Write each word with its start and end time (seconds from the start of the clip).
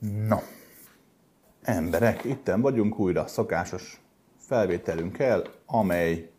No, 0.00 0.38
emberek, 1.62 2.24
itten 2.24 2.60
vagyunk 2.60 2.98
újra 2.98 3.26
szokásos 3.26 4.00
felvételünkkel, 4.38 5.42
amely 5.66 6.30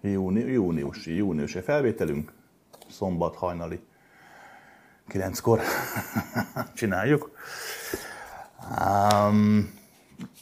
júni, 0.00 0.40
júniusi, 0.40 1.14
júniusi 1.14 1.60
felvételünk, 1.60 2.32
szombat 2.90 3.36
hajnali 3.36 3.80
9-kor 5.08 5.60
csináljuk. 6.74 7.30
Um, 8.80 9.74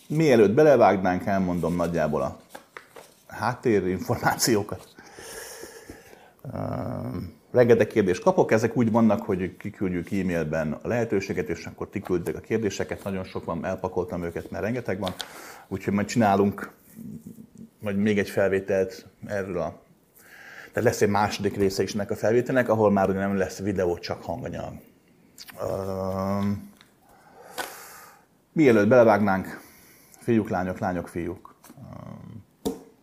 mielőtt 0.09 0.55
belevágnánk, 0.55 1.27
elmondom 1.27 1.75
nagyjából 1.75 2.23
a 2.23 2.41
háttérinformációkat. 3.27 4.95
Um, 6.53 7.36
rengeteg 7.57 7.87
kérdést 7.87 8.23
kapok, 8.23 8.51
ezek 8.51 8.77
úgy 8.77 8.91
vannak, 8.91 9.23
hogy 9.23 9.57
kiküldjük 9.57 10.11
e-mailben 10.11 10.73
a 10.83 10.89
lehetőséget, 10.89 11.49
és 11.49 11.67
akkor 11.67 11.89
ti 11.89 12.03
a 12.35 12.41
kérdéseket, 12.41 13.05
nagyon 13.05 13.25
sok 13.25 13.45
van, 13.45 13.65
elpakoltam 13.65 14.25
őket, 14.25 14.51
mert 14.51 14.65
rengeteg 14.65 14.99
van, 14.99 15.15
úgyhogy 15.69 15.95
majd 15.95 16.07
csinálunk 16.07 16.71
majd 17.81 17.97
még 17.97 18.19
egy 18.19 18.31
felvételt 18.31 19.07
erről 19.27 19.59
a 19.59 19.85
tehát 20.73 20.91
lesz 20.91 21.03
egy 21.03 21.09
második 21.09 21.57
része 21.57 21.83
is 21.83 21.95
ennek 21.95 22.11
a 22.11 22.17
felvételnek, 22.17 22.69
ahol 22.69 22.91
már 22.91 23.09
nem 23.09 23.37
lesz 23.37 23.59
videó, 23.59 23.99
csak 23.99 24.23
hanganyag. 24.23 24.73
Uh, 25.61 26.45
mielőtt 28.53 28.89
belevágnánk, 28.89 29.61
fiúk, 30.19 30.49
lányok, 30.49 30.79
lányok, 30.79 31.09
fiúk. 31.09 31.55
Uh, 31.77 32.16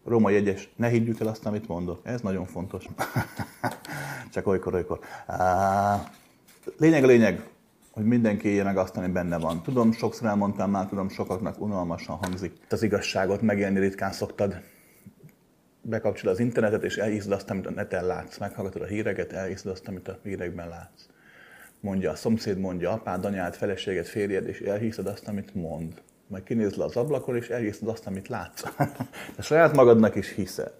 Római 0.05 0.35
egyes, 0.35 0.69
ne 0.75 0.87
higgyük 0.87 1.19
el 1.19 1.27
azt, 1.27 1.45
amit 1.45 1.67
mondok. 1.67 1.99
Ez 2.03 2.21
nagyon 2.21 2.45
fontos. 2.45 2.85
csak 4.33 4.47
olykor, 4.47 4.73
olykor. 4.73 4.99
Uh, 5.27 6.01
lényeg 6.77 7.03
a 7.03 7.07
lényeg, 7.07 7.43
hogy 7.91 8.05
mindenki 8.05 8.47
élje 8.47 8.63
meg 8.63 8.77
azt, 8.77 8.97
ami 8.97 9.07
benne 9.07 9.37
van. 9.37 9.61
Tudom, 9.61 9.91
sokszor 9.91 10.27
elmondtam 10.27 10.71
már, 10.71 10.87
tudom, 10.87 11.09
sokaknak 11.09 11.61
unalmasan 11.61 12.15
hangzik. 12.15 12.53
Az 12.69 12.83
igazságot 12.83 13.41
megélni 13.41 13.79
ritkán 13.79 14.11
szoktad 14.11 14.61
bekapcsol 15.81 16.31
az 16.31 16.39
internetet, 16.39 16.83
és 16.83 16.97
elhiszed 16.97 17.31
azt, 17.31 17.49
amit 17.49 17.65
a 17.65 17.71
neten 17.71 18.05
látsz. 18.05 18.37
Meghallgatod 18.37 18.81
a 18.81 18.85
híreket, 18.85 19.31
elhiszed 19.31 19.71
azt, 19.71 19.87
amit 19.87 20.07
a 20.07 20.19
hírekben 20.23 20.69
látsz. 20.69 21.05
Mondja 21.79 22.11
a 22.11 22.15
szomszéd, 22.15 22.57
mondja 22.57 22.91
apád, 22.91 23.25
anyád, 23.25 23.55
feleséged, 23.55 24.05
férjed, 24.05 24.47
és 24.47 24.59
elhiszed 24.59 25.07
azt, 25.07 25.27
amit 25.27 25.55
mond. 25.55 26.01
Majd 26.27 26.43
kinézd 26.43 26.77
le 26.77 26.83
az 26.83 26.95
ablakon, 26.95 27.35
és 27.35 27.49
elhiszed 27.49 27.87
azt, 27.87 28.07
amit 28.07 28.27
látsz. 28.27 28.63
De 29.35 29.41
saját 29.41 29.75
magadnak 29.75 30.15
is 30.15 30.33
hiszel. 30.33 30.71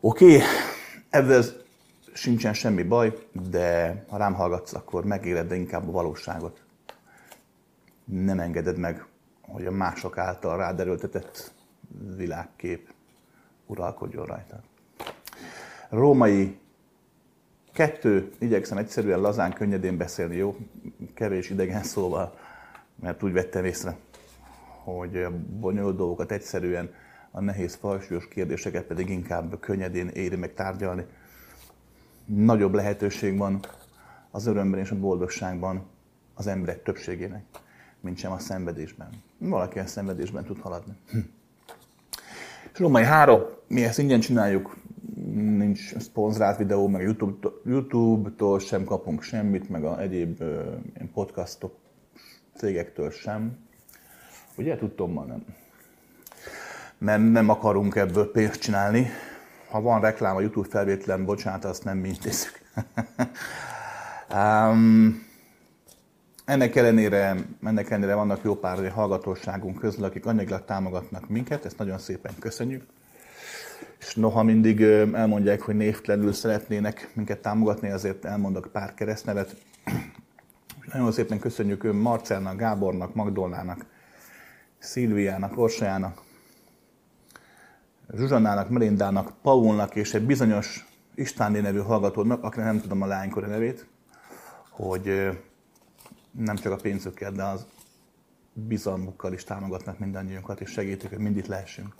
Oké, 0.00 0.24
okay. 0.24 0.46
ezzel 1.10 1.44
sincsen 2.12 2.54
semmi 2.54 2.82
baj, 2.82 3.18
de 3.50 4.04
ha 4.08 4.16
rám 4.16 4.34
hallgatsz, 4.34 4.74
akkor 4.74 5.04
megéled, 5.04 5.48
de 5.48 5.54
inkább 5.54 5.88
a 5.88 5.90
valóságot. 5.90 6.60
Nem 8.04 8.40
engeded 8.40 8.78
meg, 8.78 9.06
hogy 9.40 9.66
a 9.66 9.70
mások 9.70 10.18
által 10.18 10.56
rád 10.56 10.80
erőltetett 10.80 11.52
világkép 12.16 12.92
uralkodjon 13.66 14.26
rajta. 14.26 14.60
Római 15.88 16.58
kettő, 17.72 18.32
igyekszem 18.38 18.78
egyszerűen 18.78 19.20
lazán, 19.20 19.52
könnyedén 19.52 19.96
beszélni, 19.96 20.36
jó? 20.36 20.56
Kevés 21.14 21.50
idegen 21.50 21.82
szóval, 21.82 22.38
mert 23.00 23.22
úgy 23.22 23.32
vettem 23.32 23.64
észre, 23.64 23.96
hogy 24.84 25.16
a 25.16 25.30
bonyolult 25.60 25.96
dolgokat 25.96 26.32
egyszerűen, 26.32 26.90
a 27.30 27.40
nehéz, 27.40 27.74
falsúlyos 27.74 28.28
kérdéseket 28.28 28.84
pedig 28.84 29.08
inkább 29.08 29.60
könnyedén 29.60 30.08
éri 30.08 30.36
meg 30.36 30.54
tárgyalni. 30.54 31.04
Nagyobb 32.24 32.74
lehetőség 32.74 33.38
van 33.38 33.60
az 34.30 34.46
örömben 34.46 34.80
és 34.80 34.90
a 34.90 34.98
boldogságban 34.98 35.86
az 36.34 36.46
emberek 36.46 36.82
többségének, 36.82 37.44
mint 38.00 38.18
sem 38.18 38.32
a 38.32 38.38
szenvedésben. 38.38 39.08
Valaki 39.38 39.78
a 39.78 39.86
szenvedésben 39.86 40.44
tud 40.44 40.58
haladni. 40.58 40.92
Hm. 41.10 41.18
És 42.72 42.78
Római 42.78 43.04
3, 43.04 43.42
mi 43.68 43.84
ezt 43.84 43.98
ingyen 43.98 44.20
csináljuk, 44.20 44.76
nincs 45.34 45.96
szponzorált 45.98 46.58
videó, 46.58 46.88
meg 46.88 47.02
YouTube-tól, 47.02 47.60
YouTube 47.64 48.58
sem 48.58 48.84
kapunk 48.84 49.22
semmit, 49.22 49.68
meg 49.68 49.84
a 49.84 50.00
egyéb 50.00 50.42
podcastok 51.12 51.74
cégektől 52.54 53.10
sem. 53.10 53.56
Ugye 54.56 54.76
tudtommal 54.76 55.24
nem. 55.24 55.44
Mert 56.98 57.30
nem 57.30 57.48
akarunk 57.48 57.96
ebből 57.96 58.30
pénzt 58.30 58.60
csinálni. 58.60 59.10
Ha 59.70 59.80
van 59.80 60.00
reklám 60.00 60.36
a 60.36 60.40
YouTube 60.40 60.68
felvételen, 60.68 61.24
bocsánat, 61.24 61.64
azt 61.64 61.84
nem 61.84 61.98
mi 61.98 62.08
intézzük. 62.08 62.60
um, 64.34 65.26
ennek 66.44 66.76
ellenére, 66.76 67.36
ennek 67.62 67.90
ellenére 67.90 68.14
vannak 68.14 68.40
jó 68.42 68.54
pár 68.54 68.90
hallgatóságunk 68.90 69.78
közül, 69.78 70.04
akik 70.04 70.26
anyagilag 70.26 70.64
támogatnak 70.64 71.28
minket, 71.28 71.64
ezt 71.64 71.78
nagyon 71.78 71.98
szépen 71.98 72.32
köszönjük. 72.38 72.84
És 73.98 74.14
noha 74.14 74.42
mindig 74.42 74.82
elmondják, 75.12 75.60
hogy 75.60 75.76
névtelenül 75.76 76.32
szeretnének 76.32 77.10
minket 77.14 77.38
támogatni, 77.38 77.90
azért 77.90 78.24
elmondok 78.24 78.68
pár 78.72 78.94
keresztnevet. 78.94 79.56
Nagyon 80.92 81.12
szépen 81.12 81.38
köszönjük 81.38 81.92
Marcelnak, 81.92 82.56
Gábornak, 82.56 83.14
Magdolnának, 83.14 83.84
Szilviának, 84.82 85.58
Orsajának, 85.58 86.22
Zsuzsannának, 88.14 88.68
Melindának, 88.68 89.32
Paulnak 89.42 89.94
és 89.94 90.14
egy 90.14 90.26
bizonyos 90.26 90.86
Istváné 91.14 91.60
nevű 91.60 91.78
hallgatónak, 91.78 92.42
akinek 92.42 92.66
nem 92.66 92.80
tudom 92.80 93.02
a 93.02 93.06
lánykori 93.06 93.46
nevét, 93.46 93.86
hogy 94.70 95.30
nem 96.30 96.56
csak 96.56 96.72
a 96.72 96.76
pénzükkel, 96.76 97.32
de 97.32 97.42
az 97.42 97.66
bizalmukkal 98.52 99.32
is 99.32 99.44
támogatnak 99.44 99.98
mindannyiunkat, 99.98 100.60
és 100.60 100.70
segítik, 100.70 101.08
hogy 101.08 101.18
mindig 101.18 101.44
lehessünk. 101.46 101.94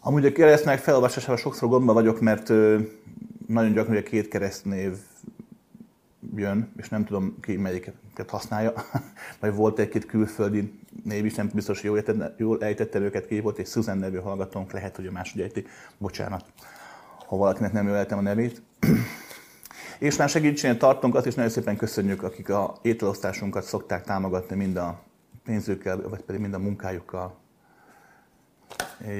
Amúgy 0.00 0.26
a 0.26 0.32
keresztnek 0.32 0.78
felolvasásával 0.78 1.36
sokszor 1.36 1.68
gondba 1.68 1.92
vagyok, 1.92 2.20
mert 2.20 2.48
nagyon 3.46 3.72
gyakran 3.72 3.96
a 3.96 4.02
két 4.02 4.28
keresztnév 4.28 4.96
jön, 6.34 6.72
és 6.76 6.88
nem 6.88 7.04
tudom 7.04 7.40
ki 7.40 7.56
melyiket 7.56 8.30
használja. 8.30 8.72
Vagy 9.40 9.54
volt 9.54 9.78
egy-két 9.78 10.06
külföldi 10.06 10.80
név 11.04 11.24
is, 11.24 11.34
nem 11.34 11.50
biztos, 11.54 11.80
hogy 11.80 11.90
jól, 11.90 12.34
jól 12.36 12.62
ejtettem 12.62 13.02
őket 13.02 13.26
ki, 13.26 13.40
volt 13.40 13.58
egy 13.58 13.66
Susan 13.66 13.98
nevű 13.98 14.16
hallgatónk, 14.16 14.72
lehet, 14.72 14.96
hogy 14.96 15.06
a 15.06 15.12
máshogy 15.12 15.40
ejti. 15.40 15.66
Bocsánat, 15.98 16.44
ha 17.26 17.36
valakinek 17.36 17.72
nem 17.72 17.86
jól 17.86 17.96
a 17.96 18.20
nevét. 18.20 18.62
És 19.98 20.16
már 20.16 20.28
segítségén 20.28 20.78
tartunk, 20.78 21.14
azt 21.14 21.26
is 21.26 21.34
nagyon 21.34 21.50
szépen 21.50 21.76
köszönjük, 21.76 22.22
akik 22.22 22.48
a 22.48 22.78
ételosztásunkat 22.82 23.64
szokták 23.64 24.04
támogatni 24.04 24.56
mind 24.56 24.76
a 24.76 25.02
pénzükkel, 25.44 26.08
vagy 26.08 26.20
pedig 26.20 26.40
mind 26.40 26.54
a 26.54 26.58
munkájukkal. 26.58 27.36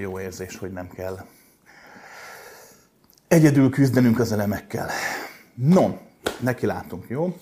Jó 0.00 0.20
érzés, 0.20 0.56
hogy 0.56 0.72
nem 0.72 0.88
kell 0.88 1.18
egyedül 3.28 3.70
küzdenünk 3.70 4.18
az 4.18 4.32
elemekkel. 4.32 4.90
No, 5.54 5.96
neki 6.40 6.66
látunk, 6.66 7.04
jó? 7.08 7.36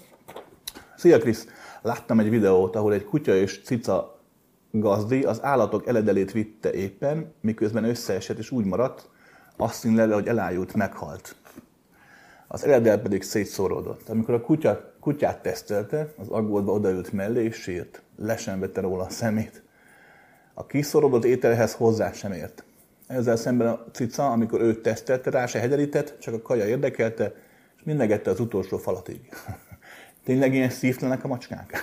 Szia 0.96 1.18
Krisz! 1.18 1.46
Láttam 1.82 2.18
egy 2.18 2.30
videót, 2.30 2.76
ahol 2.76 2.92
egy 2.92 3.04
kutya 3.04 3.34
és 3.34 3.62
cica 3.64 4.18
gazdi 4.70 5.22
az 5.22 5.42
állatok 5.42 5.86
eledelét 5.86 6.32
vitte 6.32 6.72
éppen, 6.72 7.32
miközben 7.40 7.84
összeesett 7.84 8.38
és 8.38 8.50
úgy 8.50 8.64
maradt, 8.64 9.08
azt 9.56 9.84
lele, 9.84 10.14
hogy 10.14 10.26
elájult, 10.26 10.74
meghalt 10.74 11.36
az 12.54 12.64
eredel 12.64 12.98
pedig 12.98 13.22
szétszóródott. 13.22 14.08
Amikor 14.08 14.34
a 14.34 14.40
kutya, 14.40 14.94
kutyát 15.00 15.42
tesztelte, 15.42 16.08
az 16.18 16.28
aggódva 16.28 16.72
odaült 16.72 17.12
mellé 17.12 17.44
és 17.44 17.56
sírt. 17.56 18.02
Le 18.16 18.36
sem 18.36 18.60
vette 18.60 18.80
róla 18.80 19.04
a 19.04 19.10
szemét. 19.10 19.62
A 20.54 20.66
kiszorodott 20.66 21.24
ételhez 21.24 21.74
hozzá 21.74 22.12
sem 22.12 22.32
ért. 22.32 22.64
Ezzel 23.06 23.36
szemben 23.36 23.66
a 23.66 23.84
cica, 23.92 24.30
amikor 24.30 24.60
őt 24.60 24.82
tesztelte, 24.82 25.30
rá 25.30 25.46
se 25.46 25.58
hegyelített, 25.58 26.18
csak 26.18 26.34
a 26.34 26.42
kaja 26.42 26.66
érdekelte, 26.66 27.34
és 27.84 27.90
mindegette 27.90 28.30
az 28.30 28.40
utolsó 28.40 28.78
falatig. 28.78 29.20
Tényleg 30.24 30.54
ilyen 30.54 30.70
szívtelenek 30.70 31.24
a 31.24 31.28
macskák? 31.28 31.82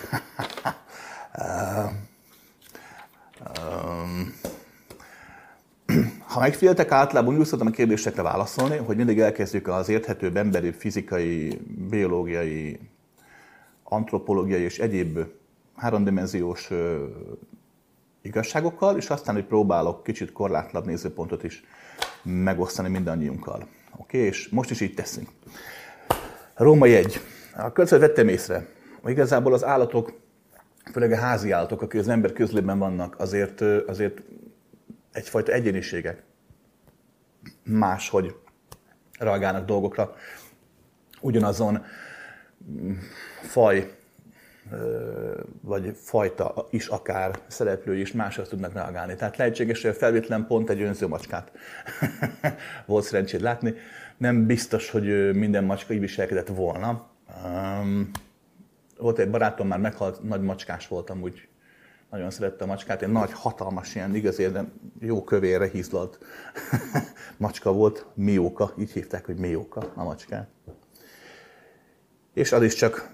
ha 6.26 6.40
megfigyeltek, 6.40 6.90
általában 6.90 7.38
úgy 7.38 7.44
szoktam 7.46 7.66
a 7.66 7.70
kérdésekre 7.70 8.22
válaszolni, 8.22 8.76
hogy 8.76 8.96
mindig 8.96 9.20
elkezdjük 9.20 9.68
az 9.68 9.88
érthetőbb 9.88 10.36
emberi, 10.36 10.72
fizikai, 10.72 11.60
biológiai, 11.88 12.78
antropológiai 13.82 14.62
és 14.62 14.78
egyéb 14.78 15.18
háromdimenziós 15.76 16.70
igazságokkal, 18.22 18.96
és 18.96 19.10
aztán, 19.10 19.34
hogy 19.34 19.44
próbálok 19.44 20.02
kicsit 20.02 20.32
korlátlabb 20.32 20.86
nézőpontot 20.86 21.44
is 21.44 21.64
megosztani 22.22 22.88
mindannyiunkkal. 22.88 23.68
Oké, 23.96 24.16
okay? 24.16 24.20
és 24.20 24.48
most 24.48 24.70
is 24.70 24.80
így 24.80 24.94
teszünk. 24.94 25.28
Római 26.62 26.94
egy. 26.94 27.20
A 27.56 27.72
következőt 27.72 28.00
vettem 28.00 28.28
észre, 28.28 28.66
hogy 29.00 29.10
igazából 29.10 29.52
az 29.52 29.64
állatok, 29.64 30.12
főleg 30.92 31.12
a 31.12 31.16
házi 31.16 31.50
állatok, 31.50 31.82
akik 31.82 32.00
az 32.00 32.08
ember 32.08 32.32
közlében 32.32 32.78
vannak, 32.78 33.14
azért, 33.18 33.60
azért 33.60 34.22
egyfajta 35.12 35.52
egyéniségek 35.52 36.22
máshogy 37.62 38.34
reagálnak 39.18 39.64
dolgokra. 39.64 40.14
Ugyanazon 41.20 41.84
faj 43.42 43.94
vagy 45.60 45.96
fajta 45.96 46.66
is 46.70 46.86
akár 46.86 47.38
szereplői 47.46 48.00
is 48.00 48.12
máshoz 48.12 48.48
tudnak 48.48 48.72
reagálni. 48.72 49.14
Tehát 49.14 49.36
lehetséges, 49.36 49.82
hogy 49.82 49.90
a 49.90 49.94
felvétlen 49.94 50.46
pont 50.46 50.70
egy 50.70 50.82
önző 50.82 51.06
macskát 51.06 51.52
volt 52.86 53.04
szerencsét 53.04 53.40
látni. 53.40 53.74
Nem 54.22 54.46
biztos, 54.46 54.90
hogy 54.90 55.34
minden 55.34 55.64
macska 55.64 55.94
így 55.94 56.00
viselkedett 56.00 56.48
volna. 56.48 57.06
volt 58.98 59.18
egy 59.18 59.30
barátom, 59.30 59.66
már 59.66 59.78
meghalt, 59.78 60.22
nagy 60.22 60.40
macskás 60.40 60.88
voltam, 60.88 61.22
úgy 61.22 61.48
nagyon 62.10 62.30
szerette 62.30 62.64
a 62.64 62.66
macskát, 62.66 63.02
egy 63.02 63.08
nagy, 63.08 63.32
hatalmas, 63.32 63.94
ilyen 63.94 64.14
igazi, 64.14 64.48
jó 65.00 65.24
kövére 65.24 65.68
hízlalt 65.68 66.18
macska 67.36 67.72
volt, 67.72 68.06
Mióka, 68.14 68.72
így 68.78 68.92
hívták, 68.92 69.26
hogy 69.26 69.36
Mióka 69.36 69.92
a 69.94 70.04
macskát. 70.04 70.48
És 72.34 72.52
az 72.52 72.62
is 72.62 72.74
csak 72.74 73.10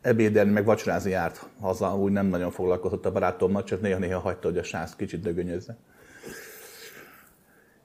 ebédelni, 0.00 0.50
meg 0.50 0.64
vacsorázni 0.64 1.10
járt 1.10 1.48
haza, 1.60 1.96
úgy 1.96 2.12
nem 2.12 2.26
nagyon 2.26 2.50
foglalkozott 2.50 3.06
a 3.06 3.12
barátommal, 3.12 3.64
csak 3.64 3.80
néha-néha 3.80 4.20
hagyta, 4.20 4.48
hogy 4.48 4.58
a 4.58 4.62
sász 4.62 4.96
kicsit 4.96 5.20
dögönyözze. 5.20 5.76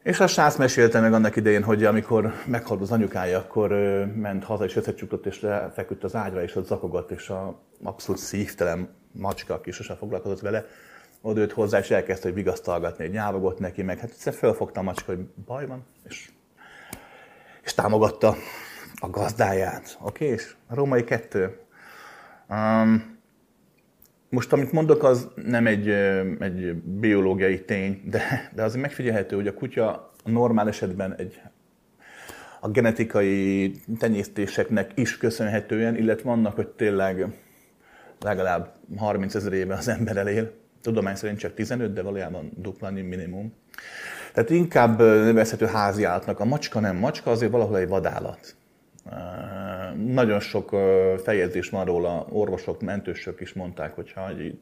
És 0.07 0.19
a 0.19 0.27
sász 0.27 0.55
mesélte 0.55 0.99
meg 0.99 1.13
annak 1.13 1.35
idején, 1.35 1.63
hogy 1.63 1.85
amikor 1.85 2.33
meghalt 2.45 2.81
az 2.81 2.91
anyukája, 2.91 3.37
akkor 3.37 3.69
ment 4.15 4.43
haza, 4.43 4.63
és 4.63 4.75
összecsuklott, 4.75 5.25
és 5.25 5.41
lefeküdt 5.41 6.03
az 6.03 6.15
ágyra, 6.15 6.43
és 6.43 6.55
ott 6.55 6.65
zakogott, 6.65 7.11
és 7.11 7.29
a 7.29 7.59
abszolút 7.83 8.21
szívtelen 8.21 8.89
macska, 9.11 9.53
aki 9.53 9.71
sosem 9.71 9.95
foglalkozott 9.95 10.39
vele, 10.39 10.65
odőtt 11.21 11.51
hozzá, 11.51 11.79
és 11.79 11.91
elkezdte, 11.91 12.27
hogy 12.27 12.37
vigasztalgatni, 12.37 13.03
egy 13.03 13.11
nyávogott 13.11 13.59
neki, 13.59 13.81
meg 13.81 13.99
hát 13.99 14.09
egyszer 14.09 14.33
fölfogta 14.33 14.79
a 14.79 14.83
macska, 14.83 15.11
hogy 15.15 15.25
baj 15.45 15.67
van, 15.67 15.85
és, 16.03 16.29
és 17.63 17.73
támogatta 17.73 18.35
a 18.95 19.09
gazdáját. 19.09 19.97
Oké, 20.01 20.23
okay? 20.23 20.35
és 20.35 20.55
a 20.67 20.75
római 20.75 21.03
kettő. 21.03 21.59
Um, 22.49 23.16
most, 24.29 24.53
amit 24.53 24.71
mondok, 24.71 25.03
az 25.03 25.27
nem 25.35 25.67
egy, 25.67 25.89
egy 26.39 26.73
biológiai 26.75 27.61
tény, 27.61 28.01
de, 28.05 28.51
de 28.55 28.63
azért 28.63 28.81
megfigyelhető, 28.81 29.35
hogy 29.35 29.47
a 29.47 29.53
kutya 29.53 30.11
normál 30.23 30.67
esetben 30.67 31.15
egy 31.15 31.41
a 32.59 32.69
genetikai 32.69 33.71
tenyésztéseknek 33.99 34.91
is 34.95 35.17
köszönhetően, 35.17 35.95
illetve 35.95 36.31
annak, 36.31 36.55
hogy 36.55 36.67
tényleg 36.67 37.25
legalább 38.19 38.73
30 38.97 39.35
ezer 39.35 39.53
éve 39.53 39.75
az 39.75 39.87
ember 39.87 40.17
elél. 40.17 40.51
Tudomány 40.81 41.15
szerint 41.15 41.39
csak 41.39 41.53
15, 41.53 41.93
de 41.93 42.01
valójában 42.01 42.51
dupla 42.55 42.91
minimum. 42.91 43.53
Tehát 44.33 44.49
inkább 44.49 44.99
nevezhető 44.99 45.65
háziállatnak. 45.65 46.39
A 46.39 46.45
macska 46.45 46.79
nem 46.79 46.95
macska, 46.95 47.31
azért 47.31 47.51
valahol 47.51 47.77
egy 47.77 47.87
vadállat. 47.87 48.55
Nagyon 50.05 50.39
sok 50.39 50.69
fejezés 51.23 51.69
van 51.69 51.85
róla, 51.85 52.25
orvosok, 52.29 52.81
mentősök 52.81 53.41
is 53.41 53.53
mondták, 53.53 53.95
hogy 53.95 54.11
ha 54.11 54.29
egy 54.29 54.59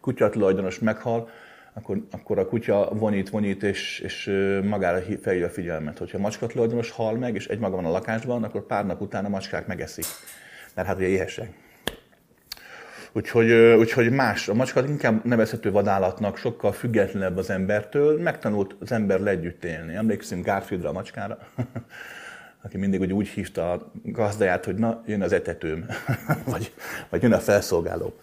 kutyatulajdonos 0.00 0.78
meghal, 0.78 1.28
akkor, 1.72 2.06
akkor 2.10 2.38
a 2.38 2.46
kutya 2.46 2.88
vonít, 2.92 3.30
vonít, 3.30 3.62
és, 3.62 3.98
és 3.98 4.30
magára 4.64 5.00
felhívja 5.22 5.46
a 5.46 5.50
figyelmet. 5.50 5.98
Hogyha 5.98 6.18
macska 6.18 6.46
tulajdonos 6.46 6.90
hal 6.90 7.14
meg, 7.14 7.34
és 7.34 7.46
egymaga 7.46 7.76
van 7.76 7.84
a 7.84 7.90
lakásban, 7.90 8.44
akkor 8.44 8.66
pár 8.66 8.86
nap 8.86 9.00
után 9.00 9.24
a 9.24 9.28
macskák 9.28 9.66
megeszik. 9.66 10.04
Mert 10.74 10.88
hát 10.88 10.96
ugye 10.96 11.06
éhesek. 11.06 11.52
Úgyhogy, 13.12 13.52
úgyhogy 13.52 14.10
más, 14.10 14.48
a 14.48 14.54
macska 14.54 14.86
inkább 14.86 15.24
nevezhető 15.24 15.70
vadállatnak, 15.70 16.36
sokkal 16.36 16.72
függetlenebb 16.72 17.36
az 17.36 17.50
embertől, 17.50 18.20
megtanult 18.20 18.76
az 18.80 18.92
ember 18.92 19.26
együtt 19.26 19.64
élni. 19.64 19.94
Emlékszünk 19.94 20.44
Garfieldra 20.44 20.88
a 20.88 20.92
macskára, 20.92 21.38
aki 22.62 22.76
mindig 22.76 23.00
úgy, 23.00 23.12
úgy 23.12 23.28
hívta 23.28 23.72
a 23.72 23.90
gazdáját, 24.04 24.64
hogy 24.64 24.74
na, 24.74 25.02
jön 25.06 25.22
az 25.22 25.32
etetőm, 25.32 25.86
vagy, 26.52 26.72
vagy 27.10 27.22
jön 27.22 27.32
a 27.32 27.38
felszolgáló. 27.38 28.14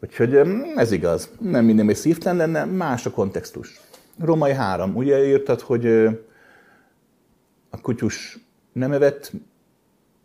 Úgyhogy 0.00 0.34
ez 0.76 0.92
igaz. 0.92 1.30
Nem 1.40 1.64
minden 1.64 1.86
még 1.86 1.96
szívtelen 1.96 2.36
lenne, 2.36 2.64
más 2.64 3.06
a 3.06 3.10
kontextus. 3.10 3.80
Romai 4.18 4.52
három. 4.52 4.96
Ugye 4.96 5.26
írtad, 5.26 5.60
hogy 5.60 5.86
a 7.70 7.80
kutyus 7.82 8.38
nem 8.72 8.92
evett, 8.92 9.32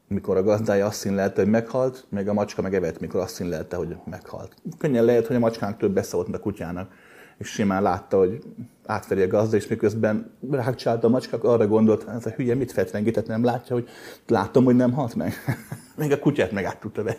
mikor 0.07 0.37
a 0.37 0.43
gazdája 0.43 0.85
azt 0.85 0.99
színlelte, 0.99 1.41
hogy 1.41 1.51
meghalt, 1.51 2.05
meg 2.09 2.27
a 2.27 2.33
macska 2.33 2.61
meg 2.61 2.75
evett, 2.75 2.99
mikor 2.99 3.19
azt 3.19 3.33
színlelte, 3.33 3.75
hogy 3.75 3.95
meghalt. 4.05 4.55
Könnyen 4.77 5.03
lehet, 5.03 5.27
hogy 5.27 5.35
a 5.35 5.39
macskánk 5.39 5.77
több 5.77 5.93
beszólt, 5.93 6.27
mint 6.27 6.37
a 6.37 6.41
kutyának, 6.41 6.91
és 7.37 7.47
simán 7.47 7.81
látta, 7.81 8.17
hogy 8.17 8.43
átveri 8.87 9.21
a 9.21 9.27
gazda, 9.27 9.55
és 9.55 9.67
miközben 9.67 10.31
rákcsálta 10.51 11.07
a 11.07 11.09
macska, 11.09 11.37
arra 11.41 11.67
gondolt, 11.67 12.07
ez 12.07 12.25
a 12.25 12.29
hülye 12.29 12.55
mit 12.55 12.71
fetrengített, 12.71 13.27
nem 13.27 13.43
látja, 13.43 13.75
hogy 13.75 13.89
látom, 14.27 14.63
hogy 14.63 14.75
nem 14.75 14.93
halt 14.93 15.15
meg. 15.15 15.33
Még 15.97 16.11
a 16.11 16.19
kutyát 16.19 16.51
meg 16.51 16.63
át 16.63 16.79
tudta 16.79 17.03
be. 17.03 17.17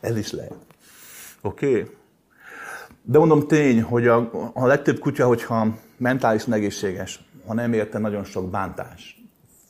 Ez 0.00 0.16
is 0.16 0.32
lehet. 0.32 0.56
Oké? 1.42 1.70
Okay? 1.70 1.94
De 3.02 3.18
mondom 3.18 3.46
tény, 3.46 3.82
hogy 3.82 4.06
a, 4.06 4.30
a 4.54 4.66
legtöbb 4.66 4.98
kutya, 4.98 5.26
hogyha 5.26 5.78
mentálisan 5.96 6.52
egészséges, 6.52 7.28
ha 7.46 7.54
nem 7.54 7.72
érte 7.72 7.98
nagyon 7.98 8.24
sok 8.24 8.50
bántás, 8.50 9.24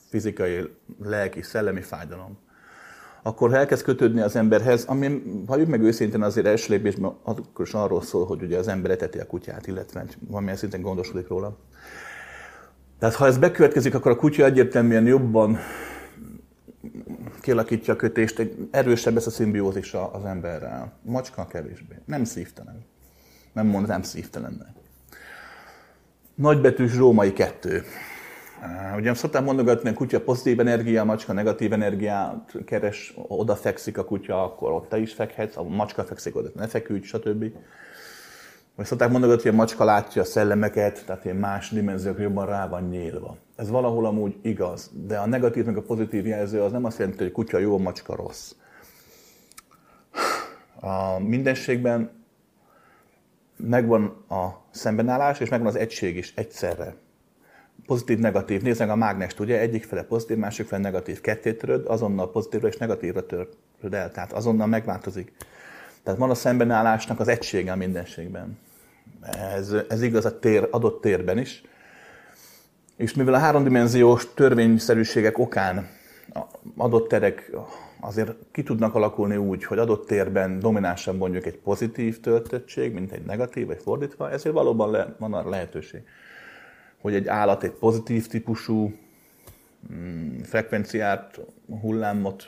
fizikai, 0.08 0.70
lelki, 1.02 1.43
szellemi 1.43 1.81
fájdalom, 1.81 2.38
akkor 3.26 3.50
ha 3.50 3.56
elkezd 3.56 3.84
kötődni 3.84 4.20
az 4.20 4.37
emberhez, 4.37 4.84
ami, 4.84 5.23
ha 5.46 5.56
meg 5.67 5.82
őszintén 5.82 6.23
azért 6.23 6.46
első 6.46 6.73
lépésben 6.75 7.17
akkor 7.23 7.67
is 7.67 7.73
arról 7.75 8.02
szól, 8.02 8.26
hogy 8.26 8.43
ugye 8.43 8.58
az 8.58 8.69
ember 8.69 8.90
eteti 8.90 9.19
a 9.19 9.26
kutyát, 9.26 9.67
illetve 9.67 10.05
valamilyen 10.28 10.56
szinten 10.56 10.81
gondoskodik 10.81 11.28
róla. 11.28 11.56
Tehát 12.99 13.14
ha 13.14 13.26
ez 13.26 13.38
bekövetkezik, 13.38 13.94
akkor 13.94 14.11
a 14.11 14.17
kutya 14.17 14.44
egyértelműen 14.44 15.06
jobban 15.06 15.58
kialakítja 17.40 17.94
a 17.94 17.96
kötést, 17.96 18.38
egy 18.38 18.69
erősebb 18.70 19.14
lesz 19.14 19.26
a 19.26 19.31
szimbiózis 19.31 19.94
az 19.94 20.25
emberrel. 20.25 20.93
Macska 21.02 21.46
kevésbé. 21.46 21.94
Nem 22.05 22.25
szívtelen. 22.25 22.84
Nem 23.52 23.67
mondanám 23.67 24.02
szívtelennek. 24.02 24.75
Nagybetűs 26.34 26.96
római 26.96 27.32
kettő. 27.32 27.82
Ugye 28.97 29.15
szoktam 29.15 29.45
mondogatni, 29.45 29.89
a 29.89 29.95
kutya 29.95 30.21
pozitív 30.21 30.61
energia, 30.61 31.01
a 31.01 31.05
macska 31.05 31.33
negatív 31.33 31.73
energiát 31.73 32.53
keres, 32.65 33.15
oda 33.29 33.57
fekszik 33.57 33.99
a 33.99 34.05
kutya, 34.05 34.45
akkor 34.45 34.73
ott 34.73 34.89
te 34.89 34.99
is 34.99 35.13
fekhetsz, 35.13 35.57
a 35.57 35.63
macska 35.63 36.05
fekszik 36.05 36.37
oda, 36.37 36.49
ne 36.55 36.67
feküdj, 36.67 37.07
stb. 37.07 37.45
Vagy 38.75 38.87
szokták 38.87 39.11
mondogatni, 39.11 39.43
hogy 39.43 39.53
a 39.53 39.57
macska 39.57 39.85
látja 39.85 40.23
a 40.23 40.25
szellemeket, 40.25 41.05
tehát 41.07 41.25
ilyen 41.25 41.37
más 41.37 41.71
dimenziók 41.71 42.19
jobban 42.19 42.47
rá 42.47 42.69
van 42.69 42.89
nyílva. 42.89 43.37
Ez 43.57 43.71
valahol 43.71 44.07
amúgy 44.07 44.37
igaz, 44.43 44.91
de 44.93 45.19
a 45.19 45.27
negatív 45.27 45.65
meg 45.65 45.77
a 45.77 45.83
pozitív 45.83 46.27
jelző 46.27 46.63
az 46.63 46.73
nem 46.73 46.85
azt 46.85 46.99
jelenti, 46.99 47.23
hogy 47.23 47.33
kutya 47.33 47.59
jó, 47.59 47.75
a 47.75 47.79
macska 47.79 48.15
rossz. 48.15 48.53
A 50.81 51.19
mindenségben 51.19 52.11
megvan 53.56 54.25
a 54.29 54.46
szembenállás, 54.70 55.41
és 55.41 55.49
megvan 55.49 55.69
az 55.69 55.77
egység 55.77 56.17
is 56.17 56.32
egyszerre 56.37 56.94
pozitív-negatív. 57.86 58.62
Nézd 58.62 58.81
meg 58.81 58.90
a 58.90 58.96
mágnest, 58.96 59.40
ugye? 59.40 59.60
Egyik 59.60 59.84
fele 59.84 60.02
pozitív, 60.02 60.36
másik 60.36 60.66
fele 60.66 60.82
negatív. 60.82 61.20
Ketté 61.20 61.52
töröd, 61.52 61.86
azonnal 61.86 62.31
pozitívra 62.31 62.69
és 62.69 62.76
negatívra 62.76 63.26
töröd 63.26 63.48
el. 63.94 64.10
Tehát 64.10 64.32
azonnal 64.32 64.66
megváltozik. 64.66 65.32
Tehát 66.02 66.20
van 66.20 66.31
a 66.31 66.34
szembenállásnak 66.34 67.20
az 67.20 67.28
egysége 67.28 67.72
a 67.72 67.76
mindenségben. 67.76 68.58
Ez, 69.55 69.74
ez 69.88 70.02
igaz 70.02 70.24
a 70.24 70.38
tér, 70.38 70.69
adott 70.70 71.00
térben 71.00 71.38
is. 71.38 71.62
És 72.96 73.14
mivel 73.14 73.34
a 73.34 73.38
háromdimenziós 73.38 74.34
törvényszerűségek 74.34 75.38
okán 75.38 75.88
adott 76.76 77.08
terek 77.08 77.50
azért 78.00 78.34
ki 78.52 78.62
tudnak 78.62 78.94
alakulni 78.94 79.36
úgy, 79.36 79.64
hogy 79.64 79.78
adott 79.78 80.06
térben 80.06 80.58
dominánsabb 80.58 81.19
mondjuk 81.19 81.46
egy 81.46 81.58
pozitív 81.58 82.20
töltöttség, 82.20 82.93
mint 82.93 83.12
egy 83.12 83.24
negatív, 83.24 83.66
vagy 83.66 83.81
fordítva, 83.82 84.31
ezért 84.31 84.55
valóban 84.55 84.90
le, 84.90 85.14
van 85.19 85.34
a 85.34 85.48
lehetőség 85.48 86.02
hogy 87.06 87.15
egy 87.15 87.29
állat 87.29 87.63
egy 87.63 87.70
pozitív 87.70 88.27
típusú 88.27 88.93
mm, 89.93 90.39
frekvenciát, 90.39 91.41
hullámot 91.81 92.46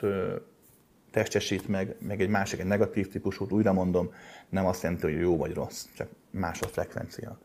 testesít 1.11 1.67
meg, 1.67 1.95
meg 1.99 2.21
egy 2.21 2.29
másik, 2.29 2.59
egy 2.59 2.65
negatív 2.65 3.07
típusút, 3.07 3.51
újra 3.51 3.73
mondom, 3.73 4.13
nem 4.49 4.65
azt 4.65 4.83
jelenti, 4.83 5.11
hogy 5.11 5.19
jó 5.19 5.37
vagy 5.37 5.53
rossz, 5.53 5.85
csak 5.95 6.07
más 6.31 6.61
a 6.61 6.67
frekvencia. 6.67 7.39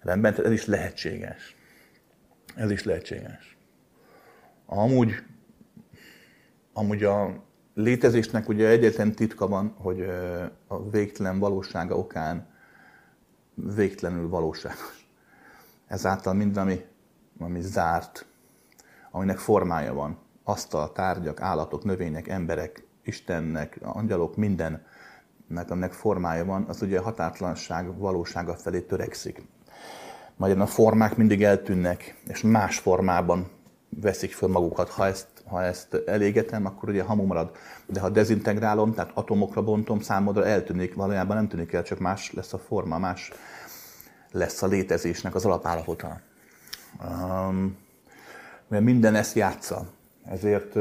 Rendben, 0.00 0.34
ez 0.44 0.50
is 0.50 0.66
lehetséges. 0.66 1.56
Ez 2.54 2.70
is 2.70 2.84
lehetséges. 2.84 3.56
Amúgy, 4.66 5.12
amúgy 6.72 7.04
a 7.04 7.44
létezésnek 7.74 8.48
ugye 8.48 8.68
egyetlen 8.68 9.12
titka 9.12 9.48
van, 9.48 9.74
hogy 9.76 10.00
a 10.66 10.90
végtelen 10.90 11.38
valósága 11.38 11.96
okán 11.96 12.46
végtelenül 13.54 14.28
valóságos 14.28 15.03
ezáltal 15.94 16.34
mind, 16.34 16.56
ami, 16.56 16.84
ami 17.38 17.60
zárt, 17.60 18.26
aminek 19.10 19.38
formája 19.38 19.94
van, 19.94 20.18
asztal, 20.44 20.92
tárgyak, 20.92 21.40
állatok, 21.40 21.84
növények, 21.84 22.28
emberek, 22.28 22.86
Istennek, 23.04 23.78
angyalok, 23.82 24.36
mindennek, 24.36 24.84
aminek 25.68 25.92
formája 25.92 26.44
van, 26.44 26.64
az 26.68 26.82
ugye 26.82 26.98
a 26.98 27.02
határtlanság 27.02 27.98
valósága 27.98 28.54
felé 28.54 28.80
törekszik. 28.80 29.42
Magyarul 30.36 30.62
a 30.62 30.66
formák 30.66 31.16
mindig 31.16 31.42
eltűnnek, 31.42 32.22
és 32.26 32.42
más 32.42 32.78
formában 32.78 33.50
veszik 33.88 34.32
föl 34.32 34.48
magukat. 34.48 34.88
Ha 34.88 35.06
ezt 35.06 35.34
ha 35.46 35.62
ezt 35.62 35.94
elégetem, 36.06 36.66
akkor 36.66 36.88
ugye 36.88 37.02
hamu 37.02 37.26
marad. 37.26 37.50
De 37.86 38.00
ha 38.00 38.08
dezintegrálom, 38.08 38.94
tehát 38.94 39.10
atomokra 39.14 39.62
bontom, 39.62 40.00
számodra 40.00 40.46
eltűnik, 40.46 40.94
valójában 40.94 41.36
nem 41.36 41.48
tűnik 41.48 41.72
el, 41.72 41.82
csak 41.82 41.98
más 41.98 42.32
lesz 42.32 42.52
a 42.52 42.58
forma, 42.58 42.98
más 42.98 43.32
lesz 44.34 44.62
a 44.62 44.66
létezésnek 44.66 45.34
az 45.34 45.44
alapállapota. 45.44 46.20
Um, 47.00 47.76
mert 48.68 48.84
minden 48.84 49.14
ezt 49.14 49.36
játsza. 49.36 49.86
Ezért 50.24 50.76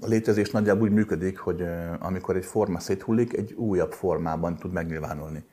a 0.00 0.06
létezés 0.06 0.50
nagyjából 0.50 0.88
úgy 0.88 0.94
működik, 0.94 1.38
hogy 1.38 1.64
amikor 1.98 2.36
egy 2.36 2.44
forma 2.44 2.78
széthullik, 2.78 3.36
egy 3.36 3.52
újabb 3.52 3.92
formában 3.92 4.56
tud 4.56 4.72
megnyilvánulni. 4.72 5.44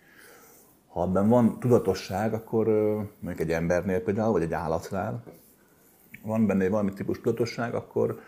Ha 0.88 1.02
abban 1.02 1.28
van 1.28 1.60
tudatosság, 1.60 2.34
akkor 2.34 2.68
mondjuk 3.20 3.40
egy 3.40 3.52
embernél 3.52 4.02
például, 4.02 4.32
vagy 4.32 4.42
egy 4.42 4.54
állatnál, 4.54 5.24
van 6.24 6.46
benne 6.48 6.70
valami 6.70 6.94
típus 6.94 7.22
tudatosság, 7.22 7.74
akkor 7.74 8.20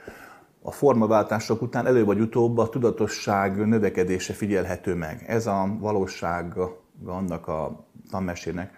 a 0.62 0.72
formaváltások 0.72 1.62
után 1.62 1.86
elő 1.86 2.06
vagy 2.06 2.20
utóbb 2.20 2.58
a 2.58 2.70
tudatosság 2.70 3.68
növekedése 3.68 4.34
figyelhető 4.34 4.96
meg. 4.96 5.24
Ez 5.28 5.48
a 5.48 5.76
valóság 5.80 6.54
annak 7.06 7.48
a 7.48 7.87
tanmesének, 8.10 8.74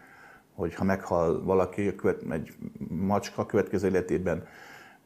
hogy 0.54 0.76
ha 0.76 0.84
meghal 0.84 1.44
valaki, 1.44 1.96
egy 2.30 2.54
macska 2.88 3.46
következő 3.46 3.88
életében 3.88 4.48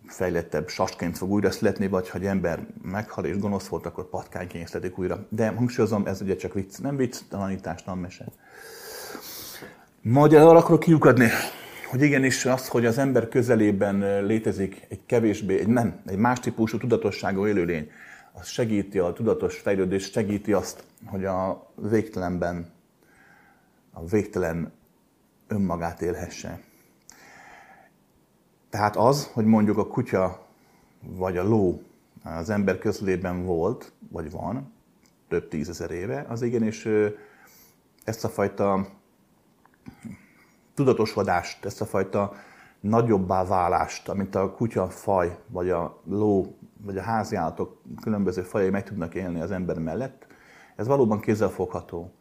fejlettebb 0.06 0.68
sasként 0.68 1.18
fog 1.18 1.32
újra 1.32 1.52
születni, 1.52 1.88
vagy 1.88 2.10
ha 2.10 2.18
egy 2.18 2.26
ember 2.26 2.68
meghal 2.82 3.26
és 3.26 3.38
gonosz 3.38 3.68
volt, 3.68 3.86
akkor 3.86 4.10
patkányként 4.10 4.68
születik 4.68 4.98
újra. 4.98 5.26
De 5.30 5.48
hangsúlyozom, 5.48 6.06
ez 6.06 6.22
ugye 6.22 6.36
csak 6.36 6.54
vicc, 6.54 6.78
nem 6.78 6.96
vicc, 6.96 7.20
tanítás, 7.30 7.84
nem 7.84 7.98
mese. 7.98 8.26
Majd 10.02 10.34
arra 10.34 10.58
akarok 10.58 10.80
kiukadni, 10.80 11.30
hogy 11.90 12.02
igenis 12.02 12.46
az, 12.46 12.68
hogy 12.68 12.86
az 12.86 12.98
ember 12.98 13.28
közelében 13.28 14.26
létezik 14.26 14.86
egy 14.90 15.06
kevésbé, 15.06 15.60
egy 15.60 15.68
nem, 15.68 16.02
egy 16.06 16.18
más 16.18 16.40
típusú 16.40 16.78
tudatosságú 16.78 17.48
élőlény, 17.48 17.90
az 18.34 18.48
segíti 18.48 19.00
a 19.00 19.14
tudatos 19.14 19.58
fejlődést, 19.58 20.12
segíti 20.12 20.54
azt, 20.54 20.84
hogy 21.06 21.26
a 21.26 21.68
végtelenben, 21.76 22.73
a 23.94 24.06
végtelen 24.06 24.72
önmagát 25.48 26.02
élhesse. 26.02 26.60
Tehát 28.70 28.96
az, 28.96 29.28
hogy 29.34 29.46
mondjuk 29.46 29.78
a 29.78 29.88
kutya 29.88 30.48
vagy 31.00 31.38
a 31.38 31.44
ló 31.44 31.82
az 32.24 32.50
ember 32.50 32.78
közlében 32.78 33.46
volt, 33.46 33.92
vagy 34.12 34.32
van, 34.32 34.74
több 35.28 35.48
tízezer 35.48 35.92
éve, 35.92 36.26
az 36.30 36.42
igenis 36.42 36.88
ezt 38.04 38.24
a 38.24 38.30
fajta 38.30 38.88
tudatosodást, 40.74 41.66
ezt 41.66 41.82
a 41.82 41.86
fajta 41.86 42.34
nagyobbá 42.80 43.46
válást, 43.46 44.10
amit 44.10 44.36
a 44.36 44.52
kutya 44.52 44.90
faj, 44.90 45.38
vagy 45.48 45.70
a 45.70 46.02
ló, 46.06 46.58
vagy 46.82 46.98
a 46.98 47.02
háziállatok 47.02 47.82
különböző 48.02 48.42
fajai 48.42 48.70
meg 48.70 48.84
tudnak 48.84 49.16
élni 49.16 49.42
az 49.42 49.52
ember 49.52 49.80
mellett, 49.80 50.28
ez 50.76 50.88
valóban 50.88 51.20
kézzelfogható 51.20 52.14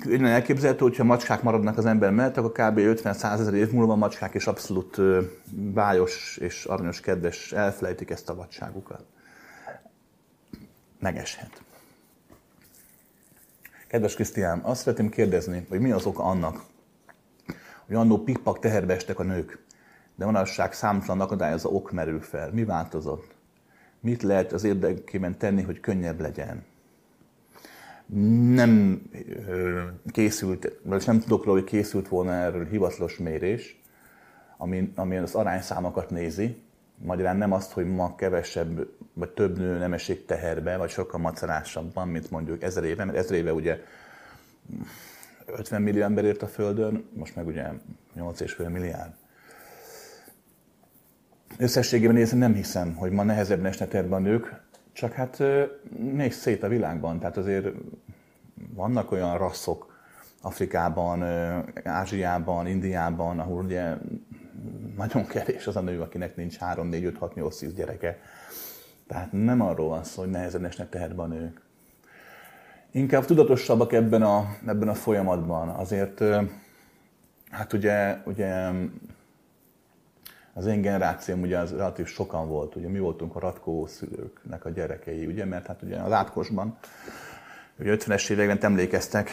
könnyen 0.00 0.30
elképzelhető, 0.30 0.84
hogyha 0.84 1.04
macskák 1.04 1.42
maradnak 1.42 1.78
az 1.78 1.86
ember 1.86 2.10
mellett, 2.10 2.36
akkor 2.36 2.52
kb. 2.52 2.78
50-100 2.78 3.40
ezer 3.40 3.54
év 3.54 3.70
múlva 3.70 3.92
a 3.92 3.96
macskák 3.96 4.34
is 4.34 4.46
abszolút 4.46 5.00
bájos 5.52 6.36
és 6.36 6.64
aranyos, 6.64 7.00
kedves, 7.00 7.52
elfelejtik 7.52 8.10
ezt 8.10 8.28
a 8.28 8.34
vadságukat. 8.34 9.04
Megeshet. 11.00 11.62
Kedves 13.86 14.14
Krisztián, 14.14 14.58
azt 14.58 14.80
szeretném 14.80 15.08
kérdezni, 15.08 15.66
hogy 15.68 15.80
mi 15.80 15.90
az 15.90 16.06
oka 16.06 16.22
annak, 16.22 16.60
hogy 17.86 17.94
annó 17.94 18.18
pikpak 18.18 18.58
teherbe 18.58 18.94
estek 18.94 19.18
a 19.18 19.22
nők, 19.22 19.64
de 20.14 20.24
manasság 20.24 20.72
számtalan 20.72 21.20
akadályozó 21.20 21.70
ok 21.74 21.92
merül 21.92 22.20
fel. 22.20 22.50
Mi 22.52 22.64
változott? 22.64 23.34
Mit 24.00 24.22
lehet 24.22 24.52
az 24.52 24.64
érdekében 24.64 25.38
tenni, 25.38 25.62
hogy 25.62 25.80
könnyebb 25.80 26.20
legyen? 26.20 26.64
Nem 28.54 29.02
készült, 30.06 30.72
vagy 30.82 31.02
nem 31.06 31.20
tudok 31.20 31.44
róla, 31.44 31.58
hogy 31.58 31.68
készült 31.68 32.08
volna 32.08 32.32
erről 32.32 32.66
hivatalos 32.66 33.18
mérés, 33.18 33.80
ami, 34.56 34.92
ami 34.94 35.16
az 35.16 35.34
arányszámokat 35.34 36.10
nézi, 36.10 36.56
magyarán 36.98 37.36
nem 37.36 37.52
azt, 37.52 37.72
hogy 37.72 37.86
ma 37.86 38.14
kevesebb 38.14 38.86
vagy 39.12 39.30
több 39.30 39.58
nő 39.58 39.78
nem 39.78 39.92
esik 39.92 40.26
teherbe, 40.26 40.76
vagy 40.76 40.90
sokkal 40.90 41.20
macerásabban, 41.20 42.08
mint 42.08 42.30
mondjuk 42.30 42.62
ezer 42.62 42.84
éve, 42.84 43.04
mert 43.04 43.18
ezer 43.18 43.36
éve 43.36 43.52
ugye 43.52 43.80
50 45.46 45.82
millió 45.82 46.02
ember 46.02 46.24
ért 46.24 46.42
a 46.42 46.46
Földön, 46.46 47.08
most 47.12 47.36
meg 47.36 47.46
ugye 47.46 47.64
8,5 48.16 48.72
milliárd. 48.72 49.12
Összességében 51.58 52.14
nézve 52.14 52.36
nem 52.36 52.54
hiszem, 52.54 52.94
hogy 52.94 53.10
ma 53.10 53.22
nehezebb 53.22 53.64
esne 53.64 53.86
terbe 53.86 54.14
a 54.14 54.18
nők, 54.18 54.60
csak 54.96 55.12
hát 55.12 55.42
nézz 55.98 56.36
szét 56.36 56.62
a 56.62 56.68
világban, 56.68 57.18
tehát 57.18 57.36
azért 57.36 57.66
vannak 58.74 59.12
olyan 59.12 59.38
rasszok 59.38 59.94
Afrikában, 60.42 61.22
Ázsiában, 61.84 62.66
Indiában, 62.66 63.38
ahol 63.38 63.64
ugye 63.64 63.94
nagyon 64.96 65.26
kevés 65.26 65.66
az 65.66 65.76
a 65.76 65.80
nő, 65.80 66.00
akinek 66.00 66.36
nincs 66.36 66.56
3, 66.56 66.88
4, 66.88 67.04
5, 67.04 67.18
6, 67.18 67.34
8, 67.34 67.58
10 67.58 67.74
gyereke. 67.74 68.18
Tehát 69.06 69.32
nem 69.32 69.60
arról 69.60 69.88
van 69.88 70.04
szó, 70.04 70.22
hogy 70.22 70.30
nehezen 70.30 70.64
esnek 70.64 70.88
teherbe 70.88 71.22
a 71.22 71.26
nők. 71.26 71.60
Inkább 72.90 73.24
tudatosabbak 73.24 73.92
ebben 73.92 74.22
a, 74.22 74.56
ebben 74.66 74.88
a 74.88 74.94
folyamatban. 74.94 75.68
Azért, 75.68 76.22
hát 77.50 77.72
ugye, 77.72 78.18
ugye 78.24 78.70
az 80.56 80.66
én 80.66 80.80
generációm 80.80 81.40
ugye 81.40 81.58
az 81.58 81.70
relatív 81.70 82.06
sokan 82.06 82.48
volt, 82.48 82.76
ugye 82.76 82.88
mi 82.88 82.98
voltunk 82.98 83.36
a 83.36 83.38
ratkó 83.38 83.86
szülőknek 83.86 84.64
a 84.64 84.70
gyerekei, 84.70 85.26
ugye, 85.26 85.44
mert 85.44 85.66
hát 85.66 85.82
ugye 85.82 85.96
az 85.96 86.12
átkosban, 86.12 86.78
ugye 87.78 87.96
50-es 87.96 88.30
években 88.30 88.58
emlékeztek, 88.60 89.30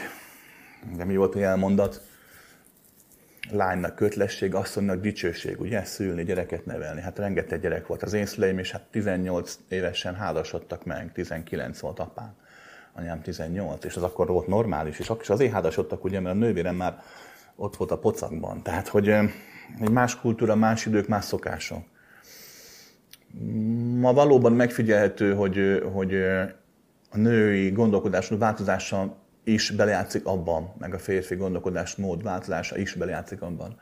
de 0.96 1.06
mi 1.06 1.16
volt 1.16 1.36
a 1.36 1.40
elmondat, 1.40 2.02
lánynak 3.52 3.96
kötlesség, 3.96 4.56
asszonynak 4.56 5.02
dicsőség, 5.02 5.60
ugye, 5.60 5.84
szülni, 5.84 6.24
gyereket 6.24 6.66
nevelni. 6.66 7.02
Hát 7.02 7.18
rengeteg 7.18 7.62
gyerek 7.62 7.88
volt. 7.88 8.04
Az 8.04 8.14
én 8.14 8.26
szüleim, 8.26 8.60
és 8.60 8.72
hát 8.72 8.84
18 8.92 9.60
évesen 9.68 10.16
házasodtak 10.16 10.86
meg, 10.86 11.12
19 11.12 11.80
volt 11.80 12.00
apám, 12.00 12.36
anyám 12.94 13.22
18, 13.22 13.84
és 13.84 13.96
az 13.96 14.04
akkor 14.04 14.28
volt 14.28 14.48
normális, 14.48 15.00
és 15.00 15.10
akkor 15.10 15.22
is 15.22 15.30
azért 15.30 15.52
házasodtak, 15.52 16.04
ugye, 16.04 16.20
mert 16.20 16.36
a 16.36 16.40
nővérem 16.40 16.76
már 16.76 17.04
ott 17.56 17.76
volt 17.76 17.92
a 17.92 17.98
pocakban. 17.98 18.64
Tehát, 18.64 18.88
hogy 18.88 19.10
egy 19.80 19.92
más 19.92 20.20
kultúra, 20.20 20.56
más 20.56 20.86
idők, 20.86 21.08
más 21.08 21.26
szokások. 21.26 21.84
Ma 24.00 24.14
valóban 24.14 24.54
megfigyelhető, 24.54 25.34
hogy, 25.34 25.84
hogy 25.94 26.14
a 27.10 27.18
női 27.18 27.72
gondolkodásmód 27.72 28.40
változása 28.40 29.16
is 29.44 29.72
belejátszik 29.72 30.26
abban, 30.26 30.74
meg 30.78 30.94
a 30.94 31.00
férfi 31.00 31.36
gondolkodásmód 31.36 32.24
változása 32.24 32.78
is 32.78 32.94
belejátszik 32.94 33.42
abban, 33.42 33.80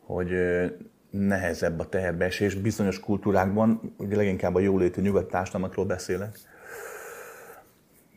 hogy 0.00 0.30
nehezebb 1.10 1.78
a 1.78 1.88
teherbeesés 1.88 2.54
bizonyos 2.54 3.00
kultúrákban, 3.00 3.94
ugye 3.96 4.16
leginkább 4.16 4.54
a 4.54 4.60
jóléti 4.60 5.00
nyugat 5.00 5.28
társadalmakról 5.28 5.84
beszélek, 5.84 6.38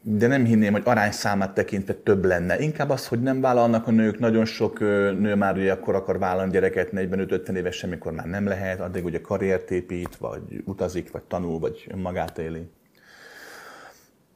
de 0.05 0.27
nem 0.27 0.45
hinném, 0.45 0.72
hogy 0.72 0.81
arányszámát 0.86 1.53
tekintve 1.53 1.93
több 1.93 2.25
lenne. 2.25 2.60
Inkább 2.60 2.89
az, 2.89 3.07
hogy 3.07 3.22
nem 3.22 3.41
vállalnak 3.41 3.88
a 3.88 3.91
nők, 3.91 4.19
nagyon 4.19 4.45
sok 4.45 4.79
nő 5.19 5.36
már 5.36 5.57
ugye 5.57 5.72
akkor 5.72 5.95
akar 5.95 6.19
vállalni 6.19 6.51
gyereket 6.51 6.89
45-50 6.91 7.55
éves, 7.55 7.83
amikor 7.83 8.12
már 8.12 8.25
nem 8.25 8.45
lehet, 8.45 8.79
addig 8.79 9.05
ugye 9.05 9.22
karriert 9.22 9.72
épít, 9.72 10.15
vagy 10.15 10.41
utazik, 10.65 11.12
vagy 11.12 11.22
tanul, 11.22 11.60
vagy 11.60 11.88
önmagát 11.91 12.38
éli. 12.38 12.69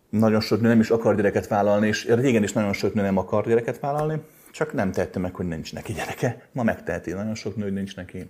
Nagyon 0.09 0.39
sok 0.39 0.62
nő 0.62 0.67
nem 0.67 0.79
is 0.79 0.89
akar 0.89 1.15
gyereket 1.15 1.47
vállalni, 1.47 1.88
és 1.88 2.05
régen 2.05 2.43
is 2.43 2.53
nagyon 2.53 2.74
sok 2.74 2.93
nő 2.93 3.01
nem 3.01 3.17
akar 3.17 3.47
gyereket 3.47 3.79
vállalni, 3.79 4.21
csak 4.51 4.74
nem 4.74 4.91
tette 4.91 5.19
meg, 5.19 5.36
hogy 5.36 5.47
nincs 5.47 5.74
neki 5.74 5.93
gyereke. 5.93 6.47
Ma 6.51 6.63
megteheti, 6.63 7.12
nagyon 7.12 7.36
sok 7.36 7.55
nő, 7.55 7.69
nincs 7.69 7.95
neki. 7.95 8.29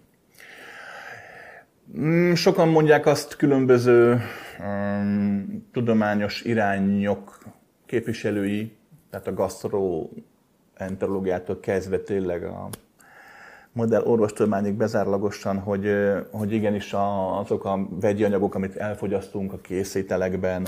Mm, 1.95 2.33
sokan 2.33 2.67
mondják 2.67 3.05
azt 3.05 3.35
különböző 3.35 4.21
um, 4.59 5.67
tudományos 5.71 6.41
irányok 6.41 7.37
képviselői, 7.85 8.75
tehát 9.09 9.27
a 9.27 9.33
gastroenterológiától 9.33 11.59
kezdve 11.59 11.99
tényleg 11.99 12.43
a 12.43 12.69
modell 13.71 14.01
orvostudományig 14.01 14.73
bezárlagosan, 14.73 15.59
hogy, 15.59 15.91
hogy 16.31 16.51
igenis 16.51 16.93
azok 17.39 17.65
a 17.65 17.87
vegyi 17.89 18.23
anyagok, 18.23 18.55
amit 18.55 18.75
elfogyasztunk 18.75 19.53
a 19.53 19.61
készételekben, 19.61 20.67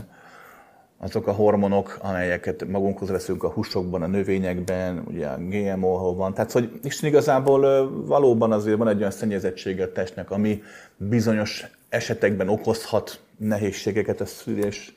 azok 1.01 1.27
a 1.27 1.31
hormonok, 1.31 1.97
amelyeket 2.01 2.67
magunkhoz 2.67 3.09
veszünk 3.09 3.43
a 3.43 3.49
húsokban, 3.49 4.01
a 4.01 4.07
növényekben, 4.07 5.03
ugye 5.07 5.27
a 5.27 5.37
GMO 5.37 6.15
van. 6.15 6.33
Tehát, 6.33 6.51
hogy 6.51 6.79
Isten 6.83 7.09
igazából 7.09 7.91
valóban 8.05 8.51
azért 8.51 8.77
van 8.77 8.87
egy 8.87 8.99
olyan 8.99 9.11
szennyezettsége 9.11 9.83
a 9.83 9.91
testnek, 9.91 10.31
ami 10.31 10.63
bizonyos 10.97 11.65
esetekben 11.89 12.49
okozhat 12.49 13.21
nehézségeket 13.37 14.21
a 14.21 14.25
szülés, 14.25 14.93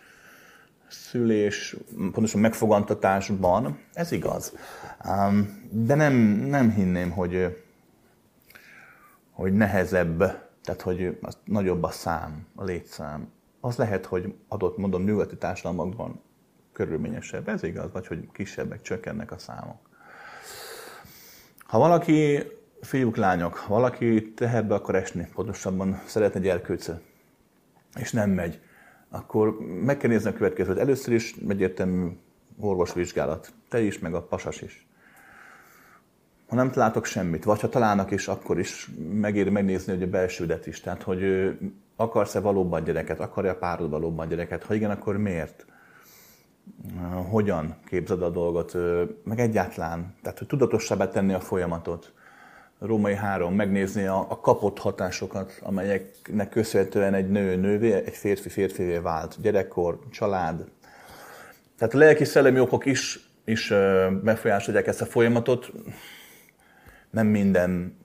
szülés, 0.88 1.76
pontosan 1.97 2.40
megfogantatásban. 2.40 3.78
Ez 3.92 4.12
igaz. 4.12 4.52
De 5.71 5.94
nem, 5.94 6.14
nem 6.49 6.71
hinném, 6.71 7.11
hogy, 7.11 7.56
hogy 9.30 9.52
nehezebb 9.52 10.18
Tehát, 10.64 10.80
hogy 10.80 11.18
az 11.21 11.38
nagyobb 11.44 11.82
a 11.82 11.90
szám, 11.90 12.47
a 12.54 12.64
létszám. 12.64 13.28
Az 13.64 13.76
lehet, 13.76 14.07
hogy 14.07 14.35
adott, 14.49 14.76
mondom, 14.76 15.04
nyugati 15.04 15.37
társadalmakban 15.37 16.21
körülményesebb, 16.73 17.49
ez 17.49 17.62
igaz, 17.62 17.92
vagy 17.92 18.07
hogy 18.07 18.28
kisebbek, 18.33 18.83
csökkennek 18.83 19.33
a 19.33 19.38
számok. 19.38 19.78
Ha 21.59 21.78
valaki, 21.78 22.42
fiúk, 22.81 23.16
lányok, 23.16 23.66
valaki 23.66 24.33
teherbe 24.33 24.75
akar 24.75 24.95
esni, 24.95 25.28
pontosabban 25.35 26.00
szeretne 26.07 26.40
gyerkőcöt, 26.40 27.00
és 27.95 28.12
nem 28.12 28.31
megy, 28.31 28.61
akkor 29.09 29.61
meg 29.61 29.97
kell 29.97 30.11
nézni 30.11 30.31
a 30.31 30.33
következőt. 30.33 30.78
Először 30.78 31.14
is 31.14 31.35
egyértelmű 31.49 32.09
orvosvizsgálat. 32.59 33.52
Te 33.69 33.81
is, 33.81 33.99
meg 33.99 34.14
a 34.14 34.23
pasas 34.23 34.61
is. 34.61 34.87
Ha 36.49 36.54
nem 36.54 36.71
látok 36.75 37.04
semmit, 37.04 37.45
vagy 37.45 37.61
ha 37.61 37.69
találnak 37.69 38.11
is, 38.11 38.28
akkor 38.28 38.59
is 38.59 38.90
megéri 39.12 39.50
megnézni 39.50 39.92
hogy 39.92 40.02
a 40.02 40.07
belsődet 40.07 40.66
is. 40.66 40.81
Tehát, 40.81 41.02
hogy 41.02 41.52
akarsz-e 41.97 42.41
valóban 42.41 42.85
gyereket, 42.85 43.21
akarja 43.21 43.57
párod 43.57 43.91
valóban 43.91 44.29
gyereket, 44.29 44.65
ha 44.65 44.75
igen, 44.75 44.91
akkor 44.91 45.17
miért? 45.17 45.67
Hogyan 47.31 47.77
képzeld 47.87 48.23
a 48.23 48.31
dolgot, 48.31 48.77
meg 49.25 49.41
egyáltalán, 49.41 50.15
tehát 50.23 50.39
hogy 50.39 50.47
tudatosabbá 50.47 51.09
tenni 51.09 51.33
a 51.33 51.41
folyamatot. 51.41 52.13
Római 52.79 53.15
három, 53.15 53.55
megnézni 53.55 54.07
a, 54.07 54.27
a 54.29 54.41
kapott 54.41 54.79
hatásokat, 54.79 55.61
amelyeknek 55.63 56.49
köszönhetően 56.49 57.15
egy 57.15 57.31
nő 57.31 57.57
nővé, 57.57 57.93
egy 57.93 58.17
férfi 58.17 58.49
férfivé 58.49 58.99
vált. 58.99 59.41
Gyerekkor, 59.41 59.99
család. 60.11 60.65
Tehát 61.79 61.95
a 61.95 61.99
lelki 61.99 62.25
szellemi 62.25 62.61
okok 62.61 62.87
is, 62.87 63.31
is 63.45 63.69
befolyásolják 64.23 64.87
ezt 64.87 65.01
a 65.01 65.07
folyamatot. 65.07 65.73
Nem 67.11 67.27
minden 67.27 67.97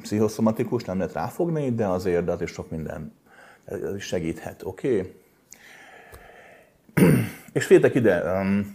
pszichoszomatikus, 0.00 0.84
nem 0.84 0.96
lehet 0.96 1.12
ráfogni, 1.12 1.70
de 1.74 1.86
azért, 1.86 2.24
de 2.24 2.32
azért 2.32 2.52
sok 2.52 2.70
minden 2.70 3.12
is 3.96 4.04
segíthet, 4.04 4.62
oké? 4.64 4.98
Okay? 4.98 5.14
És 7.52 7.66
féltek 7.66 7.94
ide, 7.94 8.22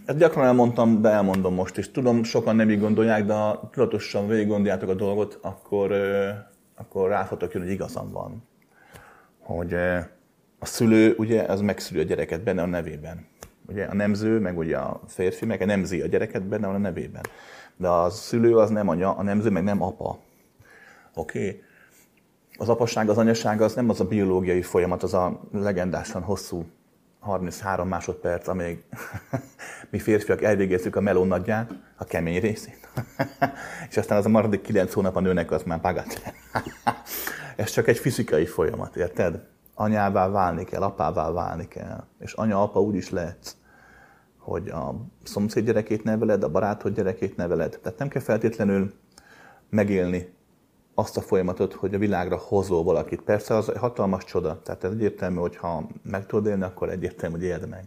ezt 0.04 0.18
gyakran 0.18 0.44
elmondtam, 0.44 1.00
de 1.00 1.08
elmondom 1.08 1.54
most 1.54 1.76
is. 1.78 1.90
Tudom, 1.90 2.22
sokan 2.22 2.56
nem 2.56 2.70
így 2.70 2.80
gondolják, 2.80 3.24
de 3.24 3.32
ha 3.32 3.68
tudatosan 3.72 4.28
végig 4.28 4.46
gondoljátok 4.46 4.88
a 4.88 4.94
dolgot, 4.94 5.38
akkor, 5.42 5.92
akkor 6.76 7.08
ráfotok 7.08 7.52
jön, 7.52 7.62
hogy 7.62 7.72
igazam 7.72 8.10
van. 8.12 8.42
Hogy 9.38 9.74
a 10.58 10.66
szülő, 10.66 11.14
ugye, 11.16 11.42
az 11.42 11.60
megszülő 11.60 12.00
a 12.00 12.04
gyereket 12.04 12.42
benne 12.42 12.62
a 12.62 12.66
nevében. 12.66 13.26
Ugye 13.68 13.84
a 13.84 13.94
nemző, 13.94 14.38
meg 14.38 14.58
ugye 14.58 14.76
a 14.76 15.00
férfi, 15.06 15.44
meg 15.46 15.60
a 15.60 15.64
nemzi 15.64 16.00
a 16.00 16.06
gyereket 16.06 16.42
benne 16.42 16.66
a 16.66 16.78
nevében. 16.78 17.22
De 17.76 17.88
a 17.88 18.10
szülő 18.10 18.56
az 18.56 18.70
nem 18.70 18.88
anya, 18.88 19.16
a 19.16 19.22
nemző 19.22 19.50
meg 19.50 19.62
nem 19.62 19.82
apa. 19.82 20.18
Oké? 21.18 21.38
Okay? 21.38 21.62
Az 22.58 22.68
apasság, 22.68 23.08
az 23.08 23.18
anyaság 23.18 23.60
az 23.60 23.74
nem 23.74 23.88
az 23.88 24.00
a 24.00 24.04
biológiai 24.04 24.62
folyamat, 24.62 25.02
az 25.02 25.14
a 25.14 25.40
legendásan 25.52 26.22
hosszú 26.22 26.66
33 27.20 27.88
másodperc, 27.88 28.48
amíg 28.48 28.84
mi 29.90 29.98
férfiak 29.98 30.42
elvégezzük 30.42 30.96
a 30.96 31.00
meló 31.00 31.24
nagyját, 31.24 31.70
a 31.96 32.04
kemény 32.04 32.40
részét. 32.40 32.88
és 33.90 33.96
aztán 33.96 34.18
az 34.18 34.24
a 34.24 34.28
maradék 34.28 34.60
9 34.60 34.92
hónap 34.92 35.16
a 35.16 35.20
nőnek 35.20 35.50
az 35.50 35.62
már 35.62 35.80
pagat. 35.80 36.22
Ez 37.56 37.70
csak 37.70 37.88
egy 37.88 37.98
fizikai 37.98 38.46
folyamat, 38.46 38.96
érted? 38.96 39.46
Anyává 39.74 40.28
válni 40.28 40.64
kell, 40.64 40.82
apává 40.82 41.30
válni 41.30 41.68
kell. 41.68 42.04
És 42.18 42.32
anya-apa 42.32 42.80
úgy 42.80 42.94
is 42.94 43.10
lehet, 43.10 43.56
hogy 44.38 44.68
a 44.68 44.94
szomszéd 45.22 45.64
gyerekét 45.64 46.04
neveled, 46.04 46.42
a 46.42 46.50
barátod 46.50 46.94
gyerekét 46.94 47.36
neveled. 47.36 47.78
Tehát 47.82 47.98
nem 47.98 48.08
kell 48.08 48.22
feltétlenül 48.22 48.92
megélni 49.70 50.36
azt 50.98 51.16
a 51.16 51.20
folyamatot, 51.20 51.72
hogy 51.72 51.94
a 51.94 51.98
világra 51.98 52.36
hozol 52.36 52.82
valakit. 52.82 53.20
Persze 53.20 53.54
az 53.56 53.66
hatalmas 53.66 54.24
csoda, 54.24 54.62
tehát 54.62 54.84
ez 54.84 54.90
egyértelmű, 54.90 55.38
hogy 55.38 55.56
ha 55.56 55.88
meg 56.02 56.26
tudod 56.26 56.46
élni, 56.46 56.62
akkor 56.62 56.90
egyértelmű, 56.90 57.36
hogy 57.36 57.44
éld 57.44 57.68
meg. 57.68 57.84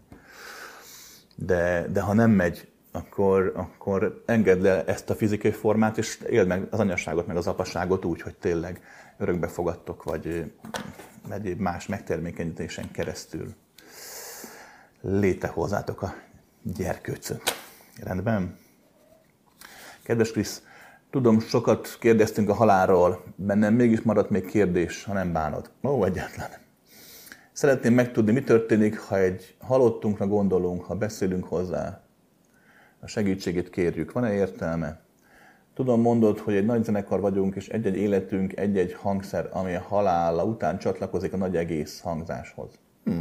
De, 1.36 1.88
de 1.92 2.02
ha 2.02 2.14
nem 2.14 2.32
megy, 2.32 2.68
akkor, 2.92 3.52
akkor 3.56 4.24
engedd 4.26 4.62
le 4.62 4.86
ezt 4.86 5.10
a 5.10 5.16
fizikai 5.16 5.52
formát, 5.52 5.98
és 5.98 6.20
éld 6.30 6.48
meg 6.48 6.68
az 6.70 6.80
anyasságot, 6.80 7.28
meg 7.28 7.38
az 7.38 7.48
apaságot 7.48 8.06
úgy, 8.06 8.22
hogy 8.22 8.36
tényleg 8.36 8.82
örökbe 9.18 9.48
fogadtok, 9.48 10.04
vagy 10.04 10.52
egyéb 11.30 11.60
más 11.60 11.88
megtermékenyítésen 11.88 12.92
keresztül 12.92 13.54
létehozzátok 15.02 16.02
a 16.02 16.14
gyerkőcöt. 16.64 17.42
Rendben? 18.04 18.58
Kedves 20.04 20.32
Krisz, 20.32 20.62
Tudom, 21.12 21.40
sokat 21.40 21.98
kérdeztünk 22.00 22.50
a 22.50 22.54
halálról, 22.54 23.24
bennem 23.36 23.74
mégis 23.74 24.02
maradt 24.02 24.30
még 24.30 24.46
kérdés, 24.46 25.04
ha 25.04 25.14
nem 25.14 25.34
bánod. 25.34 25.70
Ó, 25.84 26.06
egyáltalán. 26.06 26.50
Szeretném 27.52 27.94
megtudni, 27.94 28.32
mi 28.32 28.44
történik, 28.44 29.00
ha 29.00 29.18
egy 29.18 29.56
halottunkra 29.60 30.28
gondolunk, 30.28 30.84
ha 30.84 30.96
beszélünk 30.96 31.44
hozzá, 31.44 32.02
a 33.00 33.08
segítségét 33.08 33.70
kérjük. 33.70 34.12
Van-e 34.12 34.34
értelme? 34.34 35.00
Tudom, 35.74 36.02
mondod, 36.02 36.40
hogy 36.40 36.56
egy 36.56 36.66
nagy 36.66 36.84
zenekar 36.84 37.20
vagyunk, 37.20 37.56
és 37.56 37.70
egy-egy 37.70 37.98
életünk, 37.98 38.58
egy-egy 38.58 38.94
hangszer, 38.94 39.50
ami 39.52 39.76
a 39.76 39.82
halála 39.82 40.44
után 40.44 40.78
csatlakozik 40.78 41.34
a 41.34 41.38
nagy 41.38 41.56
egész 41.56 42.00
hangzáshoz. 42.00 42.70
Hm. 43.04 43.20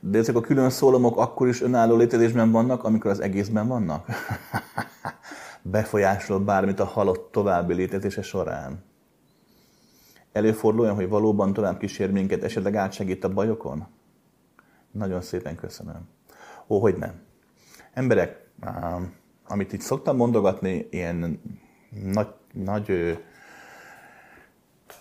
De 0.00 0.18
ezek 0.18 0.36
a 0.36 0.40
külön 0.40 0.70
szólomok 0.70 1.16
akkor 1.16 1.48
is 1.48 1.62
önálló 1.62 1.96
létezésben 1.96 2.50
vannak, 2.50 2.84
amikor 2.84 3.10
az 3.10 3.20
egészben 3.20 3.68
vannak? 3.68 4.06
befolyásol 5.62 6.40
bármit 6.40 6.80
a 6.80 6.84
halott 6.84 7.32
további 7.32 7.74
létezése 7.74 8.22
során? 8.22 8.84
Előfordul 10.32 10.94
hogy 10.94 11.08
valóban 11.08 11.52
tovább 11.52 11.78
kísér 11.78 12.10
minket, 12.10 12.44
esetleg 12.44 12.76
átsegít 12.76 13.24
a 13.24 13.32
bajokon? 13.32 13.86
Nagyon 14.90 15.20
szépen 15.20 15.56
köszönöm. 15.56 16.08
Ó, 16.68 16.80
hogy 16.80 16.96
nem. 16.96 17.12
Emberek, 17.92 18.46
amit 19.46 19.72
itt 19.72 19.80
szoktam 19.80 20.16
mondogatni, 20.16 20.86
ilyen 20.90 21.40
nagy, 22.12 22.28
nagy 22.52 23.18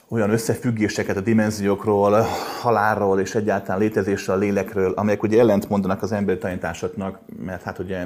olyan 0.07 0.29
összefüggéseket 0.29 1.17
a 1.17 1.21
dimenziókról, 1.21 2.21
halálról 2.61 3.19
és 3.19 3.35
egyáltalán 3.35 3.81
létezésről, 3.81 4.35
a 4.35 4.39
lélekről, 4.39 4.91
amelyek 4.91 5.23
ugye 5.23 5.39
ellent 5.39 5.69
mondanak 5.69 6.01
az 6.01 6.11
emberi 6.11 6.37
tanításoknak, 6.37 7.19
mert 7.39 7.61
hát 7.61 7.79
ugye 7.79 8.05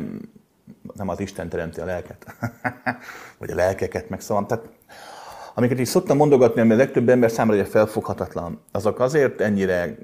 nem 0.95 1.10
az 1.10 1.19
Isten 1.19 1.49
teremti 1.49 1.79
a 1.79 1.86
lelket, 1.86 2.25
vagy 3.39 3.51
a 3.51 3.55
lelkeket, 3.55 4.10
meg 4.10 4.21
szóval. 4.21 4.45
Tehát, 4.45 4.69
amiket 5.53 5.79
is 5.79 5.88
szoktam 5.88 6.17
mondogatni, 6.17 6.62
ami 6.62 6.73
a 6.73 6.75
legtöbb 6.75 7.10
ember 7.10 7.31
számára 7.31 7.60
ugye 7.60 7.69
felfoghatatlan, 7.69 8.62
azok 8.71 8.99
azért 8.99 9.41
ennyire 9.41 9.97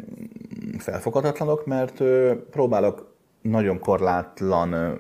felfoghatatlanok, 0.78 1.66
mert 1.66 2.04
próbálok 2.52 3.16
nagyon 3.42 3.80
korlátlan 3.80 5.00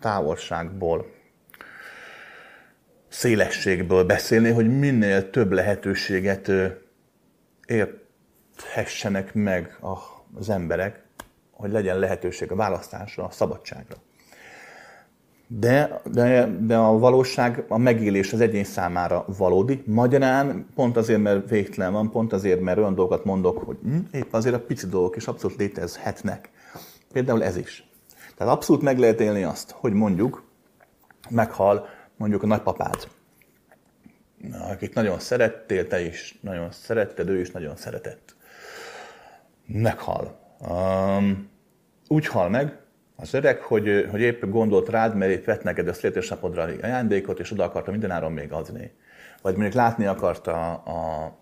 távolságból, 0.00 1.06
szélességből 3.08 4.04
beszélni, 4.04 4.50
hogy 4.50 4.78
minél 4.78 5.30
több 5.30 5.52
lehetőséget 5.52 6.50
érthessenek 7.66 9.34
meg 9.34 9.78
az 10.34 10.50
emberek, 10.50 11.02
hogy 11.50 11.70
legyen 11.70 11.98
lehetőség 11.98 12.52
a 12.52 12.56
választásra, 12.56 13.24
a 13.24 13.30
szabadságra. 13.30 13.96
De, 15.50 16.00
de, 16.04 16.46
de 16.60 16.76
a 16.76 16.98
valóság, 16.98 17.64
a 17.68 17.78
megélés 17.78 18.32
az 18.32 18.40
egyén 18.40 18.64
számára 18.64 19.24
valódi. 19.38 19.82
Magyarán 19.86 20.66
pont 20.74 20.96
azért, 20.96 21.22
mert 21.22 21.48
végtelen 21.50 21.92
van, 21.92 22.10
pont 22.10 22.32
azért, 22.32 22.60
mert 22.60 22.78
olyan 22.78 22.94
dolgokat 22.94 23.24
mondok, 23.24 23.58
hogy 23.58 23.76
hm, 23.82 23.98
épp 24.12 24.32
azért 24.32 24.54
a 24.54 24.60
pici 24.60 24.86
dolgok 24.86 25.16
is 25.16 25.26
abszolút 25.26 25.58
létezhetnek. 25.58 26.50
Például 27.12 27.44
ez 27.44 27.56
is. 27.56 27.88
Tehát 28.36 28.52
abszolút 28.52 28.82
meg 28.82 28.98
lehet 28.98 29.20
élni 29.20 29.42
azt, 29.42 29.70
hogy 29.70 29.92
mondjuk 29.92 30.42
meghal 31.30 31.86
mondjuk 32.16 32.42
a 32.42 32.46
nagypapád, 32.46 33.08
akit 34.70 34.94
nagyon 34.94 35.18
szerettél, 35.18 35.86
te 35.86 36.00
is 36.00 36.38
nagyon 36.40 36.70
szeretted, 36.72 37.28
ő 37.28 37.40
is 37.40 37.50
nagyon 37.50 37.76
szeretett. 37.76 38.36
Meghal. 39.66 40.38
Um, 40.68 41.48
úgy 42.08 42.26
hal 42.26 42.48
meg, 42.48 42.78
az 43.20 43.34
öreg, 43.34 43.60
hogy, 43.60 44.06
hogy 44.10 44.20
épp 44.20 44.44
gondolt 44.44 44.88
rád, 44.88 45.16
mert 45.16 45.32
itt 45.32 45.44
vett 45.44 45.62
neked 45.62 45.88
a 45.88 45.92
születésnapodra 45.92 46.62
ajándékot, 46.82 47.38
és 47.38 47.50
oda 47.52 47.64
akarta 47.64 47.90
mindenáron 47.90 48.32
még 48.32 48.52
adni. 48.52 48.92
Vagy 49.42 49.52
mondjuk 49.52 49.74
látni 49.74 50.06
akarta 50.06 50.72
a 50.74 51.32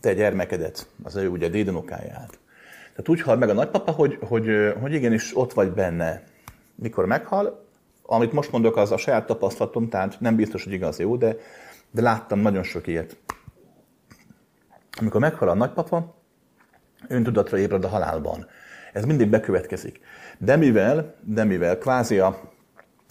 te 0.00 0.14
gyermekedet, 0.14 0.88
az 1.02 1.16
ő 1.16 1.28
ugye 1.28 1.48
dédenukáját. 1.48 2.38
Tehát 2.90 3.08
úgy 3.08 3.20
hal 3.20 3.36
meg 3.36 3.48
a 3.48 3.52
nagypapa, 3.52 3.90
hogy, 3.90 4.18
hogy, 4.20 4.74
hogy 4.80 4.92
igenis 4.92 5.36
ott 5.36 5.52
vagy 5.52 5.70
benne. 5.70 6.22
Mikor 6.74 7.06
meghal, 7.06 7.66
amit 8.02 8.32
most 8.32 8.52
mondok, 8.52 8.76
az 8.76 8.92
a 8.92 8.96
saját 8.96 9.26
tapasztalatom, 9.26 9.88
tehát 9.88 10.20
nem 10.20 10.36
biztos, 10.36 10.64
hogy 10.64 10.72
igaz 10.72 10.98
jó, 10.98 11.16
de, 11.16 11.36
de 11.90 12.02
láttam 12.02 12.38
nagyon 12.38 12.62
sok 12.62 12.86
ilyet. 12.86 13.16
Amikor 15.00 15.20
meghal 15.20 15.48
a 15.48 15.54
nagypapa, 15.54 16.14
öntudatra 17.08 17.58
ébred 17.58 17.84
a 17.84 17.88
halálban. 17.88 18.46
Ez 18.92 19.04
mindig 19.04 19.28
bekövetkezik. 19.28 20.00
De 20.38 20.56
mivel, 20.56 21.14
de 21.20 21.44
mivel 21.44 21.78
kvázi 21.78 22.18
a 22.18 22.40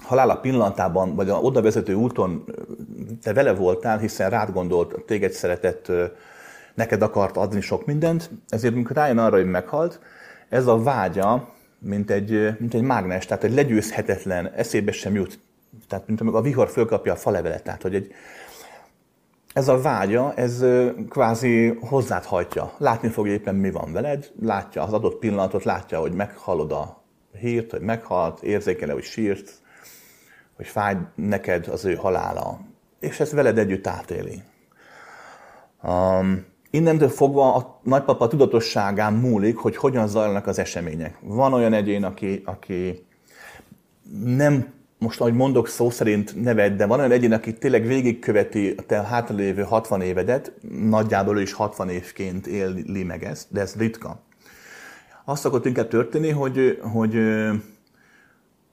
halála 0.03 0.35
pillanatában, 0.35 1.15
vagy 1.15 1.29
a 1.29 1.39
oda 1.39 1.61
vezető 1.61 1.93
úton 1.93 2.45
te 3.21 3.33
vele 3.33 3.53
voltál, 3.53 3.97
hiszen 3.97 4.29
rád 4.29 4.51
gondolt, 4.51 5.03
téged 5.05 5.31
szeretett, 5.31 5.91
neked 6.73 7.01
akart 7.01 7.37
adni 7.37 7.61
sok 7.61 7.85
mindent, 7.85 8.29
ezért 8.49 8.73
amikor 8.73 8.95
rájön 8.95 9.17
arra, 9.17 9.35
hogy 9.35 9.45
meghalt, 9.45 9.99
ez 10.49 10.67
a 10.67 10.83
vágya, 10.83 11.49
mint 11.79 12.11
egy, 12.11 12.59
mint 12.59 12.73
egy 12.73 12.81
mágnes, 12.81 13.25
tehát 13.25 13.43
egy 13.43 13.53
legyőzhetetlen, 13.53 14.51
eszébe 14.55 14.91
sem 14.91 15.15
jut. 15.15 15.39
Tehát, 15.87 16.07
mint 16.07 16.21
amikor 16.21 16.39
a 16.39 16.43
vihar 16.43 16.69
fölkapja 16.69 17.13
a 17.13 17.15
falevelet, 17.15 17.63
tehát, 17.63 17.81
hogy 17.81 17.95
egy, 17.95 18.11
ez 19.53 19.67
a 19.67 19.81
vágya, 19.81 20.33
ez 20.33 20.65
kvázi 21.09 21.67
hozzád 21.67 22.23
hajtja. 22.23 22.73
Látni 22.77 23.09
fogja 23.09 23.33
éppen 23.33 23.55
mi 23.55 23.71
van 23.71 23.93
veled, 23.93 24.31
látja 24.41 24.83
az 24.83 24.93
adott 24.93 25.19
pillanatot, 25.19 25.63
látja, 25.63 25.99
hogy 25.99 26.13
meghallod 26.13 26.71
a 26.71 27.04
hírt, 27.39 27.71
hogy 27.71 27.81
meghalt, 27.81 28.43
érzékele, 28.43 28.93
hogy 28.93 29.03
sírt, 29.03 29.51
hogy 30.55 30.67
fáj 30.67 30.97
neked 31.15 31.67
az 31.67 31.85
ő 31.85 31.95
halála. 31.95 32.59
És 32.99 33.19
ezt 33.19 33.31
veled 33.31 33.57
együtt 33.57 33.87
átéli. 33.87 34.41
Um, 35.83 36.45
innentől 36.69 37.09
fogva 37.09 37.55
a 37.55 37.79
nagypapa 37.83 38.27
tudatosságán 38.27 39.13
múlik, 39.13 39.57
hogy 39.57 39.75
hogyan 39.77 40.07
zajlanak 40.07 40.47
az 40.47 40.59
események. 40.59 41.17
Van 41.21 41.53
olyan 41.53 41.73
egyén, 41.73 42.03
aki, 42.03 42.41
aki 42.45 43.05
nem 44.23 44.73
most 44.97 45.19
ahogy 45.19 45.33
mondok 45.33 45.67
szó 45.67 45.89
szerint 45.89 46.41
neved, 46.41 46.75
de 46.75 46.85
van 46.85 46.99
olyan 46.99 47.11
egyén, 47.11 47.31
aki 47.31 47.53
tényleg 47.53 47.85
végigköveti 47.85 48.73
a 48.77 48.81
te 48.81 49.03
hátralévő 49.03 49.61
60 49.61 50.01
évedet, 50.01 50.51
nagyjából 50.89 51.37
ő 51.37 51.41
is 51.41 51.53
60 51.53 51.89
évként 51.89 52.47
éli 52.47 53.03
meg 53.03 53.23
ezt, 53.23 53.47
de 53.51 53.61
ez 53.61 53.75
ritka. 53.75 54.24
Azt 55.27 55.41
szokott 55.41 55.65
inkább 55.65 55.87
történni, 55.87 56.29
hogy, 56.29 56.79
hogy, 56.81 57.17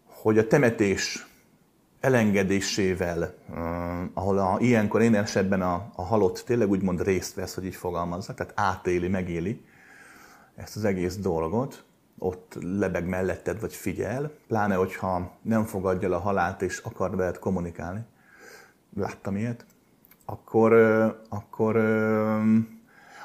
hogy 0.07 0.38
a 0.38 0.47
temetés 0.47 1.27
elengedésével, 2.01 3.35
ahol 4.15 4.38
a, 4.38 4.57
ilyenkor 4.59 5.03
én 5.03 5.15
esetben 5.15 5.62
a, 5.62 5.91
a 5.95 6.03
halott 6.03 6.43
tényleg 6.47 6.71
úgymond 6.71 7.03
részt 7.03 7.35
vesz, 7.35 7.55
hogy 7.55 7.65
így 7.65 7.75
fogalmazzak, 7.75 8.37
tehát 8.37 8.53
átéli, 8.57 9.09
megéli 9.09 9.65
ezt 10.55 10.77
az 10.77 10.85
egész 10.85 11.17
dolgot, 11.17 11.85
ott 12.19 12.59
lebeg 12.61 13.09
melletted, 13.09 13.61
vagy 13.61 13.75
figyel, 13.75 14.31
pláne, 14.47 14.75
hogyha 14.75 15.31
nem 15.43 15.65
fogadja 15.65 16.09
el 16.09 16.15
a 16.15 16.19
halált, 16.19 16.62
és 16.62 16.79
akar 16.79 17.17
veled 17.17 17.38
kommunikálni. 17.38 18.01
Láttam 18.97 19.37
ilyet. 19.37 19.65
Akkor, 20.25 20.73
akkor 21.29 21.77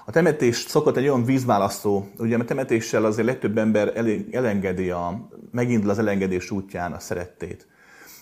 a 0.07 0.11
temetés 0.11 0.55
szokott 0.55 0.97
egy 0.97 1.07
olyan 1.07 1.25
vízválasztó, 1.25 2.07
ugye 2.17 2.37
a 2.37 2.45
temetéssel 2.45 3.05
azért 3.05 3.27
legtöbb 3.27 3.57
ember 3.57 3.93
elengedi 4.31 4.89
a, 4.89 5.27
megindul 5.51 5.89
az 5.89 5.99
elengedés 5.99 6.51
útján 6.51 6.91
a 6.91 6.99
szerettét. 6.99 7.67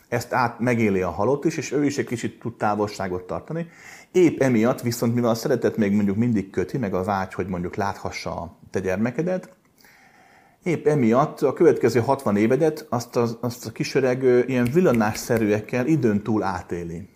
Ezt 0.08 0.34
át 0.34 0.60
megéli 0.60 1.02
a 1.02 1.10
halott 1.10 1.46
is, 1.46 1.58
és 1.58 1.72
ő 1.72 1.86
is 1.86 1.98
egy 1.98 2.06
kicsit 2.06 2.40
tud 2.40 2.54
távolságot 2.54 3.24
tartani. 3.24 3.68
Épp 4.12 4.42
emiatt 4.42 4.82
viszont, 4.82 5.14
mivel 5.14 5.30
a 5.30 5.36
szeretet 5.36 5.78
még 5.78 5.92
mondjuk 5.92 6.18
mindig 6.18 6.50
köti, 6.50 6.78
meg 6.78 6.94
a 6.94 7.04
vágy, 7.04 7.34
hogy 7.34 7.48
mondjuk 7.48 7.76
láthassa 7.76 8.42
a 8.42 8.58
te 8.72 8.80
gyermekedet, 8.80 9.50
Épp 10.64 10.88
emiatt 10.88 11.42
a 11.42 11.54
következő 11.54 12.00
60 12.00 12.38
évedet 12.38 12.86
azt 12.90 13.16
a, 13.16 13.28
azt 13.42 13.66
a 13.66 13.72
kisöreg 13.72 14.24
ilyen 14.48 14.70
villanásszerűekkel 14.74 15.88
időn 15.88 16.24
túl 16.24 16.44
átéli. 16.44 17.10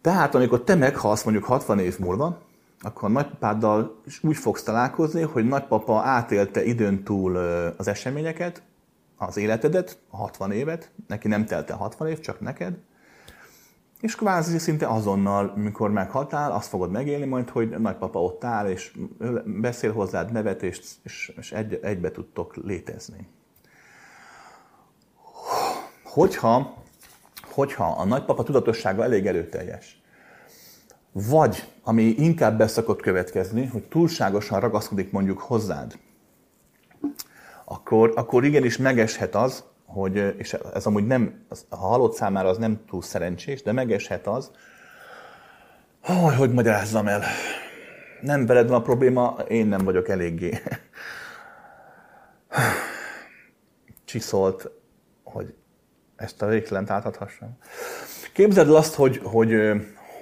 Tehát 0.00 0.34
amikor 0.34 0.62
te 0.62 0.74
meghalsz 0.74 1.22
mondjuk 1.22 1.44
60 1.44 1.78
év 1.78 1.98
múlva, 1.98 2.46
akkor 2.80 3.10
nagypapáddal 3.10 4.02
úgy 4.22 4.36
fogsz 4.36 4.62
találkozni, 4.62 5.22
hogy 5.22 5.48
nagypapa 5.48 6.00
átélte 6.00 6.64
időn 6.64 7.02
túl 7.04 7.36
az 7.76 7.88
eseményeket, 7.88 8.62
az 9.16 9.36
életedet, 9.36 9.98
a 10.10 10.16
60 10.16 10.52
évet, 10.52 10.90
neki 11.06 11.28
nem 11.28 11.44
telte 11.44 11.72
60 11.72 12.08
év, 12.08 12.20
csak 12.20 12.40
neked, 12.40 12.78
és 14.00 14.14
kvázi 14.14 14.58
szinte 14.58 14.86
azonnal, 14.86 15.52
mikor 15.56 15.90
meghaltál, 15.90 16.52
azt 16.52 16.68
fogod 16.68 16.90
megélni 16.90 17.24
majd, 17.24 17.50
hogy 17.50 17.68
nagypapa 17.68 18.22
ott 18.22 18.44
áll, 18.44 18.68
és 18.68 18.98
beszél 19.44 19.92
hozzád 19.92 20.32
nevet, 20.32 20.62
és, 20.62 20.80
és, 21.02 21.32
és 21.36 21.52
egy, 21.52 21.78
egybe 21.82 22.10
tudtok 22.10 22.56
létezni. 22.56 23.28
Hogyha, 26.04 26.82
hogyha 27.42 27.84
a 27.84 28.04
nagypapa 28.04 28.42
tudatossága 28.42 29.02
elég 29.02 29.26
erőteljes, 29.26 30.02
vagy, 31.24 31.64
ami 31.82 32.02
inkább 32.02 32.58
beszokott 32.58 33.00
következni, 33.00 33.66
hogy 33.66 33.82
túlságosan 33.82 34.60
ragaszkodik 34.60 35.10
mondjuk 35.10 35.38
hozzád, 35.38 35.98
akkor, 37.64 38.12
akkor 38.16 38.44
igenis 38.44 38.76
megeshet 38.76 39.34
az, 39.34 39.64
hogy, 39.84 40.34
és 40.38 40.56
ez 40.74 40.86
amúgy 40.86 41.06
nem, 41.06 41.44
a 41.68 41.76
halott 41.76 42.14
számára 42.14 42.48
az 42.48 42.58
nem 42.58 42.84
túl 42.88 43.02
szerencsés, 43.02 43.62
de 43.62 43.72
megeshet 43.72 44.26
az, 44.26 44.50
hogy 46.00 46.34
hogy 46.34 46.52
magyarázzam 46.52 47.06
el. 47.06 47.22
Nem 48.20 48.46
veled 48.46 48.68
van 48.68 48.78
a 48.80 48.82
probléma, 48.82 49.36
én 49.48 49.66
nem 49.66 49.84
vagyok 49.84 50.08
eléggé 50.08 50.58
csiszolt, 54.04 54.70
hogy 55.22 55.54
ezt 56.16 56.42
a 56.42 56.46
végtelent 56.46 56.90
átadhassam. 56.90 57.58
Képzeld 58.32 58.68
el 58.68 58.74
azt, 58.74 58.94
hogy, 58.94 59.20
hogy, 59.24 59.54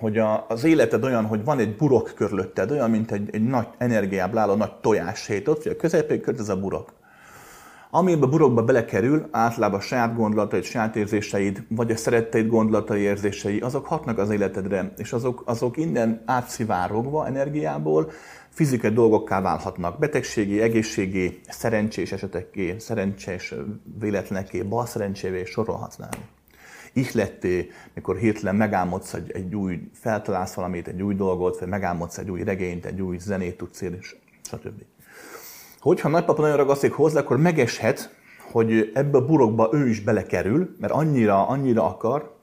hogy 0.05 0.19
a, 0.19 0.45
az 0.49 0.65
életed 0.65 1.05
olyan, 1.05 1.27
hogy 1.27 1.45
van 1.45 1.59
egy 1.59 1.77
burok 1.77 2.13
körülötted, 2.17 2.71
olyan, 2.71 2.91
mint 2.91 3.11
egy, 3.11 3.29
egy 3.33 3.47
nagy 3.47 3.67
energiából 3.79 4.39
álló 4.39 4.55
nagy 4.55 4.73
tojáshét, 4.75 5.49
ott, 5.49 5.63
hogy 5.63 5.73
a 5.73 5.77
közepén 5.77 6.21
költ 6.21 6.41
ez 6.41 6.49
a 6.49 6.61
burok. 6.61 6.93
Amiben 7.91 8.31
burokba 8.31 8.63
belekerül, 8.63 9.29
általában 9.31 9.79
a 9.79 9.83
saját 9.83 10.17
gondolataid, 10.17 10.65
saját 10.65 10.97
érzéseid, 10.97 11.65
vagy 11.69 11.91
a 11.91 11.97
szeretteid 11.97 12.47
gondolatai, 12.47 13.01
érzései, 13.01 13.59
azok 13.61 13.87
hatnak 13.87 14.19
az 14.19 14.31
életedre, 14.31 14.93
és 14.97 15.13
azok, 15.13 15.43
azok 15.47 15.77
innen 15.77 16.23
átszivárogva 16.25 17.27
energiából 17.27 18.11
fizikai 18.49 18.91
dolgokká 18.91 19.41
válhatnak. 19.41 19.99
Betegségi, 19.99 20.61
egészségi, 20.61 21.41
szerencsés 21.49 22.13
esetekké, 22.13 22.79
szerencsés 22.79 23.55
véletleneké, 23.99 24.63
bal 24.63 24.87
szerencsévé 24.87 25.45
sorolhatnám. 25.45 26.43
Ihletté, 26.97 27.71
mikor 27.95 28.17
hirtelen 28.17 28.55
megálmodsz 28.57 29.15
egy, 29.15 29.31
egy 29.31 29.55
új, 29.55 29.89
feltalálsz 29.93 30.55
valamit, 30.55 30.89
egy 30.89 31.03
új 31.03 31.15
dolgot, 31.15 31.59
vagy 31.59 31.69
megálmodsz 31.69 32.19
egy 32.19 32.31
új 32.31 32.43
regényt, 32.43 32.87
egy 32.87 33.01
új 33.01 33.19
zenét 33.19 33.57
tudsz 33.57 33.83
írni, 33.83 33.99
stb. 34.43 34.83
Hogyha 35.81 36.09
nagypapa 36.09 36.41
nagyon 36.43 36.57
ragasztik 36.57 36.93
hozzá, 36.93 37.21
akkor 37.21 37.37
megeshet, 37.37 38.17
hogy 38.53 38.91
ebbe 38.95 39.19
a 39.19 39.25
burokba 39.25 39.69
ő 39.73 39.89
is 39.89 40.01
belekerül, 40.01 40.77
mert 40.81 40.93
annyira, 40.93 41.49
annyira 41.49 41.87
akar, 41.87 42.37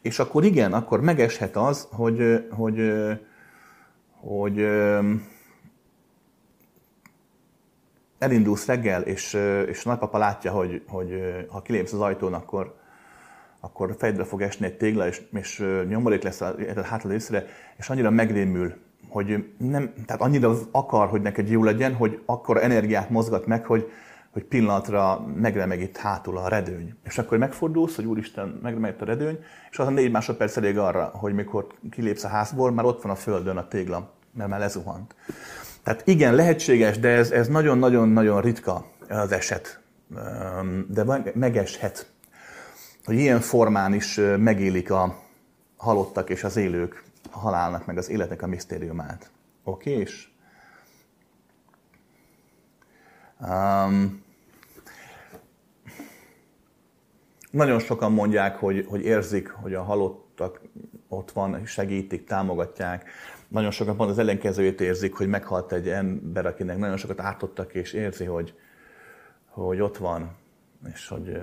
és 0.00 0.18
akkor 0.18 0.44
igen, 0.44 0.72
akkor 0.72 1.00
megeshet 1.00 1.56
az, 1.56 1.88
hogy, 1.90 2.46
hogy, 2.50 2.92
hogy 4.10 4.66
elindulsz 8.18 8.66
reggel, 8.66 9.02
és, 9.02 9.38
és 9.66 9.84
nagypapa 9.84 10.18
látja, 10.18 10.52
hogy, 10.52 10.82
hogy 10.88 11.22
ha 11.48 11.62
kilépsz 11.62 11.92
az 11.92 12.00
ajtón, 12.00 12.34
akkor, 12.34 12.74
akkor 13.64 13.94
fejedre 13.98 14.24
fog 14.24 14.42
esni 14.42 14.66
egy 14.66 14.76
tégla, 14.76 15.06
és, 15.06 15.22
és 15.32 15.64
nyomorék 15.88 16.22
lesz 16.22 16.40
a 16.40 16.54
hátra 16.82 17.10
részre, 17.10 17.46
és 17.76 17.88
annyira 17.88 18.10
megrémül, 18.10 18.74
hogy 19.08 19.44
nem, 19.58 19.92
tehát 20.06 20.22
annyira 20.22 20.54
akar, 20.70 21.08
hogy 21.08 21.22
neked 21.22 21.48
jó 21.48 21.64
legyen, 21.64 21.94
hogy 21.94 22.22
akkor 22.26 22.62
energiát 22.62 23.10
mozgat 23.10 23.46
meg, 23.46 23.64
hogy, 23.64 23.90
hogy 24.30 24.44
pillanatra 24.44 25.26
megremeg 25.36 25.80
itt 25.80 25.96
hátul 25.96 26.38
a 26.38 26.48
redőny. 26.48 26.94
És 27.04 27.18
akkor 27.18 27.38
megfordulsz, 27.38 27.96
hogy 27.96 28.04
úristen, 28.04 28.58
megremegett 28.62 29.00
a 29.00 29.04
redőny, 29.04 29.38
és 29.70 29.78
az 29.78 29.86
a 29.86 29.90
négy 29.90 30.10
másodperc 30.10 30.56
elég 30.56 30.78
arra, 30.78 31.04
hogy 31.04 31.34
mikor 31.34 31.66
kilépsz 31.90 32.24
a 32.24 32.28
házból, 32.28 32.72
már 32.72 32.84
ott 32.84 33.02
van 33.02 33.12
a 33.12 33.16
földön 33.16 33.56
a 33.56 33.68
tégla, 33.68 34.12
mert 34.32 34.50
már 34.50 34.60
lezuhant. 34.60 35.14
Tehát 35.82 36.02
igen, 36.06 36.34
lehetséges, 36.34 36.98
de 36.98 37.08
ez, 37.08 37.30
ez 37.30 37.48
nagyon-nagyon-nagyon 37.48 38.40
ritka 38.40 38.86
az 39.08 39.32
eset. 39.32 39.80
De 40.88 41.32
megeshet, 41.34 42.13
hogy 43.04 43.14
ilyen 43.14 43.40
formán 43.40 43.94
is 43.94 44.20
megélik 44.38 44.90
a 44.90 45.18
halottak 45.76 46.30
és 46.30 46.44
az 46.44 46.56
élők 46.56 47.02
a 47.30 47.38
halálnak, 47.38 47.86
meg 47.86 47.98
az 47.98 48.08
életnek 48.08 48.42
a 48.42 48.46
misztériumát. 48.46 49.30
Oké? 49.64 49.90
És 49.90 50.28
um, 53.40 54.22
nagyon 57.50 57.78
sokan 57.78 58.12
mondják, 58.12 58.56
hogy, 58.56 58.86
hogy 58.88 59.04
érzik, 59.04 59.50
hogy 59.50 59.74
a 59.74 59.82
halottak 59.82 60.60
ott 61.08 61.30
van, 61.30 61.66
segítik, 61.66 62.24
támogatják. 62.24 63.10
Nagyon 63.48 63.70
sokan 63.70 63.96
pont 63.96 64.10
az 64.10 64.18
ellenkezőjét 64.18 64.80
érzik, 64.80 65.14
hogy 65.14 65.28
meghalt 65.28 65.72
egy 65.72 65.88
ember, 65.88 66.46
akinek 66.46 66.78
nagyon 66.78 66.96
sokat 66.96 67.20
ártottak, 67.20 67.74
és 67.74 67.92
érzi, 67.92 68.24
hogy, 68.24 68.54
hogy 69.46 69.80
ott 69.80 69.96
van, 69.96 70.36
és 70.92 71.08
hogy 71.08 71.40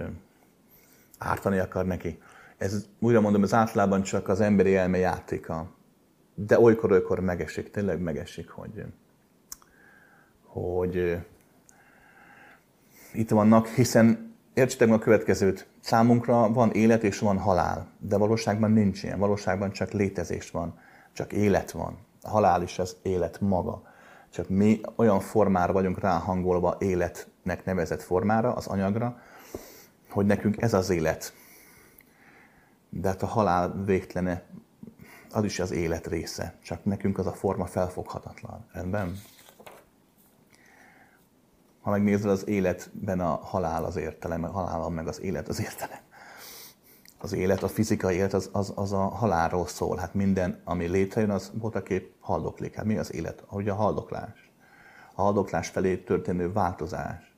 ártani 1.24 1.58
akar 1.58 1.86
neki. 1.86 2.20
Ez, 2.58 2.86
újra 3.00 3.22
mondom, 3.22 3.44
ez 3.44 3.54
általában 3.54 4.02
csak 4.02 4.28
az 4.28 4.42
emberi 4.42 4.76
elme 4.76 4.98
játéka 4.98 5.80
de 6.36 6.60
olykor-olykor 6.60 7.20
megesik, 7.20 7.72
tényleg 7.72 8.00
megesik, 8.00 8.50
hogy, 8.50 8.86
hogy 10.46 11.18
itt 13.14 13.30
vannak, 13.30 13.68
hiszen 13.68 14.36
értsétek 14.54 14.88
meg 14.88 14.98
a 14.98 15.02
következőt, 15.02 15.68
számunkra 15.80 16.52
van 16.52 16.72
élet 16.72 17.04
és 17.04 17.20
van 17.20 17.38
halál, 17.38 17.88
de 18.00 18.18
valóságban 18.18 18.72
nincs 18.72 19.04
ilyen, 19.04 19.20
valóságban 19.20 19.72
csak 19.72 19.92
létezés 19.92 20.52
van, 20.52 20.80
csak 21.14 21.34
élet 21.34 21.72
van. 21.72 21.98
A 22.22 22.30
halál 22.30 22.62
is 22.62 22.80
az 22.80 22.96
élet 23.02 23.42
maga. 23.42 23.82
Csak 24.30 24.50
mi 24.50 24.82
olyan 24.96 25.20
formára 25.20 25.74
vagyunk 25.74 26.00
ráhangolva 26.00 26.76
életnek 26.80 27.66
nevezett 27.66 28.02
formára, 28.02 28.54
az 28.54 28.68
anyagra, 28.68 29.20
hogy 30.12 30.26
nekünk 30.26 30.62
ez 30.62 30.74
az 30.74 30.90
élet. 30.90 31.34
De 32.90 33.08
hát 33.08 33.22
a 33.22 33.26
halál 33.26 33.84
végtelene, 33.86 34.44
az 35.32 35.44
is 35.44 35.60
az 35.60 35.72
élet 35.72 36.08
része. 36.08 36.56
Csak 36.64 36.86
nekünk 36.86 37.18
az 37.18 37.26
a 37.26 37.34
forma 37.34 37.66
felfoghatatlan. 37.66 38.66
Rendben? 38.72 39.22
Ha 41.82 41.90
megnézed 41.90 42.30
az 42.30 42.48
életben 42.48 43.20
a 43.20 43.36
halál 43.36 43.84
az 43.84 43.96
értelem, 43.96 44.44
a 44.44 44.48
halál 44.48 44.90
meg 44.90 45.08
az 45.08 45.22
élet 45.22 45.48
az 45.48 45.60
értelem. 45.60 46.00
Az 47.18 47.34
élet, 47.34 47.64
a 47.64 47.68
fizikai 47.68 48.16
élet 48.16 48.34
az, 48.34 48.50
az, 48.52 48.74
az 48.76 48.92
a 48.92 49.08
halálról 49.08 49.68
szól. 49.68 49.98
Hát 49.98 50.14
minden, 50.14 50.62
ami 50.64 50.88
létrejön, 50.88 51.30
az 51.30 51.52
voltaképp 51.54 52.14
haldoklik. 52.20 52.76
Hát 52.76 52.86
mi 52.86 52.98
az 52.98 53.14
élet? 53.14 53.44
Ahogy 53.48 53.70
a 53.70 53.76
haldoklás. 53.76 54.52
A 55.16 55.22
haldoklás 55.22 55.68
felé 55.68 55.98
történő 55.98 56.52
változás. 56.52 57.31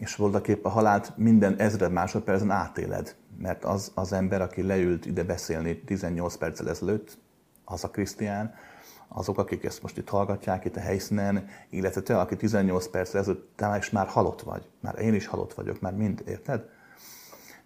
És 0.00 0.16
voltaképp 0.16 0.64
a 0.64 0.68
halált 0.68 1.12
minden 1.16 1.56
ezred 1.58 1.92
másodpercen 1.92 2.50
átéled. 2.50 3.14
Mert 3.38 3.64
az, 3.64 3.92
az 3.94 4.12
ember, 4.12 4.40
aki 4.40 4.62
leült 4.62 5.06
ide 5.06 5.24
beszélni 5.24 5.80
18 5.80 6.36
perccel 6.36 6.68
ezelőtt, 6.68 7.18
az 7.64 7.84
a 7.84 7.90
Krisztián, 7.90 8.54
azok, 9.08 9.38
akik 9.38 9.64
ezt 9.64 9.82
most 9.82 9.98
itt 9.98 10.08
hallgatják 10.08 10.64
itt 10.64 10.76
a 10.76 10.80
helyszínen, 10.80 11.48
illetve 11.70 12.00
te, 12.00 12.18
aki 12.18 12.36
18 12.36 12.88
perc 12.88 13.14
ezelőtt, 13.14 13.52
te 13.56 13.76
is 13.78 13.90
már 13.90 14.06
halott 14.06 14.42
vagy. 14.42 14.68
Már 14.80 14.98
én 14.98 15.14
is 15.14 15.26
halott 15.26 15.54
vagyok, 15.54 15.80
már 15.80 15.94
mind, 15.94 16.22
érted? 16.26 16.68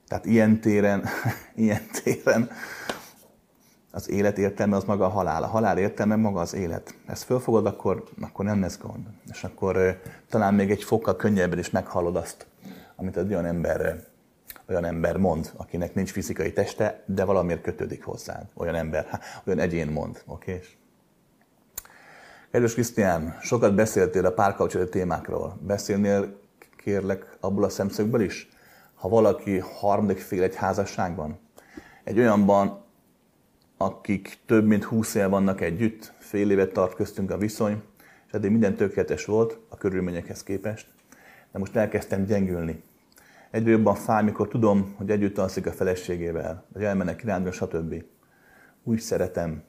Tehát 0.09 0.25
ilyen 0.25 0.61
téren, 0.61 1.05
ilyen 1.55 1.83
téren 2.03 2.51
az 3.95 4.11
élet 4.11 4.39
értelme 4.39 4.77
az 4.77 4.85
maga 4.85 5.05
a 5.05 5.09
halál. 5.09 5.43
A 5.43 5.47
halál 5.47 5.79
értelme 5.79 6.17
maga 6.17 6.41
az 6.41 6.55
élet. 6.55 6.95
Ezt 7.07 7.23
fölfogod, 7.23 7.67
akkor, 7.67 8.05
akkor 8.21 8.45
nem 8.45 8.61
lesz 8.61 8.79
gond. 8.79 9.07
És 9.31 9.45
akkor 9.45 10.01
talán 10.29 10.55
még 10.55 10.71
egy 10.71 10.83
fokkal 10.83 11.17
könnyebben 11.17 11.59
is 11.59 11.71
meghallod 11.71 12.17
azt, 12.17 12.47
amit 12.97 13.17
egy 13.17 13.33
olyan 13.33 13.45
ember, 13.45 14.05
olyan 14.69 14.85
ember 14.85 15.17
mond, 15.17 15.53
akinek 15.57 15.95
nincs 15.95 16.11
fizikai 16.11 16.53
teste, 16.53 17.03
de 17.07 17.25
valamiért 17.25 17.63
kötődik 17.63 18.05
hozzád. 18.05 18.47
Olyan 18.55 18.75
ember, 18.75 19.21
olyan 19.47 19.59
egyén 19.59 19.89
mond. 19.89 20.23
Oké? 20.27 20.53
Okay? 20.53 20.65
Kedves 22.51 22.73
Krisztián, 22.73 23.37
sokat 23.41 23.75
beszéltél 23.75 24.27
a 24.27 24.33
párkapcsolati 24.33 24.91
témákról. 24.91 25.59
Beszélnél, 25.61 26.41
kérlek, 26.77 27.37
abból 27.41 27.65
a 27.65 27.69
szemszögből 27.69 28.21
is? 28.21 28.49
Ha 28.95 29.09
valaki 29.09 29.59
harmadik 29.59 30.19
fél 30.19 30.43
egy 30.43 30.55
házasságban, 30.55 31.39
egy 32.05 32.19
olyanban, 32.19 32.84
akik 33.77 34.39
több 34.47 34.67
mint 34.67 34.85
húsz 34.85 35.15
év 35.15 35.29
vannak 35.29 35.61
együtt, 35.61 36.13
fél 36.19 36.51
évet 36.51 36.73
tart 36.73 36.95
köztünk 36.95 37.31
a 37.31 37.39
viszony, 37.39 37.83
és 38.27 38.33
eddig 38.33 38.51
minden 38.51 38.77
tökéletes 38.77 39.25
volt 39.25 39.59
a 39.69 39.77
körülményekhez 39.77 40.43
képest, 40.43 40.87
de 41.53 41.59
most 41.59 41.77
elkezdtem 41.77 42.25
gyengülni. 42.25 42.83
Egyre 43.51 43.71
jobban 43.71 43.95
fáj, 43.95 44.23
mikor 44.23 44.49
tudom, 44.49 44.95
hogy 44.97 45.11
együtt 45.11 45.39
alszik 45.39 45.67
a 45.67 45.73
feleségével, 45.73 46.65
vagy 46.73 46.85
elmennek 46.85 47.17
kirándulni, 47.17 47.57
stb. 47.57 48.05
Úgy 48.83 48.99
szeretem, 48.99 49.63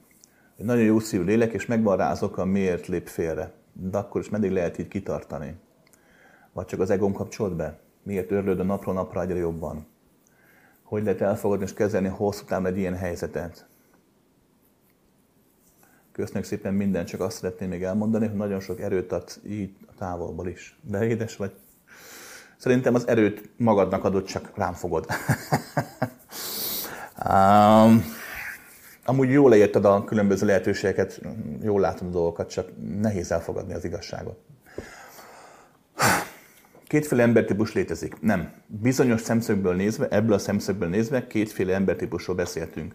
egy 0.58 0.64
nagyon 0.64 0.84
jó 0.84 0.98
szívű 0.98 1.24
lélek, 1.24 1.52
és 1.52 1.66
megvan 1.66 1.96
rá 1.96 2.10
az 2.10 2.22
oka, 2.22 2.44
miért 2.44 2.86
lép 2.86 3.06
félre. 3.06 3.52
De 3.72 3.98
akkor 3.98 4.20
is 4.20 4.28
meddig 4.28 4.50
lehet 4.50 4.78
így 4.78 4.88
kitartani? 4.88 5.54
Vagy 6.52 6.64
csak 6.64 6.80
az 6.80 6.90
egóm 6.90 7.12
kapcsolt 7.12 7.56
be? 7.56 7.78
Miért 8.02 8.30
örlőd 8.30 8.60
a 8.60 8.62
napról 8.62 8.94
napra 8.94 9.22
egyre 9.22 9.38
jobban? 9.38 9.86
Hogy 10.82 11.02
lehet 11.02 11.20
elfogadni 11.20 11.64
és 11.64 11.72
kezelni 11.72 12.08
hosszú 12.08 12.44
távon 12.44 12.66
egy 12.66 12.78
ilyen 12.78 12.96
helyzetet? 12.96 13.66
Köszönjük 16.16 16.44
szépen 16.44 16.74
minden, 16.74 17.04
csak 17.04 17.20
azt 17.20 17.36
szeretném 17.36 17.68
még 17.68 17.82
elmondani, 17.82 18.26
hogy 18.26 18.36
nagyon 18.36 18.60
sok 18.60 18.80
erőt 18.80 19.12
ad 19.12 19.24
így 19.46 19.76
a 19.86 19.92
távolból 19.98 20.48
is. 20.48 20.78
De 20.82 21.06
édes 21.06 21.36
vagy. 21.36 21.52
Szerintem 22.56 22.94
az 22.94 23.08
erőt 23.08 23.48
magadnak 23.56 24.04
adod, 24.04 24.24
csak 24.24 24.50
rám 24.54 24.72
fogod. 24.72 25.06
um, 27.28 28.04
amúgy 29.04 29.30
jól 29.30 29.50
leírtad 29.50 29.84
a 29.84 30.04
különböző 30.04 30.46
lehetőségeket, 30.46 31.20
jól 31.62 31.80
látom 31.80 32.08
a 32.08 32.10
dolgokat, 32.10 32.50
csak 32.50 32.68
nehéz 33.00 33.32
elfogadni 33.32 33.74
az 33.74 33.84
igazságot. 33.84 34.38
Kétféle 36.86 37.22
embertípus 37.22 37.72
létezik. 37.72 38.20
Nem. 38.20 38.52
Bizonyos 38.66 39.20
szemszögből 39.20 39.74
nézve, 39.74 40.08
ebből 40.08 40.32
a 40.32 40.38
szemszögből 40.38 40.88
nézve 40.88 41.26
kétféle 41.26 41.74
embertípusról 41.74 42.36
beszéltünk. 42.36 42.94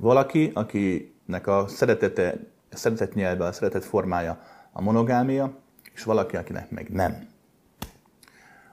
Valaki, 0.00 0.50
akinek 0.54 1.46
a 1.46 1.64
szeretete, 1.68 2.34
a 2.70 2.76
szeretet 2.76 3.14
nyelve, 3.14 3.44
a 3.44 3.52
szeretet 3.52 3.84
formája 3.84 4.40
a 4.72 4.82
monogámia, 4.82 5.52
és 5.94 6.04
valaki, 6.04 6.36
akinek 6.36 6.70
meg 6.70 6.88
nem. 6.88 7.28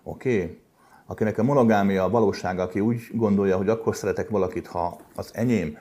Oké? 0.03 0.41
Okay? 0.41 0.61
Akinek 1.05 1.37
a 1.37 1.43
monogámia 1.43 2.03
a 2.03 2.09
valósága, 2.09 2.63
aki 2.63 2.79
úgy 2.79 3.01
gondolja, 3.11 3.57
hogy 3.57 3.69
akkor 3.69 3.95
szeretek 3.95 4.29
valakit, 4.29 4.67
ha 4.67 4.99
az 5.15 5.31
enyém, 5.33 5.77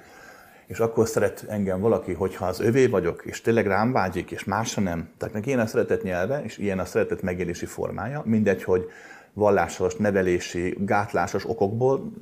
és 0.66 0.78
akkor 0.78 1.09
szeret 1.09 1.44
engem 1.48 1.80
valaki, 1.80 2.12
hogyha 2.12 2.46
az 2.46 2.61
övé 2.61 2.87
vagyok, 2.87 3.22
és 3.24 3.40
tényleg 3.40 3.66
rám 3.66 3.92
vágyik, 3.92 4.30
és 4.30 4.44
másra 4.44 4.82
nem. 4.82 5.09
Tehát 5.18 5.35
neki 5.35 5.48
ilyen 5.48 5.61
a 5.61 5.66
szeretet 5.66 6.02
nyelve, 6.02 6.44
és 6.44 6.59
ilyen 6.59 6.78
a 6.78 6.85
szeretet 6.85 7.22
megélési 7.22 7.66
formája. 7.66 8.22
Mindegy, 8.24 8.62
hogy 8.64 8.90
vallásos, 9.37 9.94
nevelési, 9.94 10.77
gátlásos 10.79 11.49
okokból 11.49 12.12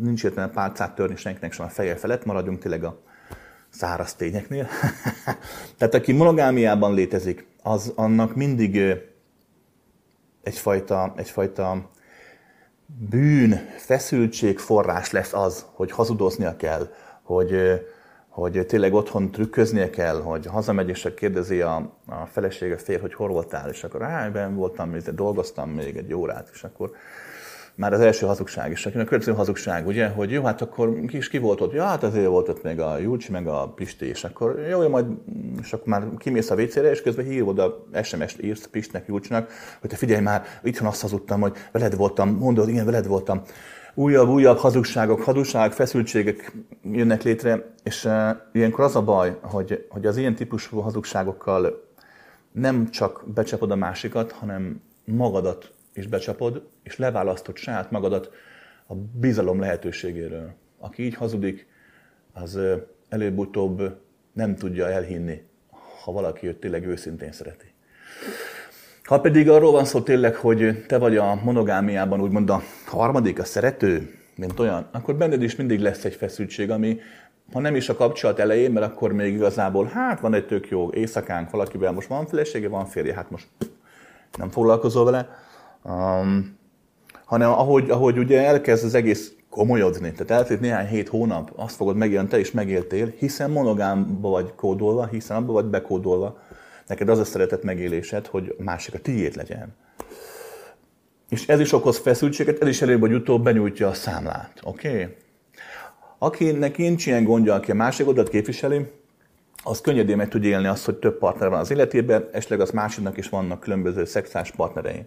nincs 0.00 0.24
értelme 0.24 0.52
pálcát 0.52 0.94
törni 0.94 1.16
senkinek 1.16 1.52
sem 1.52 1.66
a 1.66 1.68
feje 1.68 1.96
felett, 1.96 2.24
maradjunk 2.24 2.58
tényleg 2.58 2.84
a 2.84 3.00
száraz 3.68 4.14
tényeknél. 4.14 4.68
Tehát 5.78 5.94
aki 5.94 6.12
monogámiában 6.12 6.94
létezik, 6.94 7.46
az 7.62 7.92
annak 7.94 8.34
mindig 8.34 8.80
egyfajta, 10.42 11.12
egyfajta 11.16 11.90
bűn, 13.10 13.68
feszültség 13.76 14.58
forrás 14.58 15.10
lesz 15.10 15.32
az, 15.32 15.66
hogy 15.72 15.90
hazudoznia 15.90 16.56
kell, 16.56 16.88
hogy, 17.22 17.52
hogy 18.32 18.66
tényleg 18.66 18.94
otthon 18.94 19.30
trükköznie 19.30 19.90
kell, 19.90 20.20
hogy 20.20 20.46
hazamegy, 20.46 20.88
és 20.88 21.08
kérdezi 21.16 21.60
a, 21.60 21.92
a 22.06 22.26
felesége 22.26 22.76
fér, 22.76 23.00
hogy 23.00 23.14
hol 23.14 23.28
voltál, 23.28 23.70
és 23.70 23.84
akkor 23.84 24.02
á, 24.02 24.48
voltam, 24.54 24.96
dolgoztam 25.14 25.70
még 25.70 25.96
egy 25.96 26.14
órát, 26.14 26.50
és 26.52 26.64
akkor 26.64 26.90
már 27.74 27.92
az 27.92 28.00
első 28.00 28.26
hazugság 28.26 28.70
is. 28.70 28.86
A 28.86 28.90
következő 28.90 29.32
hazugság, 29.32 29.86
ugye, 29.86 30.08
hogy 30.08 30.30
jó, 30.30 30.44
hát 30.44 30.62
akkor 30.62 31.00
ki 31.06 31.16
is 31.16 31.28
ki 31.28 31.38
volt 31.38 31.60
ott? 31.60 31.72
Ja, 31.72 31.84
hát 31.84 32.02
azért 32.02 32.26
volt 32.26 32.48
ott 32.48 32.62
még 32.62 32.80
a 32.80 32.98
Júlcsi, 32.98 33.32
meg 33.32 33.46
a 33.46 33.72
Pisti, 33.74 34.06
és 34.06 34.24
akkor 34.24 34.58
jó, 34.70 34.82
jó 34.82 34.88
majd, 34.88 35.06
és 35.60 35.72
akkor 35.72 35.86
már 35.86 36.08
kimész 36.18 36.50
a 36.50 36.54
WC-re, 36.54 36.90
és 36.90 37.02
közben 37.02 37.24
hív 37.24 37.48
oda, 37.48 37.86
SMS-t 38.02 38.42
írsz 38.42 38.66
Pistnek, 38.66 39.06
Júlcsinak, 39.06 39.50
hogy 39.80 39.90
te 39.90 39.96
figyelj 39.96 40.22
már, 40.22 40.42
itthon 40.62 40.88
azt 40.88 41.00
hazudtam, 41.00 41.40
hogy 41.40 41.52
veled 41.72 41.96
voltam, 41.96 42.28
mondod, 42.28 42.68
igen, 42.68 42.84
veled 42.84 43.06
voltam 43.06 43.42
újabb, 43.94 44.28
újabb 44.28 44.56
hazugságok, 44.56 45.20
hazugságok, 45.20 45.72
feszültségek 45.72 46.52
jönnek 46.82 47.22
létre, 47.22 47.74
és 47.82 48.04
uh, 48.04 48.30
ilyenkor 48.52 48.84
az 48.84 48.96
a 48.96 49.02
baj, 49.02 49.38
hogy, 49.40 49.86
hogy 49.88 50.06
az 50.06 50.16
ilyen 50.16 50.34
típusú 50.34 50.78
hazugságokkal 50.78 51.90
nem 52.52 52.90
csak 52.90 53.24
becsapod 53.34 53.70
a 53.70 53.76
másikat, 53.76 54.32
hanem 54.32 54.82
magadat 55.04 55.72
is 55.94 56.06
becsapod, 56.06 56.68
és 56.82 56.98
leválasztod 56.98 57.56
saját 57.56 57.90
magadat 57.90 58.30
a 58.86 58.94
bizalom 58.94 59.60
lehetőségéről. 59.60 60.52
Aki 60.78 61.02
így 61.02 61.14
hazudik, 61.14 61.66
az 62.32 62.56
uh, 62.56 62.72
előbb-utóbb 63.08 64.00
nem 64.32 64.54
tudja 64.56 64.88
elhinni, 64.88 65.42
ha 66.04 66.12
valaki 66.12 66.46
őt 66.46 66.56
tényleg 66.56 66.86
őszintén 66.86 67.32
szereti. 67.32 67.71
Ha 69.12 69.20
pedig 69.20 69.50
arról 69.50 69.72
van 69.72 69.84
szó 69.84 70.00
tényleg, 70.00 70.34
hogy 70.34 70.84
te 70.86 70.98
vagy 70.98 71.16
a 71.16 71.38
monogámiában 71.44 72.20
úgymond 72.20 72.50
a 72.50 72.62
harmadik, 72.86 73.38
a 73.38 73.44
szerető, 73.44 74.14
mint 74.36 74.60
olyan, 74.60 74.88
akkor 74.92 75.14
benned 75.14 75.42
is 75.42 75.56
mindig 75.56 75.80
lesz 75.80 76.04
egy 76.04 76.14
feszültség, 76.14 76.70
ami 76.70 76.98
ha 77.52 77.60
nem 77.60 77.74
is 77.74 77.88
a 77.88 77.94
kapcsolat 77.94 78.38
elején, 78.38 78.70
mert 78.70 78.86
akkor 78.86 79.12
még 79.12 79.34
igazából, 79.34 79.84
hát 79.84 80.20
van 80.20 80.34
egy 80.34 80.46
tök 80.46 80.68
jó 80.68 80.90
éjszakánk 80.92 81.50
valakivel, 81.50 81.92
most 81.92 82.08
van 82.08 82.26
felesége, 82.26 82.68
van 82.68 82.86
férje, 82.86 83.14
hát 83.14 83.30
most 83.30 83.46
nem 84.38 84.50
foglalkozol 84.50 85.04
vele, 85.04 85.28
um, 85.84 86.58
hanem 87.24 87.50
ahogy, 87.50 87.90
ahogy 87.90 88.18
ugye 88.18 88.46
elkezd 88.46 88.84
az 88.84 88.94
egész 88.94 89.32
komolyodni, 89.50 90.12
tehát 90.12 90.30
eltét 90.30 90.60
néhány 90.60 90.86
hét 90.86 91.08
hónap, 91.08 91.52
azt 91.56 91.76
fogod 91.76 91.96
megélni, 91.96 92.28
te 92.28 92.38
is 92.38 92.50
megéltél, 92.50 93.12
hiszen 93.18 93.50
monogámba 93.50 94.28
vagy 94.28 94.52
kódolva, 94.56 95.06
hiszen 95.06 95.36
abba 95.36 95.52
vagy 95.52 95.66
bekódolva, 95.66 96.40
Neked 96.92 97.08
az 97.08 97.18
a 97.18 97.24
szeretet 97.24 97.62
megélésed, 97.62 98.26
hogy 98.26 98.54
a 98.58 98.62
másik 98.62 98.94
a 98.94 98.98
tiéd 98.98 99.36
legyen. 99.36 99.74
És 101.28 101.46
ez 101.46 101.60
is 101.60 101.72
okoz 101.72 101.98
feszültséget, 101.98 102.62
ez 102.62 102.68
is 102.68 102.82
előbb 102.82 103.00
vagy 103.00 103.12
utóbb 103.12 103.44
benyújtja 103.44 103.88
a 103.88 103.92
számlát. 103.92 104.60
Oké? 104.62 104.88
Okay? 104.88 105.16
Akinek 106.18 106.76
nincs 106.76 107.06
ilyen 107.06 107.24
gondja, 107.24 107.54
aki 107.54 107.70
a 107.70 107.74
másik 107.74 108.06
oldalt 108.06 108.28
képviseli, 108.28 108.86
az 109.62 109.80
könnyedén 109.80 110.16
meg 110.16 110.28
tud 110.28 110.44
élni 110.44 110.66
azt, 110.66 110.84
hogy 110.84 110.94
több 110.94 111.18
partner 111.18 111.48
van 111.48 111.58
az 111.58 111.70
életében, 111.70 112.28
esetleg 112.32 112.60
az 112.60 112.70
másiknak 112.70 113.16
is 113.16 113.28
vannak 113.28 113.60
különböző 113.60 114.04
szexuális 114.04 114.50
partnerei. 114.50 115.02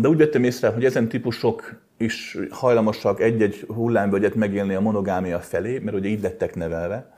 De 0.00 0.08
úgy 0.08 0.16
vettem 0.16 0.44
észre, 0.44 0.68
hogy 0.68 0.84
ezen 0.84 1.08
típusok 1.08 1.80
is 1.96 2.38
hajlamosak 2.50 3.20
egy-egy 3.20 3.64
hullámvölgyet 3.68 4.34
megélni 4.34 4.74
a 4.74 4.80
monogámia 4.80 5.40
felé, 5.40 5.78
mert 5.78 5.96
ugye 5.96 6.08
így 6.08 6.22
lettek 6.22 6.54
nevelve. 6.54 7.12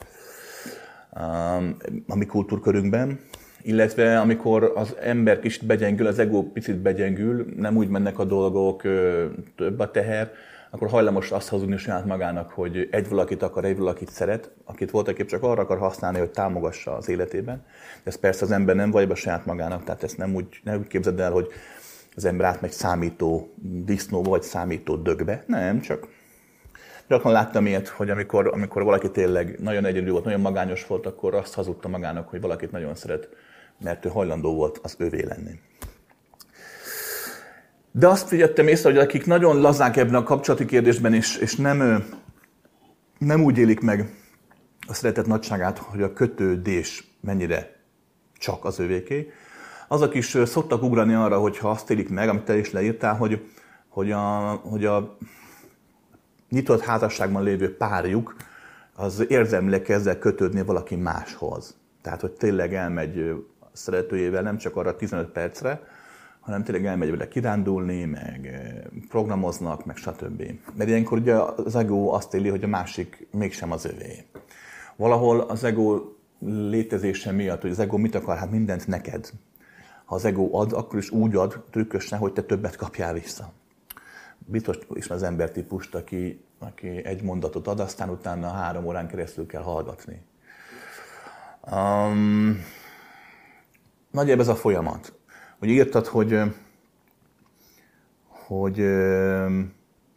A 2.06 2.16
mi 2.16 2.26
kultúrkörünkben, 2.26 3.20
illetve 3.62 4.20
amikor 4.20 4.72
az 4.74 4.96
ember 5.02 5.40
kicsit 5.40 5.66
begyengül, 5.66 6.06
az 6.06 6.18
ego 6.18 6.42
picit 6.42 6.76
begyengül, 6.76 7.46
nem 7.56 7.76
úgy 7.76 7.88
mennek 7.88 8.18
a 8.18 8.24
dolgok, 8.24 8.82
több 9.56 9.78
a 9.78 9.90
teher, 9.90 10.32
akkor 10.70 10.88
hajlamos 10.88 11.30
azt 11.30 11.48
hazudni 11.48 11.76
saját 11.76 12.04
magának, 12.04 12.50
hogy 12.50 12.88
egy 12.90 13.08
valakit 13.08 13.42
akar, 13.42 13.64
egy 13.64 13.76
valakit 13.76 14.10
szeret, 14.10 14.50
akit 14.64 14.90
voltak 14.90 15.24
csak 15.24 15.42
arra 15.42 15.62
akar 15.62 15.78
használni, 15.78 16.18
hogy 16.18 16.30
támogassa 16.30 16.96
az 16.96 17.08
életében. 17.08 17.64
Ez 18.04 18.14
persze 18.16 18.44
az 18.44 18.50
ember 18.50 18.74
nem 18.74 18.90
vagy 18.90 19.08
be 19.08 19.14
saját 19.14 19.46
magának, 19.46 19.84
tehát 19.84 20.02
ezt 20.02 20.16
nem 20.16 20.34
úgy, 20.34 20.46
nem 20.64 20.78
úgy 20.78 20.86
képzeld 20.86 21.20
el, 21.20 21.30
hogy 21.30 21.48
az 22.16 22.24
ember 22.24 22.46
átmegy 22.46 22.70
számító 22.70 23.54
disznóba, 23.84 24.30
vagy 24.30 24.42
számító 24.42 24.96
dögbe. 24.96 25.44
Nem, 25.46 25.80
csak 25.80 26.08
gyakran 27.08 27.32
láttam 27.32 27.66
ilyet, 27.66 27.88
hogy 27.88 28.10
amikor, 28.10 28.50
amikor 28.52 28.82
valaki 28.82 29.10
tényleg 29.10 29.58
nagyon 29.60 29.84
egyedül 29.84 30.12
volt, 30.12 30.24
nagyon 30.24 30.40
magányos 30.40 30.86
volt, 30.86 31.06
akkor 31.06 31.34
azt 31.34 31.54
hazudta 31.54 31.88
magának, 31.88 32.28
hogy 32.28 32.40
valakit 32.40 32.70
nagyon 32.70 32.94
szeret, 32.94 33.28
mert 33.82 34.04
ő 34.04 34.08
hajlandó 34.08 34.54
volt 34.54 34.80
az 34.82 34.94
övé 34.98 35.24
lenni. 35.24 35.60
De 37.90 38.08
azt 38.08 38.28
figyeltem 38.28 38.68
észre, 38.68 38.90
hogy 38.90 38.98
akik 38.98 39.26
nagyon 39.26 39.60
lazák 39.60 39.96
ebben 39.96 40.14
a 40.14 40.22
kapcsolati 40.22 40.64
kérdésben, 40.64 41.14
és, 41.14 41.36
és 41.36 41.56
nem, 41.56 42.04
nem 43.18 43.42
úgy 43.42 43.58
élik 43.58 43.80
meg 43.80 44.14
a 44.86 44.94
szeretet 44.94 45.26
nagyságát, 45.26 45.78
hogy 45.78 46.02
a 46.02 46.12
kötődés 46.12 47.16
mennyire 47.20 47.76
csak 48.38 48.64
az 48.64 48.78
övéké, 48.78 49.32
azok 49.88 50.14
is 50.14 50.36
szoktak 50.44 50.82
ugrani 50.82 51.14
arra, 51.14 51.38
hogyha 51.38 51.70
azt 51.70 51.90
élik 51.90 52.08
meg, 52.08 52.28
amit 52.28 52.44
te 52.44 52.56
is 52.56 52.70
leírtál, 52.70 53.16
hogy, 53.16 53.44
hogy, 53.88 54.10
a, 54.10 54.50
hogy 54.64 54.84
a 54.84 55.16
nyitott 56.54 56.80
házasságban 56.80 57.42
lévő 57.42 57.76
párjuk 57.76 58.36
az 58.96 59.24
érzelmileg 59.28 59.82
kezd 59.82 60.06
el 60.06 60.18
kötődni 60.18 60.62
valaki 60.62 60.96
máshoz. 60.96 61.76
Tehát, 62.02 62.20
hogy 62.20 62.32
tényleg 62.32 62.74
elmegy 62.74 63.44
szeretőjével 63.72 64.42
nem 64.42 64.56
csak 64.56 64.76
arra 64.76 64.96
15 64.96 65.28
percre, 65.28 65.80
hanem 66.40 66.64
tényleg 66.64 66.86
elmegy 66.86 67.10
vele 67.10 67.28
kirándulni, 67.28 68.04
meg 68.04 68.50
programoznak, 69.08 69.84
meg 69.84 69.96
stb. 69.96 70.42
Mert 70.74 70.90
ilyenkor 70.90 71.18
ugye 71.18 71.34
az 71.34 71.76
ego 71.76 72.08
azt 72.08 72.34
éli, 72.34 72.48
hogy 72.48 72.64
a 72.64 72.66
másik 72.66 73.26
mégsem 73.30 73.72
az 73.72 73.84
övé. 73.84 74.24
Valahol 74.96 75.40
az 75.40 75.64
ego 75.64 76.02
létezése 76.46 77.32
miatt, 77.32 77.60
hogy 77.60 77.70
az 77.70 77.78
ego 77.78 77.96
mit 77.96 78.14
akar, 78.14 78.36
hát 78.36 78.50
mindent 78.50 78.86
neked. 78.86 79.30
Ha 80.04 80.14
az 80.14 80.24
ego 80.24 80.48
ad, 80.52 80.72
akkor 80.72 80.98
is 80.98 81.10
úgy 81.10 81.34
ad 81.34 81.64
trükkösen, 81.70 82.18
hogy 82.18 82.32
te 82.32 82.42
többet 82.42 82.76
kapjál 82.76 83.12
vissza. 83.12 83.52
Biztos 84.44 84.78
is 84.94 85.10
az 85.10 85.22
embertípust, 85.22 85.94
aki, 85.94 86.44
aki 86.58 87.04
egy 87.04 87.22
mondatot 87.22 87.66
ad, 87.66 87.80
aztán 87.80 88.10
utána 88.10 88.48
három 88.48 88.86
órán 88.86 89.08
keresztül 89.08 89.46
kell 89.46 89.62
hallgatni. 89.62 90.22
Um, 91.70 92.64
nagyjából 94.10 94.42
ez 94.42 94.48
a 94.48 94.54
folyamat 94.54 95.12
hogy 95.64 95.72
írtad, 95.72 96.06
hogy, 96.06 96.40
hogy 98.28 98.80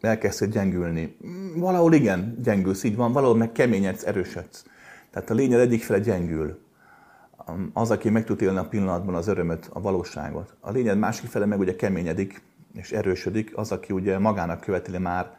elkezdtél 0.00 0.48
gyengülni. 0.48 1.16
Valahol 1.56 1.94
igen, 1.94 2.38
gyengülsz, 2.42 2.82
így 2.82 2.96
van, 2.96 3.12
valahol 3.12 3.36
meg 3.36 3.52
keményedsz, 3.52 4.04
erősödsz. 4.04 4.64
Tehát 5.10 5.30
a 5.30 5.34
lényed 5.34 5.60
egyik 5.60 5.82
fele 5.82 5.98
gyengül. 5.98 6.58
Az, 7.72 7.90
aki 7.90 8.10
meg 8.10 8.24
tud 8.24 8.42
élni 8.42 8.58
a 8.58 8.68
pillanatban 8.68 9.14
az 9.14 9.28
örömöt, 9.28 9.68
a 9.72 9.80
valóságot. 9.80 10.54
A 10.60 10.70
lényed 10.70 10.98
másik 10.98 11.28
fele 11.28 11.46
meg 11.46 11.58
ugye 11.58 11.76
keményedik 11.76 12.42
és 12.78 12.92
erősödik, 12.92 13.56
az, 13.56 13.72
aki 13.72 13.92
ugye 13.92 14.18
magának 14.18 14.60
követeli 14.60 14.98
már 14.98 15.36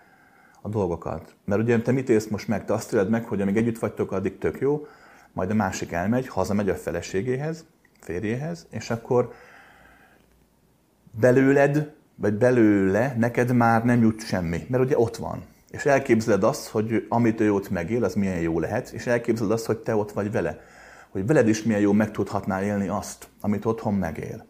a 0.61 0.69
dolgokat. 0.69 1.35
Mert 1.45 1.61
ugye 1.61 1.81
te 1.81 1.91
mit 1.91 2.09
élsz 2.09 2.27
most 2.27 2.47
meg? 2.47 2.65
Te 2.65 2.73
azt 2.73 2.93
éled 2.93 3.09
meg, 3.09 3.25
hogy 3.25 3.41
amíg 3.41 3.57
együtt 3.57 3.79
vagytok, 3.79 4.11
addig 4.11 4.37
tök 4.37 4.59
jó, 4.59 4.87
majd 5.33 5.49
a 5.49 5.53
másik 5.53 5.91
elmegy, 5.91 6.27
hazamegy 6.27 6.69
a 6.69 6.75
feleségéhez, 6.75 7.65
férjéhez, 7.99 8.67
és 8.69 8.89
akkor 8.89 9.33
belőled, 11.19 11.93
vagy 12.15 12.33
belőle 12.33 13.15
neked 13.17 13.55
már 13.55 13.85
nem 13.85 14.01
jut 14.01 14.25
semmi, 14.25 14.65
mert 14.69 14.83
ugye 14.83 14.97
ott 14.97 15.15
van. 15.15 15.43
És 15.69 15.85
elképzeled 15.85 16.43
azt, 16.43 16.67
hogy 16.67 17.05
amit 17.09 17.39
ő 17.39 17.53
ott 17.53 17.69
megél, 17.69 18.03
az 18.03 18.13
milyen 18.13 18.39
jó 18.39 18.59
lehet, 18.59 18.89
és 18.89 19.07
elképzeled 19.07 19.51
azt, 19.51 19.65
hogy 19.65 19.77
te 19.77 19.95
ott 19.95 20.11
vagy 20.11 20.31
vele. 20.31 20.61
Hogy 21.09 21.25
veled 21.25 21.47
is 21.47 21.63
milyen 21.63 21.81
jó 21.81 21.91
meg 21.91 22.11
tudhatnál 22.11 22.63
élni 22.63 22.87
azt, 22.87 23.27
amit 23.41 23.65
otthon 23.65 23.93
megél. 23.93 24.45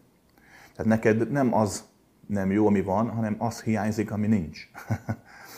Tehát 0.76 0.90
neked 0.90 1.30
nem 1.30 1.54
az 1.54 1.84
nem 2.30 2.50
jó, 2.50 2.66
ami 2.66 2.82
van, 2.82 3.08
hanem 3.08 3.34
az 3.38 3.62
hiányzik, 3.62 4.10
ami 4.10 4.26
nincs. 4.26 4.68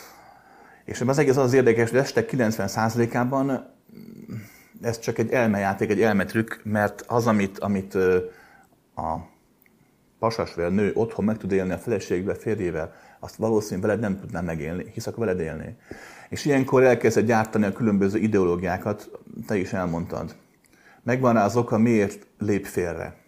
és 0.85 1.01
az 1.01 1.17
egész 1.17 1.37
az 1.37 1.53
érdekes, 1.53 1.89
hogy 1.89 1.99
este 1.99 2.25
90%-ában 2.29 3.71
ez 4.81 4.99
csak 4.99 5.17
egy 5.17 5.31
elmejáték, 5.31 5.89
egy 5.89 6.01
elmetrük, 6.01 6.61
mert 6.63 7.03
az, 7.07 7.27
amit, 7.27 7.59
amit 7.59 7.95
a 8.95 9.31
pasasvér 10.19 10.71
nő 10.71 10.91
otthon 10.93 11.25
meg 11.25 11.37
tud 11.37 11.51
élni 11.51 11.71
a 11.71 11.77
feleségével, 11.77 12.35
férjével, 12.35 12.93
azt 13.19 13.35
valószínűleg 13.35 13.89
veled 13.89 14.01
nem 14.01 14.19
tudná 14.19 14.41
megélni, 14.41 14.85
hisz 14.93 15.07
akkor 15.07 15.25
veled 15.25 15.39
élni. 15.39 15.77
És 16.29 16.45
ilyenkor 16.45 16.83
elkezded 16.83 17.25
gyártani 17.25 17.65
a 17.65 17.71
különböző 17.71 18.17
ideológiákat, 18.17 19.09
te 19.47 19.57
is 19.57 19.73
elmondtad. 19.73 20.35
Megvan 21.03 21.33
rá 21.33 21.45
az 21.45 21.55
oka, 21.55 21.77
miért 21.77 22.27
lép 22.37 22.65
félre. 22.65 23.22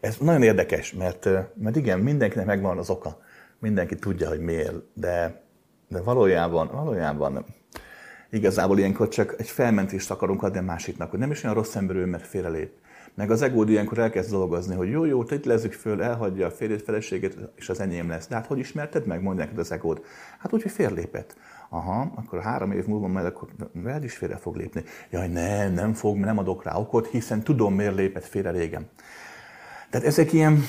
Ez 0.00 0.16
nagyon 0.16 0.42
érdekes, 0.42 0.92
mert, 0.92 1.28
mert 1.54 1.76
igen, 1.76 1.98
mindenkinek 1.98 2.46
megvan 2.46 2.78
az 2.78 2.90
oka. 2.90 3.20
Mindenki 3.58 3.94
tudja, 3.94 4.28
hogy 4.28 4.40
miért, 4.40 4.74
de, 4.94 5.42
de 5.88 6.00
valójában, 6.00 6.70
valójában 6.72 7.44
igazából 8.30 8.78
ilyenkor 8.78 9.08
csak 9.08 9.34
egy 9.38 9.48
felmentést 9.48 10.10
akarunk 10.10 10.42
adni 10.42 10.58
a 10.58 10.62
másiknak, 10.62 11.10
hogy 11.10 11.18
nem 11.18 11.30
is 11.30 11.42
olyan 11.42 11.56
rossz 11.56 11.74
ember 11.74 11.96
ő, 11.96 12.04
mert 12.04 12.26
félrelép. 12.26 12.72
Meg 13.14 13.30
az 13.30 13.42
egód 13.42 13.68
ilyenkor 13.68 13.98
elkezd 13.98 14.30
dolgozni, 14.30 14.74
hogy 14.74 14.90
jó, 14.90 15.04
jó, 15.04 15.22
itt 15.22 15.44
lezzük 15.44 15.72
föl, 15.72 16.02
elhagyja 16.02 16.46
a 16.46 16.50
férjét, 16.50 16.82
feleségét, 16.82 17.36
és 17.54 17.68
az 17.68 17.80
enyém 17.80 18.08
lesz. 18.08 18.28
De 18.28 18.34
hát 18.34 18.46
hogy 18.46 18.58
ismerted 18.58 19.06
meg, 19.06 19.22
mondja 19.22 19.44
neked 19.44 19.58
az 19.58 19.72
egód? 19.72 20.04
Hát 20.38 20.52
úgy, 20.52 20.62
hogy 20.62 20.70
félrelépett. 20.70 21.36
Aha, 21.72 22.12
akkor 22.14 22.42
három 22.42 22.72
év 22.72 22.86
múlva 22.86 23.06
majd 23.06 23.26
akkor 23.26 23.48
veled 23.72 24.04
is 24.04 24.16
félre 24.16 24.36
fog 24.36 24.56
lépni. 24.56 24.84
Jaj, 25.10 25.28
nem, 25.28 25.72
nem 25.72 25.92
fog, 25.92 26.16
nem 26.16 26.38
adok 26.38 26.64
rá 26.64 26.76
okot, 26.76 27.06
hiszen 27.06 27.42
tudom, 27.42 27.74
miért 27.74 27.94
lépett 27.94 28.24
félre 28.24 28.50
régen. 28.50 28.88
Tehát 29.90 30.06
ezek 30.06 30.32
ilyen 30.32 30.62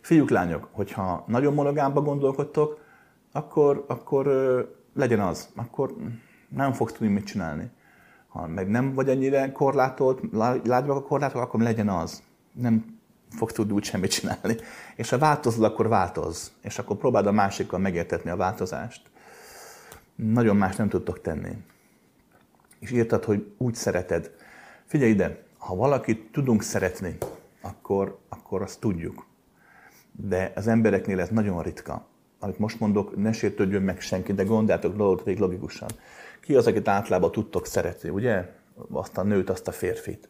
fiúk, 0.00 0.30
lányok, 0.30 0.68
hogyha 0.72 1.24
nagyon 1.26 1.54
monogámba 1.54 2.00
gondolkodtok, 2.00 2.78
akkor, 3.32 3.84
akkor 3.88 4.26
legyen 4.94 5.20
az, 5.20 5.48
akkor 5.54 5.94
nem 6.48 6.72
fogsz 6.72 6.92
tudni 6.92 7.12
mit 7.12 7.24
csinálni. 7.24 7.70
Ha 8.28 8.46
meg 8.46 8.68
nem 8.68 8.94
vagy 8.94 9.08
ennyire 9.08 9.52
korlátolt, 9.52 10.20
látjuk 10.64 10.96
a 10.96 11.02
korlátok, 11.02 11.40
akkor 11.40 11.60
legyen 11.60 11.88
az. 11.88 12.22
Nem 12.52 12.98
fogsz 13.30 13.52
tudni 13.52 13.72
úgy 13.72 13.84
semmit 13.84 14.10
csinálni. 14.10 14.56
És 14.96 15.10
ha 15.10 15.18
változol, 15.18 15.64
akkor 15.64 15.88
változ. 15.88 16.52
És 16.60 16.78
akkor 16.78 16.96
próbáld 16.96 17.26
a 17.26 17.32
másikkal 17.32 17.78
megértetni 17.78 18.30
a 18.30 18.36
változást. 18.36 19.12
Nagyon 20.14 20.56
más 20.56 20.76
nem 20.76 20.88
tudtok 20.88 21.20
tenni. 21.20 21.56
És 22.78 22.90
írtad, 22.90 23.24
hogy 23.24 23.52
úgy 23.56 23.74
szereted. 23.74 24.34
Figyelj 24.84 25.10
ide, 25.10 25.42
ha 25.58 25.74
valakit 25.74 26.32
tudunk 26.32 26.62
szeretni, 26.62 27.16
akkor, 27.60 28.18
akkor 28.28 28.62
azt 28.62 28.80
tudjuk. 28.80 29.26
De 30.12 30.52
az 30.54 30.66
embereknél 30.66 31.20
ez 31.20 31.28
nagyon 31.28 31.62
ritka 31.62 32.06
amit 32.44 32.58
most 32.58 32.80
mondok, 32.80 33.16
ne 33.16 33.32
sértődjön 33.32 33.82
meg 33.82 34.00
senki, 34.00 34.32
de 34.32 34.42
gondoljátok 34.42 34.96
dolgot 34.96 35.24
végig 35.24 35.40
logikusan. 35.40 35.88
Ki 36.40 36.54
az, 36.54 36.66
akit 36.66 36.88
általában 36.88 37.32
tudtok 37.32 37.66
szeretni, 37.66 38.08
ugye? 38.08 38.52
Azt 38.90 39.18
a 39.18 39.22
nőt, 39.22 39.50
azt 39.50 39.68
a 39.68 39.72
férfit. 39.72 40.28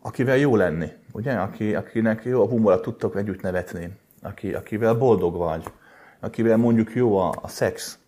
Akivel 0.00 0.36
jó 0.36 0.56
lenni, 0.56 0.88
ugye? 1.12 1.32
Aki, 1.32 1.74
akinek 1.74 2.24
jó 2.24 2.42
a 2.42 2.48
humora 2.48 2.80
tudtok 2.80 3.16
együtt 3.16 3.40
nevetni. 3.40 3.90
Aki, 4.22 4.54
akivel 4.54 4.94
boldog 4.94 5.36
vagy. 5.36 5.64
Akivel 6.20 6.56
mondjuk 6.56 6.94
jó 6.94 7.16
a, 7.16 7.34
a 7.42 7.48
szex. 7.48 7.98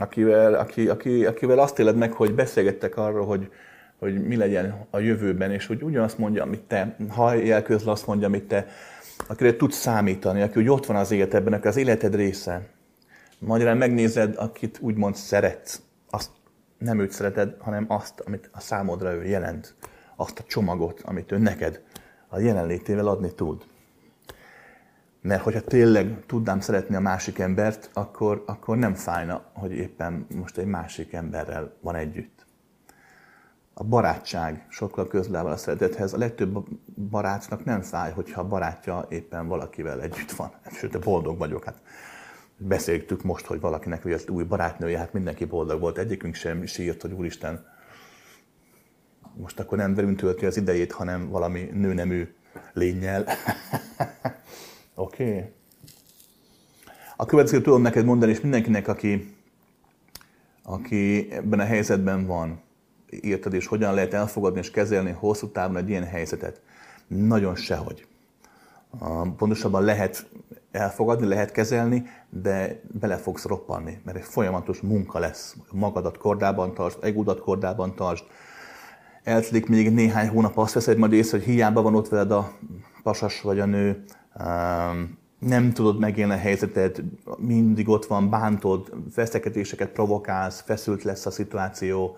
Akivel, 0.00 0.54
aki, 0.54 0.88
aki, 0.88 1.26
akivel 1.26 1.58
azt 1.58 1.78
éled 1.78 1.96
meg, 1.96 2.12
hogy 2.12 2.34
beszélgettek 2.34 2.96
arról, 2.96 3.26
hogy, 3.26 3.50
hogy 3.98 4.22
mi 4.22 4.36
legyen 4.36 4.86
a 4.90 4.98
jövőben, 4.98 5.50
és 5.50 5.66
hogy 5.66 5.82
ugyanazt 5.82 6.18
mondja, 6.18 6.42
amit 6.42 6.62
te, 6.62 6.96
ha 7.08 7.34
jelközle 7.34 7.90
azt 7.90 8.06
mondja, 8.06 8.26
amit 8.26 8.44
te, 8.44 8.66
akire 9.26 9.56
tudsz 9.56 9.76
számítani, 9.76 10.42
aki 10.42 10.60
úgy 10.60 10.68
ott 10.68 10.86
van 10.86 10.96
az 10.96 11.10
életedben, 11.10 11.52
aki 11.52 11.66
az 11.66 11.76
életed 11.76 12.14
része. 12.14 12.62
Magyarán 13.38 13.76
megnézed, 13.76 14.34
akit 14.36 14.78
úgymond 14.80 15.14
szeretsz, 15.14 15.80
azt 16.10 16.30
nem 16.78 17.00
őt 17.00 17.10
szereted, 17.10 17.56
hanem 17.58 17.84
azt, 17.88 18.20
amit 18.20 18.50
a 18.52 18.60
számodra 18.60 19.14
ő 19.14 19.24
jelent. 19.24 19.74
Azt 20.16 20.38
a 20.38 20.42
csomagot, 20.42 21.00
amit 21.04 21.32
ő 21.32 21.38
neked 21.38 21.82
a 22.28 22.38
jelenlétével 22.38 23.06
adni 23.06 23.34
tud. 23.34 23.64
Mert 25.20 25.42
hogyha 25.42 25.60
tényleg 25.60 26.26
tudnám 26.26 26.60
szeretni 26.60 26.94
a 26.94 27.00
másik 27.00 27.38
embert, 27.38 27.90
akkor, 27.92 28.42
akkor 28.46 28.76
nem 28.76 28.94
fájna, 28.94 29.44
hogy 29.52 29.72
éppen 29.72 30.26
most 30.34 30.58
egy 30.58 30.66
másik 30.66 31.12
emberrel 31.12 31.76
van 31.80 31.94
együtt 31.94 32.40
a 33.80 33.84
barátság 33.84 34.66
sokkal 34.68 35.06
közelebb 35.08 35.44
a 35.44 35.56
szeretethez. 35.56 36.12
A 36.12 36.18
legtöbb 36.18 36.58
barátnak 37.10 37.64
nem 37.64 37.80
fáj, 37.80 38.12
hogyha 38.12 38.40
a 38.40 38.46
barátja 38.46 39.06
éppen 39.08 39.48
valakivel 39.48 40.00
együtt 40.00 40.30
van. 40.30 40.50
Sőt, 40.72 41.00
boldog 41.00 41.38
vagyok. 41.38 41.64
Hát 41.64 41.82
Beszéltük 42.56 43.22
most, 43.22 43.46
hogy 43.46 43.60
valakinek 43.60 44.02
jött 44.04 44.30
új 44.30 44.44
barátnője, 44.44 44.98
hát 44.98 45.12
mindenki 45.12 45.44
boldog 45.44 45.80
volt, 45.80 45.98
egyikünk 45.98 46.34
sem 46.34 46.66
sírt, 46.66 47.02
hogy 47.02 47.12
úristen, 47.12 47.66
most 49.34 49.60
akkor 49.60 49.78
nem 49.78 49.94
velünk 49.94 50.18
tölti 50.18 50.46
az 50.46 50.56
idejét, 50.56 50.92
hanem 50.92 51.28
valami 51.28 51.70
nőnemű 51.72 52.34
lényel. 52.72 53.24
Oké. 55.00 55.24
okay. 55.24 55.52
A 57.16 57.26
következő 57.26 57.60
tudom 57.60 57.82
neked 57.82 58.04
mondani, 58.04 58.32
és 58.32 58.40
mindenkinek, 58.40 58.88
aki, 58.88 59.34
aki 60.62 61.32
ebben 61.32 61.60
a 61.60 61.64
helyzetben 61.64 62.26
van, 62.26 62.60
írtad, 63.10 63.54
és 63.54 63.66
hogyan 63.66 63.94
lehet 63.94 64.14
elfogadni 64.14 64.58
és 64.58 64.70
kezelni 64.70 65.10
hosszú 65.10 65.48
távon 65.48 65.76
egy 65.76 65.88
ilyen 65.88 66.04
helyzetet. 66.04 66.60
Nagyon 67.06 67.56
sehogy. 67.56 68.06
Pontosabban 69.36 69.82
lehet 69.82 70.28
elfogadni, 70.70 71.26
lehet 71.26 71.52
kezelni, 71.52 72.06
de 72.28 72.80
bele 73.00 73.16
fogsz 73.16 73.44
roppanni, 73.44 74.00
mert 74.04 74.16
egy 74.16 74.24
folyamatos 74.24 74.80
munka 74.80 75.18
lesz. 75.18 75.56
Magadat 75.72 76.18
kordában 76.18 76.74
tartsd, 76.74 76.98
egódat 77.04 77.40
kordában 77.40 77.94
tartsd, 77.94 78.24
eltelik 79.22 79.68
még 79.68 79.92
néhány 79.92 80.28
hónap, 80.28 80.58
azt 80.58 80.74
veszed 80.74 80.98
majd 80.98 81.12
észre, 81.12 81.38
hogy 81.38 81.46
hiába 81.46 81.82
van 81.82 81.94
ott 81.94 82.08
veled 82.08 82.30
a 82.30 82.52
pasas 83.02 83.40
vagy 83.40 83.60
a 83.60 83.64
nő, 83.64 84.04
nem 85.38 85.72
tudod 85.72 85.98
megélni 85.98 86.32
a 86.32 86.36
helyzetet, 86.36 87.02
mindig 87.38 87.88
ott 87.88 88.06
van, 88.06 88.30
bántod, 88.30 88.92
veszekedéseket 89.14 89.88
provokálsz, 89.88 90.62
feszült 90.66 91.02
lesz 91.02 91.26
a 91.26 91.30
szituáció. 91.30 92.16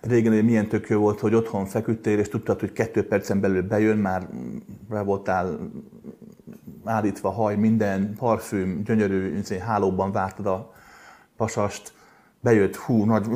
Régen 0.00 0.44
milyen 0.44 0.68
tök 0.68 0.88
jó 0.88 1.00
volt, 1.00 1.20
hogy 1.20 1.34
otthon 1.34 1.66
feküdtél, 1.66 2.18
és 2.18 2.28
tudtad, 2.28 2.60
hogy 2.60 2.72
kettő 2.72 3.06
percen 3.06 3.40
belül 3.40 3.62
bejön, 3.62 3.98
már 3.98 4.28
rá 4.90 5.02
voltál 5.02 5.70
állítva 6.84 7.30
haj, 7.30 7.56
minden, 7.56 8.14
parfüm, 8.18 8.82
gyönyörű, 8.84 9.40
hálóban 9.60 10.12
vártad 10.12 10.46
a 10.46 10.72
pasast, 11.36 11.92
bejött, 12.40 12.76
hú, 12.76 13.04
nagy, 13.04 13.26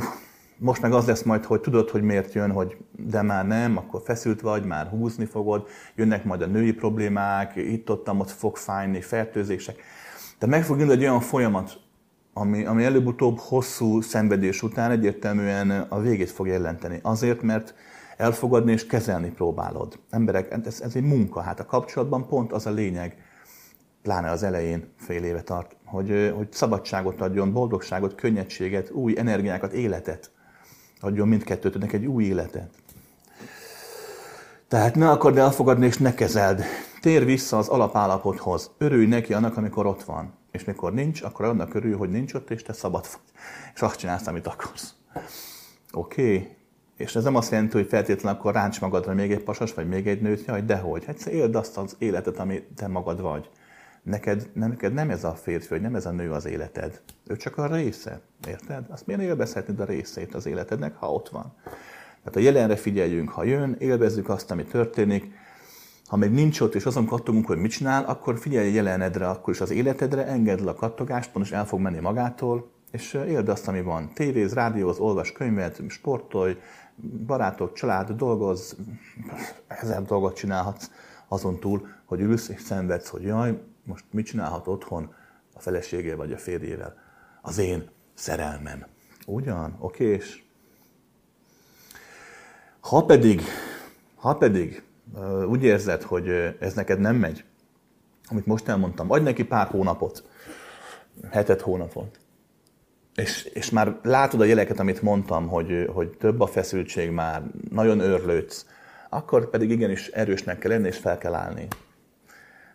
most 0.62 0.82
meg 0.82 0.92
az 0.92 1.06
lesz 1.06 1.22
majd, 1.22 1.44
hogy 1.44 1.60
tudod, 1.60 1.90
hogy 1.90 2.02
miért 2.02 2.32
jön, 2.32 2.50
hogy 2.50 2.76
de 2.96 3.22
már 3.22 3.46
nem, 3.46 3.76
akkor 3.76 4.02
feszült 4.04 4.40
vagy, 4.40 4.64
már 4.64 4.86
húzni 4.86 5.24
fogod, 5.24 5.66
jönnek 5.94 6.24
majd 6.24 6.42
a 6.42 6.46
női 6.46 6.72
problémák, 6.72 7.56
itt-ott 7.56 8.10
ott 8.10 8.30
fog 8.30 8.56
fájni, 8.56 9.00
fertőzések. 9.00 9.76
De 10.38 10.46
meg 10.46 10.64
fog 10.64 10.78
indulni 10.78 11.00
egy 11.00 11.08
olyan 11.08 11.20
folyamat, 11.20 11.80
ami, 12.32 12.64
ami 12.64 12.84
előbb-utóbb 12.84 13.38
hosszú 13.38 14.00
szenvedés 14.00 14.62
után 14.62 14.90
egyértelműen 14.90 15.70
a 15.70 16.00
végét 16.00 16.30
fog 16.30 16.46
jelenteni. 16.46 16.98
Azért, 17.02 17.42
mert 17.42 17.74
elfogadni 18.16 18.72
és 18.72 18.86
kezelni 18.86 19.30
próbálod. 19.30 19.98
Emberek, 20.10 20.50
ez, 20.64 20.80
ez 20.80 20.94
egy 20.94 21.04
munka, 21.04 21.40
hát 21.40 21.60
a 21.60 21.66
kapcsolatban 21.66 22.26
pont 22.26 22.52
az 22.52 22.66
a 22.66 22.70
lényeg, 22.70 23.16
pláne 24.02 24.30
az 24.30 24.42
elején 24.42 24.92
fél 24.96 25.24
éve 25.24 25.42
tart, 25.42 25.76
hogy, 25.84 26.32
hogy 26.36 26.52
szabadságot 26.52 27.20
adjon, 27.20 27.52
boldogságot, 27.52 28.14
könnyedséget, 28.14 28.90
új 28.90 29.14
energiákat, 29.18 29.72
életet 29.72 30.30
adjon 31.02 31.28
mindkettőtöknek 31.28 31.92
egy 31.92 32.06
új 32.06 32.24
életet. 32.24 32.70
Tehát 34.68 34.94
ne 34.94 35.10
akard 35.10 35.36
elfogadni, 35.36 35.86
és 35.86 35.96
ne 35.96 36.14
kezeld. 36.14 36.62
Tér 37.00 37.24
vissza 37.24 37.58
az 37.58 37.68
alapállapothoz. 37.68 38.70
Örülj 38.78 39.06
neki 39.06 39.34
annak, 39.34 39.56
amikor 39.56 39.86
ott 39.86 40.02
van. 40.02 40.32
És 40.50 40.64
mikor 40.64 40.94
nincs, 40.94 41.22
akkor 41.22 41.44
annak 41.44 41.74
örülj, 41.74 41.94
hogy 41.94 42.10
nincs 42.10 42.34
ott, 42.34 42.50
és 42.50 42.62
te 42.62 42.72
szabad 42.72 43.04
vagy. 43.04 43.20
És 43.74 43.80
azt 43.80 43.98
csinálsz, 43.98 44.26
amit 44.26 44.46
akarsz. 44.46 44.94
Oké? 45.92 46.36
Okay? 46.36 46.56
És 46.96 47.14
ez 47.14 47.24
nem 47.24 47.34
azt 47.34 47.50
jelenti, 47.50 47.76
hogy 47.76 47.86
feltétlenül 47.88 48.38
akkor 48.38 48.52
ráncs 48.52 48.80
magadra 48.80 49.14
még 49.14 49.32
egy 49.32 49.42
pasas, 49.42 49.74
vagy 49.74 49.88
még 49.88 50.06
egy 50.06 50.20
nőt, 50.20 50.44
jaj, 50.46 50.62
dehogy. 50.62 51.04
Hát 51.04 51.26
éld 51.26 51.54
azt 51.54 51.76
az 51.76 51.96
életet, 51.98 52.38
ami 52.38 52.62
te 52.76 52.86
magad 52.88 53.20
vagy. 53.20 53.50
Neked, 54.02 54.50
neked 54.54 54.92
nem 54.92 55.10
ez 55.10 55.24
a 55.24 55.34
férfi, 55.34 55.68
vagy 55.68 55.80
nem 55.80 55.94
ez 55.94 56.06
a 56.06 56.10
nő 56.10 56.30
az 56.30 56.46
életed. 56.46 57.00
Ő 57.26 57.36
csak 57.36 57.58
a 57.58 57.66
része. 57.66 58.20
Érted? 58.48 58.84
Azt 58.88 59.06
miért 59.06 59.22
élvezhetnéd 59.22 59.80
a 59.80 59.84
részét 59.84 60.34
az 60.34 60.46
életednek, 60.46 60.96
ha 60.96 61.12
ott 61.12 61.28
van? 61.28 61.54
Tehát 62.24 62.36
a 62.36 62.40
jelenre 62.40 62.76
figyeljünk, 62.76 63.28
ha 63.28 63.44
jön, 63.44 63.76
élvezzük 63.78 64.28
azt, 64.28 64.50
ami 64.50 64.64
történik. 64.64 65.32
Ha 66.06 66.16
még 66.16 66.30
nincs 66.30 66.60
ott, 66.60 66.74
és 66.74 66.84
azon 66.84 67.06
kattogunk, 67.06 67.46
hogy 67.46 67.58
mit 67.58 67.70
csinál, 67.70 68.04
akkor 68.04 68.38
figyelj 68.38 68.68
a 68.68 68.72
jelenedre, 68.72 69.28
akkor 69.28 69.54
is 69.54 69.60
az 69.60 69.70
életedre, 69.70 70.26
engedd 70.26 70.64
le 70.64 70.70
a 70.70 70.74
kattogást, 70.74 71.30
és 71.40 71.52
el 71.52 71.66
fog 71.66 71.80
menni 71.80 72.00
magától, 72.00 72.70
és 72.90 73.14
éld 73.14 73.48
azt, 73.48 73.68
ami 73.68 73.82
van. 73.82 74.10
Tévéz, 74.14 74.52
rádióz, 74.52 74.98
olvas 74.98 75.32
könyvet, 75.32 75.82
sportolj, 75.88 76.56
barátok, 77.26 77.72
család, 77.72 78.10
dolgoz, 78.10 78.76
ezer 79.66 80.02
dolgot 80.02 80.36
csinálhatsz 80.36 80.90
azon 81.28 81.58
túl, 81.60 81.88
hogy 82.04 82.20
ülsz 82.20 82.48
és 82.48 82.60
szenvedsz, 82.60 83.08
hogy 83.08 83.22
jaj, 83.22 83.62
most 83.84 84.04
mit 84.10 84.26
csinálhat 84.26 84.66
otthon 84.66 85.14
a 85.54 85.60
feleségével 85.60 86.16
vagy 86.16 86.32
a 86.32 86.38
férjével? 86.38 86.96
Az 87.42 87.58
én 87.58 87.90
szerelmem. 88.14 88.86
Ugyan? 89.26 89.76
Oké, 89.78 90.04
és 90.04 90.42
ha 92.80 93.04
pedig, 93.04 93.42
ha 94.16 94.34
pedig 94.34 94.82
úgy 95.48 95.62
érzed, 95.62 96.02
hogy 96.02 96.28
ez 96.60 96.74
neked 96.74 96.98
nem 96.98 97.16
megy, 97.16 97.44
amit 98.28 98.46
most 98.46 98.68
elmondtam, 98.68 99.10
adj 99.10 99.22
neki 99.22 99.44
pár 99.44 99.66
hónapot, 99.66 100.24
hetet, 101.30 101.60
hónapot, 101.60 102.20
és, 103.14 103.44
és 103.44 103.70
már 103.70 103.98
látod 104.02 104.40
a 104.40 104.44
jeleket, 104.44 104.80
amit 104.80 105.02
mondtam, 105.02 105.48
hogy, 105.48 105.88
hogy 105.92 106.10
több 106.10 106.40
a 106.40 106.46
feszültség 106.46 107.10
már, 107.10 107.42
nagyon 107.70 108.00
örlődsz, 108.00 108.66
akkor 109.08 109.50
pedig 109.50 109.70
igenis 109.70 110.08
erősnek 110.08 110.58
kell 110.58 110.70
lenni, 110.70 110.86
és 110.86 110.98
fel 110.98 111.18
kell 111.18 111.34
állni. 111.34 111.68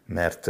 Mert 0.05 0.49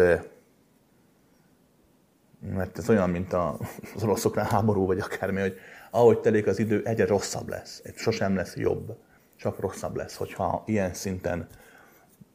mert 2.39 2.77
ez 2.77 2.89
olyan, 2.89 3.09
mint 3.09 3.33
az 3.33 4.03
oroszoknál 4.03 4.45
háború, 4.45 4.85
vagy 4.85 4.99
akármi, 4.99 5.39
hogy 5.39 5.57
ahogy 5.91 6.19
telik 6.19 6.47
az 6.47 6.59
idő, 6.59 6.81
egyre 6.85 7.05
rosszabb 7.05 7.49
lesz. 7.49 7.81
Sosem 7.95 8.35
lesz 8.35 8.55
jobb, 8.55 8.97
csak 9.35 9.59
rosszabb 9.59 9.95
lesz, 9.95 10.15
hogyha 10.15 10.63
ilyen 10.65 10.93
szinten 10.93 11.47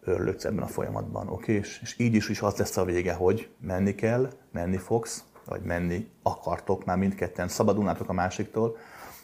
örlődsz 0.05 0.45
ebben 0.45 0.63
a 0.63 0.67
folyamatban. 0.67 1.29
Oké? 1.29 1.53
És, 1.53 1.81
és 1.83 1.99
így 1.99 2.15
is, 2.15 2.29
is 2.29 2.41
az 2.41 2.57
lesz 2.57 2.77
a 2.77 2.85
vége, 2.85 3.13
hogy 3.13 3.49
menni 3.61 3.95
kell, 3.95 4.31
menni 4.53 4.77
fogsz, 4.77 5.25
vagy 5.45 5.63
menni 5.63 6.11
akartok, 6.23 6.85
már 6.85 6.97
mindketten 6.97 7.49
szabadulnátok 7.49 8.09
a 8.09 8.13
másiktól, 8.13 8.77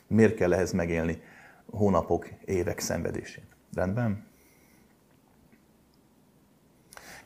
miért 0.07 0.35
kell 0.35 0.53
ehhez 0.53 0.73
megélni 0.73 1.23
hónapok, 1.71 2.29
évek 2.45 2.79
szenvedését. 2.79 3.47
Rendben? 3.75 4.28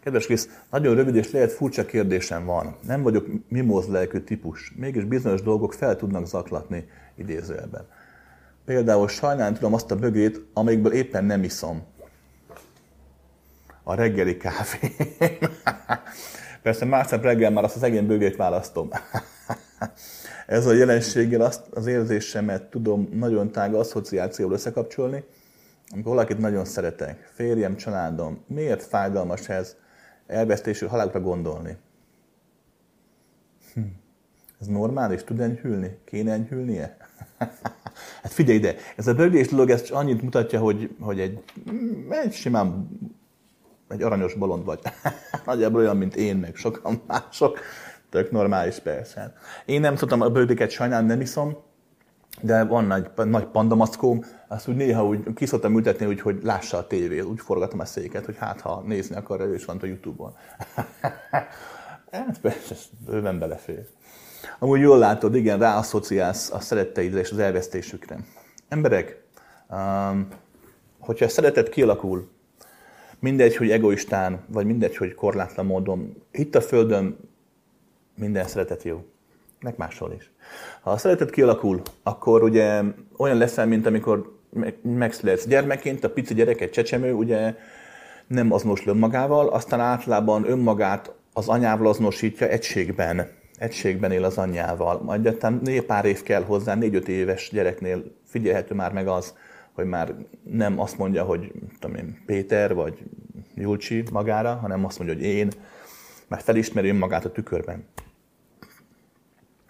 Kedves 0.02 0.26
Krisz, 0.26 0.48
nagyon 0.70 0.94
rövid 0.94 1.14
és 1.14 1.30
lehet 1.30 1.52
furcsa 1.52 1.84
kérdésem 1.84 2.44
van. 2.44 2.76
Nem 2.86 3.02
vagyok 3.02 3.26
mimóz 3.48 3.86
lelkű 3.88 4.18
típus, 4.18 4.72
mégis 4.76 5.04
bizonyos 5.04 5.42
dolgok 5.42 5.72
fel 5.72 5.96
tudnak 5.96 6.26
zaklatni 6.26 6.88
idézőjelben. 7.16 7.86
Például 8.64 9.08
sajnálni 9.08 9.54
tudom 9.54 9.74
azt 9.74 9.90
a 9.90 9.96
bögét, 9.96 10.40
amikből 10.52 10.92
éppen 10.92 11.24
nem 11.24 11.42
iszom. 11.42 11.82
A 13.82 13.94
reggeli 13.94 14.36
kávé. 14.36 14.96
Persze 16.62 16.84
másnap 16.84 17.22
reggel 17.22 17.50
már 17.50 17.64
azt 17.64 17.76
az 17.76 17.82
egész 17.82 18.00
bögét 18.00 18.36
választom. 18.36 18.90
Ez 20.46 20.66
a 20.66 20.72
jelenséggel 20.72 21.40
azt 21.40 21.66
az 21.70 21.86
érzésemet 21.86 22.62
tudom 22.62 23.08
nagyon 23.12 23.52
tága 23.52 23.78
asszociációval 23.78 24.54
összekapcsolni, 24.54 25.24
amikor 25.90 26.12
valakit 26.12 26.38
nagyon 26.38 26.64
szeretek, 26.64 27.30
férjem, 27.34 27.76
családom, 27.76 28.44
miért 28.46 28.82
fájdalmas 28.82 29.48
ez, 29.48 29.76
elvesztésű 30.32 30.86
halálra 30.86 31.20
gondolni. 31.20 31.76
Hm. 33.74 33.80
Ez 34.60 34.66
normális? 34.66 35.24
Tud 35.24 35.40
enyhülni? 35.40 35.98
Kéne 36.04 36.32
enyhülnie? 36.32 36.96
hát 38.22 38.32
figyelj 38.32 38.58
ide, 38.58 38.74
ez 38.96 39.06
a 39.06 39.14
böglés 39.14 39.48
dolog 39.48 39.70
ez 39.70 39.90
annyit 39.90 40.22
mutatja, 40.22 40.60
hogy, 40.60 40.96
hogy 41.00 41.20
egy, 41.20 41.42
egy 42.08 42.32
simán 42.32 42.88
egy 43.88 44.02
aranyos 44.02 44.34
bolond 44.34 44.64
vagy. 44.64 44.80
Nagyjából 45.46 45.80
olyan, 45.80 45.96
mint 45.96 46.16
én, 46.16 46.36
meg 46.36 46.56
sokan 46.56 47.02
mások. 47.06 47.58
Tök 48.10 48.30
normális 48.30 48.78
persze. 48.78 49.34
Én 49.64 49.80
nem 49.80 49.94
tudtam 49.94 50.20
a 50.20 50.28
bőgéket 50.28 50.70
sajnálni, 50.70 51.06
nem 51.06 51.20
iszom, 51.20 51.56
de 52.40 52.64
van 52.64 52.84
nagy, 52.84 53.10
nagy 53.16 53.46
pandamaszkóm, 53.46 54.24
azt 54.48 54.68
úgy 54.68 54.76
néha 54.76 55.06
úgy 55.06 55.32
ki 55.34 55.46
szoktam 55.46 55.76
ültetni, 55.76 56.06
úgy, 56.06 56.20
hogy 56.20 56.38
lássa 56.42 56.76
a 56.76 56.86
tévét, 56.86 57.22
úgy 57.22 57.40
forgatom 57.40 57.80
a 57.80 57.84
széket, 57.84 58.24
hogy 58.24 58.36
hát 58.38 58.60
ha 58.60 58.82
nézni 58.86 59.16
akar, 59.16 59.40
ő 59.40 59.54
is 59.54 59.64
van 59.64 59.78
a 59.82 59.86
Youtube-on. 59.86 60.34
hát 62.10 62.40
persze, 62.40 62.74
bőven 63.06 63.38
belefér. 63.38 63.86
Amúgy 64.58 64.80
jól 64.80 64.98
látod, 64.98 65.34
igen, 65.34 65.58
ráasszociálsz 65.58 66.52
a 66.52 66.60
szeretteidre 66.60 67.20
és 67.20 67.30
az 67.30 67.38
elvesztésükre. 67.38 68.18
Emberek, 68.68 69.22
um, 69.70 70.28
hogyha 70.98 71.24
a 71.24 71.28
szeretet 71.28 71.68
kialakul, 71.68 72.30
mindegy, 73.18 73.56
hogy 73.56 73.70
egoistán, 73.70 74.44
vagy 74.46 74.66
mindegy, 74.66 74.96
hogy 74.96 75.14
korlátlan 75.14 75.66
módon, 75.66 76.22
itt 76.30 76.54
a 76.54 76.60
Földön 76.60 77.18
minden 78.14 78.46
szeretet 78.46 78.82
jó 78.82 79.04
meg 79.62 79.74
máshol 79.76 80.12
is. 80.12 80.30
Ha 80.80 80.90
a 80.90 80.96
szeretet 80.96 81.30
kialakul, 81.30 81.82
akkor 82.02 82.42
ugye 82.42 82.82
olyan 83.16 83.36
leszel, 83.36 83.66
mint 83.66 83.86
amikor 83.86 84.38
megszületsz 84.82 85.46
gyermekként, 85.46 86.04
a 86.04 86.10
pici 86.10 86.34
gyerek, 86.34 86.60
egy 86.60 86.70
csecsemő, 86.70 87.12
ugye 87.12 87.54
nem 88.26 88.52
azonosul 88.52 88.92
önmagával, 88.92 89.48
aztán 89.48 89.80
általában 89.80 90.50
önmagát 90.50 91.12
az 91.32 91.48
anyával 91.48 91.86
azonosítja 91.86 92.48
egységben. 92.48 93.28
egységben 93.58 94.12
él 94.12 94.24
az 94.24 94.38
anyjával. 94.38 95.00
Majd 95.02 95.26
egyáltalán 95.26 95.84
pár 95.86 96.04
év 96.04 96.22
kell 96.22 96.42
hozzá, 96.42 96.74
négy-öt 96.74 97.08
éves 97.08 97.50
gyereknél 97.52 98.02
figyelhető 98.24 98.74
már 98.74 98.92
meg 98.92 99.08
az, 99.08 99.34
hogy 99.72 99.84
már 99.84 100.14
nem 100.42 100.80
azt 100.80 100.98
mondja, 100.98 101.24
hogy 101.24 101.52
tudom 101.80 101.96
én, 101.96 102.22
Péter 102.26 102.74
vagy 102.74 102.98
Julcsi 103.54 104.04
magára, 104.12 104.54
hanem 104.54 104.84
azt 104.84 104.98
mondja, 104.98 105.16
hogy 105.16 105.26
én, 105.26 105.50
már 106.28 106.40
felismeri 106.40 106.88
önmagát 106.88 107.24
a 107.24 107.32
tükörben. 107.32 107.84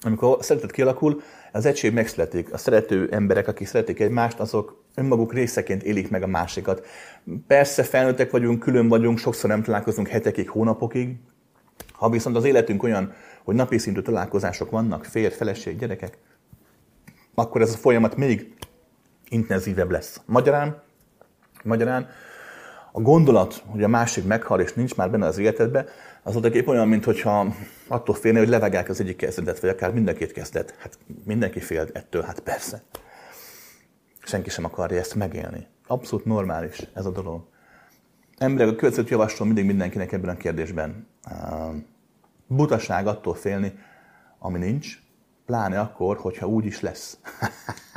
Amikor 0.03 0.36
a 0.38 0.42
szeretet 0.42 0.70
kialakul, 0.70 1.22
az 1.53 1.66
egység 1.66 1.92
megszületik. 1.92 2.53
A 2.53 2.59
szerető 2.59 3.09
emberek, 3.11 3.48
akik 3.48 3.66
szeretik 3.66 4.00
egymást, 4.00 4.40
azok 4.40 4.84
önmaguk 4.94 5.32
részeként 5.32 5.82
élik 5.82 6.11
meg 6.11 6.22
a 6.22 6.26
másikat. 6.26 6.86
Persze 7.46 7.82
felnőttek 7.82 8.30
vagyunk, 8.30 8.59
külön 8.59 8.88
vagyunk, 8.88 9.18
sokszor 9.18 9.50
nem 9.50 9.62
találkozunk 9.62 10.09
hetekig, 10.09 10.48
hónapokig. 10.48 11.16
Ha 11.92 12.11
viszont 12.11 12.36
az 12.36 12.44
életünk 12.44 12.82
olyan, 12.82 13.12
hogy 13.44 13.55
napi 13.55 13.78
szintű 13.78 14.00
találkozások 14.00 14.70
vannak, 14.70 15.05
férj, 15.05 15.34
feleség, 15.34 15.78
gyerekek, 15.78 16.18
akkor 17.34 17.61
ez 17.61 17.72
a 17.72 17.76
folyamat 17.76 18.16
még 18.16 18.55
intenzívebb 19.28 19.90
lesz. 19.90 20.20
Magyarán, 20.26 20.82
magyarán 21.64 22.09
a 22.92 23.00
gondolat, 23.00 23.62
hogy 23.66 23.82
a 23.82 23.88
másik 23.88 24.26
meghal 24.26 24.61
és 24.61 24.72
nincs 24.72 24.94
már 24.94 25.11
benne 25.11 25.26
az 25.26 25.38
életedbe, 25.38 25.84
az 26.23 26.37
ott 26.37 26.55
épp 26.55 26.66
olyan, 26.66 26.89
mintha 26.89 27.55
attól 27.87 28.14
félne, 28.14 28.39
hogy 28.39 28.49
levágják 28.49 28.89
az 28.89 29.01
egyik 29.01 29.16
kezdetet, 29.16 29.61
vagy 29.61 29.70
akár 29.70 29.93
mind 29.93 30.09
a 30.09 30.12
két 30.12 30.33
kezdet. 30.33 30.75
Hát 30.79 30.99
mindenki 31.25 31.61
fél 31.61 31.89
ettől, 31.93 32.23
hát 32.23 32.41
persze. 32.41 32.83
Senki 34.23 34.51
sem 34.51 34.64
akarja 34.64 34.99
ezt 34.99 35.14
megélni. 35.14 35.66
Abszolút 35.87 36.25
normális 36.25 36.87
ez 36.95 37.07
a 37.07 37.11
dolog. 37.11 37.45
Emberek, 38.39 38.73
a 38.73 38.77
következőt 38.77 39.09
javaslom 39.09 39.47
mindig 39.47 39.64
mindenkinek 39.64 40.12
ebben 40.12 40.35
a 40.35 40.37
kérdésben. 40.37 41.07
Butaság 42.47 43.07
attól 43.07 43.35
félni, 43.35 43.79
ami 44.39 44.59
nincs, 44.59 45.03
pláne 45.47 45.81
akkor, 45.81 46.16
hogyha 46.16 46.47
úgy 46.47 46.64
is 46.64 46.81
lesz. 46.81 47.18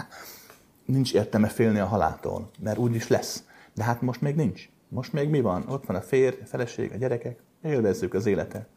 nincs 0.85 1.13
értelme 1.13 1.47
félni 1.47 1.79
a 1.79 1.85
haláltól, 1.85 2.49
mert 2.59 2.77
úgy 2.77 2.95
is 2.95 3.07
lesz. 3.07 3.43
De 3.73 3.83
hát 3.83 4.01
most 4.01 4.21
még 4.21 4.35
nincs. 4.35 4.69
Most 4.87 5.13
még 5.13 5.29
mi 5.29 5.41
van? 5.41 5.69
Ott 5.69 5.85
van 5.85 5.95
a 5.95 6.01
férj, 6.01 6.37
a 6.41 6.45
feleség, 6.45 6.91
a 6.91 6.97
gyerekek. 6.97 7.44
Élvezzük 7.65 8.13
az 8.13 8.25
életet. 8.25 8.67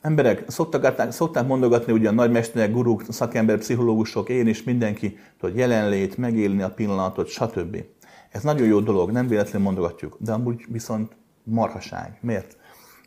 Emberek 0.00 0.50
szoktak, 0.50 1.12
szokták 1.12 1.46
mondogatni 1.46 1.92
ugye 1.92 2.08
a 2.08 2.12
nagymesterek, 2.12 2.72
guruk, 2.72 3.02
szakember, 3.08 3.58
pszichológusok, 3.58 4.28
én 4.28 4.46
is, 4.46 4.62
mindenki, 4.62 5.18
hogy 5.40 5.56
jelenlét, 5.56 6.16
megélni 6.16 6.62
a 6.62 6.70
pillanatot, 6.70 7.28
stb. 7.28 7.84
Ez 8.30 8.42
nagyon 8.42 8.66
jó 8.66 8.80
dolog, 8.80 9.10
nem 9.10 9.26
véletlenül 9.28 9.66
mondogatjuk, 9.66 10.16
de 10.20 10.32
amúgy 10.32 10.64
viszont 10.68 11.16
marhaság. 11.42 12.18
Miért? 12.20 12.56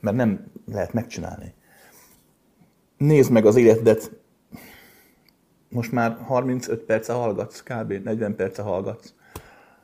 Mert 0.01 0.15
nem 0.15 0.51
lehet 0.65 0.93
megcsinálni. 0.93 1.53
Nézd 2.97 3.31
meg 3.31 3.45
az 3.45 3.55
életedet, 3.55 4.11
most 5.69 5.91
már 5.91 6.17
35 6.25 6.83
perce 6.83 7.13
hallgatsz, 7.13 7.63
kb. 7.63 7.91
40 7.91 8.35
perce 8.35 8.61
hallgatsz. 8.61 9.13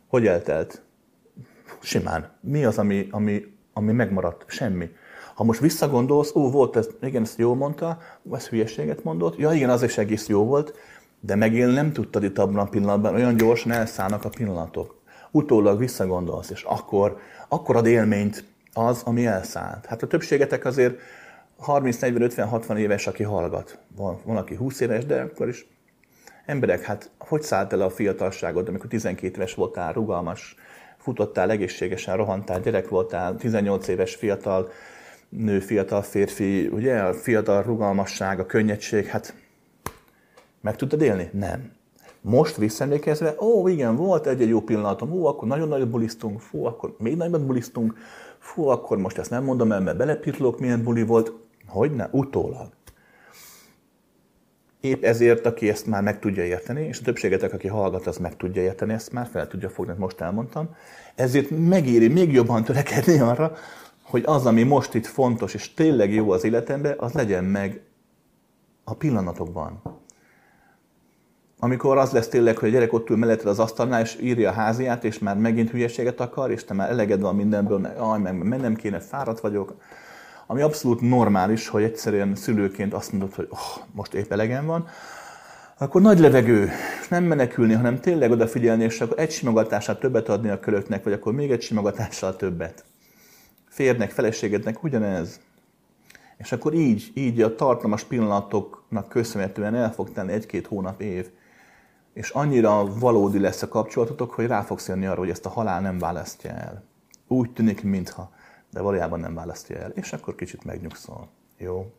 Hogy 0.08 0.28
eltelt? 0.28 0.82
Simán. 1.82 2.32
Mi 2.42 2.66
az, 2.66 2.78
ami, 2.78 3.08
ami, 3.12 3.53
ami 3.74 3.92
megmaradt? 3.92 4.44
Semmi. 4.48 4.90
Ha 5.36 5.44
most 5.44 5.60
visszagondolsz, 5.60 6.36
ó, 6.36 6.52
volt 6.52 6.76
ez, 6.76 6.88
igen, 7.02 7.22
ezt 7.22 7.38
jól 7.38 7.56
mondta, 7.56 7.98
ez 8.32 8.48
hülyeséget 8.48 9.04
mondott, 9.04 9.38
ja 9.38 9.52
igen, 9.52 9.70
az 9.70 9.84
is 9.84 9.98
egész 9.98 10.28
jó 10.28 10.46
volt, 10.46 10.74
de 11.20 11.36
megélni 11.36 11.74
nem 11.74 11.94
tudtad 11.94 12.24
itt 12.24 12.38
abban 12.38 12.58
a 12.58 12.70
pillanatban, 12.70 13.14
olyan 13.14 13.36
gyorsan 13.36 13.72
elszállnak 13.72 14.26
a 14.26 14.30
pillanatok. 14.30 15.02
Utólag 15.32 15.80
visszagondolsz, 15.80 16.50
és 16.50 16.64
akkor, 16.64 17.18
akkor 17.48 17.76
ad 17.76 17.86
élményt 17.86 18.44
az, 18.74 19.02
ami 19.06 19.26
elszállt. 19.26 19.86
Hát 19.86 20.04
a 20.04 20.08
többségetek 20.08 20.66
azért 20.66 21.00
30, 21.58 22.00
40, 22.00 22.22
50, 22.22 22.48
60 22.48 22.78
éves, 22.78 23.08
aki 23.08 23.24
hallgat. 23.24 23.78
Van, 23.96 24.20
van 24.26 24.38
aki 24.38 24.56
20 24.56 24.80
éves, 24.80 25.06
de 25.06 25.22
akkor 25.22 25.48
is 25.48 25.68
emberek, 26.46 26.82
hát 26.82 27.10
hogy 27.18 27.42
szállt 27.42 27.74
el 27.74 27.82
a 27.82 27.90
fiatalságod, 27.90 28.68
amikor 28.68 28.90
12 28.90 29.36
éves 29.36 29.54
voltál, 29.54 29.94
rugalmas, 29.94 30.56
futottál, 31.04 31.50
egészségesen 31.50 32.18
rohantál, 32.18 32.60
gyerek 32.60 32.90
voltál, 32.90 33.36
18 33.36 33.88
éves 33.88 34.16
fiatal 34.16 34.72
nő, 35.30 35.60
fiatal 35.60 36.02
férfi, 36.02 36.68
ugye 36.68 37.00
a 37.00 37.14
fiatal 37.14 37.64
rugalmasság, 37.64 38.40
a 38.40 38.46
könnyedség, 38.46 39.06
hát 39.06 39.34
meg 40.62 40.76
tudtad 40.76 41.02
élni? 41.02 41.30
Nem. 41.34 41.72
Most 42.22 42.56
visszaemlékezve, 42.56 43.36
ó, 43.40 43.68
igen, 43.68 43.96
volt 43.96 44.28
egy-egy 44.28 44.50
jó 44.50 44.62
pillanatom, 44.62 45.12
ó, 45.12 45.26
akkor 45.26 45.48
nagyon 45.48 45.68
nagyot 45.68 45.90
bulisztunk, 45.90 46.40
fú, 46.40 46.66
akkor 46.66 46.96
még 46.98 47.16
nagyot 47.16 47.46
bulisztunk, 47.46 47.98
fú, 48.38 48.68
akkor 48.68 48.98
most 48.98 49.18
ezt 49.18 49.30
nem 49.30 49.44
mondom 49.44 49.72
el, 49.72 49.82
mert 49.82 49.98
belepirlok, 49.98 50.60
milyen 50.60 50.84
buli 50.84 51.04
volt. 51.04 51.32
Hogyne? 51.68 52.10
Utólag. 52.12 52.68
Épp 54.84 55.04
ezért, 55.04 55.46
aki 55.46 55.70
ezt 55.70 55.86
már 55.86 56.02
meg 56.02 56.20
tudja 56.20 56.44
érteni, 56.44 56.86
és 56.86 57.00
a 57.00 57.04
többségetek, 57.04 57.54
aki 57.54 57.68
hallgat, 57.68 58.08
az 58.08 58.18
meg 58.18 58.38
tudja 58.38 58.62
érteni, 58.62 58.94
ezt 58.94 59.12
már 59.12 59.28
fel 59.32 59.48
tudja 59.48 59.70
fogni, 59.70 59.94
most 59.98 60.22
elmondtam. 60.22 60.76
Ezért 61.16 61.50
megéri 61.50 62.08
még 62.08 62.34
jobban 62.34 62.64
törekedni 62.64 63.20
arra, 63.20 63.56
hogy 64.02 64.24
az, 64.26 64.46
ami 64.46 64.64
most 64.64 64.94
itt 64.94 65.06
fontos, 65.06 65.54
és 65.54 65.74
tényleg 65.74 66.14
jó 66.14 66.32
az 66.32 66.44
életemben, 66.44 66.96
az 66.98 67.14
legyen 67.14 67.44
meg 67.44 67.82
a 68.84 68.94
pillanatokban. 68.94 69.82
Amikor 71.60 71.98
az 71.98 72.12
lesz 72.12 72.28
tényleg, 72.28 72.58
hogy 72.58 72.70
a 72.70 72.72
gyerek 72.72 72.94
ott 72.94 73.10
ül 73.10 73.18
melletted 73.18 73.48
az 73.48 73.60
asztalnál, 73.60 74.02
és 74.02 74.18
írja 74.22 74.50
a 74.50 74.54
háziát, 74.54 75.04
és 75.04 75.20
már 75.20 75.38
megint 75.38 75.70
hülyeséget 75.70 76.20
akar, 76.20 76.52
és 76.52 76.64
te 76.64 76.74
már 76.74 76.90
eleged 76.90 77.22
van 77.22 77.36
mindenből, 77.36 77.78
meg, 77.78 77.98
aj, 77.98 78.20
meg 78.20 78.44
mennem 78.44 78.76
kéne, 78.76 79.00
fáradt 79.00 79.40
vagyok, 79.40 79.76
ami 80.54 80.62
abszolút 80.62 81.02
normális, 81.02 81.68
hogy 81.68 81.84
egyszerűen 81.84 82.36
szülőként 82.36 82.94
azt 82.94 83.12
mondod, 83.12 83.34
hogy 83.34 83.48
oh, 83.50 83.84
most 83.92 84.14
épp 84.14 84.32
elegem 84.32 84.66
van, 84.66 84.88
akkor 85.78 86.02
nagy 86.02 86.20
levegő, 86.20 86.70
és 87.02 87.08
nem 87.08 87.24
menekülni, 87.24 87.74
hanem 87.74 88.00
tényleg 88.00 88.32
odafigyelni, 88.32 88.84
és 88.84 89.02
akkor 89.02 89.20
egy 89.20 89.32
simogatással 89.32 89.98
többet 89.98 90.30
adni 90.30 90.50
a 90.50 90.60
kölöknek, 90.60 91.04
vagy 91.04 91.14
akkor 91.14 91.34
még 91.34 91.52
egy 91.52 91.62
simogatással 91.62 92.36
többet. 92.36 92.84
Férnek, 93.70 94.12
feleségednek 94.12 94.84
ugyanez. 94.84 95.40
És 96.38 96.52
akkor 96.52 96.74
így, 96.74 97.12
így 97.14 97.42
a 97.42 97.56
tartalmas 97.56 98.04
pillanatoknak 98.04 99.10
köszönhetően 99.10 99.76
el 99.76 99.94
fog 99.94 100.12
tenni 100.12 100.32
egy-két 100.32 100.68
hónap, 100.68 101.02
év, 101.02 101.30
és 102.14 102.30
annyira 102.30 102.86
valódi 103.00 103.40
lesz 103.40 103.62
a 103.62 103.68
kapcsolatotok, 103.68 104.32
hogy 104.32 104.48
rá 104.48 104.62
fogsz 104.62 104.88
jönni 104.88 105.06
arra, 105.06 105.20
hogy 105.20 105.30
ezt 105.30 105.46
a 105.46 105.50
halál 105.50 105.82
nem 105.82 105.98
választja 105.98 106.52
el. 106.52 106.84
Úgy 107.28 107.52
tűnik, 107.52 107.84
mintha 107.84 108.32
de 108.74 108.82
valójában 108.82 109.20
nem 109.20 109.34
választja 109.34 109.78
el, 109.78 109.92
és 109.92 110.14
akkor 110.14 110.36
kicsit 110.36 110.64
megnyugszol. 110.64 111.30
Jó? 111.58 111.94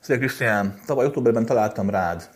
Szia 0.00 0.18
Krisztián, 0.18 0.80
tavaly 0.86 1.06
októberben 1.06 1.46
találtam 1.46 1.90
rád. 1.90 2.30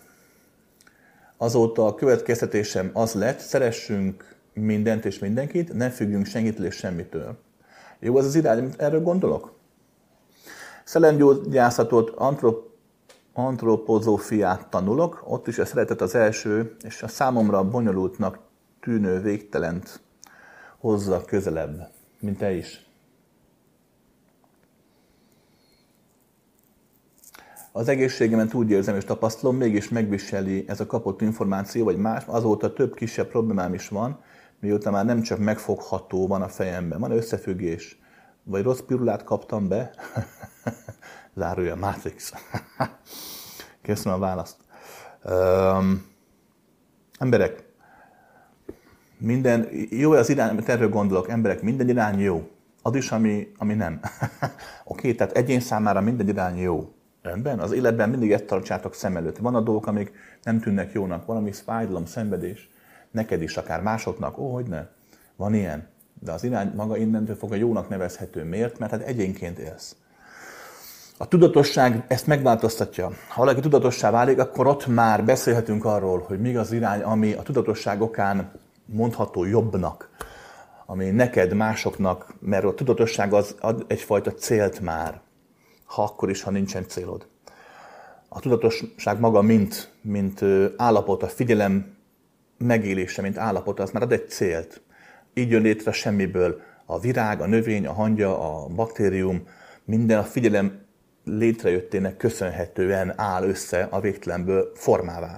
Azóta 1.36 1.86
a 1.86 1.95
következtetésem 1.95 2.91
az 2.93 3.12
lett, 3.12 3.38
szeressünk 3.38 4.36
mindent 4.53 5.05
és 5.05 5.18
mindenkit, 5.18 5.72
ne 5.72 5.91
függjünk 5.91 6.26
senkitől 6.26 6.66
és 6.66 6.74
semmitől. 6.74 7.38
Jó 7.99 8.16
az 8.16 8.24
az 8.24 8.34
irány, 8.34 8.59
amit 8.59 8.80
erről 8.80 9.03
gondolok? 9.03 9.59
Szellemgyógyászatot, 10.84 12.11
antrop, 12.11 12.70
antropozófiát 13.32 14.68
tanulok, 14.68 15.22
ott 15.24 15.47
is 15.47 15.59
a 15.59 15.64
szeretet 15.64 16.01
az 16.01 16.14
első, 16.14 16.76
és 16.82 17.03
a 17.03 17.09
számomra 17.09 17.68
bonyolultnak 17.68 18.38
tűnő 18.80 19.20
végtelent 19.20 20.01
hozza 20.80 21.24
közelebb, 21.24 21.90
mint 22.20 22.38
te 22.38 22.52
is. 22.52 22.88
Az 27.72 27.88
egészségemet 27.88 28.54
úgy 28.54 28.70
érzem 28.70 28.96
és 28.96 29.04
tapasztalom, 29.04 29.56
mégis 29.56 29.88
megviseli 29.88 30.64
ez 30.68 30.80
a 30.80 30.86
kapott 30.86 31.20
információ, 31.20 31.84
vagy 31.84 31.96
más, 31.96 32.24
azóta 32.26 32.72
több 32.72 32.94
kisebb 32.94 33.28
problémám 33.28 33.74
is 33.74 33.88
van, 33.88 34.20
mióta 34.60 34.90
már 34.90 35.04
nem 35.04 35.22
csak 35.22 35.38
megfogható 35.38 36.26
van 36.26 36.42
a 36.42 36.48
fejemben, 36.48 37.00
van 37.00 37.10
összefüggés. 37.10 37.98
Vagy 38.42 38.62
rossz 38.62 38.80
pirulát 38.80 39.24
kaptam 39.24 39.68
be, 39.68 39.90
zárója 41.34 41.76
Matrix. 41.76 42.32
Köszönöm 43.82 44.18
a 44.18 44.20
választ. 44.20 44.56
Um, 45.24 46.06
emberek, 47.18 47.69
minden, 49.20 49.68
jó 49.90 50.10
az 50.10 50.28
irány, 50.28 50.48
amit 50.48 50.68
erről 50.68 50.88
gondolok, 50.88 51.28
emberek, 51.28 51.62
minden 51.62 51.88
irány 51.88 52.20
jó. 52.20 52.48
Az 52.82 52.94
is, 52.94 53.10
ami, 53.10 53.52
ami 53.58 53.74
nem. 53.74 54.00
Oké, 54.40 54.52
okay, 54.84 55.14
tehát 55.14 55.36
egyén 55.36 55.60
számára 55.60 56.00
minden 56.00 56.28
irány 56.28 56.58
jó. 56.58 56.92
Rendben? 57.22 57.58
Az 57.58 57.72
életben 57.72 58.10
mindig 58.10 58.32
ezt 58.32 58.44
tartsátok 58.44 58.94
szem 58.94 59.16
előtt. 59.16 59.36
Van 59.36 59.54
a 59.54 59.60
dolgok, 59.60 59.86
amik 59.86 60.12
nem 60.42 60.60
tűnnek 60.60 60.92
jónak, 60.92 61.26
valami 61.26 61.52
fájdalom, 61.52 62.04
szenvedés, 62.04 62.70
neked 63.10 63.42
is, 63.42 63.56
akár 63.56 63.82
másoknak, 63.82 64.38
ó, 64.38 64.52
hogy 64.52 64.66
ne. 64.66 64.86
Van 65.36 65.54
ilyen. 65.54 65.88
De 66.20 66.32
az 66.32 66.44
irány 66.44 66.72
maga 66.76 66.96
innentől 66.96 67.36
fog 67.36 67.52
a 67.52 67.56
jónak 67.56 67.88
nevezhető. 67.88 68.44
Miért? 68.44 68.78
Mert 68.78 68.92
hát 68.92 69.02
egyénként 69.02 69.58
élsz. 69.58 69.96
A 71.18 71.28
tudatosság 71.28 72.04
ezt 72.08 72.26
megváltoztatja. 72.26 73.06
Ha 73.28 73.40
valaki 73.40 73.60
tudatossá 73.60 74.10
válik, 74.10 74.38
akkor 74.38 74.66
ott 74.66 74.86
már 74.86 75.24
beszélhetünk 75.24 75.84
arról, 75.84 76.24
hogy 76.26 76.40
mi 76.40 76.56
az 76.56 76.72
irány, 76.72 77.02
ami 77.02 77.32
a 77.32 77.42
tudatosság 77.42 78.00
okán 78.00 78.50
mondható 78.93 79.45
jobbnak. 79.45 80.09
ami 80.86 81.11
neked, 81.11 81.55
másoknak, 81.55 82.34
mert 82.41 82.64
a 82.64 82.74
tudatosság 82.74 83.32
az 83.32 83.55
ad 83.61 83.84
egyfajta 83.88 84.32
célt 84.32 84.80
már, 84.80 85.20
ha 85.84 86.03
akkor 86.03 86.30
is, 86.30 86.43
ha 86.43 86.51
nincsen 86.51 86.88
célod. 86.88 87.26
A 88.28 88.41
tudatosság 88.41 89.20
maga, 89.20 89.43
mint, 89.43 89.93
mint 90.03 90.41
állapot, 90.76 91.22
a 91.22 91.28
figyelem 91.28 91.97
megélése, 92.59 93.22
mint 93.22 93.38
állapot, 93.38 93.80
az 93.80 93.91
már 93.91 94.03
ad 94.03 94.12
egy 94.12 94.28
célt. 94.28 94.80
Így 95.34 95.51
jön 95.51 95.62
létre 95.62 95.93
semmiből 95.93 96.61
a 96.84 97.01
virág, 97.01 97.41
a 97.41 97.47
növény, 97.47 97.86
a 97.86 97.93
hangya, 97.93 98.62
a 98.62 98.66
baktérium, 98.66 99.47
minden 99.84 100.18
a 100.18 100.24
figyelem 100.24 100.86
létrejöttének 101.24 102.16
köszönhetően 102.16 103.12
áll 103.16 103.43
össze 103.43 103.88
a 103.91 104.01
végtelenből 104.01 104.72
formává. 104.74 105.36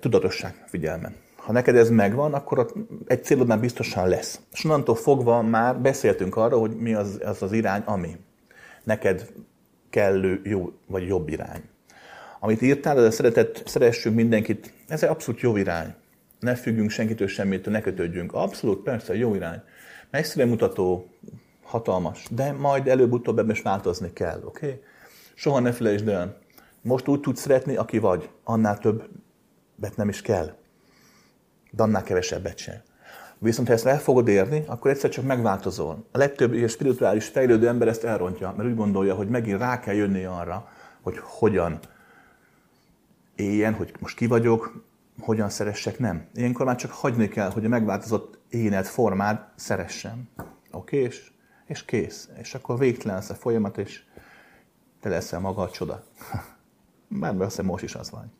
Tudatosság 0.00 0.64
figyelmen. 0.66 1.24
Ha 1.46 1.52
neked 1.52 1.76
ez 1.76 1.90
megvan, 1.90 2.34
akkor 2.34 2.72
egy 3.06 3.24
célod 3.24 3.46
már 3.46 3.60
biztosan 3.60 4.08
lesz. 4.08 4.40
És 4.52 4.64
onnantól 4.64 4.94
fogva 4.94 5.42
már 5.42 5.80
beszéltünk 5.80 6.36
arra, 6.36 6.58
hogy 6.58 6.76
mi 6.76 6.94
az 6.94 7.20
az, 7.24 7.42
az 7.42 7.52
irány, 7.52 7.82
ami 7.84 8.16
neked 8.84 9.32
kellő 9.90 10.40
jó 10.44 10.72
vagy 10.86 11.06
jobb 11.06 11.28
irány. 11.28 11.62
Amit 12.40 12.62
írtál, 12.62 12.98
ez 12.98 13.04
a 13.04 13.10
szeretet, 13.10 13.62
szeressünk 13.66 14.16
mindenkit, 14.16 14.72
ez 14.88 15.02
egy 15.02 15.08
abszolút 15.08 15.40
jó 15.40 15.56
irány. 15.56 15.94
Ne 16.40 16.54
függünk 16.54 16.90
senkitől 16.90 17.28
semmitől, 17.28 17.72
ne 17.72 17.80
kötődjünk. 17.80 18.32
Abszolút, 18.32 18.82
persze, 18.82 19.16
jó 19.16 19.34
irány. 19.34 19.60
Egyszerűen 20.10 20.48
mutató, 20.48 21.06
hatalmas, 21.62 22.26
de 22.30 22.52
majd 22.52 22.88
előbb-utóbb 22.88 23.38
ebben 23.38 23.54
is 23.54 23.62
változni 23.62 24.12
kell, 24.12 24.40
oké? 24.44 24.66
Okay? 24.66 24.80
Soha 25.34 25.60
ne 25.60 25.72
felejtsd 25.72 26.08
el, 26.08 26.38
most 26.82 27.08
úgy 27.08 27.20
tudsz 27.20 27.40
szeretni, 27.40 27.76
aki 27.76 27.98
vagy, 27.98 28.30
annál 28.44 28.78
többet 28.78 29.96
nem 29.96 30.08
is 30.08 30.22
kell, 30.22 30.54
de 31.70 31.82
annál 31.82 32.02
kevesebbet 32.02 32.58
sem. 32.58 32.80
Viszont 33.38 33.68
ha 33.68 33.74
ezt 33.74 33.86
el 33.86 33.98
fogod 33.98 34.28
érni, 34.28 34.64
akkor 34.66 34.90
egyszer 34.90 35.10
csak 35.10 35.24
megváltozol. 35.24 36.04
A 36.12 36.18
legtöbb 36.18 36.54
ilyen 36.54 36.68
spirituális 36.68 37.26
fejlődő 37.26 37.68
ember 37.68 37.88
ezt 37.88 38.04
elrontja, 38.04 38.54
mert 38.56 38.68
úgy 38.68 38.76
gondolja, 38.76 39.14
hogy 39.14 39.28
megint 39.28 39.58
rá 39.58 39.80
kell 39.80 39.94
jönni 39.94 40.24
arra, 40.24 40.68
hogy 41.02 41.18
hogyan 41.18 41.78
éljen, 43.34 43.74
hogy 43.74 43.94
most 43.98 44.16
ki 44.16 44.26
vagyok, 44.26 44.84
hogyan 45.20 45.48
szeressek, 45.48 45.98
nem. 45.98 46.26
Ilyenkor 46.34 46.66
már 46.66 46.76
csak 46.76 46.90
hagyni 46.90 47.28
kell, 47.28 47.50
hogy 47.50 47.64
a 47.64 47.68
megváltozott 47.68 48.38
énet, 48.48 48.86
formád 48.86 49.40
szeressem. 49.54 50.28
Oké? 50.70 51.02
És, 51.02 51.30
és 51.66 51.84
kész. 51.84 52.28
És 52.40 52.54
akkor 52.54 52.78
végtelen 52.78 53.16
lesz 53.16 53.30
a 53.30 53.34
folyamat, 53.34 53.78
és 53.78 54.02
te 55.00 55.08
leszel 55.08 55.40
maga 55.40 55.62
a 55.62 55.70
csoda. 55.70 56.04
Már 57.08 57.40
azt 57.40 57.62
most 57.62 57.84
is 57.84 57.94
az 57.94 58.10
van. 58.10 58.32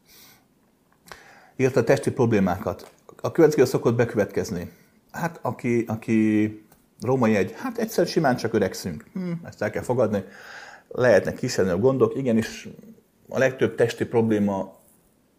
Írta 1.56 1.80
a 1.80 1.84
testi 1.84 2.10
problémákat. 2.10 2.92
A 3.26 3.32
következő 3.32 3.64
szokott 3.64 3.94
bekövetkezni. 3.94 4.70
Hát, 5.10 5.38
aki, 5.42 5.84
aki 5.88 6.46
római 7.00 7.36
egy, 7.36 7.54
hát 7.56 7.78
egyszer 7.78 8.06
simán 8.06 8.36
csak 8.36 8.54
öregszünk. 8.54 9.04
Hm, 9.12 9.32
ezt 9.44 9.62
el 9.62 9.70
kell 9.70 9.82
fogadni. 9.82 10.24
Lehetnek 10.88 11.34
kisebb 11.34 11.80
gondok. 11.80 12.16
Igenis, 12.16 12.68
a 13.28 13.38
legtöbb 13.38 13.74
testi 13.74 14.04
probléma 14.04 14.76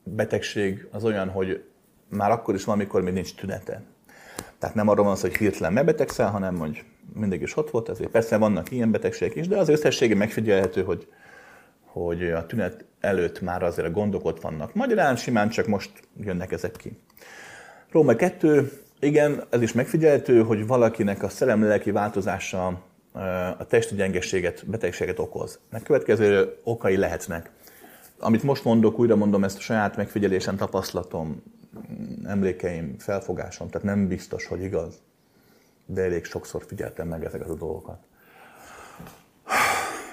betegség 0.03 0.87
az 0.91 1.03
olyan, 1.03 1.29
hogy 1.29 1.63
már 2.09 2.31
akkor 2.31 2.55
is 2.55 2.63
van, 2.63 2.75
amikor 2.75 3.01
még 3.01 3.13
nincs 3.13 3.35
tünete. 3.35 3.81
Tehát 4.59 4.75
nem 4.75 4.87
arról 4.87 5.05
van 5.05 5.15
szó, 5.15 5.27
hogy 5.27 5.37
hirtelen 5.37 5.73
megbetegszel, 5.73 6.29
hanem 6.29 6.57
hogy 6.57 6.83
mindig 7.13 7.41
is 7.41 7.57
ott 7.57 7.69
volt, 7.69 7.89
ezért 7.89 8.11
persze 8.11 8.37
vannak 8.37 8.71
ilyen 8.71 8.91
betegségek 8.91 9.35
is, 9.35 9.47
de 9.47 9.57
az 9.57 9.69
összessége 9.69 10.15
megfigyelhető, 10.15 10.83
hogy, 10.83 11.07
hogy 11.85 12.23
a 12.23 12.45
tünet 12.45 12.85
előtt 12.99 13.41
már 13.41 13.63
azért 13.63 13.87
a 13.87 13.91
gondok 13.91 14.25
ott 14.25 14.41
vannak. 14.41 14.73
Magyarán 14.73 15.15
simán 15.15 15.49
csak 15.49 15.67
most 15.67 15.91
jönnek 16.17 16.51
ezek 16.51 16.71
ki. 16.71 16.97
Róma 17.91 18.15
2, 18.15 18.71
igen, 18.99 19.43
ez 19.49 19.61
is 19.61 19.73
megfigyelhető, 19.73 20.43
hogy 20.43 20.67
valakinek 20.67 21.23
a 21.23 21.29
szellemi 21.29 21.91
változása 21.91 22.81
a 23.57 23.65
testi 23.67 23.95
gyengességet, 23.95 24.69
betegséget 24.69 25.19
okoz. 25.19 25.59
Ennek 25.69 25.83
következő 25.83 26.57
okai 26.63 26.97
lehetnek 26.97 27.51
amit 28.19 28.43
most 28.43 28.63
mondok, 28.63 28.99
újra 28.99 29.15
mondom, 29.15 29.43
ezt 29.43 29.57
a 29.57 29.61
saját 29.61 29.97
megfigyelésem, 29.97 30.55
tapasztalatom, 30.55 31.43
emlékeim, 32.25 32.95
felfogásom, 32.97 33.69
tehát 33.69 33.87
nem 33.87 34.07
biztos, 34.07 34.45
hogy 34.45 34.63
igaz, 34.63 35.01
de 35.85 36.01
elég 36.01 36.25
sokszor 36.25 36.63
figyeltem 36.67 37.07
meg 37.07 37.25
ezeket 37.25 37.49
a 37.49 37.55
dolgokat. 37.55 37.99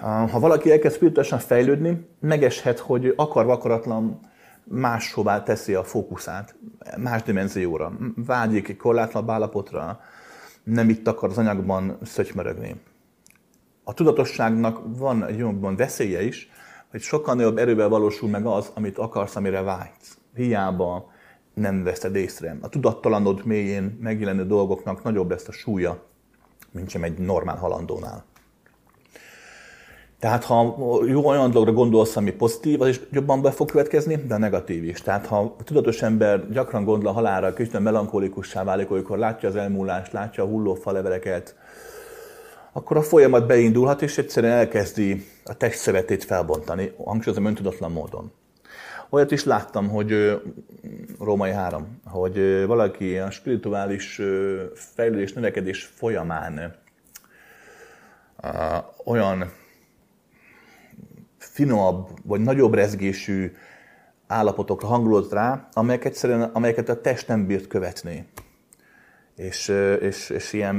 Ha 0.01 0.41
valaki 0.41 0.71
elkezd 0.71 0.95
spirituálisan 0.95 1.39
fejlődni, 1.39 2.07
megeshet, 2.21 2.79
hogy 2.79 3.13
akarva 3.17 3.53
akaratlan 3.53 4.21
máshová 4.65 5.43
teszi 5.43 5.75
a 5.75 5.85
fókuszát, 5.85 6.55
más 6.99 7.23
dimenzióra, 7.23 7.93
vágyik 8.17 8.69
egy 8.69 8.77
korlátlan 8.77 9.31
állapotra, 9.31 10.01
nem 10.63 10.89
itt 10.89 11.07
akar 11.07 11.29
az 11.29 11.39
anyagban 11.39 11.99
szöcsmörögni. 12.03 12.81
A 13.85 13.95
tudatosságnak 13.95 14.81
van 14.99 15.25
egy 15.25 15.39
jobban 15.39 15.77
veszélye 15.77 16.23
is, 16.23 16.51
hogy 16.91 17.01
sokkal 17.01 17.35
nagyobb 17.35 17.59
erővel 17.59 17.89
valósul 17.89 18.29
meg 18.29 18.47
az, 18.47 18.71
amit 18.75 18.99
akarsz, 18.99 19.37
amire 19.37 19.63
vágysz. 19.63 20.19
Hiába 20.35 21.13
nem 21.55 21.83
veszed 21.83 22.15
észre. 22.15 22.57
A 22.61 22.69
tudattalanod 22.69 23.45
mélyén 23.45 23.99
megjelenő 24.01 24.47
dolgoknak 24.47 25.03
nagyobb 25.03 25.31
lesz 25.31 25.49
a 25.49 25.53
súlya, 25.53 26.03
mint 26.71 26.89
sem 26.89 27.03
egy 27.03 27.19
normál 27.19 27.57
halandónál. 27.57 28.25
Tehát 30.25 30.45
ha 30.45 30.77
jó 31.07 31.27
olyan 31.27 31.51
dologra 31.51 31.73
gondolsz, 31.73 32.17
ami 32.17 32.31
pozitív, 32.31 32.81
az 32.81 32.89
is 32.89 33.01
jobban 33.11 33.43
be 33.43 33.51
fog 33.51 33.71
következni, 33.71 34.17
de 34.17 34.37
negatív 34.37 34.85
is. 34.85 35.01
Tehát 35.01 35.27
ha 35.27 35.55
a 35.59 35.65
tudatos 35.65 36.03
ember 36.03 36.51
gyakran 36.51 36.85
gondol 36.85 37.09
a 37.09 37.13
halálra, 37.13 37.53
kicsit 37.53 37.79
melankolikussá 37.79 38.65
válik, 38.65 38.91
amikor 38.91 39.19
látja 39.19 39.49
az 39.49 39.57
elmúlást, 39.57 40.13
látja 40.13 40.43
a 40.43 40.47
hulló 40.47 40.75
faleveleket, 40.75 41.57
akkor 42.73 42.97
a 42.97 43.03
folyamat 43.03 43.47
beindulhat, 43.47 44.03
és 44.03 44.19
egyszerűen 44.19 44.53
elkezdi 44.53 45.27
a 45.45 45.57
testszövetét 45.57 46.25
felbontani, 46.25 46.93
hangsúlyozom 47.05 47.45
öntudatlan 47.45 47.93
módon. 47.93 48.33
Olyat 49.11 49.31
is 49.31 49.45
láttam, 49.45 49.89
hogy 49.89 50.41
Római 51.21 51.51
3, 51.51 52.01
hogy 52.05 52.67
valaki 52.67 53.19
a 53.19 53.31
spirituális 53.31 54.21
fejlődés, 54.75 55.33
növekedés 55.33 55.85
folyamán 55.85 56.75
olyan 59.05 59.63
finomabb 61.55 62.09
vagy 62.23 62.41
nagyobb 62.41 62.75
rezgésű 62.75 63.53
állapotokra 64.27 64.87
hangolódott 64.87 65.33
rá, 65.33 65.69
amelyek 65.73 66.05
egyszerűen, 66.05 66.43
amelyeket 66.43 66.89
a 66.89 67.01
test 67.01 67.29
nem 67.29 67.47
bírt 67.47 67.67
követni 67.67 68.27
és, 69.37 69.73
és, 70.01 70.31
és 70.31 70.53
ilyen 70.53 70.75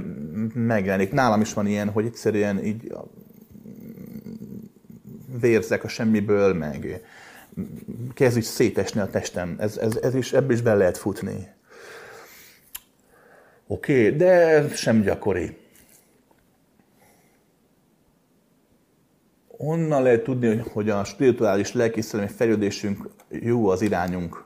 megjelenik. 0.53 1.11
Nálam 1.11 1.41
is 1.41 1.53
van 1.53 1.67
ilyen, 1.67 1.89
hogy 1.89 2.05
egyszerűen 2.05 2.65
így 2.65 2.93
vérzek 5.39 5.83
a 5.83 5.87
semmiből, 5.87 6.53
meg 6.53 7.01
kezd 8.13 8.37
így 8.37 8.43
szétesni 8.43 8.99
a 8.99 9.09
testem. 9.09 9.55
Ez, 9.59 9.77
ez, 9.77 9.95
ez 10.01 10.15
is, 10.15 10.33
ebből 10.33 10.51
is 10.51 10.61
be 10.61 10.73
lehet 10.73 10.97
futni. 10.97 11.47
Oké, 13.67 14.05
okay, 14.05 14.17
de 14.17 14.67
sem 14.69 15.01
gyakori. 15.01 15.57
Onnan 19.65 20.03
lehet 20.03 20.23
tudni, 20.23 20.63
hogy 20.73 20.89
a 20.89 21.03
spirituális 21.03 21.73
lelkiszellemi 21.73 22.29
fejlődésünk 22.29 23.09
jó 23.29 23.67
az 23.67 23.81
irányunk 23.81 24.45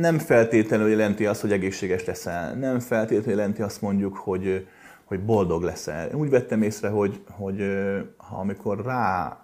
nem 0.00 0.18
feltétlenül 0.18 0.88
jelenti 0.88 1.26
azt, 1.26 1.40
hogy 1.40 1.52
egészséges 1.52 2.04
leszel, 2.04 2.54
nem 2.54 2.78
feltétlenül 2.78 3.38
jelenti 3.38 3.62
azt 3.62 3.80
mondjuk, 3.80 4.16
hogy, 4.16 4.66
hogy 5.04 5.24
boldog 5.24 5.62
leszel. 5.62 6.14
Úgy 6.14 6.30
vettem 6.30 6.62
észre, 6.62 6.88
hogy, 6.88 7.20
hogy 7.30 7.62
ha 8.16 8.36
amikor 8.36 8.84
rá, 8.84 9.40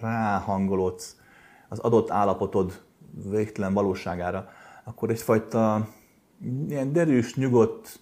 ráhangolodsz 0.00 1.16
az 1.68 1.78
adott 1.78 2.10
állapotod 2.10 2.82
végtelen 3.30 3.72
valóságára, 3.72 4.48
akkor 4.84 5.10
egyfajta 5.10 5.88
ilyen 6.68 6.92
derűs, 6.92 7.34
nyugodt, 7.34 8.00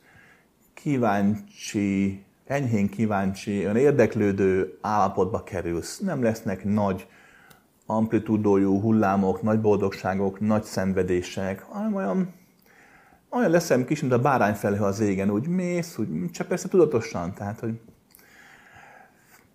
kíváncsi, 0.74 2.25
enyhén 2.46 2.88
kíváncsi, 2.88 3.58
olyan 3.58 3.76
érdeklődő 3.76 4.78
állapotba 4.80 5.42
kerülsz. 5.42 5.98
Nem 5.98 6.22
lesznek 6.22 6.64
nagy 6.64 7.06
amplitúdójú 7.86 8.80
hullámok, 8.80 9.42
nagy 9.42 9.60
boldogságok, 9.60 10.40
nagy 10.40 10.62
szenvedések, 10.62 11.62
hanem 11.62 11.94
olyan, 11.94 12.34
olyan 13.30 13.50
leszem 13.50 13.84
kis, 13.84 14.00
mint 14.00 14.12
a 14.12 14.18
bárány 14.18 14.54
felé 14.54 14.78
az 14.78 15.00
égen, 15.00 15.30
úgy 15.30 15.46
mész, 15.46 15.98
úgy, 15.98 16.30
csak 16.30 16.46
persze 16.46 16.68
tudatosan, 16.68 17.34
tehát, 17.34 17.60
hogy 17.60 17.80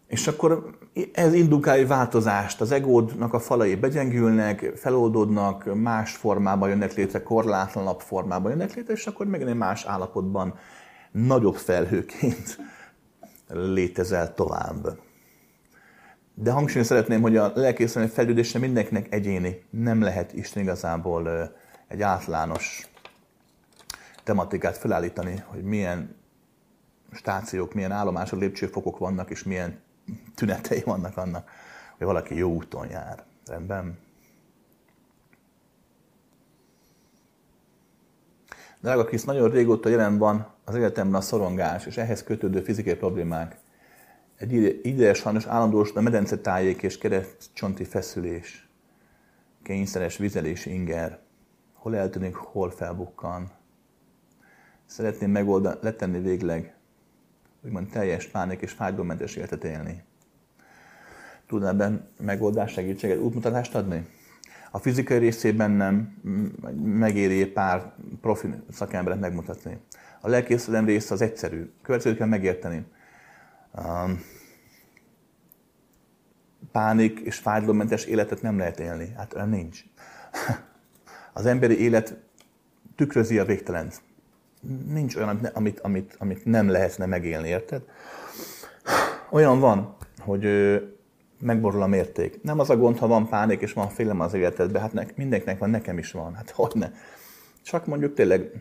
és 0.07 0.27
akkor 0.27 0.69
ez 1.13 1.33
indukálja 1.33 1.87
változást, 1.87 2.61
az 2.61 2.71
egódnak 2.71 3.33
a 3.33 3.39
falai 3.39 3.75
begyengülnek, 3.75 4.71
feloldódnak, 4.75 5.75
más 5.75 6.15
formában 6.15 6.69
jönnek 6.69 6.93
létre, 6.93 7.23
korlátlanabb 7.23 7.99
formában 7.99 8.51
jönnek 8.51 8.75
létre, 8.75 8.93
és 8.93 9.07
akkor 9.07 9.25
megint 9.25 9.49
egy 9.49 9.55
más 9.55 9.85
állapotban, 9.85 10.53
nagyobb 11.11 11.55
felhőként 11.55 12.57
létezel 13.53 14.33
tovább. 14.33 14.99
De 16.33 16.51
hangsúlyozni 16.51 16.95
szeretném, 16.95 17.21
hogy 17.21 17.37
a 17.37 17.51
lelkészülni 17.55 18.07
fejlődése 18.07 18.59
mindenkinek 18.59 19.13
egyéni. 19.13 19.63
Nem 19.69 20.01
lehet 20.01 20.33
Isten 20.33 20.63
igazából 20.63 21.53
egy 21.87 22.01
általános 22.01 22.89
tematikát 24.23 24.77
felállítani, 24.77 25.43
hogy 25.45 25.63
milyen 25.63 26.15
stációk, 27.11 27.73
milyen 27.73 27.91
állomások, 27.91 28.39
lépcsőfokok 28.39 28.97
vannak, 28.97 29.29
és 29.29 29.43
milyen 29.43 29.79
tünetei 30.35 30.81
vannak 30.85 31.17
annak, 31.17 31.49
hogy 31.97 32.07
valaki 32.07 32.35
jó 32.35 32.53
úton 32.53 32.89
jár. 32.89 33.23
Rendben? 33.45 33.99
Drága 38.81 39.05
Krisz, 39.05 39.23
nagyon 39.23 39.49
régóta 39.49 39.89
jelen 39.89 40.17
van 40.17 40.50
az 40.63 40.75
életemben 40.75 41.19
a 41.19 41.23
szorongás, 41.23 41.85
és 41.85 41.97
ehhez 41.97 42.23
kötődő 42.23 42.61
fizikai 42.61 42.95
problémák. 42.95 43.57
Egy 44.37 44.79
ide 44.83 45.13
sajnos 45.13 45.45
állandós 45.45 45.91
a 45.91 46.01
medencetájék 46.01 46.83
és 46.83 46.97
keresztcsonti 46.97 47.83
feszülés, 47.83 48.69
kényszeres 49.63 50.17
vizelés 50.17 50.65
inger, 50.65 51.19
hol 51.73 51.95
eltűnik, 51.95 52.35
hol 52.35 52.71
felbukkan. 52.71 53.51
Szeretném 54.85 55.31
megoldani, 55.31 55.77
letenni 55.81 56.19
végleg, 56.19 56.73
úgymond 57.65 57.89
teljes 57.89 58.27
pánik 58.27 58.61
és 58.61 58.71
fájdalommentes 58.71 59.35
életet 59.35 59.63
élni. 59.63 60.03
Tudnál 61.47 61.69
ebben 61.69 62.09
megoldás, 62.17 62.71
segítséget, 62.71 63.17
útmutatást 63.17 63.75
adni? 63.75 64.07
A 64.71 64.79
fizikai 64.79 65.17
részében 65.17 65.71
nem 65.71 66.21
megéri 66.83 67.45
pár 67.45 67.93
profi 68.21 68.47
szakemberet 68.71 69.19
megmutatni. 69.19 69.79
A 70.21 70.29
lelkészülem 70.29 70.85
része 70.85 71.13
az 71.13 71.21
egyszerű. 71.21 71.71
Következőt 71.81 72.17
kell 72.17 72.27
megérteni. 72.27 72.85
Um, 73.75 74.23
pánik 76.71 77.19
és 77.19 77.37
fájdalommentes 77.37 78.05
életet 78.05 78.41
nem 78.41 78.57
lehet 78.57 78.79
élni. 78.79 79.13
Hát 79.17 79.33
olyan 79.33 79.49
nincs. 79.49 79.83
Az 81.33 81.45
emberi 81.45 81.79
élet 81.79 82.19
tükrözi 82.95 83.39
a 83.39 83.45
végtelent. 83.45 84.01
Nincs 84.87 85.15
olyan, 85.15 85.49
amit, 85.53 85.79
amit, 85.79 86.15
amit 86.17 86.45
nem 86.45 86.69
lehetne 86.69 87.05
megélni, 87.05 87.47
érted? 87.47 87.81
Olyan 89.29 89.59
van, 89.59 89.95
hogy 90.19 90.45
megborul 91.39 91.81
a 91.81 91.87
mérték. 91.87 92.41
Nem 92.43 92.59
az 92.59 92.69
a 92.69 92.77
gond, 92.77 92.97
ha 92.97 93.07
van 93.07 93.27
pánik 93.27 93.61
és 93.61 93.73
van 93.73 93.89
félelem 93.89 94.19
az 94.19 94.33
életedben, 94.33 94.81
hát 94.81 94.93
nek, 94.93 95.15
mindenkinek 95.15 95.59
van, 95.59 95.69
nekem 95.69 95.97
is 95.97 96.11
van, 96.11 96.35
hát 96.35 96.49
hogy 96.49 96.71
ne. 96.73 96.91
Csak 97.61 97.85
mondjuk 97.85 98.13
tényleg 98.13 98.51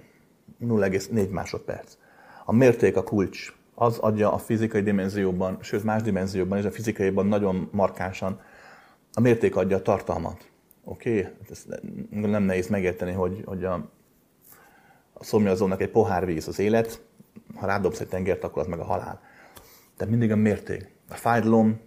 0,4 0.62 1.30
másodperc. 1.30 1.96
A 2.44 2.52
mérték 2.52 2.96
a 2.96 3.02
kulcs. 3.02 3.54
Az 3.74 3.98
adja 3.98 4.32
a 4.32 4.38
fizikai 4.38 4.82
dimenzióban, 4.82 5.58
sőt 5.60 5.84
más 5.84 6.02
dimenzióban 6.02 6.58
és 6.58 6.64
a 6.64 6.70
fizikaiban 6.70 7.26
nagyon 7.26 7.68
markánsan, 7.72 8.40
a 9.12 9.20
mérték 9.20 9.56
adja 9.56 9.76
a 9.76 9.82
tartalmat. 9.82 10.50
Oké? 10.84 11.18
Okay? 11.18 11.32
Hát 11.48 11.80
nem 12.10 12.42
nehéz 12.42 12.68
megérteni, 12.68 13.12
hogy, 13.12 13.42
hogy 13.44 13.64
a, 13.64 13.90
a 15.12 15.24
szomjazónak 15.24 15.80
egy 15.80 15.90
pohár 15.90 16.26
víz 16.26 16.48
az 16.48 16.58
élet, 16.58 17.02
ha 17.54 17.66
rádobsz 17.66 18.00
egy 18.00 18.08
tengert, 18.08 18.44
akkor 18.44 18.62
az 18.62 18.68
meg 18.68 18.78
a 18.78 18.84
halál. 18.84 19.20
Tehát 19.96 20.12
mindig 20.12 20.32
a 20.32 20.36
mérték. 20.36 20.92
A 21.08 21.14
fájdalom, 21.14 21.80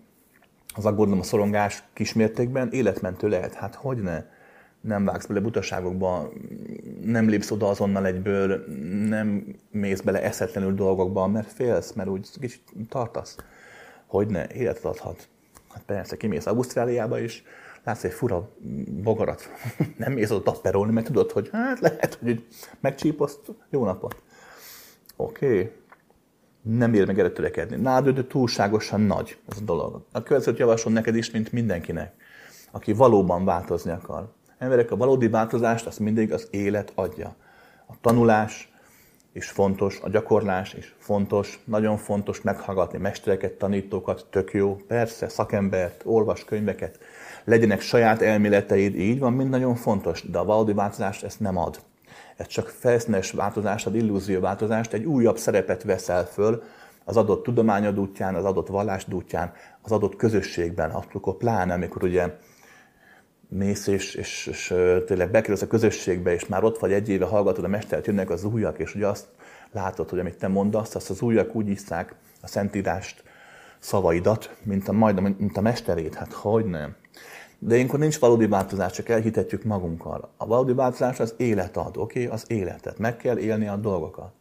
az 0.76 0.86
aggódom, 0.86 1.20
a 1.20 1.24
szorongás 1.24 1.84
kismértékben 1.94 2.72
életmentő 2.72 3.28
lehet. 3.28 3.54
Hát 3.54 3.76
hogy 3.76 3.98
ne? 3.98 4.24
Nem 4.84 5.06
vágsz 5.06 5.26
bele 5.26 5.40
butaságokba, 5.40 6.32
nem 7.02 7.30
lépsz 7.30 7.52
oda 7.52 7.70
azonnal 7.70 8.06
egyből, 8.06 8.66
nem 9.08 9.56
mész 9.72 10.02
bele 10.02 10.22
eszetlenül 10.22 10.74
dolgokba, 10.74 11.28
mert 11.28 11.52
félsz, 11.52 11.92
mert 11.92 12.10
úgy 12.10 12.30
kicsit 12.40 12.62
tartasz. 12.90 13.36
Hogy 14.06 14.28
ne? 14.28 14.48
Életet 14.48 14.86
adhat. 14.86 15.28
Hát 15.74 15.84
persze, 15.86 16.18
kimész 16.18 16.46
Ausztráliába 16.46 17.20
is, 17.20 17.44
látsz 17.84 18.04
egy 18.04 18.12
fura 18.12 18.50
bogarat, 19.04 19.50
nem 19.98 20.12
mész 20.12 20.32
oda 20.32 20.52
tapperolni, 20.52 20.92
mert 20.92 21.06
tudod, 21.06 21.32
hogy 21.32 21.50
hát 21.52 21.80
lehet, 21.80 22.18
hogy 22.22 22.46
megcsíposzt, 22.80 23.40
jó 23.70 23.86
napot. 23.86 24.22
Oké, 25.16 25.46
okay 25.46 25.72
nem 26.64 26.94
ér 26.94 27.06
meg 27.08 27.20
erre 27.20 27.32
törekedni. 27.32 27.76
Nálad 27.76 28.26
túlságosan 28.28 29.02
nagy 29.02 29.38
ez 29.50 29.58
a 29.58 29.64
dolog. 29.64 30.06
A 30.12 30.24
következőt 30.24 30.60
javaslom 30.60 30.94
neked 30.94 31.16
is, 31.16 31.32
mint 31.32 31.52
mindenkinek, 31.52 32.14
aki 32.72 32.94
valóban 32.94 33.46
változni 33.46 33.92
akar. 33.92 34.32
Emberek, 34.58 34.92
a 34.92 34.96
valódi 34.96 35.28
változást 35.28 35.86
azt 35.86 36.00
mindig 36.00 36.34
az 36.34 36.48
élet 36.52 36.92
adja. 36.96 37.36
A 37.86 37.94
tanulás 38.02 38.72
is 39.32 39.50
fontos, 39.50 40.00
a 40.02 40.10
gyakorlás 40.10 40.74
is 40.74 40.96
fontos, 40.98 41.60
nagyon 41.66 41.98
fontos 41.98 42.42
meghallgatni 42.42 42.98
mestereket, 42.98 43.52
tanítókat, 43.52 44.26
tök 44.30 44.54
jó, 44.54 44.76
persze, 44.88 45.30
szakembert, 45.30 46.02
olvas 46.06 46.46
könyveket, 46.46 47.00
legyenek 47.44 47.82
saját 47.82 48.22
elméleteid, 48.22 48.96
így 48.96 49.20
van, 49.20 49.34
mind 49.34 49.50
nagyon 49.50 49.76
fontos, 49.76 50.30
de 50.30 50.38
a 50.38 50.46
valódi 50.46 50.74
változást 50.74 51.24
ezt 51.24 51.40
nem 51.40 51.58
ad 51.58 51.80
ez 52.36 52.48
csak 52.48 52.68
felszínes 52.68 53.32
változást, 53.32 53.86
az 53.86 53.94
illúzió 53.94 54.40
változást, 54.40 54.94
egy 54.94 55.06
újabb 55.06 55.38
szerepet 55.38 55.84
veszel 55.84 56.26
föl 56.26 56.64
az 57.04 57.18
adott 57.18 57.44
tudományod 57.44 58.00
útján, 58.00 58.36
az 58.36 58.46
adott 58.46 58.68
vallás 58.68 59.06
útján, 59.12 59.54
az 59.82 59.92
adott 59.92 60.16
közösségben, 60.16 60.92
akkor 60.92 61.38
pláne, 61.38 61.74
amikor 61.74 62.04
ugye 62.04 62.38
mész 63.54 63.88
és, 63.88 64.16
és, 64.16 64.48
és 64.48 64.74
tényleg 65.06 65.32
bekerülsz 65.32 65.62
a 65.62 65.68
közösségbe, 65.68 66.34
és 66.34 66.46
már 66.46 66.64
ott 66.64 66.80
vagy 66.80 66.94
egy 66.94 67.10
éve 67.10 67.26
hallgatod 67.26 67.64
a 67.64 67.68
mestert, 67.68 68.08
jönnek 68.08 68.30
az 68.30 68.44
újak, 68.44 68.80
és 68.80 68.96
ugye 68.96 69.08
azt 69.08 69.26
látod, 69.72 70.10
hogy 70.10 70.20
amit 70.20 70.38
te 70.38 70.48
mondasz, 70.48 70.96
azt 70.96 71.10
az 71.10 71.22
újak 71.22 71.56
úgy 71.56 71.70
iszák 71.70 72.16
a 72.42 72.48
Szentírást, 72.48 73.24
szavaidat, 73.80 74.56
mint 74.64 74.88
a, 74.88 74.92
majd, 74.92 75.40
mint 75.40 75.58
a 75.58 75.62
mesterét. 75.62 76.16
Hát 76.16 76.34
hogy 76.34 76.66
nem? 76.66 76.96
De 77.60 77.76
ilyenkor 77.76 78.00
nincs 78.00 78.20
valódi 78.20 78.48
változás, 78.48 78.92
csak 78.92 79.10
elhitetjük 79.10 79.64
magunkkal. 79.64 80.30
A 80.38 80.46
valódi 80.46 80.74
változás 80.74 81.20
az 81.20 81.34
élet 81.38 81.78
ad, 81.78 81.98
oké? 81.98 82.24
Okay? 82.24 82.34
Az 82.34 82.44
életet. 82.48 82.98
Meg 82.98 83.18
kell 83.18 83.38
élni 83.38 83.68
a 83.68 83.76
dolgokat. 83.76 84.32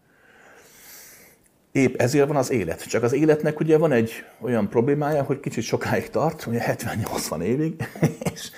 Épp 1.72 2.00
ezért 2.00 2.26
van 2.26 2.36
az 2.36 2.50
élet. 2.50 2.88
Csak 2.88 3.02
az 3.02 3.12
életnek 3.12 3.60
ugye 3.60 3.78
van 3.78 3.92
egy 3.92 4.10
olyan 4.40 4.68
problémája, 4.68 5.22
hogy 5.22 5.40
kicsit 5.40 5.64
sokáig 5.64 6.10
tart, 6.10 6.46
ugye 6.46 6.76
70-80 6.76 7.42
évig, 7.42 7.88
és, 8.32 8.50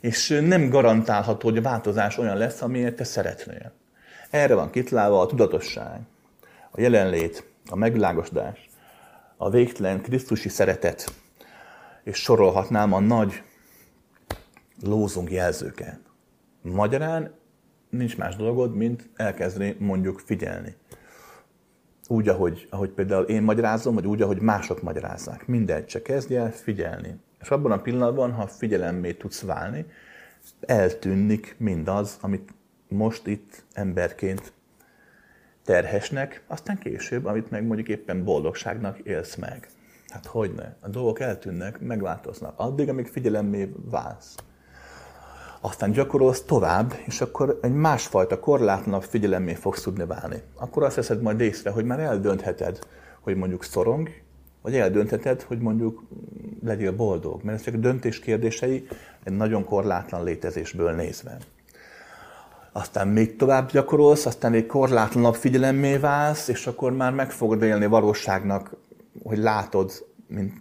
és 0.00 0.28
nem 0.44 0.68
garantálható, 0.68 1.48
hogy 1.48 1.58
a 1.58 1.62
változás 1.62 2.18
olyan 2.18 2.36
lesz, 2.36 2.62
amilyet 2.62 2.94
te 2.94 3.04
szeretnél. 3.04 3.72
Erre 4.30 4.54
van 4.54 4.70
kitlálva 4.70 5.20
a 5.20 5.26
tudatosság, 5.26 6.00
a 6.70 6.80
jelenlét, 6.80 7.44
a 7.70 7.76
megvilágosodás, 7.76 8.68
a 9.36 9.50
végtelen 9.50 10.00
Krisztusi 10.00 10.48
szeretet, 10.48 11.12
és 12.04 12.16
sorolhatnám 12.16 12.92
a 12.92 13.00
nagy 13.00 13.42
lózunk 14.82 15.30
jelzőket. 15.30 16.00
Magyarán 16.62 17.34
nincs 17.90 18.16
más 18.16 18.36
dolgod, 18.36 18.74
mint 18.74 19.08
elkezdeni 19.16 19.76
mondjuk 19.78 20.18
figyelni. 20.18 20.76
Úgy, 22.06 22.28
ahogy, 22.28 22.66
ahogy 22.70 22.90
például 22.90 23.24
én 23.24 23.42
magyarázom, 23.42 23.94
vagy 23.94 24.06
úgy, 24.06 24.22
ahogy 24.22 24.40
mások 24.40 24.82
magyarázzák. 24.82 25.46
Mindegy, 25.46 25.86
csak 25.86 26.02
kezdj 26.02 26.36
el 26.36 26.50
figyelni. 26.52 27.16
És 27.40 27.48
abban 27.48 27.72
a 27.72 27.80
pillanatban, 27.80 28.32
ha 28.32 28.46
figyelemmé 28.46 29.12
tudsz 29.12 29.42
válni, 29.42 29.86
eltűnik 30.60 31.54
mindaz, 31.58 32.18
amit 32.20 32.54
most 32.88 33.26
itt 33.26 33.64
emberként 33.72 34.52
terhesnek, 35.64 36.42
aztán 36.46 36.78
később, 36.78 37.24
amit 37.24 37.50
meg 37.50 37.66
mondjuk 37.66 37.88
éppen 37.88 38.24
boldogságnak 38.24 38.98
élsz 38.98 39.34
meg. 39.34 39.68
Hát 40.08 40.26
hogy 40.26 40.54
ne? 40.54 40.74
A 40.80 40.88
dolgok 40.88 41.20
eltűnnek, 41.20 41.80
megváltoznak. 41.80 42.54
Addig, 42.56 42.88
amíg 42.88 43.06
figyelemmé 43.06 43.72
válsz 43.90 44.34
aztán 45.60 45.90
gyakorolsz 45.90 46.42
tovább, 46.42 46.94
és 47.04 47.20
akkor 47.20 47.58
egy 47.62 47.72
másfajta 47.72 48.40
korlátlanabb 48.40 49.02
figyelemmé 49.02 49.54
fogsz 49.54 49.82
tudni 49.82 50.06
válni. 50.06 50.42
Akkor 50.56 50.82
azt 50.82 50.96
veszed 50.96 51.22
majd 51.22 51.40
észre, 51.40 51.70
hogy 51.70 51.84
már 51.84 52.00
eldöntheted, 52.00 52.78
hogy 53.20 53.36
mondjuk 53.36 53.64
szorong, 53.64 54.08
vagy 54.62 54.76
eldöntheted, 54.76 55.42
hogy 55.42 55.58
mondjuk 55.58 56.02
legyél 56.64 56.92
boldog. 56.92 57.42
Mert 57.42 57.58
ez 57.58 57.64
csak 57.64 57.74
a 57.74 57.78
döntés 57.78 58.18
kérdései 58.18 58.86
egy 59.24 59.32
nagyon 59.32 59.64
korlátlan 59.64 60.24
létezésből 60.24 60.92
nézve. 60.92 61.38
Aztán 62.72 63.08
még 63.08 63.36
tovább 63.36 63.70
gyakorolsz, 63.70 64.26
aztán 64.26 64.52
egy 64.52 64.66
korlátlanabb 64.66 65.34
figyelemmé 65.34 65.96
válsz, 65.96 66.48
és 66.48 66.66
akkor 66.66 66.92
már 66.92 67.12
meg 67.12 67.30
fogod 67.30 67.62
élni 67.62 67.86
valóságnak, 67.86 68.76
hogy 69.22 69.38
látod, 69.38 70.06
mint, 70.26 70.52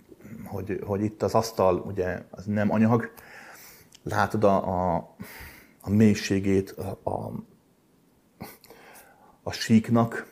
hogy, 0.46 0.80
hogy 0.86 1.04
itt 1.04 1.24
az 1.24 1.34
asztal 1.34 1.76
ugye 1.76 2.22
az 2.30 2.46
nem 2.46 2.72
anyag, 2.72 3.12
látod 4.04 4.44
a, 4.44 4.96
a, 4.96 5.16
a 5.82 5.90
mélységét 5.90 6.72
a, 6.72 7.10
a, 7.10 7.32
a 9.44 9.52
síknak, 9.52 10.28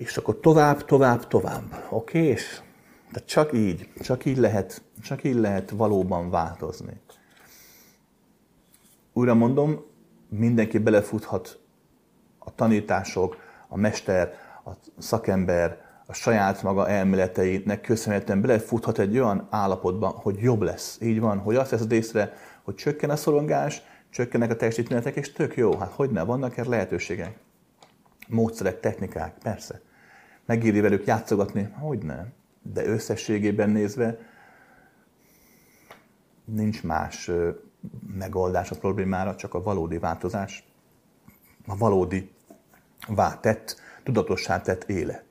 és 0.00 0.16
akkor 0.16 0.40
tovább, 0.40 0.84
tovább, 0.84 1.26
tovább. 1.26 1.86
Oké? 1.90 2.22
És 2.22 2.60
tehát 3.12 3.28
csak 3.28 3.52
így, 3.52 3.88
csak 4.02 4.24
így 4.24 4.36
lehet, 4.36 4.82
csak 5.02 5.24
így 5.24 5.34
lehet 5.34 5.70
valóban 5.70 6.30
változni. 6.30 7.00
Újra 9.12 9.34
mondom, 9.34 9.84
mindenki 10.28 10.78
belefuthat 10.78 11.58
a 12.38 12.54
tanítások, 12.54 13.36
a 13.68 13.76
mester, 13.76 14.34
a 14.64 14.70
szakember, 14.98 15.80
a 16.06 16.12
saját 16.12 16.62
maga 16.62 16.88
elméleteinek 16.88 17.80
köszönhetően 17.80 18.40
belefuthat 18.40 18.98
egy 18.98 19.18
olyan 19.18 19.46
állapotba, 19.50 20.08
hogy 20.08 20.38
jobb 20.38 20.62
lesz. 20.62 20.98
Így 21.00 21.20
van, 21.20 21.38
hogy 21.38 21.56
azt 21.56 21.70
veszed 21.70 21.92
észre, 21.92 22.32
hogy 22.62 22.74
csökken 22.74 23.10
a 23.10 23.16
szorongás, 23.16 23.82
csökkennek 24.10 24.50
a 24.50 24.56
teljesítmények, 24.56 25.16
és 25.16 25.32
tök 25.32 25.56
jó. 25.56 25.76
Hát 25.78 25.92
hogy 25.92 26.10
ne, 26.10 26.22
vannak 26.22 26.56
erre 26.56 26.68
lehetőségek. 26.68 27.38
Módszerek, 28.28 28.80
technikák, 28.80 29.34
persze. 29.42 29.88
Megéri 30.50 30.80
velük 30.80 31.06
játszogatni? 31.06 31.68
Hogy 31.78 31.98
nem. 31.98 32.32
De 32.62 32.84
összességében 32.86 33.70
nézve 33.70 34.18
nincs 36.44 36.82
más 36.82 37.30
megoldás 38.16 38.70
a 38.70 38.78
problémára, 38.78 39.36
csak 39.36 39.54
a 39.54 39.62
valódi 39.62 39.98
változás, 39.98 40.64
a 41.66 41.76
valódi 41.76 42.30
váltett, 43.08 43.80
tudatossá 44.02 44.60
tett 44.60 44.84
élet. 44.84 45.24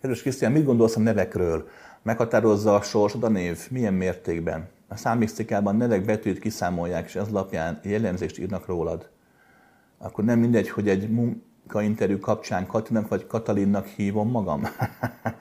Kedves 0.00 0.20
Krisztián, 0.20 0.52
mit 0.52 0.64
gondolsz 0.64 0.96
a 0.96 1.00
nevekről? 1.00 1.68
Meghatározza 2.02 2.74
a 2.74 2.82
sorsod 2.82 3.24
a 3.24 3.28
név? 3.28 3.70
Milyen 3.70 3.94
mértékben? 3.94 4.68
A 4.88 4.96
számisztikában 4.96 5.76
nevek 5.76 6.04
betűt 6.04 6.38
kiszámolják, 6.38 7.04
és 7.04 7.14
ez 7.14 7.28
alapján 7.28 7.80
jellemzést 7.82 8.38
írnak 8.38 8.66
rólad. 8.66 9.10
Akkor 9.98 10.24
nem 10.24 10.38
mindegy, 10.38 10.68
hogy 10.68 10.88
egy 10.88 11.08
munkainterjú 11.64 12.18
kapcsán 12.18 12.66
Katinak 12.66 13.08
vagy 13.08 13.26
Katalinnak 13.26 13.86
hívom 13.86 14.30
magam? 14.30 14.62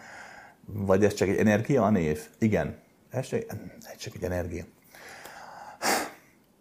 vagy 0.90 1.04
ez 1.04 1.14
csak 1.14 1.28
egy 1.28 1.38
energia 1.38 1.84
a 1.84 1.90
név? 1.90 2.28
Igen, 2.40 2.78
ez 3.10 3.28
csak, 3.28 3.42
ez 3.80 3.98
csak 3.98 4.16
egy 4.16 4.24
energia. 4.24 4.64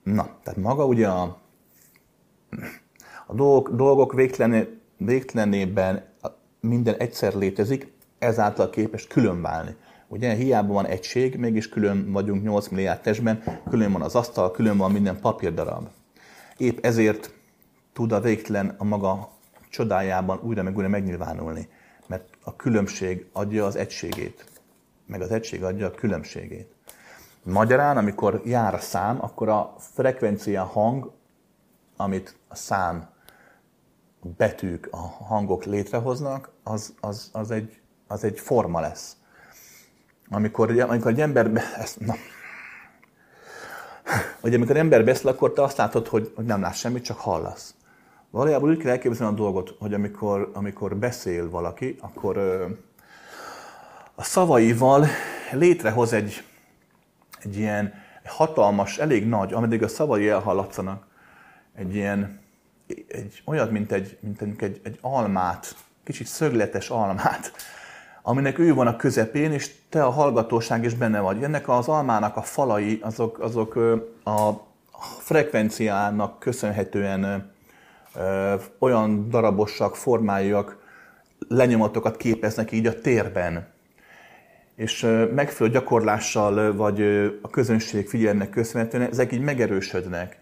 Na, 0.02 0.38
tehát 0.42 0.60
maga 0.60 0.86
ugye 0.86 1.08
a, 1.08 1.40
a 3.26 3.34
dolgok, 3.34 3.70
dolgok 3.70 4.12
végtelené, 4.12 4.68
végtelenében 4.96 6.04
minden 6.60 6.94
egyszer 6.96 7.34
létezik, 7.34 7.92
ezáltal 8.18 8.70
képes 8.70 9.06
különválni. 9.06 9.76
Ugye 10.08 10.34
hiába 10.34 10.72
van 10.72 10.86
egység, 10.86 11.36
mégis 11.36 11.68
külön 11.68 12.12
vagyunk 12.12 12.42
8 12.42 12.68
milliárd 12.68 13.00
testben, 13.00 13.42
külön 13.70 13.92
van 13.92 14.02
az 14.02 14.14
asztal, 14.14 14.50
külön 14.50 14.76
van 14.76 14.92
minden 14.92 15.20
papírdarab. 15.20 15.88
Épp 16.56 16.84
ezért 16.84 17.34
tud 17.92 18.12
a 18.12 18.20
végtelen 18.20 18.74
a 18.78 18.84
maga 18.84 19.32
csodájában 19.72 20.40
újra 20.42 20.62
meg 20.62 20.76
újra 20.76 20.88
megnyilvánulni, 20.88 21.68
mert 22.06 22.28
a 22.44 22.56
különbség 22.56 23.26
adja 23.32 23.64
az 23.64 23.76
egységét, 23.76 24.44
meg 25.06 25.20
az 25.20 25.30
egység 25.30 25.64
adja 25.64 25.86
a 25.86 25.90
különbségét. 25.90 26.74
Magyarán, 27.42 27.96
amikor 27.96 28.42
jár 28.44 28.74
a 28.74 28.78
szám, 28.78 29.22
akkor 29.22 29.48
a 29.48 29.74
frekvencia 29.78 30.64
hang, 30.64 31.12
amit 31.96 32.36
a 32.48 32.54
szám 32.54 33.08
betűk, 34.20 34.88
a 34.90 34.96
hangok 34.96 35.64
létrehoznak, 35.64 36.50
az, 36.62 36.94
az, 37.00 37.30
az, 37.32 37.50
egy, 37.50 37.80
az 38.06 38.24
egy 38.24 38.40
forma 38.40 38.80
lesz. 38.80 39.16
Amikor, 40.28 40.80
amikor 40.80 41.10
egy 41.10 41.20
ember, 41.20 41.50
ezt, 41.76 42.00
na, 42.00 42.14
hogy 44.40 44.54
amikor 44.54 44.76
ember 44.76 45.04
beszél, 45.04 45.30
akkor 45.30 45.52
te 45.52 45.62
azt 45.62 45.76
látod, 45.76 46.06
hogy, 46.06 46.32
hogy 46.34 46.44
nem 46.44 46.60
látsz 46.60 46.78
semmit, 46.78 47.04
csak 47.04 47.18
hallasz. 47.18 47.74
Valójában 48.32 48.70
úgy 48.70 48.76
kell 48.76 48.90
elképzelni 48.90 49.32
a 49.32 49.36
dolgot, 49.36 49.74
hogy 49.78 49.94
amikor, 49.94 50.50
amikor 50.52 50.96
beszél 50.96 51.50
valaki, 51.50 51.96
akkor 52.00 52.36
ö, 52.36 52.66
a 54.14 54.22
szavaival 54.22 55.06
létrehoz 55.52 56.12
egy, 56.12 56.44
egy 57.42 57.56
ilyen 57.56 57.94
hatalmas, 58.24 58.98
elég 58.98 59.26
nagy, 59.28 59.52
ameddig 59.52 59.82
a 59.82 59.88
szavai 59.88 60.28
elhallatszanak, 60.28 61.06
egy 61.74 61.94
ilyen 61.94 62.40
egy, 63.08 63.42
olyat, 63.44 63.70
mint 63.70 63.92
egy, 63.92 64.18
mint 64.20 64.42
egy, 64.42 64.56
egy, 64.58 64.80
egy 64.84 64.98
almát, 65.00 65.76
kicsit 66.04 66.26
szögletes 66.26 66.90
almát, 66.90 67.52
aminek 68.22 68.58
ő 68.58 68.74
van 68.74 68.86
a 68.86 68.96
közepén, 68.96 69.52
és 69.52 69.74
te 69.88 70.04
a 70.04 70.10
hallgatóság 70.10 70.84
is 70.84 70.94
benne 70.94 71.20
vagy. 71.20 71.42
Ennek 71.42 71.68
az 71.68 71.88
almának 71.88 72.36
a 72.36 72.42
falai, 72.42 73.00
azok, 73.02 73.38
azok 73.38 73.76
a 74.24 74.50
frekvenciának 75.20 76.38
köszönhetően 76.38 77.51
olyan 78.78 79.28
darabosak, 79.28 79.96
formájúak, 79.96 80.76
lenyomatokat 81.48 82.16
képeznek 82.16 82.72
így 82.72 82.86
a 82.86 83.00
térben. 83.00 83.66
És 84.76 85.00
megfelelő 85.34 85.74
gyakorlással, 85.74 86.76
vagy 86.76 87.02
a 87.42 87.50
közönség 87.50 88.08
figyelnek 88.08 88.50
köszönhetően 88.50 89.08
ezek 89.08 89.32
így 89.32 89.40
megerősödnek 89.40 90.40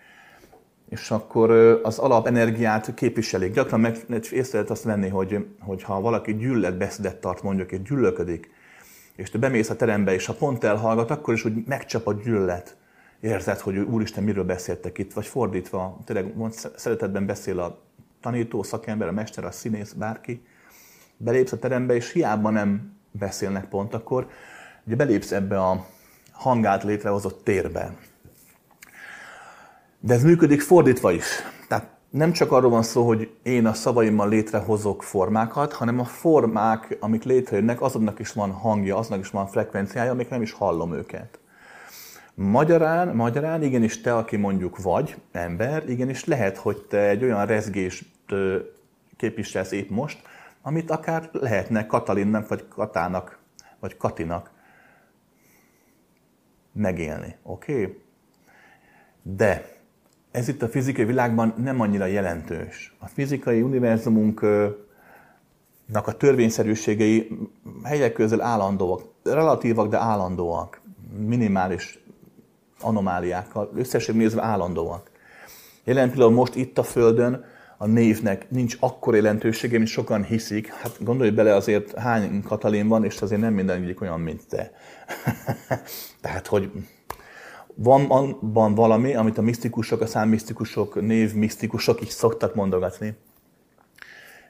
és 0.91 1.11
akkor 1.11 1.51
az 1.83 1.99
alapenergiát 1.99 2.95
képviselik. 2.95 3.53
Gyakran 3.53 3.81
meg 3.81 3.97
észre 4.31 4.53
lehet 4.53 4.71
azt 4.71 4.83
venni, 4.83 5.09
hogy, 5.09 5.47
hogy 5.61 5.83
ha 5.83 6.01
valaki 6.01 6.37
gyűlöletbeszédet 6.37 7.21
tart, 7.21 7.43
mondjuk, 7.43 7.73
és 7.73 7.83
gyűlölködik, 7.83 8.51
és 9.17 9.31
te 9.31 9.39
bemész 9.39 9.71
a 9.71 9.77
terembe, 9.77 10.15
és 10.15 10.27
ha 10.27 10.33
pont 10.33 10.65
elhallgat, 10.65 11.11
akkor 11.11 11.35
is 11.35 11.45
úgy 11.45 11.67
megcsap 11.67 12.07
a 12.07 12.13
gyűlölet. 12.13 12.77
Érzed, 13.21 13.59
hogy 13.59 13.79
úristen, 13.79 14.25
miről 14.25 14.45
beszéltek 14.45 14.99
itt, 14.99 15.13
vagy 15.13 15.27
fordítva, 15.27 15.99
tényleg 16.05 16.35
szeretetben 16.77 17.27
beszél 17.27 17.61
a 17.61 17.81
tanító, 18.21 18.63
szakember, 18.63 19.09
a 19.09 19.13
mester, 19.13 19.45
a 19.45 19.51
színész, 19.51 19.93
bárki. 19.93 20.47
Belépsz 21.17 21.53
a 21.53 21.59
terembe, 21.59 21.95
és 21.95 22.13
hiába 22.13 22.51
nem 22.51 22.97
beszélnek 23.11 23.69
pont 23.69 23.95
akkor, 23.95 24.29
ugye 24.87 24.97
belépsz 24.97 25.33
ebbe 25.33 25.61
a 25.61 25.87
hangát 26.33 26.83
létrehozott 26.83 27.45
térbe. 27.45 27.97
De 30.01 30.15
ez 30.15 30.23
működik 30.23 30.61
fordítva 30.61 31.13
is. 31.13 31.27
Tehát 31.69 31.89
nem 32.11 32.33
csak 32.33 32.53
arról 32.53 32.71
van 32.71 32.83
szó, 32.83 33.07
hogy 33.07 33.31
én 33.43 33.67
a 33.67 33.73
szavaimmal 33.73 34.29
létrehozok 34.29 35.03
formákat, 35.03 35.73
hanem 35.73 35.99
a 35.99 36.05
formák, 36.05 36.97
amik 37.01 37.25
létrejönnek, 37.25 37.81
azoknak 37.81 38.19
is 38.19 38.33
van 38.33 38.51
hangja, 38.51 38.97
azoknak 38.97 39.21
is 39.21 39.31
van 39.31 39.47
frekvenciája, 39.47 40.11
amik 40.11 40.29
nem 40.29 40.43
is 40.43 40.53
hallom 40.53 40.95
őket. 40.95 41.40
Magyarán, 42.43 43.17
magyarán 43.17 43.63
igenis 43.63 44.01
te, 44.01 44.17
aki 44.17 44.37
mondjuk 44.37 44.83
vagy 44.83 45.17
ember, 45.33 45.89
igenis 45.89 46.25
lehet, 46.25 46.57
hogy 46.57 46.83
te 46.89 47.09
egy 47.09 47.23
olyan 47.23 47.47
rezgést 47.47 48.07
képviselsz 49.17 49.73
épp 49.73 49.91
most, 49.91 50.23
amit 50.63 50.91
akár 50.91 51.29
lehetne 51.33 51.87
Katalinnak, 51.87 52.49
vagy 52.49 52.69
Katának, 52.69 53.39
vagy 53.81 53.97
Katinak 53.97 54.51
megélni. 56.73 57.37
Oké? 57.43 57.73
Okay? 57.73 58.03
De 59.23 59.77
ez 60.31 60.49
itt 60.49 60.63
a 60.63 60.69
fizikai 60.69 61.05
világban 61.05 61.55
nem 61.57 61.81
annyira 61.81 62.07
jelentős. 62.07 62.95
A 62.99 63.07
fizikai 63.07 63.63
univerzumunknak 63.63 64.87
a 66.07 66.13
törvényszerűségei 66.17 67.39
helyek 67.85 68.13
közül 68.13 68.41
állandóak, 68.41 69.03
relatívak, 69.23 69.89
de 69.89 69.99
állandóak, 69.99 70.81
minimális 71.19 71.99
anomáliákkal, 72.81 73.71
összesen 73.75 74.17
nézve 74.17 74.43
állandóak. 74.43 75.11
Jelen 75.85 76.11
pillanatban 76.11 76.39
most 76.39 76.55
itt 76.55 76.79
a 76.79 76.83
Földön 76.83 77.45
a 77.83 77.87
névnek 77.87 78.51
nincs 78.51 78.77
akkor 78.81 79.15
jelentősége, 79.15 79.77
mint 79.77 79.89
sokan 79.89 80.25
hiszik. 80.25 80.73
Hát 80.73 81.05
gondolj 81.05 81.31
bele 81.31 81.55
azért 81.55 81.99
hány 81.99 82.43
Katalin 82.43 82.89
van, 82.89 83.05
és 83.05 83.21
azért 83.21 83.41
nem 83.41 83.55
minden 83.55 83.97
olyan, 84.01 84.21
mint 84.21 84.47
te. 84.49 84.71
Tehát, 86.23 86.47
hogy 86.47 86.71
van 87.75 88.05
abban 88.11 88.75
valami, 88.75 89.15
amit 89.15 89.39
a 89.39 89.43
misztikusok, 89.43 90.01
a 90.01 90.07
számmisztikusok, 90.07 91.01
névmisztikusok 91.01 92.01
is 92.01 92.09
szoktak 92.09 92.55
mondogatni. 92.55 93.17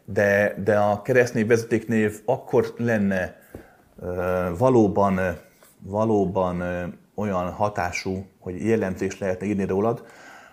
De, 0.05 0.55
de 0.65 0.79
a 0.79 1.03
keresztnév 1.03 1.47
vezetéknév 1.47 2.21
akkor 2.25 2.75
lenne 2.77 3.37
valóban, 4.59 5.21
valóban 5.79 6.63
olyan 7.21 7.51
hatású, 7.51 8.27
hogy 8.39 8.65
jelentést 8.67 9.19
lehetne 9.19 9.47
írni 9.47 9.65
rólad, 9.65 10.05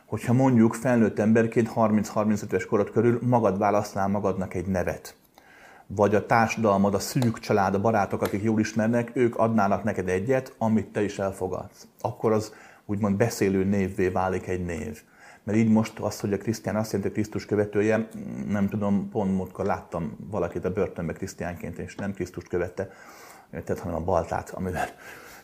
hogyha 0.05 0.33
mondjuk 0.33 0.73
felnőtt 0.73 1.19
emberként 1.19 1.71
30-35 1.75 2.43
éves 2.43 2.65
korod 2.65 2.91
körül 2.91 3.19
magad 3.21 3.57
választnál 3.57 4.07
magadnak 4.07 4.53
egy 4.53 4.65
nevet. 4.65 5.15
Vagy 5.87 6.15
a 6.15 6.25
társadalmad, 6.25 6.93
a 6.93 6.99
szűk 6.99 7.39
család, 7.39 7.73
a 7.73 7.81
barátok, 7.81 8.21
akik 8.21 8.43
jól 8.43 8.59
ismernek, 8.59 9.11
ők 9.13 9.35
adnának 9.35 9.83
neked 9.83 10.09
egyet, 10.09 10.55
amit 10.57 10.87
te 10.87 11.03
is 11.03 11.19
elfogadsz. 11.19 11.87
Akkor 12.01 12.31
az 12.31 12.53
úgymond 12.85 13.15
beszélő 13.15 13.63
névvé 13.63 14.07
válik 14.07 14.47
egy 14.47 14.65
név. 14.65 15.01
Mert 15.43 15.57
így 15.57 15.69
most 15.69 15.99
az, 15.99 16.19
hogy 16.19 16.33
a 16.33 16.37
Krisztián 16.37 16.75
azt 16.75 16.91
jelenti, 16.91 17.13
hogy 17.13 17.21
Krisztus 17.21 17.45
követője, 17.45 18.07
nem 18.47 18.69
tudom, 18.69 19.09
pont 19.09 19.35
múltkor 19.35 19.65
láttam 19.65 20.17
valakit 20.31 20.65
a 20.65 20.71
börtönbe 20.73 21.13
Krisztiánként, 21.13 21.77
és 21.77 21.95
nem 21.95 22.13
Krisztus 22.13 22.43
követte, 22.43 22.89
tehát, 23.51 23.79
hanem 23.79 23.95
a 23.95 24.03
baltát, 24.03 24.49
amivel 24.49 24.87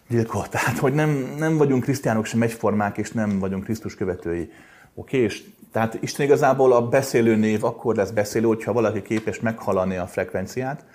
gyilkolt. 0.08 0.50
Tehát, 0.56 0.78
hogy 0.78 0.94
nem, 0.94 1.34
nem 1.38 1.58
vagyunk 1.58 1.84
krisztiánok 1.84 2.26
sem 2.26 2.42
egyformák, 2.42 2.98
és 2.98 3.12
nem 3.12 3.40
vagyunk 3.40 3.64
Krisztus 3.64 3.96
követői. 3.96 4.52
Oké, 4.96 5.18
és 5.18 5.44
tehát 5.72 5.98
Isten 6.02 6.26
igazából 6.26 6.74
a 6.74 6.88
beszélő 6.88 7.36
név 7.36 7.64
akkor 7.64 7.96
lesz 7.96 8.10
beszélő, 8.10 8.48
hogyha 8.48 8.74
valaki 8.74 9.02
képes 9.02 9.40
meghalani 9.40 9.96
a 9.96 10.08
frekvenciát. 10.08 10.86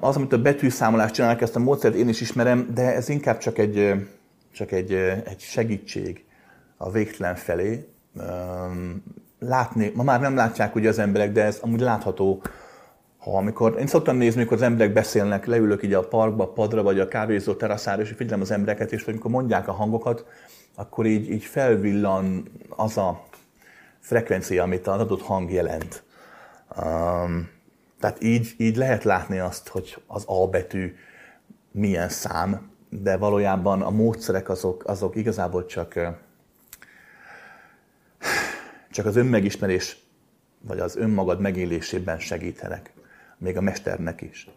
Az, 0.00 0.16
amit 0.16 0.32
a 0.32 0.42
betűszámolást 0.42 1.14
csinálnak, 1.14 1.40
ezt 1.40 1.56
a 1.56 1.58
módszert 1.58 1.94
én 1.94 2.08
is 2.08 2.20
ismerem, 2.20 2.70
de 2.74 2.94
ez 2.94 3.08
inkább 3.08 3.38
csak 3.38 3.58
egy, 3.58 3.94
csak 4.52 4.72
egy, 4.72 4.92
egy 5.24 5.40
segítség 5.40 6.24
a 6.76 6.90
végtelen 6.90 7.34
felé. 7.34 7.88
Látni, 9.38 9.92
ma 9.94 10.02
már 10.02 10.20
nem 10.20 10.34
látják 10.34 10.74
ugye 10.74 10.88
az 10.88 10.98
emberek, 10.98 11.32
de 11.32 11.44
ez 11.44 11.58
amúgy 11.60 11.80
látható, 11.80 12.42
ha 12.42 12.50
amikor, 13.24 13.76
én 13.78 13.86
szoktam 13.86 14.16
nézni, 14.16 14.40
amikor 14.40 14.56
az 14.56 14.62
emberek 14.62 14.92
beszélnek, 14.92 15.46
leülök 15.46 15.82
így 15.82 15.94
a 15.94 16.08
parkba, 16.08 16.44
a 16.44 16.52
padra, 16.52 16.82
vagy 16.82 17.00
a 17.00 17.08
kávézó 17.08 17.54
teraszára, 17.54 18.02
és 18.02 18.12
figyelem 18.16 18.40
az 18.40 18.50
embereket, 18.50 18.92
és 18.92 19.04
amikor 19.04 19.30
mondják 19.30 19.68
a 19.68 19.72
hangokat, 19.72 20.26
akkor 20.74 21.06
így, 21.06 21.30
így 21.30 21.44
felvillan 21.44 22.50
az 22.68 22.96
a 22.96 23.24
frekvencia, 24.00 24.62
amit 24.62 24.86
az 24.86 25.00
adott 25.00 25.22
hang 25.22 25.50
jelent. 25.50 26.02
Um, 26.76 27.48
Tehát 28.00 28.22
így, 28.22 28.54
így 28.56 28.76
lehet 28.76 29.04
látni 29.04 29.38
azt, 29.38 29.68
hogy 29.68 30.02
az 30.06 30.24
A 30.26 30.48
betű 30.48 30.94
milyen 31.70 32.08
szám, 32.08 32.70
de 32.88 33.16
valójában 33.16 33.82
a 33.82 33.90
módszerek 33.90 34.48
azok, 34.48 34.84
azok 34.86 35.16
igazából 35.16 35.66
csak, 35.66 35.98
csak 38.90 39.06
az 39.06 39.16
önmegismerés, 39.16 39.96
vagy 40.60 40.78
az 40.78 40.96
önmagad 40.96 41.40
megélésében 41.40 42.18
segítenek, 42.18 42.92
még 43.42 43.56
a 43.56 43.60
mesternek 43.60 44.20
is. 44.20 44.48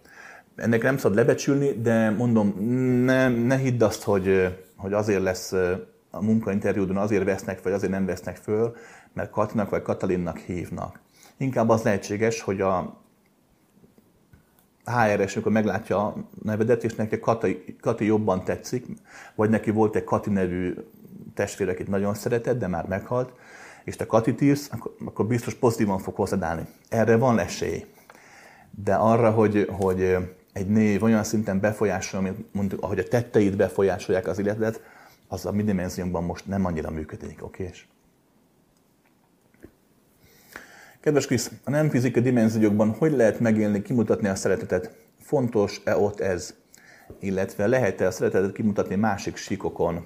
Ennek 0.56 0.82
nem 0.82 0.98
szabad 0.98 1.18
lebecsülni, 1.18 1.72
de 1.82 2.10
mondom, 2.10 2.48
ne, 3.04 3.28
ne 3.28 3.58
hidd 3.58 3.84
azt, 3.84 4.04
hogy, 4.04 4.58
hogy 4.76 4.94
azért 4.94 5.22
lesz 5.22 5.52
a 6.10 6.22
munkainterjúdon, 6.22 6.98
azért 6.98 7.24
vesznek, 7.24 7.64
vagy 7.64 7.72
azért 7.72 7.92
nem 7.92 8.06
vesznek 8.06 8.36
föl, 8.36 8.76
mert 9.14 9.30
Katinak 9.30 9.70
vagy 9.70 9.82
Katalinnak 9.82 10.38
hívnak. 10.38 11.00
Inkább 11.38 11.70
az 11.70 11.82
lehetséges, 11.82 12.42
hogy 12.42 12.62
a 12.62 13.04
HR-es, 14.86 15.34
amikor 15.34 15.52
meglátja 15.52 16.06
a 16.06 16.16
nevedet, 16.44 16.84
és 16.84 16.96
neki 16.96 17.20
Kati, 17.20 17.76
Kati 17.82 18.06
jobban 18.06 18.44
tetszik, 18.44 18.86
vagy 19.36 19.50
neki 19.50 19.72
volt 19.72 19.96
egy 19.96 20.04
Kati 20.04 20.30
nevű 20.30 20.74
testvére, 21.34 21.72
akit 21.72 21.88
nagyon 21.88 22.14
szeretett, 22.14 22.60
de 22.60 22.68
már 22.68 22.88
meghalt, 22.88 23.34
és 23.84 23.96
te 23.96 24.06
Kati 24.06 24.36
írsz, 24.40 24.70
akkor, 24.72 24.96
akkor 25.06 25.28
biztos 25.28 25.54
pozitívan 25.54 26.00
fog 26.00 26.16
hozzád 26.16 26.42
állni. 26.42 26.68
Erre 26.90 27.18
van 27.18 27.40
esély. 27.40 27.86
De 28.84 28.96
arra, 28.96 29.32
hogy, 29.32 29.70
hogy 29.72 30.18
egy 30.54 30.68
név 30.68 31.04
olyan 31.04 31.24
szinten 31.24 31.60
befolyásol, 31.60 32.22
mint 32.22 32.54
mondjuk, 32.54 32.82
ahogy 32.84 33.00
a 33.00 33.04
tetteid 33.04 33.56
befolyásolják 33.56 34.28
az 34.28 34.40
életet, 34.40 34.82
az 35.28 35.46
a 35.46 35.52
mi 35.52 35.64
dimenziónkban 35.64 36.24
most 36.24 36.48
nem 36.48 36.66
annyira 36.66 36.90
működik, 36.90 37.44
oké? 37.44 37.72
Kedves 41.00 41.26
Krisz, 41.26 41.52
a 41.64 41.70
nem 41.70 41.90
fizikai 41.90 42.22
dimenziókban 42.22 42.90
hogy 42.90 43.12
lehet 43.12 43.40
megélni, 43.40 43.82
kimutatni 43.82 44.28
a 44.28 44.36
szeretetet? 44.36 44.96
Fontos-e 45.20 45.98
ott 45.98 46.20
ez? 46.20 46.54
Illetve 47.20 47.68
lehet-e 47.68 48.08
a 48.08 48.12
szeretetet 48.12 48.52
kimutatni 48.52 48.96
másik 48.96 49.36
síkokon? 49.36 50.06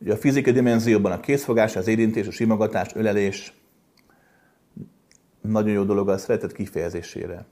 Ugye 0.00 0.12
a 0.12 0.16
fizikai 0.16 0.52
dimenzióban 0.52 1.12
a 1.12 1.20
készfogás, 1.20 1.76
az 1.76 1.86
érintés, 1.86 2.26
a 2.26 2.30
simogatás, 2.30 2.94
ölelés 2.94 3.61
nagyon 5.42 5.72
jó 5.72 5.82
dolog 5.82 6.08
a 6.08 6.18
szeretet 6.18 6.52
kifejezésére. 6.52 7.46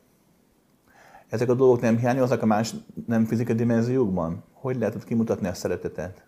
Ezek 1.29 1.49
a 1.49 1.55
dolgok 1.55 1.81
nem 1.81 1.99
hiányoznak 1.99 2.43
a 2.43 2.47
más 2.47 2.75
nem 3.07 3.25
fizikai 3.25 3.55
dimenziókban? 3.55 4.45
Hogy 4.53 4.77
lehet 4.77 4.95
ott 4.95 5.05
kimutatni 5.05 5.47
a 5.47 5.55
szeretetet? 5.55 6.25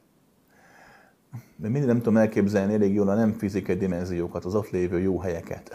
De 1.57 1.69
mindig 1.69 1.89
nem 1.89 1.97
tudom 1.97 2.17
elképzelni 2.17 2.75
elég 2.75 2.95
jól 2.95 3.09
a 3.09 3.15
nem 3.15 3.33
fizikai 3.33 3.77
dimenziókat, 3.77 4.45
az 4.45 4.55
ott 4.55 4.71
lévő 4.71 5.01
jó 5.01 5.19
helyeket. 5.19 5.71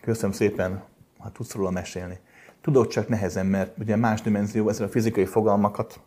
Köszönöm 0.00 0.32
szépen, 0.32 0.82
ha 1.18 1.32
tudsz 1.32 1.54
róla 1.54 1.70
mesélni. 1.70 2.18
Tudod 2.60 2.86
csak 2.86 3.08
nehezen, 3.08 3.46
mert 3.46 3.78
ugye 3.78 3.96
más 3.96 4.20
dimenzió, 4.20 4.68
ezzel 4.68 4.86
a 4.86 4.90
fizikai 4.90 5.24
fogalmakat 5.24 6.00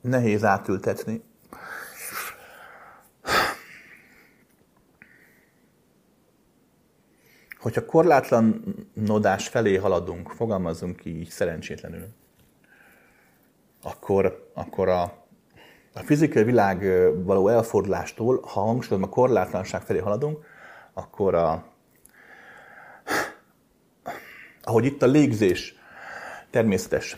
nehéz 0.00 0.44
átültetni. 0.44 1.22
Hogyha 7.60 7.86
korlátlan 7.86 8.64
nodás 8.94 9.48
felé 9.48 9.76
haladunk, 9.76 10.30
fogalmazunk 10.30 11.04
így 11.04 11.28
szerencsétlenül, 11.28 12.06
akkor, 13.82 14.50
akkor 14.54 14.88
a 14.88 15.20
a 15.92 16.00
fizikai 16.00 16.44
világ 16.44 16.84
való 17.24 17.48
elfordulástól, 17.48 18.40
ha 18.42 18.60
hangsúlyozom 18.60 19.02
a 19.02 19.14
korlátlanság 19.14 19.82
felé 19.82 19.98
haladunk, 19.98 20.44
akkor 20.92 21.34
a, 21.34 21.64
ahogy 24.62 24.84
itt 24.84 25.02
a 25.02 25.06
légzés 25.06 25.74
természetes, 26.50 27.16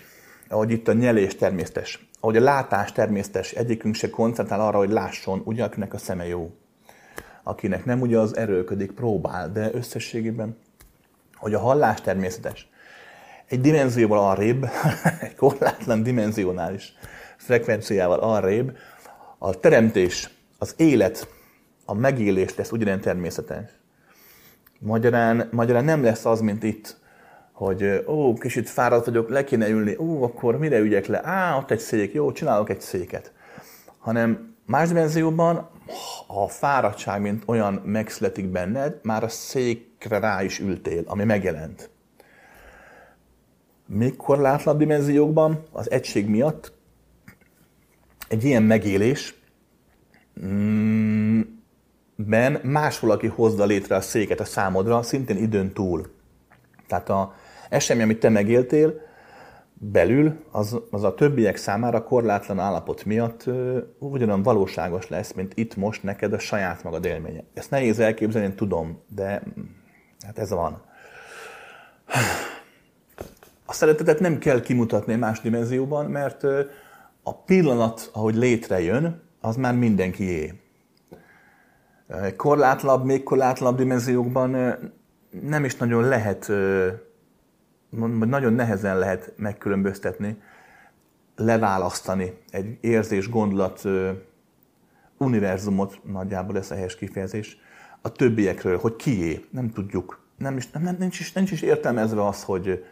ahogy 0.49 0.71
itt 0.71 0.89
a 0.89 0.93
nyelés 0.93 1.37
természetes, 1.37 2.09
ahogy 2.21 2.37
a 2.37 2.41
látás 2.41 2.93
természetes, 2.93 3.53
egyikünk 3.53 3.95
se 3.95 4.11
koncentrál 4.11 4.61
arra, 4.61 4.79
hogy 4.79 4.91
lásson, 4.91 5.43
ugye 5.45 5.65
akinek 5.65 5.95
a 5.95 5.99
szeme 5.99 6.27
jó. 6.27 6.51
Akinek 7.43 7.85
nem, 7.85 8.01
ugye 8.01 8.19
az 8.19 8.37
erőködik, 8.37 8.93
próbál, 8.93 9.53
de 9.53 9.71
összességében, 9.73 10.57
hogy 11.35 11.55
a 11.55 11.59
hallás 11.59 12.01
természetes. 12.01 12.69
Egy 13.47 13.61
dimenzióval 13.61 14.19
arrébb, 14.19 14.67
egy 15.21 15.35
korlátlan 15.35 16.03
dimensionális 16.03 16.95
frekvenciával 17.37 18.19
arrébb, 18.19 18.77
a 19.39 19.61
teremtés, 19.61 20.31
az 20.59 20.75
élet, 20.77 21.29
a 21.85 21.95
megélés 21.95 22.55
lesz 22.55 22.73
ugyanilyen 22.73 23.01
természetes. 23.01 23.71
Magyarán, 24.79 25.49
magyarán 25.51 25.85
nem 25.85 26.03
lesz 26.03 26.25
az, 26.25 26.41
mint 26.41 26.63
itt, 26.63 27.01
hogy 27.53 28.05
ó, 28.07 28.35
kicsit 28.35 28.69
fáradt 28.69 29.05
vagyok, 29.05 29.29
le 29.29 29.45
kéne 29.45 29.69
ülni, 29.69 29.97
ó, 29.97 30.23
akkor 30.23 30.59
mire 30.59 30.79
ügyek 30.79 31.07
le? 31.07 31.21
Á, 31.25 31.57
ott 31.57 31.71
egy 31.71 31.79
szék, 31.79 32.13
jó, 32.13 32.33
csinálok 32.33 32.71
egy 32.71 32.81
széket. 32.81 33.33
Hanem 33.99 34.52
más 34.73 34.89
dimenzióban 34.89 35.69
a 36.27 36.49
fáradtság, 36.49 37.21
mint 37.21 37.43
olyan 37.47 37.75
megszületik 37.75 38.47
benned, 38.47 38.99
már 39.03 39.25
a 39.25 39.29
székre 39.29 40.19
rá 40.19 40.43
is 40.43 40.59
ültél, 40.59 41.03
ami 41.07 41.25
megjelent. 41.25 41.91
Még 43.87 44.17
korlátlan 44.17 44.79
dimenziókban 44.79 45.63
az 45.73 45.91
egység 45.91 46.29
miatt 46.29 46.73
egy 48.29 48.45
ilyen 48.45 48.63
megélés 48.63 49.35
mm, 50.45 51.41
ben 52.17 52.61
más 52.63 52.99
valaki 52.99 53.27
hozza 53.27 53.65
létre 53.65 53.97
a 53.97 54.01
széket 54.01 54.41
a 54.41 54.45
számodra, 54.45 55.03
szintén 55.03 55.37
időn 55.37 55.73
túl. 55.73 56.11
Tehát 56.87 57.09
a 57.09 57.35
esemény, 57.69 58.03
amit 58.03 58.21
te 58.21 58.29
megéltél, 58.29 59.01
belül, 59.91 60.45
az, 60.51 60.81
az 60.91 61.03
a 61.03 61.15
többiek 61.15 61.57
számára 61.57 62.03
korlátlan 62.03 62.59
állapot 62.59 63.05
miatt 63.05 63.45
ugyanolyan 63.99 64.43
valóságos 64.43 65.09
lesz, 65.09 65.33
mint 65.33 65.53
itt 65.57 65.77
most 65.77 66.03
neked 66.03 66.33
a 66.33 66.39
saját 66.39 66.83
magad 66.83 67.05
élménye. 67.05 67.45
Ezt 67.55 67.71
nehéz 67.71 67.99
elképzelni, 67.99 68.47
én 68.47 68.57
tudom, 68.57 69.03
de 69.15 69.43
hát 70.27 70.39
ez 70.39 70.51
van. 70.51 70.83
A 73.67 73.73
szeretetet 73.73 74.21
nem 74.21 74.39
kell 74.39 74.61
kimutatni 74.61 75.15
más 75.15 75.41
dimenzióban, 75.41 76.07
mert 76.07 76.43
a 77.23 77.35
pillanat, 77.35 78.11
ahogy 78.13 78.35
létrejön, 78.35 79.23
az 79.41 79.57
már 79.57 79.75
mindenkié. 79.75 80.53
Korlátlabb, 82.37 83.05
még 83.05 83.23
korlátlabb 83.23 83.77
dimenziókban 83.77 84.77
nem 85.41 85.65
is 85.65 85.77
nagyon 85.77 86.09
lehet, 86.09 86.51
vagy 87.99 88.29
nagyon 88.29 88.53
nehezen 88.53 88.99
lehet 88.99 89.33
megkülönböztetni, 89.37 90.37
leválasztani 91.37 92.39
egy 92.51 92.79
érzés, 92.81 93.29
gondolat 93.29 93.83
univerzumot, 95.19 96.01
nagyjából 96.05 96.57
ez 96.57 96.71
a 96.71 96.75
helyes 96.75 96.97
kifejezés, 96.97 97.59
a 98.01 98.13
többiekről, 98.13 98.79
hogy 98.79 98.97
kié, 98.97 99.45
nem 99.51 99.71
tudjuk. 99.71 100.21
Nem 100.39 100.57
is, 100.57 100.71
nem, 100.71 100.97
nincs, 100.99 101.21
is, 101.21 101.33
nincs 101.33 101.51
is 101.51 101.63
értelmezve 101.63 102.27
az, 102.27 102.43
hogy, 102.43 102.85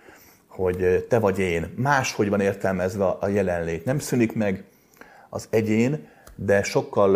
hogy 0.47 1.07
te 1.09 1.19
vagy 1.19 1.39
én. 1.39 1.73
Máshogy 1.77 2.29
van 2.29 2.41
értelmezve 2.41 3.05
a 3.05 3.29
jelenlét. 3.29 3.85
Nem 3.85 3.99
szűnik 3.99 4.35
meg 4.35 4.65
az 5.29 5.47
egyén, 5.51 6.09
de 6.35 6.63
sokkal 6.63 7.15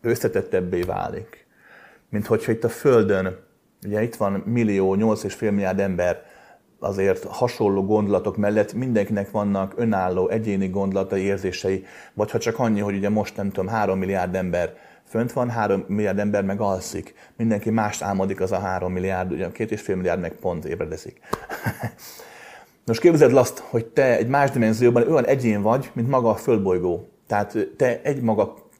összetettebbé 0.00 0.82
válik. 0.82 1.46
Mint 2.08 2.26
hogyha 2.26 2.52
itt 2.52 2.64
a 2.64 2.68
Földön, 2.68 3.36
ugye 3.84 4.02
itt 4.02 4.14
van 4.14 4.42
millió, 4.46 4.96
8,5 4.96 5.40
milliárd 5.40 5.80
ember, 5.80 6.22
azért 6.78 7.24
hasonló 7.24 7.84
gondolatok 7.84 8.36
mellett 8.36 8.72
mindenkinek 8.72 9.30
vannak 9.30 9.72
önálló, 9.76 10.28
egyéni 10.28 10.68
gondolatai, 10.68 11.22
érzései, 11.22 11.84
vagy 12.14 12.30
ha 12.30 12.38
csak 12.38 12.58
annyi, 12.58 12.80
hogy 12.80 12.96
ugye 12.96 13.08
most 13.08 13.36
nem 13.36 13.50
tudom, 13.50 13.68
3 13.68 13.98
milliárd 13.98 14.34
ember 14.34 14.76
fönt 15.04 15.32
van, 15.32 15.50
3 15.50 15.84
milliárd 15.88 16.18
ember 16.18 16.44
meg 16.44 16.60
alszik. 16.60 17.14
Mindenki 17.36 17.70
mást 17.70 18.02
álmodik 18.02 18.40
az 18.40 18.52
a 18.52 18.58
3 18.58 18.92
milliárd, 18.92 19.32
ugye 19.32 19.52
két 19.52 19.70
és 19.70 19.80
fél 19.80 19.96
milliárd 19.96 20.20
meg 20.20 20.32
pont 20.32 20.64
ébredezik. 20.64 21.20
Most 22.86 23.00
képzeld 23.00 23.36
azt, 23.36 23.58
hogy 23.58 23.86
te 23.86 24.16
egy 24.16 24.28
más 24.28 24.50
dimenzióban 24.50 25.08
olyan 25.08 25.24
egyén 25.24 25.62
vagy, 25.62 25.90
mint 25.92 26.08
maga 26.08 26.30
a 26.30 26.34
földbolygó. 26.34 27.08
Tehát 27.26 27.56
te 27.76 28.00
egy 28.02 28.20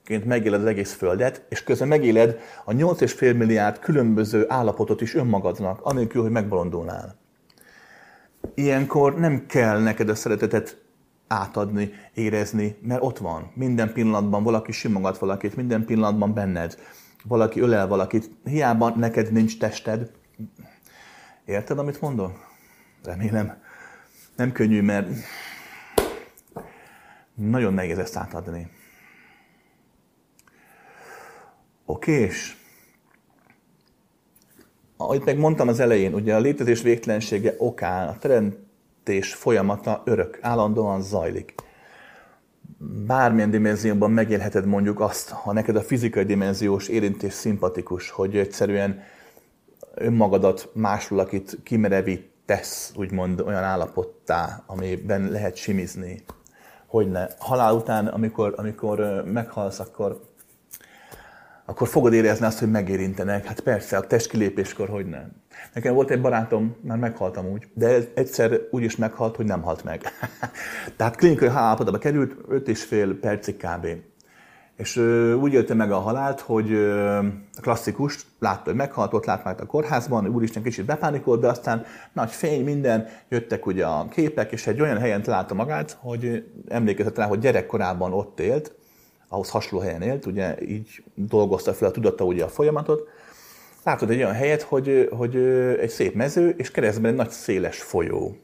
magaként 0.05 0.25
megéled 0.25 0.61
az 0.61 0.67
egész 0.67 0.93
Földet, 0.93 1.45
és 1.49 1.63
közben 1.63 1.89
megéled 1.89 2.39
a 2.65 2.73
8,5 2.73 3.37
milliárd 3.37 3.79
különböző 3.79 4.45
állapotot 4.49 5.01
is 5.01 5.15
önmagadnak, 5.15 5.81
anélkül, 5.83 6.23
hogy 6.23 6.31
megbolondulnál. 6.31 7.17
Ilyenkor 8.55 9.19
nem 9.19 9.47
kell 9.47 9.83
neked 9.83 10.09
a 10.09 10.15
szeretetet 10.15 10.83
átadni, 11.27 11.93
érezni, 12.15 12.77
mert 12.83 13.03
ott 13.03 13.19
van. 13.19 13.51
Minden 13.55 13.93
pillanatban 13.93 14.43
valaki 14.43 14.73
simogat 14.73 15.19
valakit, 15.19 15.57
minden 15.57 15.85
pillanatban 15.85 16.35
benned. 16.35 16.79
Valaki 17.25 17.61
ölel 17.61 17.87
valakit, 17.87 18.31
hiába 18.45 18.91
neked 18.91 19.33
nincs 19.33 19.59
tested. 19.59 20.11
Érted, 21.45 21.79
amit 21.79 22.01
mondom? 22.01 22.33
Remélem. 23.05 23.63
Nem 24.37 24.53
könnyű, 24.53 24.83
mert 24.83 25.09
nagyon 27.35 27.75
nehéz 27.75 27.99
ezt 27.99 28.17
átadni. 28.17 28.71
Oké, 31.87 32.13
és 32.13 32.57
ahogy 34.97 35.23
meg 35.25 35.39
mondtam 35.39 35.69
az 35.69 35.81
elején, 35.81 36.15
ugye 36.15 36.35
a 36.35 36.39
létezés 36.39 36.83
végtelensége 36.83 37.55
okán 37.59 38.09
a 38.09 38.19
teremtés 38.19 39.35
folyamata 39.35 40.03
örök, 40.05 40.39
állandóan 40.41 41.03
zajlik. 41.03 41.55
Bármilyen 43.07 43.51
dimenzióban 43.51 44.11
megélheted 44.11 44.67
mondjuk 44.67 45.01
azt, 45.01 45.31
ha 45.31 45.53
neked 45.53 45.77
a 45.77 45.83
fizikai 45.83 46.25
dimenziós 46.25 46.89
érintés 46.89 47.33
szimpatikus, 47.33 48.11
hogy 48.11 48.37
egyszerűen 48.37 49.03
önmagadat 49.95 50.71
másul, 50.75 51.19
akit 51.19 51.59
kimerevítesz, 51.63 52.93
úgymond 52.97 53.41
olyan 53.41 53.63
állapottá, 53.63 54.63
amiben 54.67 55.31
lehet 55.31 55.57
simizni. 55.57 56.25
Hogyne. 56.87 57.29
Halál 57.39 57.75
után, 57.75 58.07
amikor, 58.07 58.55
amikor 58.57 59.23
meghalsz, 59.27 59.79
akkor 59.79 60.34
akkor 61.67 61.89
fogod 61.89 62.13
érezni 62.13 62.47
azt, 62.47 62.59
hogy 62.59 62.71
megérintenek. 62.71 63.45
Hát 63.45 63.61
persze, 63.61 63.97
a 63.97 64.07
testkilépéskor 64.07 64.89
hogy 64.89 65.07
nem. 65.07 65.31
Nekem 65.75 65.95
volt 65.95 66.11
egy 66.11 66.21
barátom, 66.21 66.77
már 66.81 66.99
meghaltam 66.99 67.47
úgy, 67.47 67.67
de 67.75 67.99
egyszer 68.15 68.61
úgy 68.71 68.83
is 68.83 68.97
meghalt, 68.97 69.37
hogy 69.37 69.47
nem 69.47 69.63
halt 69.63 69.85
meg. 69.85 70.03
Tehát 70.97 71.17
klinikai 71.17 71.49
halálapotba 71.49 71.99
került 71.99 72.37
5 72.49 72.69
és 72.69 72.83
fél 72.83 73.19
percig 73.19 73.57
kb. 73.57 73.87
És 74.77 74.97
ö, 74.97 75.33
úgy 75.33 75.53
élte 75.53 75.75
meg 75.75 75.93
a 75.93 75.99
halált, 75.99 76.41
hogy 76.41 76.73
ö, 76.73 77.17
a 77.57 77.61
klasszikus, 77.61 78.27
látta, 78.39 78.63
hogy 78.65 78.75
meghalt, 78.75 79.13
ott 79.13 79.25
lát 79.25 79.45
meg 79.45 79.61
a 79.61 79.67
kórházban, 79.67 80.27
úristen 80.27 80.63
kicsit 80.63 80.85
bepánikolt, 80.85 81.41
de 81.41 81.49
aztán 81.49 81.85
nagy 82.13 82.31
fény, 82.31 82.65
minden, 82.65 83.07
jöttek 83.29 83.67
ugye 83.67 83.87
a 83.87 84.09
képek, 84.09 84.53
és 84.53 84.67
egy 84.67 84.81
olyan 84.81 84.99
helyen 84.99 85.23
találta 85.23 85.55
magát, 85.55 85.97
hogy 86.01 86.45
emlékezett 86.69 87.17
rá, 87.17 87.27
hogy 87.27 87.39
gyerekkorában 87.39 88.13
ott 88.13 88.41
élt, 88.41 88.75
ahhoz 89.35 89.51
hasonló 89.51 89.85
helyen 89.85 90.03
élt, 90.03 90.27
ugye 90.27 90.63
így 90.63 91.05
dolgozta 91.15 91.75
fel 91.75 91.89
a 91.89 91.91
tudata 91.91 92.25
ugye 92.25 92.45
a 92.45 92.49
folyamatot. 92.49 93.09
Látod 93.85 94.11
egy 94.11 94.17
olyan 94.17 94.33
helyet, 94.33 94.63
hogy, 94.63 95.09
hogy 95.13 95.37
egy 95.81 95.89
szép 95.89 96.15
mező, 96.15 96.49
és 96.49 96.71
keresztben 96.71 97.11
egy 97.11 97.17
nagy 97.17 97.31
széles 97.31 97.83
folyó. 97.83 98.37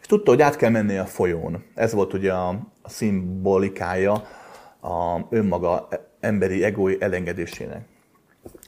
És 0.00 0.06
tudta, 0.06 0.30
hogy 0.30 0.42
át 0.42 0.56
kell 0.56 0.70
menni 0.70 0.96
a 0.96 1.04
folyón. 1.04 1.64
Ez 1.74 1.92
volt 1.92 2.12
ugye 2.12 2.32
a, 2.32 2.48
a 2.82 2.88
szimbolikája 2.88 4.12
a 4.80 5.20
önmaga 5.30 5.88
emberi 6.20 6.64
egói 6.64 6.96
elengedésének. 7.00 7.86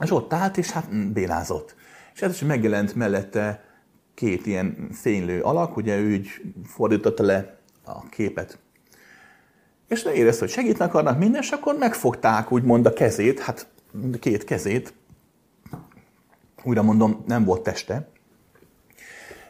És 0.03 0.11
ott 0.11 0.33
állt, 0.33 0.57
és 0.57 0.71
hát 0.71 1.13
bénázott. 1.13 1.75
És 2.15 2.23
ez 2.23 2.33
is 2.33 2.41
megjelent 2.41 2.95
mellette 2.95 3.65
két 4.15 4.47
ilyen 4.47 4.89
fénylő 4.93 5.41
alak, 5.41 5.77
ugye 5.77 5.97
ő 5.97 6.13
így 6.13 6.29
fordította 6.65 7.23
le 7.23 7.59
a 7.85 8.09
képet 8.09 8.59
és 9.89 10.05
érezte, 10.15 10.41
hogy 10.41 10.51
segíteni 10.51 10.91
akarnak 10.91 11.19
minden, 11.19 11.43
és 11.43 11.51
akkor 11.51 11.77
megfogták 11.79 12.53
úgymond 12.53 12.87
a 12.87 12.93
kezét, 12.93 13.41
hát 13.41 13.67
két 14.21 14.45
kezét, 14.45 14.93
újra 16.63 16.83
mondom, 16.83 17.25
nem 17.27 17.45
volt 17.45 17.63
teste, 17.63 18.09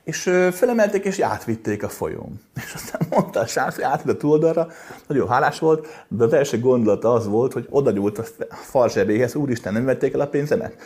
és 0.05 0.23
felemelték, 0.53 1.05
és 1.05 1.19
átvitték 1.19 1.83
a 1.83 1.89
folyón. 1.89 2.41
És 2.65 2.75
aztán 2.75 3.01
mondta 3.11 3.41
a 3.41 3.47
srác, 3.47 3.75
hogy 3.75 3.85
átvitt 3.85 4.15
a 4.15 4.17
túloldalra, 4.17 4.69
nagyon 5.07 5.29
hálás 5.29 5.59
volt, 5.59 6.05
de 6.09 6.25
az 6.25 6.33
első 6.33 6.61
gondolata 6.61 7.13
az 7.13 7.27
volt, 7.27 7.53
hogy 7.53 7.67
oda 7.71 7.91
nyúlt 7.91 8.19
a 8.19 8.25
fal 8.55 8.89
zsebéhez, 8.89 9.35
úristen, 9.35 9.73
nem 9.73 9.85
vették 9.85 10.15
el 10.15 10.21
a 10.21 10.27
pénzemet? 10.27 10.77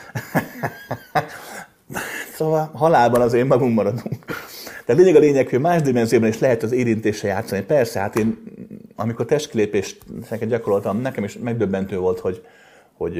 szóval 2.36 2.70
halálban 2.74 3.20
az 3.20 3.32
én 3.32 3.46
magunk 3.46 3.74
maradunk. 3.74 4.24
De 4.86 4.92
lényeg 4.92 5.16
a 5.16 5.18
lényeg, 5.18 5.48
hogy 5.48 5.60
más 5.60 5.82
dimenzióban 5.82 6.28
is 6.28 6.38
lehet 6.38 6.62
az 6.62 6.72
érintése 6.72 7.26
játszani. 7.26 7.62
Persze, 7.62 8.00
hát 8.00 8.16
én 8.16 8.42
amikor 8.96 9.24
testkilépést 9.24 10.04
gyakoroltam, 10.46 11.00
nekem 11.00 11.24
is 11.24 11.38
megdöbbentő 11.38 11.98
volt, 11.98 12.20
hogy, 12.20 12.46
hogy, 12.92 13.18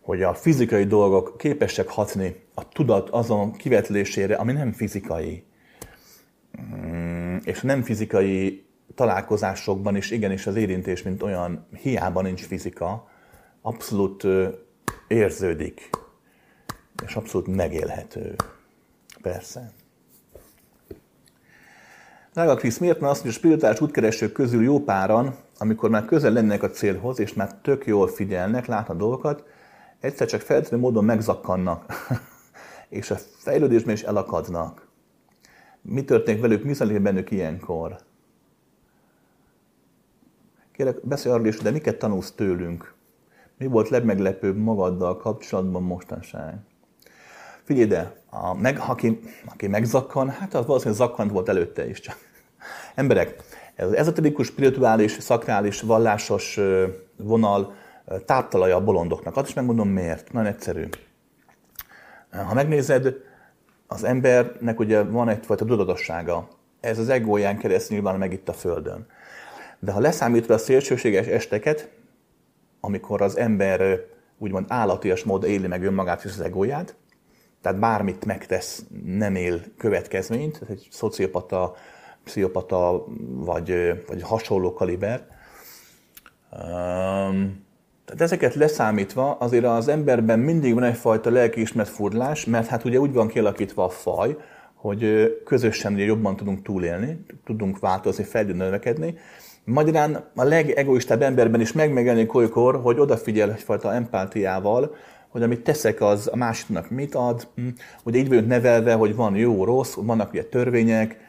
hogy 0.00 0.22
a 0.22 0.34
fizikai 0.34 0.84
dolgok 0.84 1.38
képesek 1.38 1.88
hatni 1.88 2.44
a 2.54 2.68
tudat 2.68 3.10
azon 3.10 3.52
kivetlésére, 3.52 4.34
ami 4.34 4.52
nem 4.52 4.72
fizikai. 4.72 5.44
Mm, 6.60 7.36
és 7.44 7.60
nem 7.60 7.82
fizikai 7.82 8.66
találkozásokban 8.94 9.96
is 9.96 10.10
igenis 10.10 10.46
az 10.46 10.56
érintés, 10.56 11.02
mint 11.02 11.22
olyan, 11.22 11.66
hiába 11.82 12.22
nincs 12.22 12.46
fizika, 12.46 13.08
abszolút 13.62 14.26
érződik, 15.08 15.90
és 17.06 17.16
abszolút 17.16 17.56
megélhető. 17.56 18.34
Persze. 19.22 19.72
Drága 22.38 22.54
Krisz, 22.54 22.78
miért 22.78 22.98
van 22.98 23.10
azt, 23.10 23.20
hogy 23.20 23.30
a 23.30 23.32
spirituális 23.32 23.80
útkeresők 23.80 24.32
közül 24.32 24.62
jó 24.62 24.80
páran, 24.80 25.34
amikor 25.58 25.90
már 25.90 26.04
közel 26.04 26.32
lennek 26.32 26.62
a 26.62 26.70
célhoz, 26.70 27.18
és 27.18 27.34
már 27.34 27.54
tök 27.54 27.86
jól 27.86 28.08
figyelnek, 28.08 28.66
látnak 28.66 28.96
dolgokat, 28.96 29.44
egyszer 30.00 30.26
csak 30.26 30.40
feltűnő 30.40 30.80
módon 30.80 31.04
megzakkannak, 31.04 31.84
és 32.98 33.10
a 33.10 33.16
fejlődésben 33.38 33.94
is 33.94 34.02
elakadnak. 34.02 34.86
Mi 35.82 36.04
történik 36.04 36.40
velük, 36.40 36.64
mi 36.64 36.72
zajlik 36.72 37.00
bennük 37.00 37.30
ilyenkor? 37.30 37.98
Kérlek, 40.72 41.06
beszélj 41.06 41.34
arról 41.34 41.46
is, 41.46 41.56
de 41.56 41.70
miket 41.70 41.98
tanulsz 41.98 42.32
tőlünk? 42.32 42.94
Mi 43.56 43.66
volt 43.66 43.88
legmeglepőbb 43.88 44.56
magaddal 44.56 45.16
kapcsolatban 45.16 45.82
mostanság? 45.82 46.54
Figyelj 47.64 47.86
ide, 47.86 48.22
a 48.30 48.54
meg, 48.54 48.78
aki, 48.86 49.20
aki 49.46 49.66
megzakkan, 49.66 50.28
hát 50.28 50.54
az 50.54 50.66
valószínűleg 50.66 51.00
zakkant 51.00 51.30
volt 51.30 51.48
előtte 51.48 51.88
is 51.88 52.00
csak. 52.00 52.26
Emberek, 52.94 53.34
ez 53.74 53.86
az 53.86 53.94
ezoterikus, 53.94 54.46
spirituális, 54.46 55.12
szakrális, 55.12 55.80
vallásos 55.80 56.60
vonal 57.16 57.74
táptalaja 58.24 58.76
a 58.76 58.84
bolondoknak. 58.84 59.36
Azt 59.36 59.48
is 59.48 59.54
megmondom 59.54 59.88
miért. 59.88 60.32
Nagyon 60.32 60.48
egyszerű. 60.48 60.84
Ha 62.30 62.54
megnézed, 62.54 63.14
az 63.86 64.04
embernek 64.04 64.78
ugye 64.78 65.02
van 65.02 65.28
egyfajta 65.28 65.64
tudatossága. 65.64 66.48
Ez 66.80 66.98
az 66.98 67.08
egóján 67.08 67.58
keresztül 67.58 67.96
nyilván 67.96 68.18
meg 68.18 68.32
itt 68.32 68.48
a 68.48 68.52
Földön. 68.52 69.06
De 69.78 69.92
ha 69.92 70.00
leszámítva 70.00 70.54
a 70.54 70.58
szélsőséges 70.58 71.26
esteket, 71.26 71.90
amikor 72.80 73.22
az 73.22 73.36
ember 73.36 74.00
úgymond 74.38 74.64
állatias 74.68 75.24
módon 75.24 75.50
éli 75.50 75.66
meg 75.66 75.84
önmagát 75.84 76.24
és 76.24 76.30
az 76.30 76.40
egóját, 76.40 76.94
tehát 77.62 77.78
bármit 77.78 78.24
megtesz, 78.24 78.84
nem 79.04 79.34
él 79.34 79.60
következményt, 79.76 80.58
ez 80.62 80.68
egy 80.70 80.88
szociopata, 80.90 81.74
pszichopata 82.28 83.04
vagy, 83.28 83.72
vagy 84.06 84.22
hasonló 84.22 84.72
kaliber. 84.72 85.26
Um, 86.52 87.66
tehát 88.04 88.22
ezeket 88.22 88.54
leszámítva 88.54 89.36
azért 89.40 89.64
az 89.64 89.88
emberben 89.88 90.38
mindig 90.38 90.74
van 90.74 90.82
egyfajta 90.82 91.30
lelkiismert 91.30 91.88
furdalás, 91.88 92.44
mert 92.44 92.66
hát 92.66 92.84
ugye 92.84 92.98
úgy 92.98 93.12
van 93.12 93.28
kialakítva 93.28 93.84
a 93.84 93.88
faj, 93.88 94.36
hogy 94.74 95.32
közösen 95.44 95.92
ugye 95.92 96.04
jobban 96.04 96.36
tudunk 96.36 96.62
túlélni, 96.62 97.24
tudunk 97.44 97.78
változni, 97.78 98.24
fejlődni, 98.24 98.62
növekedni. 98.62 99.14
Magyarán 99.64 100.30
a 100.34 100.44
legegoistább 100.44 101.22
emberben 101.22 101.60
is 101.60 101.72
megmegjelenik 101.72 102.34
olykor, 102.34 102.80
hogy 102.82 102.98
odafigyel 102.98 103.50
egyfajta 103.50 103.94
empátiával, 103.94 104.94
hogy 105.28 105.42
amit 105.42 105.60
teszek, 105.60 106.00
az 106.00 106.28
a 106.32 106.36
másiknak 106.36 106.90
mit 106.90 107.14
ad, 107.14 107.48
hm, 107.54 107.68
hogy 108.02 108.14
így 108.14 108.28
vagyunk 108.28 108.46
nevelve, 108.46 108.92
hogy 108.92 109.14
van 109.14 109.36
jó, 109.36 109.64
rossz, 109.64 109.94
vannak 109.94 110.32
ugye 110.32 110.44
törvények. 110.44 111.26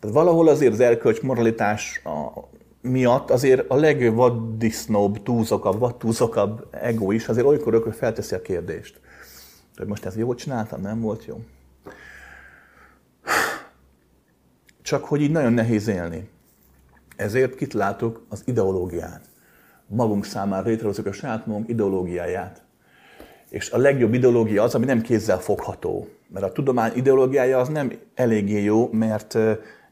Tehát 0.00 0.16
valahol 0.16 0.48
azért 0.48 0.72
az 0.72 0.80
erkölcs 0.80 1.22
moralitás 1.22 2.02
miatt 2.80 3.30
azért 3.30 3.70
a 3.70 3.74
legvaddisznóbb, 3.74 5.22
túlzokabb, 5.22 5.78
vadtúzokabb 5.78 6.68
ego 6.70 7.10
is 7.10 7.28
azért 7.28 7.46
olykor 7.46 7.74
olykor 7.74 7.94
felteszi 7.94 8.34
a 8.34 8.42
kérdést. 8.42 9.00
Hogy 9.76 9.86
most 9.86 10.04
ezt 10.04 10.16
jól 10.16 10.34
csináltam, 10.34 10.80
nem 10.80 11.00
volt 11.00 11.24
jó? 11.24 11.40
Csak 14.82 15.04
hogy 15.04 15.20
így 15.20 15.30
nagyon 15.30 15.52
nehéz 15.52 15.88
élni. 15.88 16.28
Ezért 17.16 17.54
kitaláltuk 17.54 18.26
az 18.28 18.42
ideológiát. 18.46 19.20
Magunk 19.86 20.24
számára 20.24 20.68
létrehozzuk 20.68 21.06
a 21.06 21.12
saját 21.12 21.46
magunk 21.46 21.68
ideológiáját. 21.68 22.62
És 23.50 23.70
a 23.70 23.78
legjobb 23.78 24.14
ideológia 24.14 24.62
az, 24.62 24.74
ami 24.74 24.84
nem 24.84 25.00
kézzel 25.00 25.38
fogható. 25.38 26.08
Mert 26.28 26.44
a 26.44 26.52
tudomány 26.52 26.92
ideológiája 26.94 27.58
az 27.58 27.68
nem 27.68 27.92
eléggé 28.14 28.62
jó, 28.62 28.88
mert 28.92 29.38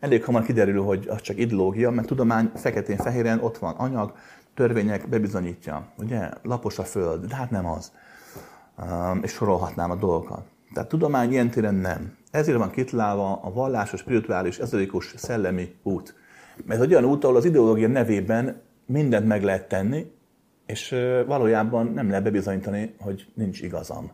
elég 0.07 0.25
hamar 0.25 0.45
kiderül, 0.45 0.83
hogy 0.83 1.07
az 1.09 1.21
csak 1.21 1.39
ideológia, 1.39 1.91
mert 1.91 2.07
tudomány 2.07 2.51
feketén-fehéren 2.55 3.41
ott 3.41 3.59
van 3.59 3.75
anyag, 3.75 4.15
törvények 4.55 5.09
bebizonyítja. 5.09 5.87
Ugye? 5.99 6.31
Lapos 6.43 6.79
a 6.79 6.83
föld, 6.83 7.25
de 7.25 7.35
hát 7.35 7.51
nem 7.51 7.67
az. 7.67 7.93
És 9.23 9.31
sorolhatnám 9.31 9.91
a 9.91 9.95
dolgokat. 9.95 10.43
Tehát 10.75 10.89
tudomány 10.89 11.31
ilyen 11.31 11.51
téren 11.51 11.75
nem. 11.75 12.17
Ezért 12.31 12.59
van 12.59 12.71
kitalálva 12.71 13.41
a 13.43 13.53
vallásos, 13.53 14.01
spirituális, 14.01 14.59
ezerikus, 14.59 15.15
szellemi 15.17 15.75
út. 15.83 16.15
Mert 16.65 16.83
egy 16.83 16.91
olyan 16.91 17.05
út, 17.05 17.25
ahol 17.25 17.37
az 17.37 17.45
ideológia 17.45 17.89
nevében 17.89 18.61
mindent 18.87 19.27
meg 19.27 19.43
lehet 19.43 19.69
tenni, 19.69 20.13
és 20.67 20.95
valójában 21.27 21.93
nem 21.95 22.09
lehet 22.09 22.25
bebizonyítani, 22.25 22.95
hogy 23.01 23.27
nincs 23.35 23.61
igazam. 23.63 24.11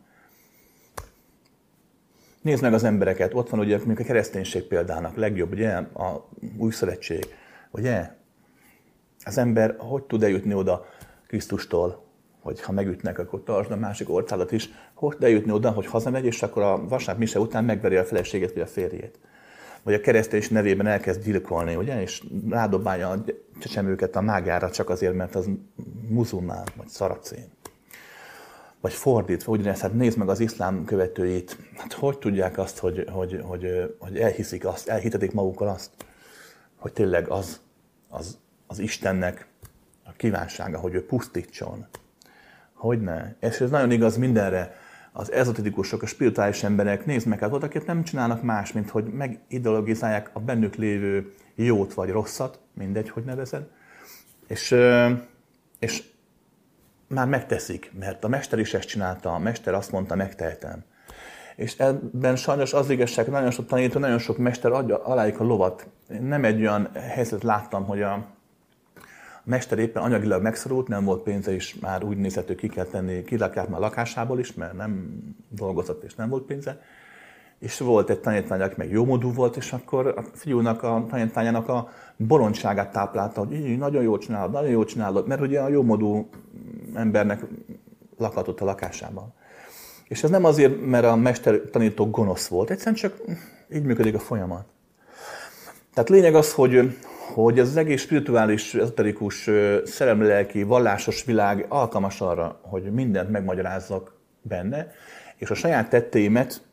Nézd 2.43 2.63
meg 2.63 2.75
az 2.75 2.85
embereket, 2.85 3.35
ott 3.35 3.49
van 3.49 3.61
ugye 3.61 3.77
mondjuk 3.77 3.99
a 3.99 4.05
kereszténység 4.05 4.63
példának, 4.63 5.17
legjobb, 5.17 5.53
ugye, 5.53 5.73
a 5.77 6.29
új 6.59 6.71
szövetség, 6.71 7.27
ugye? 7.71 8.11
Az 9.25 9.39
ember 9.39 9.75
hogy 9.79 10.03
tud 10.03 10.23
eljutni 10.23 10.55
oda 10.55 10.87
Krisztustól? 11.27 12.11
hogy 12.43 12.61
ha 12.61 12.73
megütnek, 12.73 13.19
akkor 13.19 13.43
tartsd 13.43 13.71
a 13.71 13.77
másik 13.77 14.11
orcálat 14.11 14.53
is, 14.53 14.69
hogy 14.95 15.17
eljutni 15.21 15.53
oda, 15.53 15.71
hogy 15.71 15.87
hazamegy, 15.87 16.25
és 16.25 16.43
akkor 16.43 16.63
a 16.63 16.87
vasárnap 16.89 17.19
mise 17.19 17.39
után 17.39 17.65
megveri 17.65 17.97
a 17.97 18.05
feleségét 18.05 18.53
vagy 18.53 18.63
a 18.63 18.67
férjét. 18.67 19.19
Vagy 19.83 19.95
a 19.95 20.01
keresztés 20.01 20.49
nevében 20.49 20.87
elkezd 20.87 21.23
gyilkolni, 21.25 21.75
ugye, 21.75 22.03
és 22.03 22.23
rádobálja 22.51 23.09
a 23.09 23.25
csecsemőket 23.61 24.17
a 24.17 24.21
mágára 24.21 24.71
csak 24.71 24.91
azért, 24.91 25.15
mert 25.15 25.35
az 25.35 25.49
muzulmán, 26.09 26.65
vagy 26.77 26.89
szaracén. 26.89 27.45
Vagy 28.83 28.93
fordítva, 28.93 29.53
ugyanezt, 29.53 29.81
hát 29.81 29.93
nézd 29.93 30.19
meg 30.19 30.29
az 30.29 30.41
iszlám 30.41 30.85
követőit, 30.85 31.57
hát 31.77 31.93
hogy 31.93 32.19
tudják 32.19 32.59
azt, 32.59 32.79
hogy, 32.79 33.07
hogy, 33.11 33.41
hogy, 33.43 33.95
hogy 33.99 34.17
elhiszik 34.17 34.65
azt, 34.65 34.89
elhitetik 34.89 35.33
magukkal 35.33 35.69
azt, 35.69 35.91
hogy 36.77 36.93
tényleg 36.93 37.29
az, 37.29 37.61
az, 38.09 38.39
az 38.67 38.79
Istennek 38.79 39.47
a 40.05 40.13
kívánsága, 40.17 40.79
hogy 40.79 40.95
ő 40.95 41.07
pusztítson. 41.07 41.87
Hogyne? 42.73 43.37
És 43.41 43.61
ez 43.61 43.71
nagyon 43.71 43.91
igaz 43.91 44.17
mindenre. 44.17 44.77
Az 45.13 45.33
ezoterikusok, 45.33 46.03
a 46.03 46.07
spirituális 46.07 46.63
emberek, 46.63 47.07
nézd 47.07 47.27
meg, 47.27 47.39
hát 47.39 47.51
volt, 47.51 47.63
akik 47.63 47.85
nem 47.85 48.05
csinálnak 48.05 48.43
más, 48.43 48.73
mint 48.73 48.91
hogy 48.91 49.05
megideologizálják 49.05 50.31
a 50.33 50.41
bennük 50.41 50.75
lévő 50.75 51.33
jót 51.55 51.95
vagy 51.95 52.11
rosszat, 52.11 52.59
mindegy, 52.75 53.11
hogy 53.11 53.25
nevezed, 53.25 53.67
és, 54.47 54.77
és 55.79 56.03
már 57.13 57.27
megteszik, 57.27 57.93
mert 57.99 58.25
a 58.25 58.29
mester 58.29 58.59
is 58.59 58.75
ezt 58.75 58.89
csinálta, 58.89 59.35
a 59.35 59.39
mester 59.39 59.75
azt 59.75 59.93
mondta, 59.93 60.15
megtehetem. 60.15 60.85
És 61.57 61.79
ebben 61.79 62.37
sajnos 62.37 62.73
az 62.73 62.91
igazság, 62.91 63.29
nagyon 63.29 63.51
sok 63.51 63.67
tanító, 63.67 63.99
nagyon 63.99 64.19
sok 64.19 64.39
mester 64.39 64.73
adja 64.73 65.05
alájuk 65.05 65.41
a 65.41 65.45
lovat. 65.45 65.87
Én 66.11 66.23
nem 66.23 66.45
egy 66.45 66.61
olyan 66.61 66.89
helyzetet 66.95 67.43
láttam, 67.43 67.85
hogy 67.85 68.03
a 68.03 68.27
mester 69.45 69.79
éppen 69.79 70.03
anyagilag 70.03 70.43
megszorult, 70.43 70.89
nem 70.89 71.05
volt 71.05 71.23
pénze, 71.23 71.55
és 71.55 71.75
már 71.75 72.05
úgy 72.05 72.17
nézett, 72.17 72.47
hogy 72.47 72.57
ki 72.57 72.69
kell 72.69 72.85
tenni, 72.85 73.25
kirakják 73.25 73.69
már 73.69 73.81
lakásából 73.81 74.39
is, 74.39 74.55
mert 74.55 74.73
nem 74.73 75.19
dolgozott 75.49 76.03
és 76.03 76.15
nem 76.15 76.29
volt 76.29 76.45
pénze. 76.45 76.81
És 77.63 77.79
volt 77.79 78.11
egy 78.11 78.21
tanítvány, 78.21 78.61
aki 78.61 78.75
meg 78.77 78.91
jómódú 78.91 79.33
volt, 79.33 79.57
és 79.57 79.73
akkor 79.73 80.07
a 80.07 80.23
fiúnak, 80.35 80.83
a 80.83 81.07
tanítványának 81.11 81.69
a 81.69 81.91
bolondságát 82.17 82.93
táplálta, 82.93 83.41
hogy 83.41 83.53
így, 83.53 83.79
nagyon 83.79 84.03
jól 84.03 84.19
csinálod, 84.19 84.53
nagyon 84.53 84.71
jól 84.71 84.85
csinálod, 84.85 85.27
mert 85.27 85.41
ugye 85.41 85.61
a 85.61 85.69
jómódú 85.69 86.29
embernek 86.95 87.45
lakhatott 88.19 88.61
a 88.61 88.65
lakásában. 88.65 89.33
És 90.09 90.23
ez 90.23 90.31
nem 90.31 90.45
azért, 90.45 90.87
mert 90.87 91.05
a 91.05 91.17
mester 91.17 91.61
tanító 91.71 92.11
gonosz 92.11 92.47
volt, 92.47 92.71
egyszerűen 92.71 92.97
csak 92.97 93.17
így 93.73 93.85
működik 93.85 94.15
a 94.15 94.19
folyamat. 94.19 94.65
Tehát 95.95 96.09
lényeg 96.09 96.35
az, 96.35 96.53
hogy, 96.53 96.99
hogy 97.35 97.59
ez 97.59 97.69
az 97.69 97.77
egész 97.77 98.03
spirituális, 98.03 98.75
ezoterikus, 98.75 99.51
szeremlelki, 99.85 100.63
vallásos 100.63 101.25
világ 101.25 101.67
alkalmas 101.69 102.21
arra, 102.21 102.61
hogy 102.63 102.93
mindent 102.93 103.31
megmagyarázzak 103.31 104.15
benne, 104.41 104.93
és 105.37 105.51
a 105.51 105.55
saját 105.55 105.89
tetteimet 105.89 106.71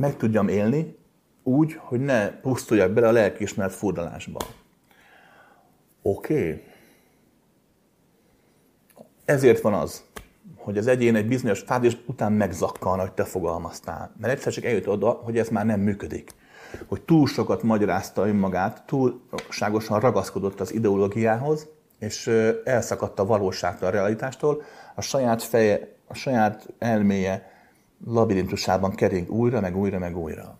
meg 0.00 0.16
tudjam 0.16 0.48
élni 0.48 0.98
úgy, 1.42 1.74
hogy 1.78 2.00
ne 2.00 2.30
pusztuljak 2.30 2.90
bele 2.90 3.08
a 3.08 3.12
lelkiismeret 3.12 3.72
furdalásba. 3.72 4.38
Oké. 6.02 6.34
Okay. 6.34 6.64
Ezért 9.24 9.60
van 9.60 9.74
az, 9.74 10.04
hogy 10.56 10.78
az 10.78 10.86
egyén 10.86 11.14
egy 11.14 11.26
bizonyos 11.26 11.60
fázis 11.60 11.96
után 12.06 12.32
megzakkan, 12.32 13.00
hogy 13.00 13.12
te 13.12 13.24
fogalmaztál. 13.24 14.14
Mert 14.20 14.32
egyszer 14.32 14.52
csak 14.52 14.64
eljut 14.64 14.86
oda, 14.86 15.10
hogy 15.10 15.38
ez 15.38 15.48
már 15.48 15.66
nem 15.66 15.80
működik 15.80 16.34
hogy 16.86 17.02
túl 17.02 17.26
sokat 17.26 17.62
magyarázta 17.62 18.26
önmagát, 18.26 18.82
túlságosan 18.86 20.00
ragaszkodott 20.00 20.60
az 20.60 20.74
ideológiához, 20.74 21.68
és 21.98 22.26
elszakadt 22.64 23.18
a 23.18 23.26
valóságtól, 23.26 23.88
a 23.88 23.90
realitástól, 23.90 24.62
a 24.94 25.00
saját 25.00 25.42
feje, 25.42 25.96
a 26.06 26.14
saját 26.14 26.74
elméje 26.78 27.49
labirintusában 28.04 28.94
kering 28.94 29.30
újra, 29.30 29.60
meg 29.60 29.76
újra, 29.76 29.98
meg 29.98 30.16
újra. 30.16 30.58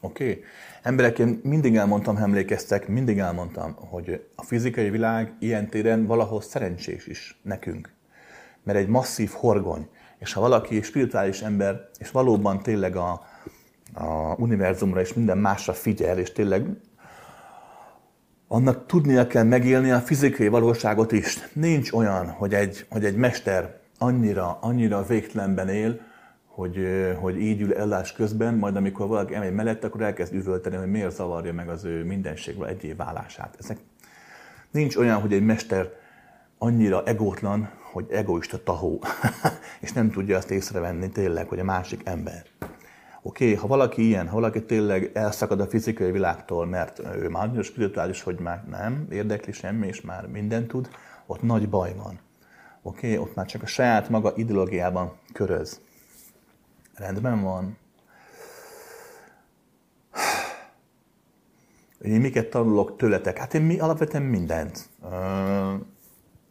Oké? 0.00 0.30
Okay? 0.30 0.42
Emberek, 0.82 1.18
én 1.18 1.40
mindig 1.42 1.76
elmondtam, 1.76 2.16
ha 2.16 2.22
emlékeztek, 2.22 2.88
mindig 2.88 3.18
elmondtam, 3.18 3.74
hogy 3.74 4.26
a 4.34 4.42
fizikai 4.42 4.90
világ 4.90 5.32
ilyen 5.38 5.68
téren 5.68 6.06
valahol 6.06 6.40
szerencsés 6.40 7.06
is 7.06 7.40
nekünk. 7.42 7.92
Mert 8.62 8.78
egy 8.78 8.88
masszív 8.88 9.30
horgony, 9.30 9.88
és 10.18 10.32
ha 10.32 10.40
valaki 10.40 10.82
spirituális 10.82 11.40
ember, 11.40 11.88
és 11.98 12.10
valóban 12.10 12.62
tényleg 12.62 12.96
a, 12.96 13.22
a 13.94 14.34
univerzumra 14.36 15.00
és 15.00 15.14
minden 15.14 15.38
másra 15.38 15.72
figyel, 15.72 16.18
és 16.18 16.32
tényleg 16.32 16.66
annak 18.48 18.86
tudnia 18.86 19.26
kell 19.26 19.44
megélni 19.44 19.90
a 19.90 20.00
fizikai 20.00 20.48
valóságot 20.48 21.12
is. 21.12 21.38
Nincs 21.52 21.92
olyan, 21.92 22.30
hogy 22.30 22.54
egy, 22.54 22.86
hogy 22.88 23.04
egy 23.04 23.16
mester 23.16 23.80
annyira, 23.98 24.58
annyira 24.60 25.02
végtelenben 25.02 25.68
él, 25.68 26.00
hogy, 26.60 26.86
hogy 27.20 27.40
így 27.40 27.60
ül 27.60 27.74
ellás 27.74 28.12
közben, 28.12 28.54
majd 28.54 28.76
amikor 28.76 29.08
valaki 29.08 29.34
emegy 29.34 29.54
mellett, 29.54 29.84
akkor 29.84 30.02
elkezd 30.02 30.34
üvölteni, 30.34 30.76
hogy 30.76 30.90
miért 30.90 31.14
zavarja 31.14 31.52
meg 31.52 31.68
az 31.68 31.84
ő 31.84 32.04
mindenségről 32.04 32.66
egyéb 32.66 32.96
válását. 32.96 33.56
Ezek, 33.58 33.78
nincs 34.70 34.96
olyan, 34.96 35.20
hogy 35.20 35.32
egy 35.32 35.44
mester 35.44 35.92
annyira 36.58 37.04
egótlan, 37.04 37.70
hogy 37.92 38.06
egoista 38.10 38.62
tahó, 38.62 39.02
és 39.80 39.92
nem 39.92 40.10
tudja 40.10 40.36
azt 40.36 40.50
észrevenni 40.50 41.08
tényleg, 41.08 41.48
hogy 41.48 41.58
a 41.58 41.64
másik 41.64 42.00
ember. 42.04 42.42
Oké, 43.22 43.44
okay, 43.44 43.56
ha 43.56 43.66
valaki 43.66 44.06
ilyen, 44.06 44.28
ha 44.28 44.34
valaki 44.34 44.64
tényleg 44.64 45.10
elszakad 45.14 45.60
a 45.60 45.66
fizikai 45.66 46.10
világtól, 46.10 46.66
mert 46.66 46.98
ő 47.16 47.28
már 47.28 47.44
annyira 47.46 47.62
spirituális, 47.62 48.22
hogy 48.22 48.38
már 48.38 48.64
nem 48.70 49.06
érdekli 49.10 49.52
semmi, 49.52 49.86
és 49.86 50.00
már 50.00 50.26
mindent 50.26 50.68
tud, 50.68 50.88
ott 51.26 51.42
nagy 51.42 51.68
baj 51.68 51.94
van. 51.96 52.18
Oké, 52.82 53.06
okay, 53.12 53.18
ott 53.18 53.34
már 53.34 53.46
csak 53.46 53.62
a 53.62 53.66
saját 53.66 54.08
maga 54.08 54.32
ideológiában 54.36 55.12
köröz. 55.32 55.80
Rendben 57.00 57.42
van. 57.42 57.76
Én 62.00 62.20
miket 62.20 62.50
tanulok 62.50 62.96
tőletek? 62.96 63.38
Hát 63.38 63.54
én 63.54 63.62
mi, 63.62 63.78
alapvetően 63.78 64.22
mindent. 64.22 64.88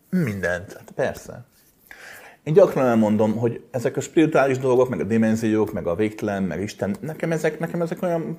Mindent, 0.09 0.73
hát 0.73 0.91
persze. 0.95 1.45
Én 2.43 2.53
gyakran 2.53 2.85
elmondom, 2.85 3.37
hogy 3.37 3.63
ezek 3.71 3.97
a 3.97 4.01
spirituális 4.01 4.57
dolgok, 4.57 4.89
meg 4.89 4.99
a 4.99 5.03
dimenziók, 5.03 5.73
meg 5.73 5.87
a 5.87 5.95
végtelen, 5.95 6.43
meg 6.43 6.61
Isten, 6.61 6.95
nekem 6.99 7.31
ezek, 7.31 7.59
nekem 7.59 7.81
ezek 7.81 8.01
olyan, 8.01 8.35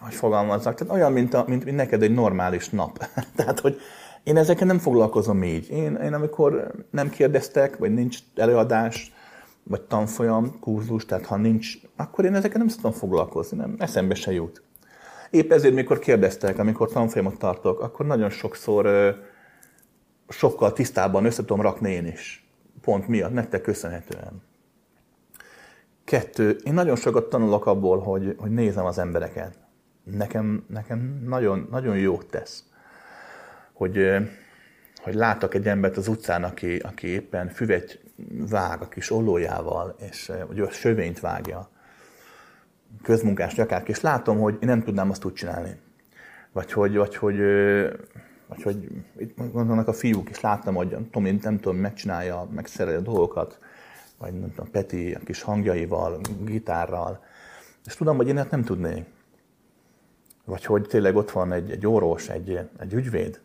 hogy 0.00 0.14
fogalmazzak, 0.14 0.74
tehát 0.74 0.94
olyan, 0.94 1.12
mint, 1.12 1.34
a, 1.34 1.44
mint, 1.48 1.64
mint 1.64 1.76
neked 1.76 2.02
egy 2.02 2.14
normális 2.14 2.68
nap. 2.68 3.06
tehát, 3.36 3.60
hogy 3.60 3.80
én 4.22 4.36
ezekkel 4.36 4.66
nem 4.66 4.78
foglalkozom 4.78 5.42
így. 5.42 5.70
Én, 5.70 5.94
én 5.94 6.12
amikor 6.12 6.72
nem 6.90 7.10
kérdeztek, 7.10 7.76
vagy 7.76 7.94
nincs 7.94 8.18
előadás, 8.34 9.12
vagy 9.64 9.82
tanfolyam, 9.82 10.58
kurzus, 10.60 11.06
tehát 11.06 11.26
ha 11.26 11.36
nincs, 11.36 11.74
akkor 11.96 12.24
én 12.24 12.34
ezekkel 12.34 12.58
nem 12.58 12.68
szoktam 12.68 12.92
foglalkozni, 12.92 13.56
nem, 13.56 13.74
eszembe 13.78 14.14
se 14.14 14.32
jut. 14.32 14.62
Épp 15.30 15.52
ezért, 15.52 15.74
mikor 15.74 15.98
kérdeztek, 15.98 16.58
amikor 16.58 16.90
tanfolyamot 16.90 17.38
tartok, 17.38 17.80
akkor 17.80 18.06
nagyon 18.06 18.30
sokszor 18.30 19.14
sokkal 20.28 20.72
tisztábban 20.72 21.24
össze 21.24 21.44
tudom 21.44 21.60
rakni 21.60 21.90
én 21.90 22.06
is 22.06 22.48
pont 22.80 23.08
miatt, 23.08 23.32
nektek 23.32 23.60
köszönhetően. 23.60 24.42
Kettő, 26.04 26.56
én 26.64 26.74
nagyon 26.74 26.96
sokat 26.96 27.28
tanulok 27.28 27.66
abból, 27.66 27.98
hogy, 27.98 28.34
hogy 28.38 28.50
nézem 28.50 28.84
az 28.84 28.98
embereket. 28.98 29.58
Nekem, 30.04 30.64
nekem 30.68 31.22
nagyon, 31.26 31.68
nagyon 31.70 31.96
jót 31.96 32.26
tesz, 32.26 32.64
hogy, 33.72 34.08
hogy 35.02 35.14
látok 35.14 35.54
egy 35.54 35.68
embert 35.68 35.96
az 35.96 36.08
utcán, 36.08 36.44
aki, 36.44 36.76
aki 36.76 37.06
éppen 37.06 37.48
füvet 37.48 38.03
vág 38.48 38.82
a 38.82 38.88
kis 38.88 39.10
ollójával, 39.10 39.96
és 39.98 40.32
hogy 40.46 40.60
a 40.60 40.70
sövényt 40.70 41.20
vágja, 41.20 41.68
közmunkás 43.02 43.54
gyakárk, 43.54 43.88
és 43.88 44.00
látom, 44.00 44.38
hogy 44.38 44.56
én 44.60 44.68
nem 44.68 44.82
tudnám 44.82 45.10
azt 45.10 45.24
úgy 45.24 45.32
csinálni. 45.32 45.80
Vagy 46.52 46.72
hogy, 46.72 46.96
vagy 46.96 47.16
hogy 47.16 47.38
vagy 48.46 48.62
hogy 48.62 48.88
itt 49.18 49.36
vannak 49.52 49.88
a 49.88 49.92
fiúk, 49.92 50.28
és 50.30 50.40
láttam, 50.40 50.74
hogy 50.74 50.96
Tomi 51.10 51.38
nem 51.42 51.60
tudom, 51.60 51.76
megcsinálja, 51.76 52.48
megszereli 52.54 52.96
a 52.96 53.00
dolgokat, 53.00 53.58
vagy 54.18 54.32
nem 54.40 54.50
tudom, 54.50 54.70
Peti 54.70 55.14
a 55.14 55.18
kis 55.18 55.42
hangjaival, 55.42 56.20
gitárral, 56.40 57.24
és 57.84 57.94
tudom, 57.94 58.16
hogy 58.16 58.28
én 58.28 58.38
ezt 58.38 58.50
nem 58.50 58.62
tudnék. 58.62 59.04
Vagy 60.44 60.64
hogy 60.64 60.86
tényleg 60.86 61.16
ott 61.16 61.30
van 61.30 61.52
egy, 61.52 61.70
egy 61.70 61.86
orvos, 61.86 62.28
egy, 62.28 62.60
egy 62.78 62.92
ügyvéd, 62.92 63.40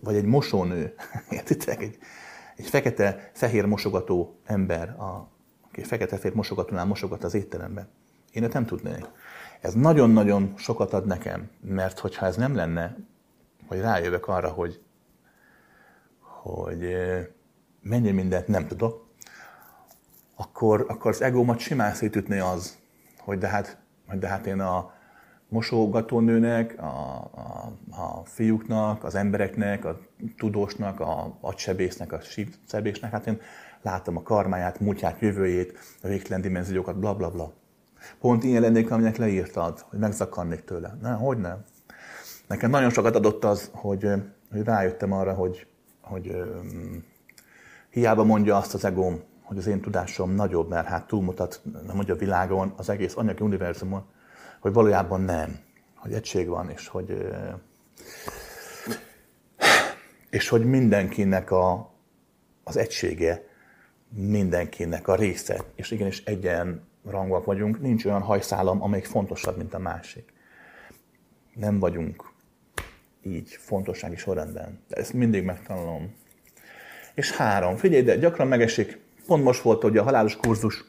vagy 0.00 0.14
egy 0.14 0.24
mosónő, 0.24 0.94
értitek? 1.30 1.82
Egy, 1.82 1.98
egy 2.56 2.66
fekete-fehér 2.66 3.64
mosogató 3.64 4.38
ember, 4.44 4.88
a, 4.88 5.28
aki 5.66 5.82
fekete-fehér 5.82 6.34
mosogatónál 6.34 6.84
mosogat 6.84 7.24
az 7.24 7.34
étteremben. 7.34 7.88
Én 8.32 8.44
ezt 8.44 8.52
nem 8.52 8.66
tudnék. 8.66 9.06
Ez 9.60 9.74
nagyon-nagyon 9.74 10.54
sokat 10.56 10.92
ad 10.92 11.06
nekem, 11.06 11.50
mert 11.60 11.98
hogyha 11.98 12.26
ez 12.26 12.36
nem 12.36 12.54
lenne, 12.54 12.96
hogy 13.66 13.80
rájövök 13.80 14.28
arra, 14.28 14.48
hogy, 14.48 14.82
hogy 16.20 16.96
mennyi 17.80 18.10
mindent 18.10 18.46
nem 18.46 18.66
tudok, 18.66 19.06
akkor, 20.34 20.84
akkor 20.88 21.10
az 21.10 21.22
egómat 21.22 21.58
simán 21.58 21.94
szétütné 21.94 22.38
az, 22.38 22.78
hogy 23.18 23.38
de 23.38 23.48
hát, 23.48 23.78
hogy 24.08 24.18
de 24.18 24.28
hát 24.28 24.46
én 24.46 24.60
a 24.60 24.93
mosogatónőnek, 25.48 26.74
a, 26.78 26.84
a, 27.34 27.72
a 27.90 28.24
fiúknak, 28.24 29.04
az 29.04 29.14
embereknek, 29.14 29.84
a 29.84 29.98
tudósnak, 30.36 31.00
a 31.00 31.36
agysebésznek, 31.40 32.12
a 32.12 32.20
sebésznek, 32.68 33.10
hát 33.10 33.26
én 33.26 33.40
látom 33.82 34.16
a 34.16 34.22
karmáját, 34.22 34.80
múltját, 34.80 35.20
jövőjét, 35.20 35.78
a 36.02 36.08
végtelen 36.08 36.40
dimenziókat, 36.40 36.98
bla 36.98 37.14
bla 37.14 37.30
bla. 37.30 37.52
Pont 38.20 38.44
ilyen 38.44 38.62
lennék, 38.62 38.90
aminek 38.90 39.16
leírtad, 39.16 39.84
hogy 39.88 39.98
megzakarnék 39.98 40.64
tőle. 40.64 40.96
Nem, 41.02 41.18
hogy 41.18 41.38
nem. 41.38 41.64
Nekem 42.46 42.70
nagyon 42.70 42.90
sokat 42.90 43.14
adott 43.14 43.44
az, 43.44 43.70
hogy, 43.72 44.08
hogy 44.50 44.62
rájöttem 44.64 45.12
arra, 45.12 45.32
hogy, 45.32 45.66
hogy 46.00 46.28
um, 46.28 47.04
hiába 47.90 48.24
mondja 48.24 48.56
azt 48.56 48.74
az 48.74 48.84
egóm, 48.84 49.20
hogy 49.42 49.58
az 49.58 49.66
én 49.66 49.80
tudásom 49.80 50.34
nagyobb, 50.34 50.68
mert 50.68 50.86
hát 50.86 51.06
túlmutat, 51.06 51.60
nem 51.86 51.96
mondja 51.96 52.14
a 52.14 52.18
világon, 52.18 52.72
az 52.76 52.88
egész 52.88 53.16
anyagi 53.16 53.42
univerzumon, 53.42 54.04
hogy 54.64 54.72
valójában 54.72 55.20
nem, 55.20 55.58
hogy 55.94 56.12
egység 56.12 56.48
van, 56.48 56.70
és 56.70 56.88
hogy, 56.88 57.28
és 60.30 60.48
hogy 60.48 60.64
mindenkinek 60.64 61.50
a, 61.50 61.94
az 62.62 62.76
egysége, 62.76 63.44
mindenkinek 64.08 65.08
a 65.08 65.14
része, 65.14 65.64
és 65.74 65.90
igenis 65.90 66.22
egyen 66.24 66.88
rangok 67.04 67.44
vagyunk, 67.44 67.80
nincs 67.80 68.04
olyan 68.04 68.20
hajszálam, 68.20 68.82
amelyik 68.82 69.04
fontosabb, 69.04 69.56
mint 69.56 69.74
a 69.74 69.78
másik. 69.78 70.32
Nem 71.54 71.78
vagyunk 71.78 72.32
így 73.22 73.48
fontossági 73.50 74.16
sorrendben. 74.16 74.80
De 74.88 74.96
ezt 74.96 75.12
mindig 75.12 75.44
megtanulom. 75.44 76.14
És 77.14 77.30
három. 77.30 77.76
Figyelj, 77.76 78.02
de 78.02 78.16
gyakran 78.16 78.48
megesik. 78.48 79.00
Pont 79.26 79.44
most 79.44 79.62
volt, 79.62 79.82
hogy 79.82 79.96
a 79.96 80.02
halálos 80.02 80.36
kurzus 80.36 80.84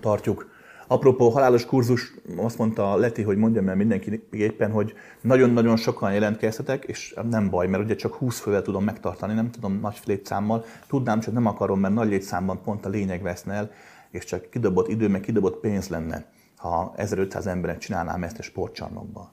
tartjuk. 0.00 0.49
Apropó, 0.90 1.28
halálos 1.28 1.66
kurzus, 1.66 2.14
azt 2.36 2.58
mondta 2.58 2.96
Leti, 2.96 3.22
hogy 3.22 3.36
mondjam 3.36 3.68
el 3.68 3.76
mindenki 3.76 4.26
éppen, 4.30 4.70
hogy 4.70 4.94
nagyon-nagyon 5.20 5.76
sokan 5.76 6.12
jelentkezhetek, 6.12 6.84
és 6.84 7.14
nem 7.30 7.50
baj, 7.50 7.66
mert 7.66 7.82
ugye 7.84 7.94
csak 7.94 8.14
20 8.14 8.38
fővel 8.40 8.62
tudom 8.62 8.84
megtartani, 8.84 9.34
nem 9.34 9.50
tudom 9.50 9.78
nagy 9.80 10.00
létszámmal. 10.04 10.64
Tudnám, 10.88 11.20
csak 11.20 11.34
nem 11.34 11.46
akarom, 11.46 11.80
mert 11.80 11.94
nagy 11.94 12.08
létszámban 12.08 12.62
pont 12.62 12.86
a 12.86 12.88
lényeg 12.88 13.22
veszne 13.22 13.52
el, 13.52 13.70
és 14.10 14.24
csak 14.24 14.50
kidobott 14.50 14.88
idő, 14.88 15.08
meg 15.08 15.20
kidobott 15.20 15.60
pénz 15.60 15.88
lenne, 15.88 16.24
ha 16.56 16.92
1500 16.96 17.46
emberek 17.46 17.78
csinálnám 17.78 18.22
ezt 18.22 18.38
a 18.38 18.42
sportcsarnokban. 18.42 19.30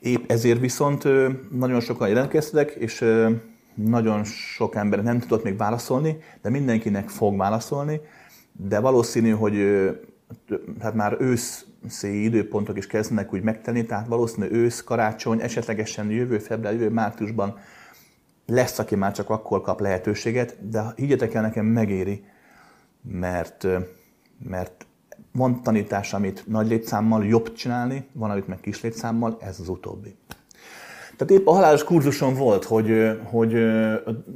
Épp 0.00 0.30
ezért 0.30 0.60
viszont 0.60 1.04
nagyon 1.50 1.80
sokan 1.80 2.08
jelentkeztek, 2.08 2.70
és 2.70 3.04
nagyon 3.74 4.24
sok 4.24 4.74
ember 4.74 5.02
nem 5.02 5.18
tudott 5.18 5.44
még 5.44 5.56
válaszolni, 5.56 6.18
de 6.42 6.50
mindenkinek 6.50 7.08
fog 7.08 7.36
válaszolni, 7.36 8.00
de 8.52 8.80
valószínű, 8.80 9.30
hogy 9.30 9.54
hát 10.80 10.94
már 10.94 11.16
őszi 11.20 12.24
időpontok 12.24 12.76
is 12.76 12.86
kezdenek 12.86 13.32
úgy 13.32 13.42
megtenni, 13.42 13.86
tehát 13.86 14.06
valószínű 14.06 14.46
ősz, 14.50 14.80
karácsony, 14.80 15.40
esetlegesen 15.40 16.10
jövő 16.10 16.38
február, 16.38 16.72
jövő 16.72 16.90
márciusban 16.90 17.58
lesz, 18.46 18.78
aki 18.78 18.94
már 18.94 19.12
csak 19.12 19.30
akkor 19.30 19.60
kap 19.60 19.80
lehetőséget, 19.80 20.68
de 20.68 20.84
higgyetek 20.96 21.34
el, 21.34 21.42
nekem 21.42 21.66
megéri, 21.66 22.24
mert, 23.02 23.66
mert 24.48 24.86
van 25.32 25.62
tanítás, 25.62 26.14
amit 26.14 26.46
nagy 26.46 26.68
létszámmal 26.68 27.24
jobb 27.24 27.52
csinálni, 27.52 28.06
van, 28.12 28.30
amit 28.30 28.46
meg 28.46 28.60
kis 28.60 28.82
létszámmal, 28.82 29.36
ez 29.40 29.60
az 29.60 29.68
utóbbi. 29.68 30.16
Tehát 31.16 31.42
épp 31.42 31.46
a 31.46 31.52
halálos 31.52 31.84
kurzuson 31.84 32.34
volt, 32.34 32.64
hogy, 32.64 33.18
hogy 33.24 33.52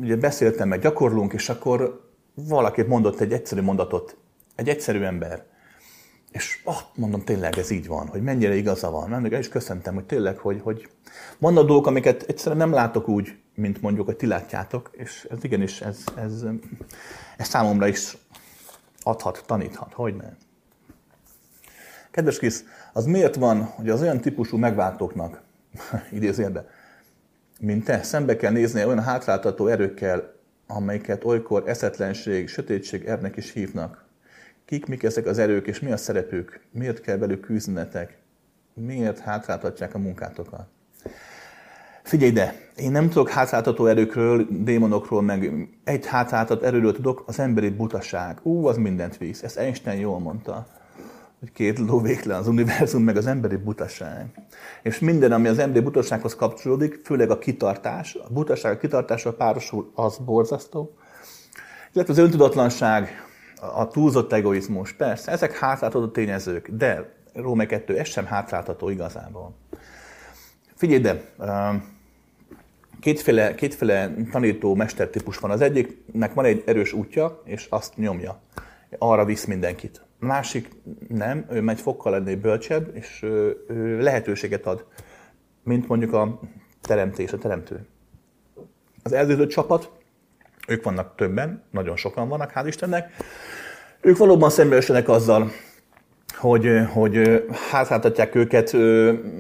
ugye 0.01 0.17
beszéltem, 0.17 0.69
meg 0.69 0.81
gyakorlunk, 0.81 1.33
és 1.33 1.49
akkor 1.49 2.09
valaki 2.35 2.83
mondott 2.83 3.21
egy 3.21 3.33
egyszerű 3.33 3.61
mondatot, 3.61 4.17
egy 4.55 4.69
egyszerű 4.69 5.01
ember. 5.01 5.45
És 6.31 6.61
ah, 6.65 6.77
mondom, 6.95 7.25
tényleg 7.25 7.59
ez 7.59 7.71
így 7.71 7.87
van, 7.87 8.07
hogy 8.07 8.23
mennyire 8.23 8.55
igaza 8.55 8.91
van. 8.91 9.13
El 9.13 9.39
is 9.39 9.49
köszöntem, 9.49 9.95
hogy 9.95 10.05
tényleg, 10.05 10.39
hogy, 10.39 10.61
hogy 10.63 10.91
vannak 11.39 11.67
dolgok, 11.67 11.87
amiket 11.87 12.23
egyszerűen 12.23 12.57
nem 12.57 12.73
látok 12.73 13.09
úgy, 13.09 13.37
mint 13.55 13.81
mondjuk, 13.81 14.07
hogy 14.07 14.17
ti 14.17 14.27
látjátok, 14.27 14.91
és 14.93 15.29
ez 15.31 15.45
igenis, 15.45 15.81
ez, 15.81 16.05
ez, 16.17 16.45
ez 17.37 17.49
számomra 17.49 17.87
is 17.87 18.17
adhat, 19.03 19.43
taníthat, 19.47 19.93
hogy 19.93 20.17
nem. 20.17 20.37
Kedves 22.11 22.39
kis, 22.39 22.55
az 22.93 23.05
miért 23.05 23.35
van, 23.35 23.63
hogy 23.63 23.89
az 23.89 24.01
olyan 24.01 24.21
típusú 24.21 24.57
megváltóknak, 24.57 25.43
idézőjelben, 26.13 26.67
mint 27.61 27.85
te, 27.85 28.03
szembe 28.03 28.37
kell 28.37 28.53
nézni 28.53 28.85
olyan 28.85 29.03
hátráltató 29.03 29.67
erőkkel, 29.67 30.35
amelyeket 30.67 31.25
olykor 31.25 31.69
eszetlenség, 31.69 32.49
sötétség 32.49 33.05
ernek 33.05 33.37
is 33.37 33.53
hívnak. 33.53 34.09
Kik, 34.71 34.87
mik 34.87 35.03
ezek 35.03 35.27
az 35.27 35.39
erők, 35.39 35.67
és 35.67 35.81
mi 35.81 35.93
a 35.93 35.97
szerepük? 35.97 36.61
Miért 36.71 37.01
kell 37.01 37.17
velük 37.17 37.41
küzdenetek? 37.41 38.19
Miért 38.75 39.19
hátráltatják 39.19 39.95
a 39.95 39.99
munkátokat? 39.99 40.67
Figyelj 42.03 42.31
ide, 42.31 42.55
én 42.77 42.91
nem 42.91 43.09
tudok 43.09 43.31
hátráltató 43.31 43.87
erőkről, 43.87 44.47
démonokról, 44.51 45.23
meg 45.23 45.69
egy 45.85 46.07
hátráltató 46.07 46.67
erőről 46.67 46.93
tudok, 46.93 47.25
az 47.27 47.39
emberi 47.39 47.71
butaság. 47.71 48.39
Ú, 48.43 48.67
az 48.67 48.77
mindent 48.77 49.17
visz. 49.17 49.43
Ezt 49.43 49.59
Einstein 49.59 50.01
jól 50.01 50.19
mondta 50.19 50.67
hogy 51.39 51.53
két 51.53 51.79
ló 51.79 52.01
végtelen 52.01 52.39
az 52.39 52.49
univerzum, 52.49 53.03
meg 53.03 53.17
az 53.17 53.27
emberi 53.27 53.57
butaság. 53.57 54.27
És 54.83 54.99
minden, 54.99 55.33
ami 55.33 55.49
az 55.49 55.59
emberi 55.59 55.85
butasághoz 55.85 56.35
kapcsolódik, 56.35 57.01
főleg 57.05 57.31
a 57.31 57.39
kitartás, 57.39 58.15
a 58.15 58.33
butaság, 58.33 58.73
a 58.73 58.79
kitartással 58.79 59.37
párosul, 59.37 59.91
az 59.95 60.17
borzasztó. 60.17 60.95
Illetve 61.93 62.13
az 62.13 62.19
öntudatlanság, 62.19 63.30
a 63.61 63.89
túlzott 63.89 64.33
egoizmus, 64.33 64.93
persze, 64.93 65.31
ezek 65.31 65.59
hátráltató 65.59 66.09
tényezők, 66.09 66.69
de 66.69 67.13
Róme 67.35 67.67
2, 67.67 67.99
ez 67.99 68.09
sem 68.09 68.27
hátráltató 68.27 68.89
igazából. 68.89 69.55
Figyelj 70.75 70.99
ide, 70.99 71.23
kétféle, 73.01 73.55
kétféle 73.55 74.15
tanító 74.31 74.75
mestertípus 74.75 75.39
van. 75.39 75.51
Az 75.51 75.61
egyiknek 75.61 76.35
van 76.35 76.45
egy 76.45 76.63
erős 76.67 76.93
útja, 76.93 77.43
és 77.45 77.67
azt 77.71 77.97
nyomja. 77.97 78.41
Arra 78.99 79.25
visz 79.25 79.45
mindenkit 79.45 80.05
másik 80.21 80.69
nem, 81.09 81.47
ő 81.51 81.61
megy 81.61 81.81
fokkal 81.81 82.13
lenni 82.13 82.35
bölcsebb, 82.35 82.97
és 82.97 83.23
ő 83.23 84.01
lehetőséget 84.01 84.67
ad, 84.67 84.85
mint 85.63 85.89
mondjuk 85.89 86.13
a 86.13 86.41
teremtés, 86.81 87.33
a 87.33 87.39
teremtő. 87.39 87.87
Az 89.03 89.13
előző 89.13 89.47
csapat, 89.47 89.91
ők 90.71 90.85
vannak 90.85 91.15
többen, 91.17 91.63
nagyon 91.71 91.97
sokan 91.97 92.29
vannak, 92.29 92.53
hál' 92.55 92.65
Istennek, 92.67 93.13
ők 94.01 94.17
valóban 94.17 94.51
szembesülnek 94.51 95.09
azzal, 95.09 95.51
hogy, 96.37 96.69
hogy 96.93 97.45
hátráltatják 97.71 98.35
őket, 98.35 98.73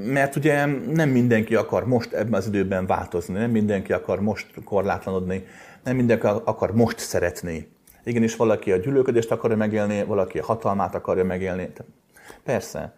mert 0.04 0.36
ugye 0.36 0.66
nem 0.92 1.08
mindenki 1.08 1.54
akar 1.54 1.86
most 1.86 2.12
ebben 2.12 2.34
az 2.34 2.46
időben 2.46 2.86
változni, 2.86 3.34
nem 3.34 3.50
mindenki 3.50 3.92
akar 3.92 4.20
most 4.20 4.46
korlátlanodni, 4.64 5.46
nem 5.84 5.96
mindenki 5.96 6.26
akar 6.26 6.74
most 6.74 6.98
szeretni. 6.98 7.68
Igenis 8.04 8.36
valaki 8.36 8.72
a 8.72 8.76
gyűlölködést 8.76 9.30
akarja 9.30 9.56
megélni, 9.56 10.04
valaki 10.04 10.38
a 10.38 10.44
hatalmát 10.44 10.94
akarja 10.94 11.24
megélni. 11.24 11.70
Persze. 12.44 12.94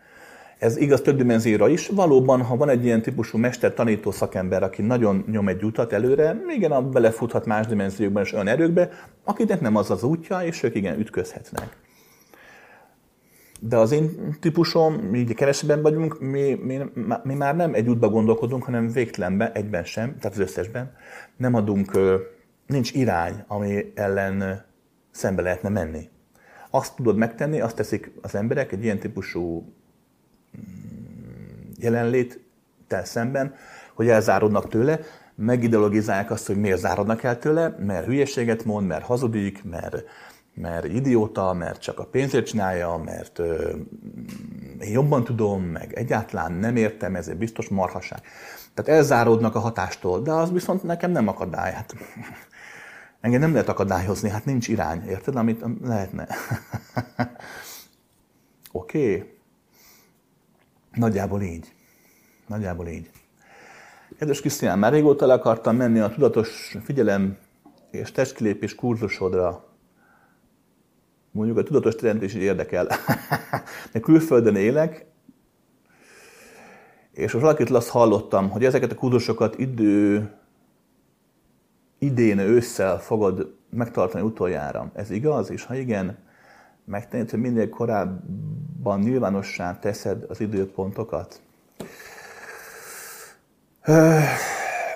Ez 0.63 0.77
igaz 0.77 1.01
több 1.01 1.17
dimenzióra 1.17 1.69
is. 1.69 1.89
Valóban, 1.89 2.43
ha 2.43 2.57
van 2.57 2.69
egy 2.69 2.85
ilyen 2.85 3.03
típusú 3.03 3.39
mester-tanító 3.39 4.11
szakember, 4.11 4.63
aki 4.63 4.83
nagyon 4.83 5.25
nyom 5.31 5.49
egy 5.49 5.65
utat 5.65 5.93
előre, 5.93 6.43
igen, 6.49 6.91
belefuthat 6.91 7.47
más 7.47 7.67
dimenziókban 7.67 8.23
és 8.23 8.33
olyan 8.33 8.47
erőkbe, 8.49 8.91
akinek 9.25 9.61
nem 9.61 9.77
az 9.77 9.91
az 9.91 10.03
útja, 10.03 10.43
és 10.43 10.63
ők 10.63 10.75
igen 10.75 10.99
ütközhetnek. 10.99 11.77
De 13.61 13.77
az 13.77 13.93
én 13.93 14.37
típusom, 14.41 15.15
így 15.15 15.35
kevesebben 15.35 15.83
vagyunk, 15.83 16.21
mi, 16.21 16.55
mi, 16.55 16.79
mi 17.23 17.35
már 17.35 17.57
nem 17.57 17.75
egy 17.75 17.89
útba 17.89 18.09
gondolkodunk, 18.09 18.63
hanem 18.63 18.89
végtelenben, 18.89 19.53
egyben 19.53 19.85
sem, 19.85 20.17
tehát 20.19 20.37
az 20.37 20.43
összesben. 20.43 20.93
Nem 21.37 21.55
adunk, 21.55 21.99
nincs 22.67 22.93
irány, 22.93 23.45
ami 23.47 23.93
ellen 23.95 24.65
szembe 25.11 25.43
lehetne 25.43 25.69
menni. 25.69 26.09
Azt 26.71 26.97
tudod 26.97 27.17
megtenni, 27.17 27.61
azt 27.61 27.77
teszik 27.77 28.13
az 28.21 28.35
emberek 28.35 28.73
egy 28.73 28.85
ilyen 28.85 28.99
típusú 28.99 29.73
jelenléttel 31.77 33.05
szemben, 33.05 33.55
hogy 33.95 34.09
elzárodnak 34.09 34.69
tőle, 34.69 35.01
megideologizálják 35.35 36.31
azt, 36.31 36.47
hogy 36.47 36.57
miért 36.57 36.79
zárodnak 36.79 37.23
el 37.23 37.39
tőle, 37.39 37.77
mert 37.79 38.07
hülyeséget 38.07 38.65
mond, 38.65 38.87
mert 38.87 39.05
hazudik, 39.05 39.65
mert, 39.65 40.05
mert 40.55 40.85
idióta, 40.85 41.53
mert 41.53 41.81
csak 41.81 41.99
a 41.99 42.05
pénzért 42.05 42.47
csinálja, 42.47 42.97
mert 43.05 43.39
ö, 43.39 43.71
én 44.81 44.91
jobban 44.91 45.25
tudom, 45.25 45.63
meg 45.63 45.93
egyáltalán 45.93 46.53
nem 46.53 46.77
értem, 46.77 47.17
ezért 47.17 47.39
biztos 47.39 47.69
marhaság. 47.69 48.21
Tehát 48.75 49.01
elzáródnak 49.01 49.55
a 49.55 49.59
hatástól, 49.59 50.23
de 50.23 50.33
az 50.33 50.53
viszont 50.53 50.83
nekem 50.83 51.11
nem 51.11 51.29
akadály. 51.29 51.73
Hát, 51.73 51.95
Engem 53.21 53.41
nem 53.41 53.53
lehet 53.53 53.69
akadályozni, 53.69 54.29
hát 54.29 54.45
nincs 54.45 54.69
irány, 54.69 55.09
érted, 55.09 55.37
amit 55.37 55.65
lehetne. 55.83 56.27
Oké? 58.73 59.17
Okay. 59.17 59.32
Nagyjából 60.95 61.43
így. 61.43 61.75
Nagyjából 62.47 62.87
így. 62.87 63.11
Kedves 64.19 64.41
Krisztián, 64.41 64.79
már 64.79 64.93
régóta 64.93 65.27
le 65.27 65.33
akartam 65.33 65.77
menni 65.77 65.99
a 65.99 66.11
tudatos 66.11 66.77
figyelem 66.85 67.37
és 67.91 68.13
testkilépés 68.13 68.75
kurzusodra. 68.75 69.65
Mondjuk 71.31 71.59
a 71.59 71.63
tudatos 71.63 71.95
teremtés 71.95 72.35
is 72.35 72.41
érdekel. 72.41 72.87
De 73.93 74.01
külföldön 74.01 74.57
élek, 74.57 75.07
És 77.13 77.33
most 77.33 77.45
valakit 77.45 77.71
azt 77.71 77.89
hallottam, 77.89 78.51
hogy 78.51 78.65
ezeket 78.65 78.93
a 78.93 78.95
kurzusokat 78.95 79.59
idő, 79.59 80.31
idén 81.99 82.39
ősszel 82.39 82.99
fogod 82.99 83.55
megtartani 83.71 84.25
utoljára. 84.25 84.91
Ez 84.95 85.11
igaz? 85.11 85.51
És 85.51 85.65
ha 85.65 85.75
igen, 85.75 86.19
megtenni, 86.85 87.31
hogy 87.31 87.41
minél 87.41 87.69
korábban 87.69 89.01
nyilvánossá 89.01 89.79
teszed 89.79 90.25
az 90.29 90.41
időpontokat? 90.41 91.41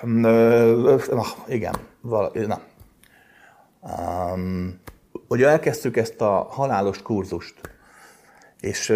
Na, 0.01 1.25
igen, 1.47 1.73
vala, 2.01 2.31
na. 2.47 2.59
Um, 3.81 4.79
ugye 5.27 5.47
elkezdtük 5.47 5.97
ezt 5.97 6.21
a 6.21 6.47
halálos 6.49 7.01
kurzust, 7.01 7.61
és 8.59 8.89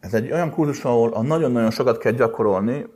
ez 0.00 0.14
egy 0.14 0.32
olyan 0.32 0.50
kurzus, 0.50 0.84
ahol 0.84 1.22
nagyon-nagyon 1.22 1.70
sokat 1.70 1.98
kell 1.98 2.12
gyakorolni, 2.12 2.86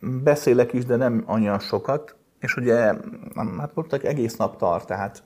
beszélek 0.00 0.72
is, 0.72 0.84
de 0.84 0.96
nem 0.96 1.22
annyian 1.26 1.58
sokat, 1.58 2.16
és 2.40 2.56
ugye 2.56 2.76
hát 3.58 3.72
voltak 3.74 4.04
egész 4.04 4.36
nap 4.36 4.56
tart, 4.56 4.86
tehát 4.86 5.22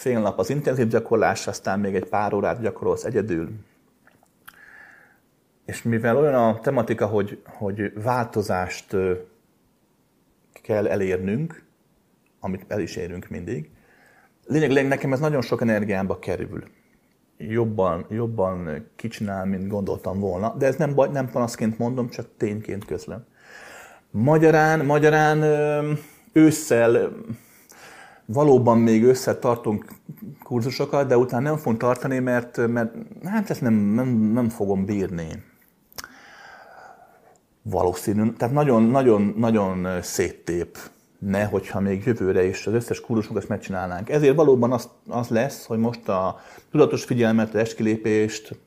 fél 0.00 0.20
nap 0.20 0.38
az 0.38 0.50
intenzív 0.50 0.86
gyakorlás, 0.86 1.46
aztán 1.46 1.80
még 1.80 1.94
egy 1.94 2.04
pár 2.04 2.34
órát 2.34 2.60
gyakorolsz 2.60 3.04
egyedül. 3.04 3.50
És 5.64 5.82
mivel 5.82 6.16
olyan 6.16 6.34
a 6.34 6.60
tematika, 6.60 7.06
hogy, 7.06 7.42
hogy 7.44 8.02
változást 8.02 8.96
kell 10.62 10.86
elérnünk, 10.86 11.64
amit 12.40 12.64
el 12.68 12.80
is 12.80 12.96
érünk 12.96 13.28
mindig, 13.28 13.70
lényegileg 14.46 14.88
nekem 14.88 15.12
ez 15.12 15.20
nagyon 15.20 15.42
sok 15.42 15.60
energiámba 15.60 16.18
kerül. 16.18 16.62
Jobban, 17.36 18.06
jobban 18.08 18.86
kicsinál, 18.96 19.44
mint 19.44 19.68
gondoltam 19.68 20.20
volna, 20.20 20.54
de 20.58 20.66
ez 20.66 20.76
nem, 20.76 20.94
baj, 20.94 21.08
nem 21.08 21.30
panaszként 21.30 21.78
mondom, 21.78 22.08
csak 22.08 22.26
tényként 22.36 22.84
közlöm. 22.84 23.24
Magyarán, 24.10 24.84
magyarán 24.84 25.42
ősszel 26.32 27.12
valóban 28.32 28.78
még 28.78 29.04
össze 29.04 29.38
tartunk 29.38 29.84
kurzusokat, 30.42 31.06
de 31.06 31.16
utána 31.16 31.48
nem 31.48 31.56
fogunk 31.56 31.80
tartani, 31.80 32.18
mert, 32.18 32.66
mert 32.66 32.94
hát 33.24 33.50
ezt 33.50 33.60
nem, 33.60 33.74
nem, 33.74 34.08
nem 34.08 34.48
fogom 34.48 34.84
bírni. 34.84 35.42
Valószínű. 37.62 38.32
Tehát 38.32 38.54
nagyon, 38.54 38.82
nagyon, 38.82 39.34
nagyon 39.36 40.02
széttép 40.02 40.78
ne, 41.18 41.44
hogyha 41.44 41.80
még 41.80 42.06
jövőre 42.06 42.44
is 42.44 42.66
az 42.66 42.72
összes 42.72 43.00
kurzusunkat 43.00 43.48
megcsinálnánk. 43.48 44.10
Ezért 44.10 44.36
valóban 44.36 44.72
az, 44.72 44.88
az 45.08 45.28
lesz, 45.28 45.66
hogy 45.66 45.78
most 45.78 46.08
a 46.08 46.40
tudatos 46.70 47.04
figyelmet, 47.04 47.54
a 47.54 47.58
eskilépést, 47.58 48.58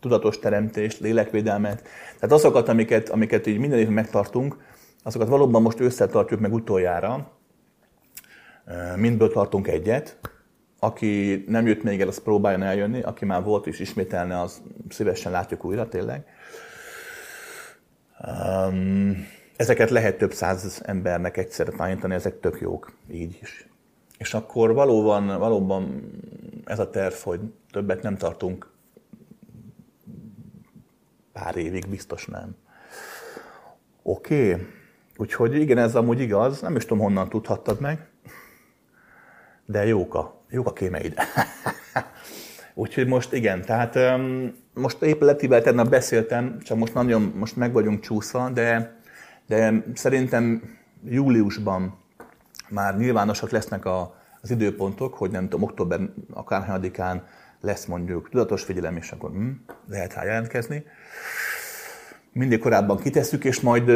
tudatos 0.00 0.38
teremtést, 0.38 1.00
lélekvédelmet, 1.00 1.82
tehát 2.14 2.32
azokat, 2.32 2.68
amiket, 2.68 3.08
amiket 3.08 3.46
így 3.46 3.58
minden 3.58 3.78
évben 3.78 3.94
megtartunk, 3.94 4.56
azokat 5.02 5.28
valóban 5.28 5.62
most 5.62 5.80
összetartjuk 5.80 6.40
meg 6.40 6.52
utoljára, 6.52 7.30
mindből 8.96 9.32
tartunk 9.32 9.68
egyet. 9.68 10.18
Aki 10.78 11.44
nem 11.48 11.66
jött 11.66 11.82
még 11.82 12.00
el, 12.00 12.08
az 12.08 12.22
próbáljon 12.22 12.62
eljönni, 12.62 13.02
aki 13.02 13.24
már 13.24 13.42
volt 13.42 13.66
és 13.66 13.78
ismételne, 13.78 14.40
az 14.40 14.62
szívesen 14.88 15.32
látjuk 15.32 15.64
újra 15.64 15.88
tényleg. 15.88 16.26
Ezeket 19.56 19.90
lehet 19.90 20.18
több 20.18 20.32
száz 20.32 20.82
embernek 20.84 21.36
egyszerre 21.36 21.70
tanítani, 21.70 22.14
ezek 22.14 22.40
tök 22.40 22.60
jók, 22.60 22.92
így 23.10 23.38
is. 23.42 23.68
És 24.18 24.34
akkor 24.34 24.72
valóban, 24.72 25.26
valóban 25.26 26.12
ez 26.64 26.78
a 26.78 26.90
terv, 26.90 27.14
hogy 27.14 27.40
többet 27.70 28.02
nem 28.02 28.16
tartunk 28.16 28.72
pár 31.32 31.56
évig, 31.56 31.88
biztos 31.88 32.26
nem. 32.26 32.56
Oké, 34.02 34.52
okay. 34.52 34.66
úgyhogy 35.16 35.54
igen, 35.54 35.78
ez 35.78 35.94
amúgy 35.94 36.20
igaz, 36.20 36.60
nem 36.60 36.76
is 36.76 36.84
tudom 36.84 37.02
honnan 37.02 37.28
tudhattad 37.28 37.80
meg 37.80 38.08
de 39.66 39.86
jók 39.86 40.14
a, 40.14 40.40
jók 40.50 40.66
a 40.66 40.72
kémeid. 40.72 41.14
Úgyhogy 42.74 43.06
most 43.06 43.32
igen, 43.32 43.62
tehát 43.62 43.98
most 44.74 45.02
épp 45.02 45.20
Letivel 45.20 45.62
tegnap 45.62 45.88
beszéltem, 45.88 46.58
csak 46.62 46.78
most 46.78 46.94
nagyon 46.94 47.32
most 47.36 47.56
meg 47.56 47.72
vagyunk 47.72 48.00
csúszva, 48.00 48.50
de, 48.50 48.96
de 49.46 49.84
szerintem 49.94 50.62
júliusban 51.04 51.98
már 52.68 52.96
nyilvánosak 52.96 53.50
lesznek 53.50 53.84
a, 53.84 54.14
az 54.40 54.50
időpontok, 54.50 55.14
hogy 55.14 55.30
nem 55.30 55.42
tudom, 55.48 55.62
október 55.62 56.00
akárhányadikán 56.32 57.26
lesz 57.60 57.84
mondjuk 57.84 58.28
tudatos 58.28 58.62
figyelem, 58.62 58.96
és 58.96 59.10
akkor 59.10 59.30
hm, 59.30 59.48
lehet 59.88 60.14
rá 60.14 60.24
jelentkezni. 60.24 60.84
Mindig 62.32 62.58
korábban 62.58 62.98
kitesszük, 62.98 63.44
és 63.44 63.60
majd 63.60 63.90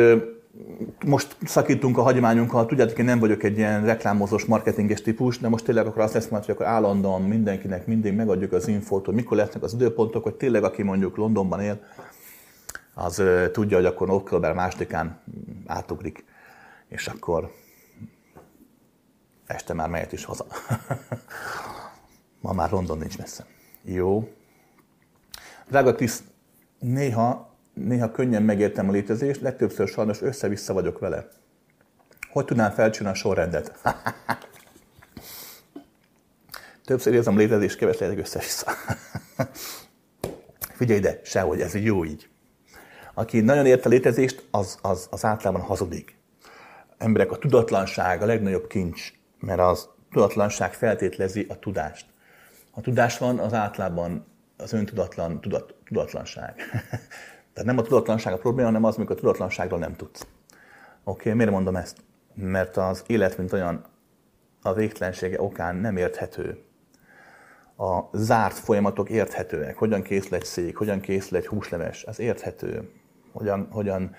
most 1.07 1.37
szakítunk 1.45 1.99
a 1.99 2.03
hagyományunkkal, 2.03 2.67
tudjátok, 2.67 2.99
én 2.99 3.05
nem 3.05 3.19
vagyok 3.19 3.43
egy 3.43 3.57
ilyen 3.59 3.85
reklámozós, 3.85 4.45
marketinges 4.45 5.03
típus, 5.03 5.39
de 5.39 5.49
most 5.49 5.65
tényleg 5.65 5.87
akkor 5.87 6.03
azt 6.03 6.15
lesz 6.15 6.29
majd, 6.29 6.45
hogy 6.45 6.55
akkor 6.55 6.67
állandóan 6.67 7.23
mindenkinek 7.23 7.87
mindig 7.87 8.15
megadjuk 8.15 8.53
az 8.53 8.69
infót, 8.69 9.05
hogy 9.05 9.15
mikor 9.15 9.37
lesznek 9.37 9.63
az 9.63 9.75
időpontok, 9.75 10.23
hogy 10.23 10.35
tényleg 10.35 10.65
aki 10.65 10.83
mondjuk 10.83 11.17
Londonban 11.17 11.61
él, 11.61 11.81
az 12.95 13.23
tudja, 13.53 13.77
hogy 13.77 13.87
akkor 13.87 14.11
október 14.11 14.53
másodikán 14.53 15.21
átugrik, 15.67 16.25
és 16.89 17.07
akkor 17.07 17.51
este 19.47 19.75
már 19.75 19.89
mehet 19.89 20.13
is 20.13 20.25
haza. 20.25 20.47
Ma 22.41 22.53
már 22.53 22.71
London 22.71 22.99
nincs 22.99 23.19
messze. 23.19 23.47
Jó. 23.83 24.29
Drága 25.69 25.95
Krisz, 25.95 26.23
néha 26.79 27.48
néha 27.85 28.11
könnyen 28.11 28.43
megértem 28.43 28.89
a 28.89 28.93
létezést, 28.93 29.41
legtöbbször 29.41 29.89
sajnos 29.89 30.23
össze-vissza 30.23 30.73
vagyok 30.73 30.99
vele. 30.99 31.29
Hogy 32.31 32.45
tudnám 32.45 32.71
felcsinálni 32.71 33.19
a 33.19 33.21
sorrendet? 33.21 33.73
Többször 36.85 37.15
érzem 37.15 37.35
a 37.35 37.39
létezést, 37.39 37.77
kevesedik 37.77 38.19
össze-vissza. 38.19 38.73
Figyelj 40.79 40.99
ide, 40.99 41.21
sehogy, 41.25 41.61
ez 41.61 41.75
jó 41.75 42.05
így. 42.05 42.29
Aki 43.15 43.41
nagyon 43.41 43.67
ért 43.67 43.87
a 43.87 43.89
létezést, 43.89 44.47
az, 44.51 44.79
az, 44.83 45.07
az 45.11 45.25
általában 45.25 45.63
hazudik. 45.63 46.17
Emberek, 46.99 47.31
a 47.31 47.39
tudatlanság 47.39 48.23
a 48.23 48.27
legnagyobb 48.27 48.67
kincs, 48.67 49.13
mert 49.39 49.61
az 49.61 49.89
tudatlanság 50.11 50.75
feltétlezi 50.75 51.47
a 51.49 51.59
tudást. 51.59 52.07
Ha 52.71 52.81
tudás 52.81 53.19
van, 53.19 53.39
az 53.39 53.53
általában 53.53 54.27
az 54.57 54.73
öntudatlan 54.73 55.41
tudat, 55.41 55.75
tudatlanság. 55.85 56.55
Tehát 57.59 57.73
nem 57.73 57.85
a 57.85 57.89
tudatlanság 57.89 58.33
a 58.33 58.39
probléma, 58.39 58.69
hanem 58.69 58.85
az, 58.85 58.97
amikor 58.97 59.17
a 59.17 59.19
tudatlanságról 59.19 59.79
nem 59.79 59.97
tudsz. 59.97 60.27
Oké, 61.05 61.21
okay, 61.21 61.33
miért 61.33 61.51
mondom 61.51 61.77
ezt? 61.77 61.97
Mert 62.35 62.77
az 62.77 63.05
élet, 63.07 63.39
mint 63.39 63.53
olyan, 63.53 63.85
a 64.63 64.73
végtelensége 64.73 65.43
okán 65.43 65.77
nem 65.77 65.97
érthető. 65.97 66.59
A 67.77 68.01
zárt 68.13 68.59
folyamatok 68.59 69.11
érthetőek. 69.11 69.77
Hogyan 69.77 70.03
készül 70.03 70.35
egy 70.35 70.45
szék, 70.45 70.77
hogyan 70.77 71.01
készül 71.01 71.39
egy 71.39 71.47
húsleves, 71.47 72.05
az 72.05 72.19
érthető. 72.19 72.91
Hogyan, 73.33 73.69
hogyan 73.71 74.15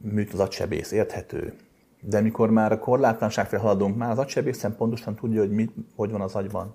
műt 0.00 0.32
az 0.32 0.40
agysebész, 0.40 0.90
érthető. 0.90 1.54
De 2.00 2.20
mikor 2.20 2.50
már 2.50 2.72
a 2.72 2.78
korlátlanság 2.78 3.46
felé 3.46 3.62
haladunk, 3.62 3.96
már 3.96 4.10
az 4.10 4.18
agysebész 4.18 4.64
pontosan 4.76 5.14
tudja, 5.14 5.40
hogy 5.40 5.50
mi, 5.50 5.70
hogy 5.96 6.10
van 6.10 6.20
az 6.20 6.34
agyban 6.34 6.74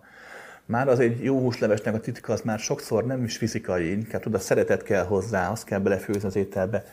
már 0.73 0.87
az 0.87 0.99
egy 0.99 1.23
jó 1.23 1.39
húslevesnek 1.39 1.93
a 1.93 1.99
titka 1.99 2.33
az 2.33 2.41
már 2.41 2.59
sokszor 2.59 3.05
nem 3.05 3.23
is 3.23 3.37
fizikai, 3.37 3.91
inkább 3.91 4.21
tudod, 4.21 4.39
a 4.39 4.43
szeretet 4.43 4.83
kell 4.83 5.05
hozzá, 5.05 5.51
azt 5.51 5.65
kell 5.65 5.79
belefőzni 5.79 6.27
az 6.27 6.35
ételbe. 6.35 6.83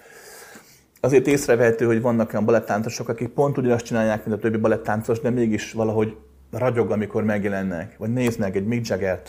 Azért 1.01 1.27
észrevehető, 1.27 1.87
hogy 1.87 2.01
vannak 2.01 2.33
olyan 2.33 2.45
balettáncosok, 2.45 3.09
akik 3.09 3.29
pont 3.29 3.59
ugyanazt 3.59 3.85
csinálják, 3.85 4.25
mint 4.25 4.37
a 4.39 4.41
többi 4.41 4.57
balettáncos, 4.57 5.21
de 5.21 5.31
mégis 5.31 5.73
valahogy 5.73 6.17
ragyog, 6.51 6.91
amikor 6.91 7.25
megjelennek. 7.25 7.99
Vagy 7.99 8.13
néznek 8.13 8.57
egy 8.57 8.67
Mick 8.67 8.87
Jagger 8.87 9.23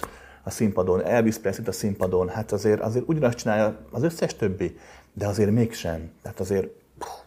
a 0.44 0.50
színpadon, 0.50 1.06
Elvis 1.06 1.38
presley 1.38 1.68
a 1.68 1.72
színpadon, 1.72 2.30
hát 2.30 2.52
azért, 2.52 2.82
azért 2.82 3.08
ugyanazt 3.08 3.38
csinálja 3.38 3.80
az 3.92 4.04
összes 4.04 4.36
többi, 4.36 4.78
de 5.14 5.28
azért 5.28 5.52
mégsem. 5.52 6.12
Tehát 6.22 6.40
azért 6.40 6.68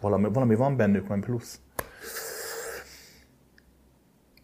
valami, 0.01 0.29
valami 0.33 0.55
van 0.55 0.77
bennük, 0.77 1.07
valami 1.07 1.23
plusz. 1.23 1.59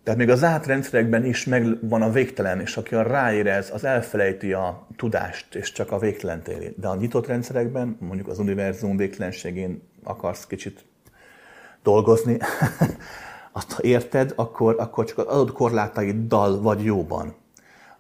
Tehát 0.03 0.19
még 0.19 0.31
az 0.31 0.39
zárt 0.39 0.67
rendszerekben 0.67 1.25
is 1.25 1.45
megvan 1.45 2.03
a 2.03 2.11
végtelen, 2.11 2.61
és 2.61 2.77
aki 2.77 2.95
ráérez, 2.95 3.71
az 3.73 3.85
elfelejti 3.85 4.53
a 4.53 4.87
tudást, 4.97 5.55
és 5.55 5.73
csak 5.73 5.93
a 5.93 5.99
végtelen 5.99 6.43
éli. 6.49 6.75
De 6.77 6.89
a 6.89 6.97
nyitott 6.97 7.27
rendszerekben, 7.27 7.97
mondjuk 8.01 8.29
az 8.29 8.39
univerzum 8.39 8.97
végtelenségén 8.97 9.83
akarsz 10.03 10.47
kicsit 10.47 10.85
dolgozni, 11.83 12.39
azt 13.53 13.73
ha 13.73 13.83
érted, 13.83 14.33
akkor, 14.37 14.75
akkor 14.79 15.05
csak 15.05 15.19
az 15.19 15.27
adott 15.27 15.53
korlátaiddal 15.53 16.61
vagy 16.61 16.85
jóban. 16.85 17.35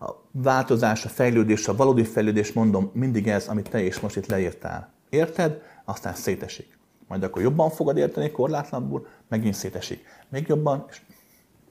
A 0.01 0.10
változás, 0.31 1.05
a 1.05 1.09
fejlődés, 1.09 1.68
a 1.68 1.77
valódi 1.77 2.05
fejlődés, 2.05 2.52
mondom, 2.52 2.90
mindig 2.94 3.28
ez, 3.28 3.48
amit 3.48 3.70
te 3.70 3.82
is 3.82 4.01
most 4.01 4.16
itt 4.16 4.27
leírtál. 4.27 4.93
Érted? 5.09 5.62
Aztán 5.85 6.14
szétesik. 6.14 6.78
Majd 7.09 7.22
akkor 7.22 7.43
jobban 7.43 7.70
fogod 7.70 7.97
érteni, 7.97 8.31
korlátlanul, 8.31 9.06
megint 9.28 9.55
szétesik. 9.55 10.05
Még 10.28 10.48
jobban, 10.48 10.86
és 10.90 11.01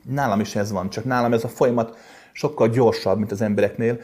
Nálam 0.03 0.39
is 0.39 0.55
ez 0.55 0.71
van, 0.71 0.89
csak 0.89 1.03
nálam 1.03 1.33
ez 1.33 1.43
a 1.43 1.47
folyamat 1.47 1.97
sokkal 2.31 2.69
gyorsabb, 2.69 3.17
mint 3.17 3.31
az 3.31 3.41
embereknél. 3.41 3.99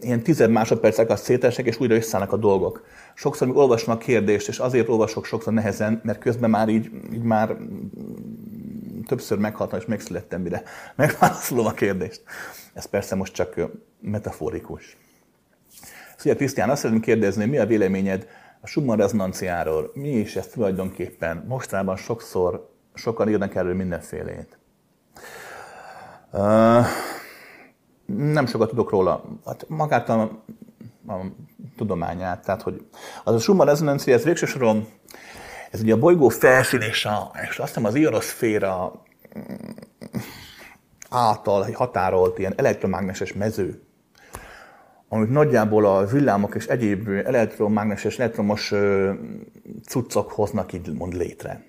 ilyen 0.00 0.22
tized 0.22 0.50
másodpercek 0.50 1.16
szétesek, 1.16 1.66
és 1.66 1.80
újra 1.80 1.94
összeállnak 1.94 2.32
a 2.32 2.36
dolgok. 2.36 2.84
Sokszor 3.14 3.46
még 3.46 3.56
olvasom 3.56 3.94
a 3.94 3.98
kérdést, 3.98 4.48
és 4.48 4.58
azért 4.58 4.88
olvasok 4.88 5.24
sokszor 5.24 5.52
nehezen, 5.52 6.00
mert 6.04 6.18
közben 6.18 6.50
már 6.50 6.68
így, 6.68 6.90
így 7.12 7.22
már 7.22 7.56
többször 9.06 9.38
meghaltam, 9.38 9.78
és 9.78 9.86
megszülettem, 9.86 10.42
mire 10.42 10.62
megválaszolom 10.96 11.66
a 11.66 11.72
kérdést. 11.72 12.22
Ez 12.74 12.84
persze 12.84 13.14
most 13.14 13.34
csak 13.34 13.54
metaforikus. 14.00 14.96
Szia 16.16 16.36
Krisztián, 16.36 16.70
azt 16.70 16.80
szeretném 16.80 17.04
kérdezni, 17.04 17.44
mi 17.44 17.58
a 17.58 17.66
véleményed 17.66 18.26
a 18.60 18.66
Schumann 18.66 18.98
rezonanciáról? 18.98 19.90
Mi 19.94 20.08
is 20.08 20.36
ez 20.36 20.46
tulajdonképpen? 20.46 21.44
Mostában 21.48 21.96
sokszor, 21.96 22.70
sokan 22.94 23.28
írnak 23.28 23.54
erről 23.54 23.74
mindenfélét. 23.74 24.58
Nem 28.06 28.46
sokat 28.46 28.68
tudok 28.68 28.90
róla. 28.90 29.24
Hát 29.46 29.64
magát 29.68 30.08
a, 30.08 30.20
a 31.06 31.14
tudományát, 31.76 32.44
tehát 32.44 32.62
hogy 32.62 32.86
az 33.24 33.34
a 33.34 33.38
Schumann 33.38 33.66
rezonancia, 33.66 34.14
ez 34.14 34.24
végső 34.24 34.46
soron, 34.46 34.86
ez 35.70 35.80
ugye 35.80 35.92
a 35.92 35.98
bolygó 35.98 36.28
felszín 36.28 36.80
és, 36.80 37.04
a, 37.04 37.30
és 37.50 37.58
azt 37.58 37.68
hiszem 37.68 37.84
az 37.84 37.94
ionoszféra 37.94 39.02
által 41.10 41.66
határolt 41.72 42.38
ilyen 42.38 42.52
elektromágneses 42.56 43.32
mező, 43.32 43.82
amit 45.08 45.30
nagyjából 45.30 45.86
a 45.86 46.06
villámok 46.06 46.54
és 46.54 46.66
egyéb 46.66 47.08
elektromágneses, 47.08 48.18
elektromos 48.18 48.72
cuccok 49.86 50.30
hoznak 50.30 50.72
így 50.72 50.92
mond 50.92 51.14
létre. 51.14 51.64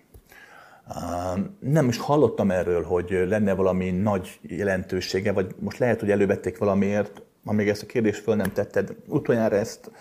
Nem 1.60 1.88
is 1.88 1.98
hallottam 1.98 2.52
erről, 2.52 2.84
hogy 2.84 3.10
lenne 3.28 3.54
valami 3.54 3.92
nagy 3.92 4.40
jelentősége, 4.42 5.32
vagy 5.32 5.56
most 5.60 5.78
lehet, 5.78 6.00
hogy 6.00 6.12
elővették 6.12 6.58
valamiért, 6.58 7.22
amíg 7.46 7.70
ezt 7.70 7.84
a 7.84 7.86
kérdést 7.86 8.22
föl 8.22 8.36
nem 8.36 8.54
tetted. 8.54 8.96
Utoljára 9.08 9.56
ezt 9.56 9.92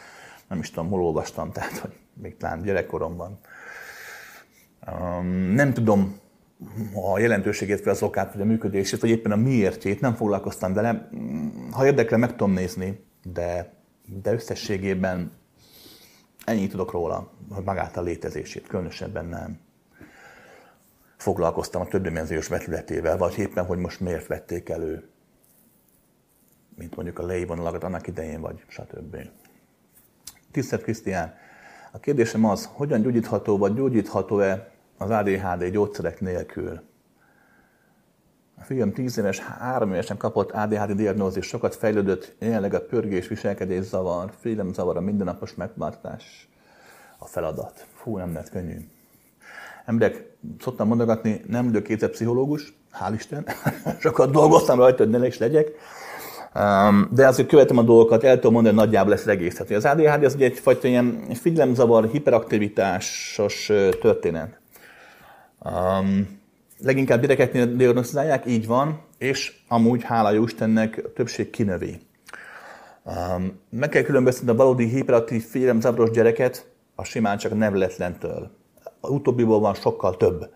nem 0.48 0.58
is 0.58 0.70
tudom, 0.70 0.90
hol 0.90 1.02
olvastam, 1.02 1.52
tehát 1.52 1.78
hogy 1.78 1.92
még 2.22 2.36
talán 2.36 2.62
gyerekkoromban. 2.62 3.38
Nem 5.52 5.72
tudom 5.72 6.18
a 7.12 7.18
jelentőségét, 7.18 7.84
vagy 7.84 7.92
az 7.92 8.02
okát, 8.02 8.32
vagy 8.32 8.42
a 8.42 8.44
működését, 8.44 9.00
vagy 9.00 9.10
éppen 9.10 9.32
a 9.32 9.36
miértjét, 9.36 10.00
nem 10.00 10.14
foglalkoztam 10.14 10.72
vele. 10.72 11.08
Ha 11.70 11.86
érdekel, 11.86 12.18
meg 12.18 12.30
tudom 12.30 12.52
nézni, 12.52 13.04
de, 13.32 13.72
de 14.22 14.32
összességében 14.32 15.32
ennyit 16.44 16.70
tudok 16.70 16.92
róla, 16.92 17.32
hogy 17.50 17.64
magát 17.64 17.96
a 17.96 18.02
létezését, 18.02 18.66
különösebben 18.66 19.26
nem 19.26 19.65
foglalkoztam 21.26 21.80
a 21.80 21.86
többdimenziós 21.86 22.48
vetületével, 22.48 23.16
vagy 23.16 23.38
éppen, 23.38 23.64
hogy 23.64 23.78
most 23.78 24.00
miért 24.00 24.26
vették 24.26 24.68
elő, 24.68 25.08
mint 26.76 26.96
mondjuk 26.96 27.18
a 27.18 27.26
lejvonalakat 27.26 27.84
annak 27.84 28.06
idején, 28.06 28.40
vagy 28.40 28.64
stb. 28.68 29.16
Tisztelt 30.50 30.82
Krisztián, 30.82 31.34
a 31.92 31.98
kérdésem 31.98 32.44
az, 32.44 32.68
hogyan 32.72 33.02
gyógyítható, 33.02 33.58
vagy 33.58 33.74
gyógyítható-e 33.74 34.70
az 34.98 35.10
ADHD 35.10 35.64
gyógyszerek 35.64 36.20
nélkül? 36.20 36.80
A 38.58 38.62
fiam 38.62 38.92
10 38.92 39.18
éves, 39.18 39.38
3 39.38 39.92
évesen 39.92 40.16
kapott 40.16 40.50
ADHD 40.50 40.92
diagnózis, 40.92 41.46
sokat 41.46 41.74
fejlődött, 41.74 42.34
jelenleg 42.38 42.74
a 42.74 42.86
pörgés, 42.86 43.28
viselkedés 43.28 43.84
zavar, 43.84 44.32
zavar, 44.72 44.96
a 44.96 45.00
mindennapos 45.00 45.54
megváltás 45.54 46.48
a 47.18 47.26
feladat. 47.26 47.86
Fú, 47.94 48.16
nem 48.16 48.32
lett 48.32 48.50
könnyű. 48.50 48.88
Emberek, 49.86 50.24
szoktam 50.60 50.88
mondogatni, 50.88 51.40
nem 51.46 51.66
vagyok 51.66 51.82
kétszer 51.82 52.10
pszichológus, 52.10 52.72
hál' 53.00 53.14
Isten, 53.14 53.46
sokat 54.00 54.30
dolgoztam 54.30 54.78
rajta, 54.78 55.02
hogy 55.02 55.12
ne 55.12 55.26
is 55.26 55.38
legyek, 55.38 55.70
de 57.10 57.26
azért 57.26 57.48
követem 57.48 57.78
a 57.78 57.82
dolgokat, 57.82 58.24
el 58.24 58.34
tudom 58.34 58.52
mondani, 58.52 58.76
hogy 58.76 58.84
nagyjából 58.84 59.10
lesz 59.10 59.26
egész. 59.26 59.58
Hát, 59.58 59.70
az 59.70 59.84
ADHD 59.84 60.24
az 60.24 60.34
ugye 60.34 60.44
egyfajta 60.44 60.88
ilyen 60.88 61.28
figyelemzavar, 61.34 62.08
hiperaktivitásos 62.10 63.72
történet. 64.00 64.60
Um, 65.64 66.40
leginkább 66.78 67.20
gyerekeknél 67.20 67.76
diagnosztizálják, 67.76 68.46
így 68.46 68.66
van, 68.66 69.00
és 69.18 69.52
amúgy, 69.68 70.02
hála 70.02 70.30
jó 70.30 70.44
Istennek, 70.44 71.02
a 71.04 71.12
többség 71.12 71.50
kinövi. 71.50 72.00
Um, 73.04 73.60
meg 73.70 73.88
kell 73.88 74.02
különböztetni 74.02 74.50
a 74.50 74.54
valódi 74.54 74.88
hiperaktív 74.88 75.44
figyelemzavaros 75.44 76.10
gyereket 76.10 76.66
a 76.94 77.04
simán 77.04 77.38
csak 77.38 77.54
nevletlentől 77.54 78.50
utóbbiból 79.10 79.60
van 79.60 79.74
sokkal 79.74 80.16
több. 80.16 80.50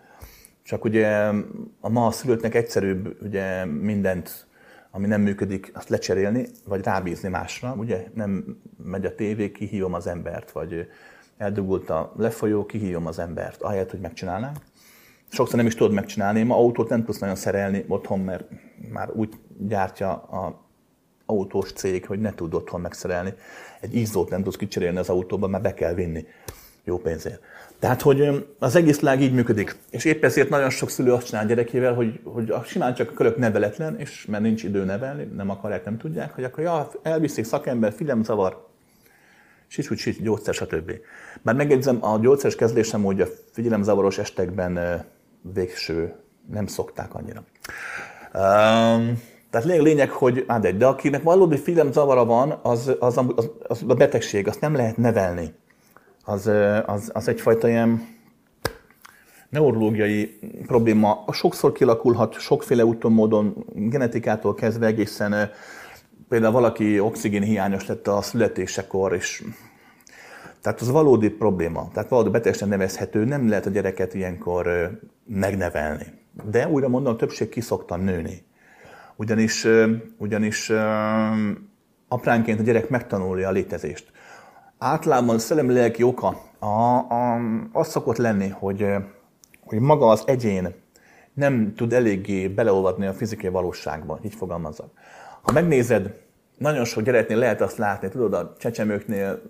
Csak 0.62 0.84
ugye 0.84 1.32
a 1.80 1.88
ma 1.88 2.06
a 2.06 2.10
szülőknek 2.10 2.54
egyszerűbb 2.54 3.16
ugye 3.22 3.64
mindent, 3.64 4.46
ami 4.90 5.06
nem 5.06 5.20
működik, 5.20 5.70
azt 5.74 5.88
lecserélni, 5.88 6.46
vagy 6.64 6.84
rábízni 6.84 7.28
másra. 7.28 7.74
Ugye 7.78 8.06
nem 8.14 8.60
megy 8.84 9.04
a 9.04 9.14
tévé, 9.14 9.52
kihívom 9.52 9.94
az 9.94 10.06
embert, 10.06 10.50
vagy 10.50 10.88
eldugult 11.36 11.90
a 11.90 12.12
lefolyó, 12.16 12.66
kihívom 12.66 13.06
az 13.06 13.18
embert, 13.18 13.62
ahelyett, 13.62 13.90
hogy 13.90 14.00
megcsinálnám. 14.00 14.52
Sokszor 15.28 15.56
nem 15.56 15.66
is 15.66 15.74
tudod 15.74 15.92
megcsinálni. 15.92 16.42
Ma 16.42 16.56
autót 16.56 16.88
nem 16.88 17.04
tudsz 17.04 17.18
nagyon 17.18 17.36
szerelni 17.36 17.84
otthon, 17.88 18.20
mert 18.20 18.48
már 18.92 19.10
úgy 19.10 19.34
gyártja 19.58 20.10
a 20.12 20.68
autós 21.26 21.72
cég, 21.72 22.06
hogy 22.06 22.20
ne 22.20 22.34
tud 22.34 22.54
otthon 22.54 22.80
megszerelni. 22.80 23.34
Egy 23.80 23.94
izzót 23.94 24.30
nem 24.30 24.42
tudsz 24.42 24.56
kicserélni 24.56 24.98
az 24.98 25.08
autóban, 25.08 25.50
mert 25.50 25.62
be 25.62 25.74
kell 25.74 25.94
vinni 25.94 26.26
jó 26.84 26.98
pénzért. 26.98 27.40
Tehát, 27.80 28.02
hogy 28.02 28.46
az 28.58 28.76
egész 28.76 29.00
világ 29.00 29.22
így 29.22 29.32
működik. 29.32 29.76
És 29.90 30.04
épp 30.04 30.24
ezért 30.24 30.48
nagyon 30.48 30.70
sok 30.70 30.90
szülő 30.90 31.12
azt 31.12 31.26
csinál 31.26 31.46
gyerekével, 31.46 31.94
hogy, 31.94 32.20
hogy 32.24 32.54
simán 32.64 32.94
csak 32.94 33.10
a 33.10 33.12
körök 33.12 33.36
neveletlen, 33.36 33.98
és 33.98 34.26
mert 34.26 34.42
nincs 34.42 34.62
idő 34.62 34.84
nevelni, 34.84 35.24
nem 35.36 35.50
akarják, 35.50 35.84
nem 35.84 35.98
tudják, 35.98 36.34
hogy 36.34 36.44
akkor 36.44 36.64
ja, 36.64 36.90
elviszik 37.02 37.44
szakember, 37.44 37.92
figyelmzavar, 37.92 38.66
sics, 39.66 39.90
úgy, 39.90 39.98
sics, 39.98 40.20
gyógyszer, 40.20 40.54
stb. 40.54 40.92
Már 41.42 41.54
megjegyzem, 41.54 42.04
a 42.04 42.18
gyógyszeres 42.18 42.56
kezelésem 42.56 43.04
úgy 43.04 43.20
a 43.20 43.26
figyelemzavaros 43.52 44.18
estekben 44.18 45.04
végső, 45.54 46.14
nem 46.50 46.66
szokták 46.66 47.14
annyira. 47.14 47.44
Um, 48.34 49.22
tehát 49.50 49.66
lényeg, 49.66 49.82
lényeg, 49.82 50.10
hogy 50.10 50.44
hát 50.48 50.76
de 50.76 50.86
akinek 50.86 51.22
valódi 51.22 51.56
figyelemzavara 51.56 52.24
van, 52.24 52.58
az, 52.62 52.92
az, 52.98 53.16
az, 53.36 53.50
az 53.68 53.84
a 53.88 53.94
betegség, 53.94 54.48
azt 54.48 54.60
nem 54.60 54.74
lehet 54.74 54.96
nevelni 54.96 55.54
az, 56.30 56.50
az, 56.86 57.10
az 57.14 57.28
egyfajta 57.28 57.68
ilyen 57.68 58.18
neurológiai 59.48 60.38
probléma. 60.66 61.24
Sokszor 61.32 61.72
kilakulhat 61.72 62.38
sokféle 62.38 62.84
úton, 62.84 63.12
módon, 63.12 63.64
genetikától 63.74 64.54
kezdve 64.54 64.86
egészen 64.86 65.50
például 66.28 66.52
valaki 66.52 67.00
oxigén 67.00 67.42
hiányos 67.42 67.86
lett 67.86 68.06
a 68.08 68.22
születésekor, 68.22 69.14
és 69.14 69.44
tehát 70.60 70.80
az 70.80 70.90
valódi 70.90 71.28
probléma, 71.28 71.88
tehát 71.92 72.08
valódi 72.08 72.30
betegesen 72.30 72.68
nevezhető, 72.68 73.24
nem 73.24 73.48
lehet 73.48 73.66
a 73.66 73.70
gyereket 73.70 74.14
ilyenkor 74.14 74.90
megnevelni. 75.26 76.06
De 76.50 76.68
újra 76.68 76.88
mondom, 76.88 77.12
a 77.12 77.16
többség 77.16 77.48
ki 77.48 77.60
szokta 77.60 77.96
nőni. 77.96 78.44
Ugyanis, 79.16 79.66
ugyanis 80.16 80.72
apránként 82.08 82.60
a 82.60 82.62
gyerek 82.62 82.88
megtanulja 82.88 83.48
a 83.48 83.52
létezést 83.52 84.12
általában 84.82 85.34
a 85.34 85.38
szellemi 85.38 85.72
lelki 85.72 86.02
oka 86.02 86.42
a, 86.58 86.66
a, 86.66 87.40
az 87.72 87.88
szokott 87.88 88.16
lenni, 88.16 88.48
hogy, 88.48 88.86
hogy 89.60 89.78
maga 89.78 90.06
az 90.06 90.22
egyén 90.26 90.74
nem 91.34 91.74
tud 91.76 91.92
eléggé 91.92 92.48
beleolvadni 92.48 93.06
a 93.06 93.12
fizikai 93.12 93.50
valóságba, 93.50 94.18
így 94.22 94.34
fogalmazok. 94.34 94.90
Ha 95.42 95.52
megnézed, 95.52 96.14
nagyon 96.58 96.84
sok 96.84 97.02
gyereknél 97.02 97.36
lehet 97.36 97.60
azt 97.60 97.76
látni, 97.76 98.08
tudod, 98.08 98.34
a 98.34 98.54
csecsemőknél, 98.58 99.42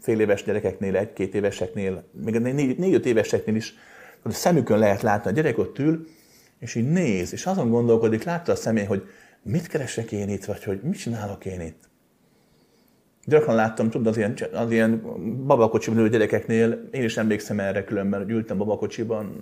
fél 0.00 0.20
éves 0.20 0.42
gyerekeknél, 0.44 0.96
egy-két 0.96 1.34
éveseknél, 1.34 2.04
még 2.24 2.54
négy-öt 2.78 3.06
éveseknél 3.06 3.54
is, 3.54 3.74
a 4.22 4.30
szemükön 4.30 4.78
lehet 4.78 5.02
látni, 5.02 5.30
a 5.30 5.34
gyerek 5.34 5.58
ott 5.58 5.78
ül, 5.78 6.06
és 6.58 6.74
így 6.74 6.88
néz, 6.88 7.32
és 7.32 7.46
azon 7.46 7.70
gondolkodik, 7.70 8.24
látta 8.24 8.52
a 8.52 8.56
személy, 8.56 8.84
hogy 8.84 9.02
mit 9.42 9.66
keresek 9.66 10.12
én 10.12 10.28
itt, 10.28 10.44
vagy 10.44 10.64
hogy 10.64 10.80
mit 10.82 10.98
csinálok 10.98 11.44
én 11.44 11.60
itt. 11.60 11.90
Gyakran 13.24 13.54
láttam, 13.54 13.90
tudod, 13.90 14.06
az 14.06 14.16
ilyen, 14.16 14.34
az 14.52 14.70
ilyen 14.70 15.02
babakocsiban 15.46 15.98
ülő 15.98 16.08
gyerekeknél, 16.08 16.88
én 16.90 17.02
is 17.02 17.16
emlékszem 17.16 17.60
erre 17.60 17.84
különben, 17.84 18.20
hogy 18.20 18.30
ültem 18.30 18.58
babakocsiban, 18.58 19.34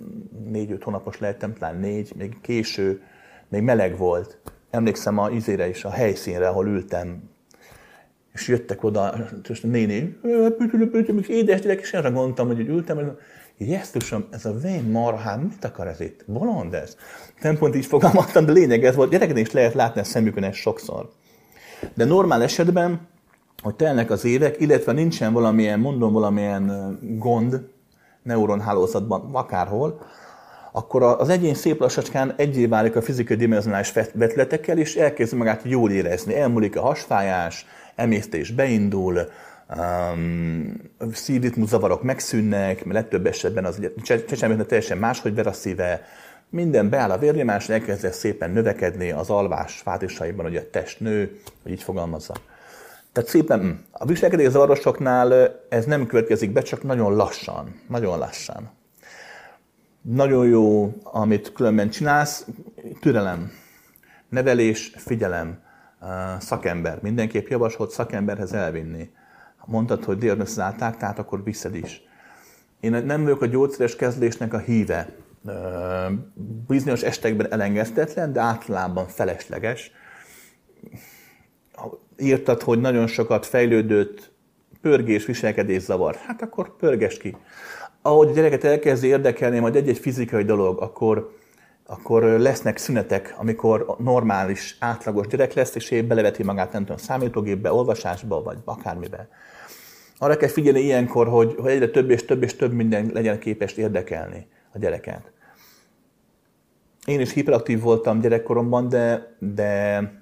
négy-öt 0.51 0.83
hónapos 0.83 1.19
lehettem, 1.19 1.53
talán 1.53 1.77
négy, 1.79 2.13
még 2.17 2.37
késő, 2.41 3.01
még 3.49 3.61
meleg 3.61 3.97
volt. 3.97 4.37
Emlékszem 4.69 5.17
a 5.17 5.29
izére 5.29 5.67
is, 5.69 5.83
a 5.83 5.89
helyszínre, 5.89 6.47
ahol 6.47 6.67
ültem, 6.67 7.29
és 8.33 8.47
jöttek 8.47 8.83
oda, 8.83 9.13
és 9.49 9.63
a 9.63 9.67
néni, 9.67 10.17
és 11.21 11.27
édes 11.27 11.61
gyerek, 11.61 11.79
és 11.79 11.93
arra 11.93 12.11
gondoltam, 12.11 12.47
hogy 12.47 12.59
ültem, 12.59 12.95
hogy 12.95 13.11
Jesztusom, 13.57 14.25
ez 14.29 14.45
a 14.45 14.53
vén 14.53 14.83
marhám, 14.83 15.39
mit 15.39 15.65
akar 15.65 15.87
ez 15.87 15.99
itt? 15.99 16.23
Bolond 16.25 16.73
ez? 16.73 16.95
Nem 17.41 17.57
pont 17.57 17.75
így 17.75 17.85
fogalmaztam, 17.85 18.45
de 18.45 18.51
lényeg 18.51 18.85
ez 18.85 18.95
volt. 18.95 19.09
Gyerekeknél 19.09 19.43
is 19.43 19.51
lehet 19.51 19.73
látni 19.73 20.01
a 20.01 20.03
szemükön 20.03 20.43
ezt 20.43 20.57
sokszor. 20.57 21.09
De 21.93 22.05
normál 22.05 22.43
esetben 22.43 23.07
hogy 23.61 23.75
telnek 23.75 24.11
az 24.11 24.25
évek, 24.25 24.59
illetve 24.59 24.91
nincsen 24.91 25.33
valamilyen, 25.33 25.79
mondom, 25.79 26.13
valamilyen 26.13 26.97
gond 27.17 27.61
neuronhálózatban, 28.23 29.29
akárhol, 29.31 30.01
akkor 30.71 31.03
az 31.03 31.29
egyén 31.29 31.53
szép 31.53 31.79
lassacskán 31.79 32.33
egyé 32.35 32.65
válik 32.65 32.95
a 32.95 33.01
fizikai 33.01 33.37
dimenzionális 33.37 33.93
vetületekkel, 34.13 34.77
és 34.77 34.95
elkezd 34.95 35.33
magát 35.33 35.61
jól 35.63 35.91
érezni. 35.91 36.35
Elmúlik 36.35 36.77
a 36.77 36.81
hasfájás, 36.81 37.65
emésztés 37.95 38.51
beindul, 38.51 39.19
um, 39.77 40.81
szívritmus 41.13 41.69
zavarok 41.69 42.03
megszűnnek, 42.03 42.85
mert 42.85 42.99
legtöbb 42.99 43.25
esetben 43.25 43.65
az 43.65 43.79
csecsemőknek 44.03 44.67
teljesen 44.67 44.97
máshogy 44.97 45.33
ver 45.33 45.47
a 45.47 45.53
szíve, 45.53 46.01
minden 46.49 46.89
beáll 46.89 47.11
a 47.11 47.17
vérnyomás, 47.17 47.69
elkezd 47.69 48.11
szépen 48.13 48.51
növekedni 48.51 49.11
az 49.11 49.29
alvás 49.29 49.79
fázisaiban, 49.79 50.45
hogy 50.45 50.55
a 50.55 50.69
test 50.69 50.99
nő, 50.99 51.39
hogy 51.63 51.71
így 51.71 51.83
fogalmazza. 51.83 52.33
Tehát 53.11 53.29
szépen 53.29 53.85
a 53.91 54.05
viselkedés 54.05 54.49
zavarosoknál 54.49 55.59
ez 55.69 55.85
nem 55.85 56.07
következik 56.07 56.51
be, 56.51 56.61
csak 56.61 56.83
nagyon 56.83 57.15
lassan, 57.15 57.81
nagyon 57.87 58.17
lassan. 58.17 58.69
Nagyon 60.01 60.47
jó, 60.47 60.93
amit 61.03 61.53
különben 61.53 61.89
csinálsz, 61.89 62.47
türelem, 62.99 63.51
nevelés, 64.29 64.93
figyelem, 64.95 65.59
szakember. 66.39 67.01
Mindenképp 67.01 67.47
javasolt 67.47 67.91
szakemberhez 67.91 68.53
elvinni. 68.53 69.09
Mondtad, 69.65 70.03
hogy 70.03 70.17
diagnosztizálták, 70.17 70.97
tehát 70.97 71.19
akkor 71.19 71.43
viszed 71.43 71.75
is. 71.75 72.01
Én 72.79 72.91
nem 72.91 73.23
vagyok 73.23 73.41
a 73.41 73.45
gyógyszeres 73.45 73.95
kezelésnek 73.95 74.53
a 74.53 74.57
híve. 74.57 75.15
Bizonyos 76.67 77.01
estekben 77.01 77.51
elengedhetetlen, 77.51 78.33
de 78.33 78.39
általában 78.39 79.07
felesleges. 79.07 79.91
Írtad, 82.21 82.61
hogy 82.61 82.81
nagyon 82.81 83.07
sokat 83.07 83.45
fejlődött 83.45 84.31
pörgés, 84.81 85.25
viselkedés 85.25 85.81
zavar. 85.81 86.15
Hát 86.15 86.41
akkor 86.41 86.75
pörges 86.75 87.17
ki. 87.17 87.35
Ahogy 88.01 88.27
a 88.27 88.31
gyereket 88.31 88.63
elkezdi 88.63 89.07
érdekelni 89.07 89.59
majd 89.59 89.75
egy-egy 89.75 89.97
fizikai 89.97 90.43
dolog, 90.43 90.81
akkor, 90.81 91.35
akkor 91.85 92.23
lesznek 92.23 92.77
szünetek, 92.77 93.35
amikor 93.37 93.95
normális, 93.99 94.77
átlagos 94.79 95.27
gyerek 95.27 95.53
lesz, 95.53 95.75
és 95.75 95.91
épp 95.91 96.07
beleveti 96.07 96.43
magát, 96.43 96.71
nem 96.71 96.81
tudom, 96.81 96.97
számítógépbe, 96.97 97.73
olvasásba, 97.73 98.43
vagy 98.43 98.57
akármibe. 98.65 99.29
Arra 100.17 100.37
kell 100.37 100.49
figyelni 100.49 100.79
ilyenkor, 100.79 101.27
hogy, 101.27 101.55
hogy 101.57 101.71
egyre 101.71 101.89
több 101.89 102.09
és 102.09 102.25
több 102.25 102.43
és 102.43 102.55
több 102.55 102.73
minden 102.73 103.09
legyen 103.13 103.39
képes 103.39 103.73
érdekelni 103.73 104.47
a 104.73 104.77
gyereket. 104.77 105.31
Én 107.05 107.19
is 107.19 107.33
hiperaktív 107.33 107.81
voltam 107.81 108.19
gyerekkoromban, 108.19 108.89
de, 108.89 109.35
de, 109.39 110.20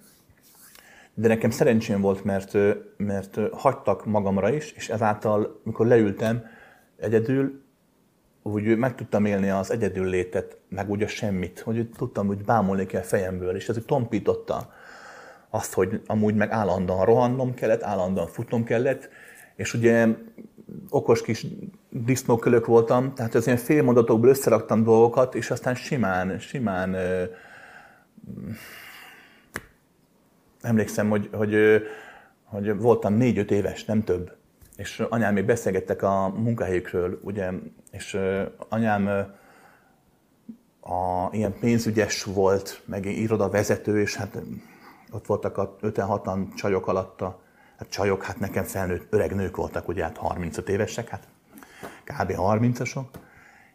de 1.20 1.28
nekem 1.28 1.50
szerencsém 1.50 2.02
volt, 2.02 2.24
mert, 2.24 2.58
mert 2.98 3.40
hagytak 3.52 4.06
magamra 4.06 4.54
is, 4.54 4.72
és 4.72 4.90
ezáltal, 4.90 5.60
mikor 5.64 5.88
leültem 5.88 6.44
egyedül, 6.98 7.62
úgy 8.44 8.78
meg 8.78 8.96
tudtam 8.96 9.26
élni 9.26 9.50
az 9.50 9.72
egyedül 9.72 10.06
létet, 10.06 10.58
meg 10.70 10.90
úgy 10.90 11.04
a 11.04 11.08
semmit, 11.08 11.60
hogy 11.60 11.90
tudtam, 11.98 12.28
hogy 12.28 12.44
bámulni 12.44 12.86
kell 12.86 13.02
fejemből, 13.02 13.56
és 13.56 13.70
ez 13.70 13.78
úgy 13.78 13.86
tompította 13.86 14.74
azt, 15.50 15.74
hogy 15.74 16.02
amúgy 16.06 16.36
meg 16.36 16.52
állandóan 16.52 17.06
rohannom 17.06 17.54
kellett, 17.54 17.84
állandóan 17.84 18.28
futnom 18.28 18.64
kellett, 18.64 19.10
és 19.56 19.74
ugye 19.74 20.08
okos 20.90 21.22
kis 21.22 21.46
disznókölök 21.90 22.66
voltam, 22.66 23.14
tehát 23.14 23.36
az 23.36 23.46
ilyen 23.46 23.58
félmondatokból 23.58 24.30
összeraktam 24.30 24.84
dolgokat, 24.84 25.36
és 25.36 25.52
aztán 25.52 25.76
simán, 25.76 26.40
simán 26.40 26.96
emlékszem, 30.62 31.10
hogy, 31.10 31.30
hogy, 31.32 31.56
hogy 32.44 32.78
voltam 32.78 33.14
négy-öt 33.14 33.52
éves, 33.52 33.86
nem 33.86 34.04
több. 34.04 34.38
És 34.76 35.04
anyám 35.10 35.34
még 35.34 35.46
beszélgettek 35.46 36.02
a 36.02 36.28
munkahelyükről, 36.28 37.20
ugye, 37.24 37.52
és 37.92 38.18
anyám 38.70 39.08
a, 40.80 41.30
ilyen 41.32 41.60
pénzügyes 41.60 42.24
volt, 42.24 42.82
meg 42.86 43.06
irodavezető, 43.06 44.02
és 44.02 44.16
hát 44.16 44.42
ott 45.12 45.26
voltak 45.26 45.58
a 45.58 45.76
56-an 45.82 46.56
csajok 46.56 46.88
alatta, 46.88 47.42
hát 47.78 47.90
csajok, 47.90 48.24
hát 48.24 48.40
nekem 48.40 48.64
felnőtt 48.64 49.14
öreg 49.14 49.36
nők 49.36 49.56
voltak, 49.56 49.88
ugye 49.88 50.04
hát 50.04 50.18
35 50.18 50.70
évesek, 50.70 51.08
hát 51.08 51.28
kb. 52.04 52.34
30-asok. 52.38 53.06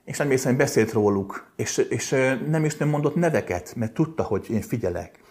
És 0.05 0.19
nem 0.19 0.28
hiszem, 0.28 0.51
hogy 0.51 0.61
beszélt 0.61 0.93
róluk, 0.93 1.52
és, 1.56 1.77
és 1.77 2.11
nem 2.48 2.65
is 2.65 2.77
nem 2.77 2.89
mondott 2.89 3.15
neveket, 3.15 3.74
mert 3.74 3.94
tudta, 3.94 4.23
hogy 4.23 4.51
én 4.51 4.61
figyelek. 4.61 5.23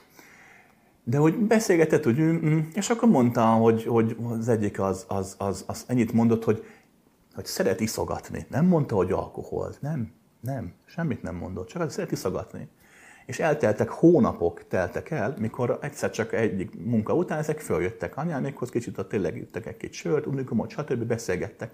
De 1.04 1.18
hogy 1.18 1.36
beszélgetett, 1.36 2.04
hogy 2.04 2.18
mm, 2.20 2.60
és 2.74 2.90
akkor 2.90 3.10
mondta, 3.10 3.46
hogy, 3.46 3.84
hogy 3.84 4.16
az 4.30 4.50
egyik 4.50 4.80
az, 4.80 5.06
az, 5.08 5.36
az, 5.38 5.64
az 5.68 5.84
ennyit 5.88 6.14
mondott, 6.14 6.44
hogy, 6.44 6.66
hogy 7.34 7.46
szeret 7.46 7.80
iszogatni. 7.80 8.46
Nem 8.50 8.66
mondta, 8.66 8.96
hogy 8.96 9.12
alkohol. 9.12 9.74
Nem, 9.80 10.12
nem, 10.40 10.74
semmit 10.86 11.22
nem 11.22 11.36
mondott, 11.36 11.68
csak 11.68 11.82
az 11.82 11.94
szeret 11.94 12.12
iszogatni. 12.12 12.68
És 13.26 13.40
elteltek 13.40 13.90
hónapok 13.90 14.68
teltek 14.68 15.10
el, 15.10 15.36
mikor 15.40 15.78
egyszer 15.82 16.12
csak 16.12 16.34
egyik 16.34 16.86
munka 16.86 17.16
után 17.16 17.40
ezek 17.40 17.60
följöttek 17.60 18.18
anyámékhoz, 18.18 18.70
kicsit 18.70 18.98
ott 18.98 19.10
tényleg 19.10 19.38
jöttek 19.38 19.66
egy-két 19.66 19.94
sört, 19.94 20.26
unikumot, 20.26 20.70
stb. 20.70 21.04
beszélgettek. 21.04 21.72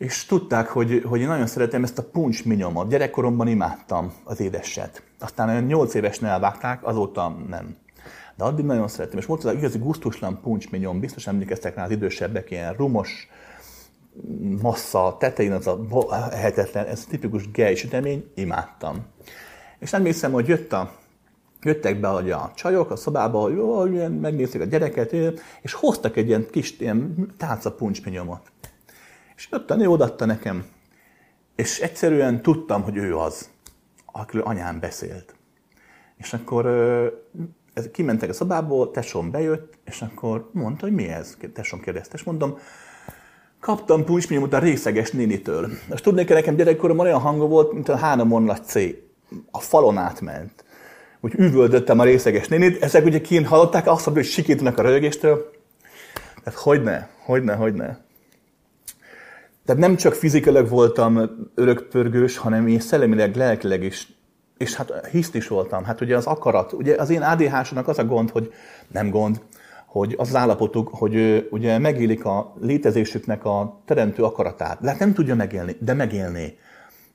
És 0.00 0.24
tudták, 0.24 0.68
hogy, 0.68 1.02
hogy 1.06 1.20
én 1.20 1.26
nagyon 1.26 1.46
szeretem 1.46 1.82
ezt 1.82 1.98
a 1.98 2.02
puncs 2.02 2.44
minyomot. 2.44 2.88
Gyerekkoromban 2.88 3.48
imádtam 3.48 4.12
az 4.24 4.40
édeset. 4.40 5.02
Aztán 5.18 5.48
olyan 5.48 5.64
8 5.64 5.94
évesnél 5.94 6.30
elvágták, 6.30 6.86
azóta 6.86 7.36
nem. 7.48 7.76
De 8.36 8.44
addig 8.44 8.64
nagyon 8.64 8.88
szerettem. 8.88 9.18
És 9.18 9.26
volt 9.26 9.44
az 9.44 9.54
igazi 9.54 9.78
gusztuslan 9.78 10.40
puncs 10.40 10.70
minyom, 10.70 11.00
biztos 11.00 11.26
emlékeztek 11.26 11.74
rá 11.74 11.84
az 11.84 11.90
idősebbek, 11.90 12.50
ilyen 12.50 12.74
rumos, 12.74 13.28
massza, 14.62 15.16
tetején 15.18 15.52
az 15.52 15.66
a 15.66 15.86
lehetetlen, 16.30 16.86
ez 16.86 17.04
a 17.06 17.10
tipikus 17.10 17.50
gej 17.50 17.74
sütemény, 17.74 18.30
imádtam. 18.34 19.06
És 19.78 19.90
nem 19.90 20.04
hiszem, 20.04 20.32
hogy 20.32 20.48
jött 20.48 20.72
a, 20.72 20.92
jöttek 21.62 22.00
be 22.00 22.08
a 22.08 22.52
csajok 22.54 22.90
a 22.90 22.96
szobába, 22.96 23.40
hogy 23.78 24.20
megnézték 24.20 24.60
a 24.60 24.64
gyereket, 24.64 25.12
és 25.62 25.72
hoztak 25.72 26.16
egy 26.16 26.28
ilyen 26.28 26.46
kis 26.50 26.78
ilyen 26.78 27.32
tálca 27.36 27.72
puncsminyomot. 27.72 28.50
És 29.40 29.48
jött 29.50 29.70
a 29.70 29.74
nő, 29.74 29.88
odatta 29.88 30.24
nekem. 30.24 30.64
És 31.56 31.78
egyszerűen 31.78 32.42
tudtam, 32.42 32.82
hogy 32.82 32.96
ő 32.96 33.16
az, 33.16 33.50
akiről 34.06 34.42
anyám 34.42 34.80
beszélt. 34.80 35.34
És 36.16 36.32
akkor 36.32 36.66
ez, 37.74 37.88
kimentek 37.92 38.28
a 38.28 38.32
szobából, 38.32 38.90
tesom 38.90 39.30
bejött, 39.30 39.78
és 39.84 40.02
akkor 40.02 40.50
mondta, 40.52 40.84
hogy 40.84 40.94
mi 40.94 41.08
ez? 41.08 41.36
Tesom 41.54 41.80
kérdezte, 41.80 42.16
és 42.16 42.22
mondom, 42.22 42.58
kaptam 43.60 44.04
puncsminyomot 44.04 44.52
a 44.52 44.58
részeges 44.58 45.10
nénitől. 45.10 45.70
Most 45.88 46.04
tudnék, 46.04 46.28
nekem 46.28 46.56
gyerekkoromban 46.56 47.06
olyan 47.06 47.20
hangom 47.20 47.48
volt, 47.48 47.72
mint 47.72 47.88
a 47.88 47.96
három 47.96 48.32
onlat 48.32 48.66
C 48.66 48.74
a 49.50 49.60
falon 49.60 49.96
átment. 49.96 50.64
Úgy 51.20 51.34
üvöldöttem 51.34 51.98
a 51.98 52.04
részeges 52.04 52.48
nénit, 52.48 52.82
ezek 52.82 53.04
ugye 53.04 53.20
kint 53.20 53.46
hallották, 53.46 53.86
azt 53.86 54.04
mondja, 54.04 54.22
hogy 54.22 54.32
sikítanak 54.32 54.78
a 54.78 54.82
rögéstől. 54.82 55.50
Tehát 56.44 56.58
hogyne, 56.58 57.10
hogyne, 57.24 57.54
hogyne. 57.54 58.08
Tehát 59.64 59.80
nem 59.80 59.96
csak 59.96 60.14
fizikailag 60.14 60.68
voltam 60.68 61.20
örökpörgős, 61.54 62.36
hanem 62.36 62.66
én 62.66 62.80
szellemileg, 62.80 63.36
lelkileg 63.36 63.82
is, 63.82 64.08
és 64.58 64.74
hát 64.74 65.06
hiszt 65.10 65.34
is 65.34 65.48
voltam. 65.48 65.84
Hát 65.84 66.00
ugye 66.00 66.16
az 66.16 66.26
akarat, 66.26 66.72
ugye 66.72 66.94
az 66.96 67.10
én 67.10 67.22
adh 67.22 67.88
az 67.88 67.98
a 67.98 68.04
gond, 68.04 68.30
hogy 68.30 68.52
nem 68.88 69.10
gond, 69.10 69.40
hogy 69.86 70.14
az, 70.18 70.28
az 70.28 70.36
állapotuk, 70.36 70.88
hogy 70.88 71.46
ugye 71.50 71.78
megélik 71.78 72.24
a 72.24 72.54
létezésüknek 72.60 73.44
a 73.44 73.80
teremtő 73.84 74.22
akaratát. 74.22 74.80
De 74.80 74.88
hát 74.88 74.98
nem 74.98 75.12
tudja 75.12 75.34
megélni, 75.34 75.76
de 75.80 75.94
megélni 75.94 76.58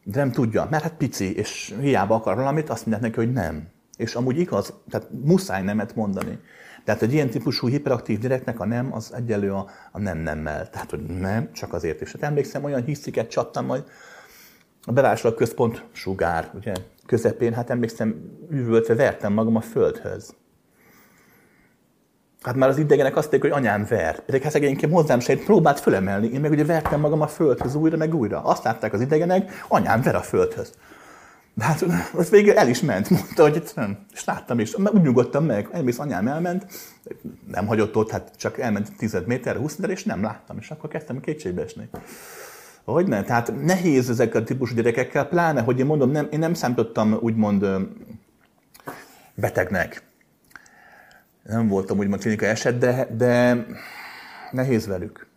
de 0.07 0.19
nem 0.19 0.31
tudja, 0.31 0.67
mert 0.69 0.83
hát 0.83 0.93
pici, 0.93 1.35
és 1.35 1.73
hiába 1.79 2.15
akar 2.15 2.35
valamit, 2.35 2.69
azt 2.69 2.85
mondják 2.85 3.11
neki, 3.11 3.25
hogy 3.25 3.33
nem. 3.33 3.67
És 3.97 4.15
amúgy 4.15 4.37
igaz, 4.37 4.73
tehát 4.89 5.07
muszáj 5.23 5.63
nemet 5.63 5.95
mondani. 5.95 6.39
Tehát 6.85 7.01
egy 7.01 7.13
ilyen 7.13 7.29
típusú 7.29 7.67
hiperaktív 7.67 8.19
gyereknek 8.19 8.59
a 8.59 8.65
nem 8.65 8.93
az 8.93 9.13
egyelő 9.15 9.53
a, 9.53 9.67
a 9.91 9.99
nem 9.99 10.17
nemmel. 10.17 10.69
Tehát, 10.69 10.89
hogy 10.89 11.05
nem, 11.05 11.51
csak 11.51 11.73
azért 11.73 12.01
is. 12.01 12.11
Hát 12.11 12.23
emlékszem, 12.23 12.63
olyan 12.63 12.83
hisziket 12.83 13.29
csattam 13.29 13.65
majd 13.65 13.83
a 15.23 15.33
központ 15.33 15.83
sugár, 15.91 16.51
ugye, 16.53 16.73
közepén, 17.05 17.53
hát 17.53 17.69
emlékszem, 17.69 18.37
üvöltve 18.49 18.95
vertem 18.95 19.33
magam 19.33 19.55
a 19.55 19.61
földhöz. 19.61 20.33
Hát 22.41 22.55
már 22.55 22.69
az 22.69 22.77
idegenek 22.77 23.15
azt 23.15 23.31
mondják, 23.31 23.53
hogy 23.53 23.63
anyám 23.63 23.85
ver. 23.89 24.23
Ezek 24.25 24.43
hát 24.43 24.51
szegényként 24.51 24.93
hozzám 24.93 25.19
se 25.19 25.35
próbált 25.37 25.79
fölemelni. 25.79 26.27
Én 26.27 26.39
meg 26.39 26.51
ugye 26.51 26.65
vertem 26.65 26.99
magam 26.99 27.21
a 27.21 27.27
földhöz 27.27 27.75
újra, 27.75 27.97
meg 27.97 28.15
újra. 28.15 28.41
Azt 28.41 28.63
látták 28.63 28.93
az 28.93 29.01
idegenek, 29.01 29.51
anyám 29.67 30.01
ver 30.01 30.15
a 30.15 30.21
földhöz. 30.21 30.73
De 31.57 31.63
hát 31.63 31.85
az 32.13 32.29
végül 32.29 32.57
el 32.57 32.67
is 32.67 32.81
ment, 32.81 33.09
mondta, 33.09 33.41
hogy 33.41 33.63
nem. 33.75 34.05
És 34.13 34.25
láttam 34.25 34.59
is. 34.59 34.77
Úgy 34.77 35.01
nyugodtam 35.01 35.45
meg, 35.45 35.69
elmész 35.71 35.99
anyám 35.99 36.27
elment, 36.27 36.65
nem 37.47 37.67
hagyott 37.67 37.95
ott, 37.95 38.11
hát 38.11 38.31
csak 38.37 38.59
elment 38.59 38.97
10 38.97 39.17
méter, 39.25 39.55
20 39.55 39.75
méter, 39.75 39.89
és 39.89 40.03
nem 40.03 40.21
láttam. 40.21 40.57
És 40.57 40.69
akkor 40.69 40.89
kezdtem 40.89 41.19
kétségbe 41.19 41.63
esni. 41.63 41.89
Hogy 42.83 43.07
ne? 43.07 43.23
Tehát 43.23 43.53
nehéz 43.63 44.09
ezekkel 44.09 44.41
a 44.41 44.43
típusú 44.43 44.75
gyerekekkel, 44.75 45.25
pláne, 45.25 45.61
hogy 45.61 45.79
én 45.79 45.85
mondom, 45.85 46.11
nem, 46.11 46.27
én 46.31 46.39
nem 46.39 46.53
számítottam 46.53 47.17
úgymond 47.21 47.65
betegnek 49.35 50.03
nem 51.47 51.67
voltam 51.67 51.97
úgymond 51.97 52.21
klinikai 52.21 52.47
eset, 52.47 52.77
de, 52.77 53.07
de 53.17 53.65
nehéz 54.51 54.87
velük. 54.87 55.27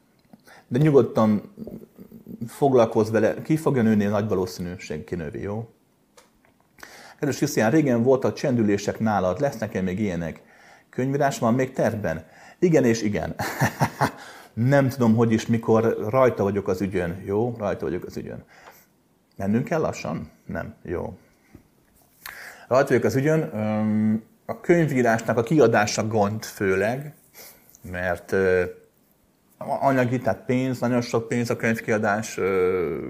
De 0.68 0.78
nyugodtan 0.78 1.54
foglalkozz 2.46 3.10
vele, 3.10 3.42
ki 3.42 3.56
fogja 3.56 3.82
nőni 3.82 4.04
nagy 4.04 4.28
valószínűség 4.28 5.04
kinövi, 5.04 5.40
jó? 5.40 5.68
Kedves 7.18 7.36
Krisztián, 7.36 7.70
régen 7.70 8.02
voltak 8.02 8.34
csendülések 8.34 8.98
nálad, 8.98 9.40
lesznek-e 9.40 9.80
még 9.80 10.00
ilyenek? 10.00 10.42
Könyvírás 10.90 11.38
van 11.38 11.54
még 11.54 11.72
tervben? 11.72 12.24
Igen 12.58 12.84
és 12.84 13.02
igen. 13.02 13.34
nem 14.54 14.88
tudom, 14.88 15.14
hogy 15.14 15.32
is, 15.32 15.46
mikor 15.46 16.06
rajta 16.10 16.42
vagyok 16.42 16.68
az 16.68 16.80
ügyön. 16.80 17.22
Jó, 17.24 17.54
rajta 17.58 17.84
vagyok 17.84 18.04
az 18.04 18.16
ügyön. 18.16 18.44
Mennünk 19.36 19.64
kell 19.64 19.80
lassan? 19.80 20.30
Nem. 20.46 20.74
Jó. 20.82 21.18
Rajta 22.68 22.88
vagyok 22.88 23.04
az 23.04 23.16
ügyön. 23.16 23.42
A 24.46 24.60
könyvírásnak 24.60 25.36
a 25.36 25.42
kiadása 25.42 26.06
gond 26.06 26.44
főleg, 26.44 27.14
mert 27.90 28.34
anyagi, 29.58 30.18
tehát 30.18 30.44
pénz, 30.44 30.80
nagyon 30.80 31.00
sok 31.00 31.28
pénz 31.28 31.50
a 31.50 31.56
könyvkiadás, 31.56 32.40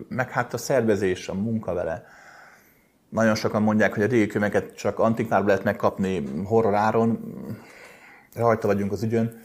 meg 0.09 0.31
hát 0.31 0.55
a 0.55 0.59
szervezés, 0.59 1.29
a 1.29 1.35
munka 1.35 1.73
vele. 1.73 2.17
Nagyon 3.09 3.35
sokan 3.35 3.63
mondják, 3.63 3.95
hogy 3.95 4.03
a 4.03 4.07
régi 4.07 4.27
könyveket 4.27 4.77
csak 4.77 4.99
antikvárban 4.99 5.49
lehet 5.49 5.65
megkapni 5.65 6.25
horror 6.45 6.75
áron. 6.75 7.35
Rajta 8.35 8.67
vagyunk 8.67 8.93
az 8.93 9.03
ügyön. 9.03 9.41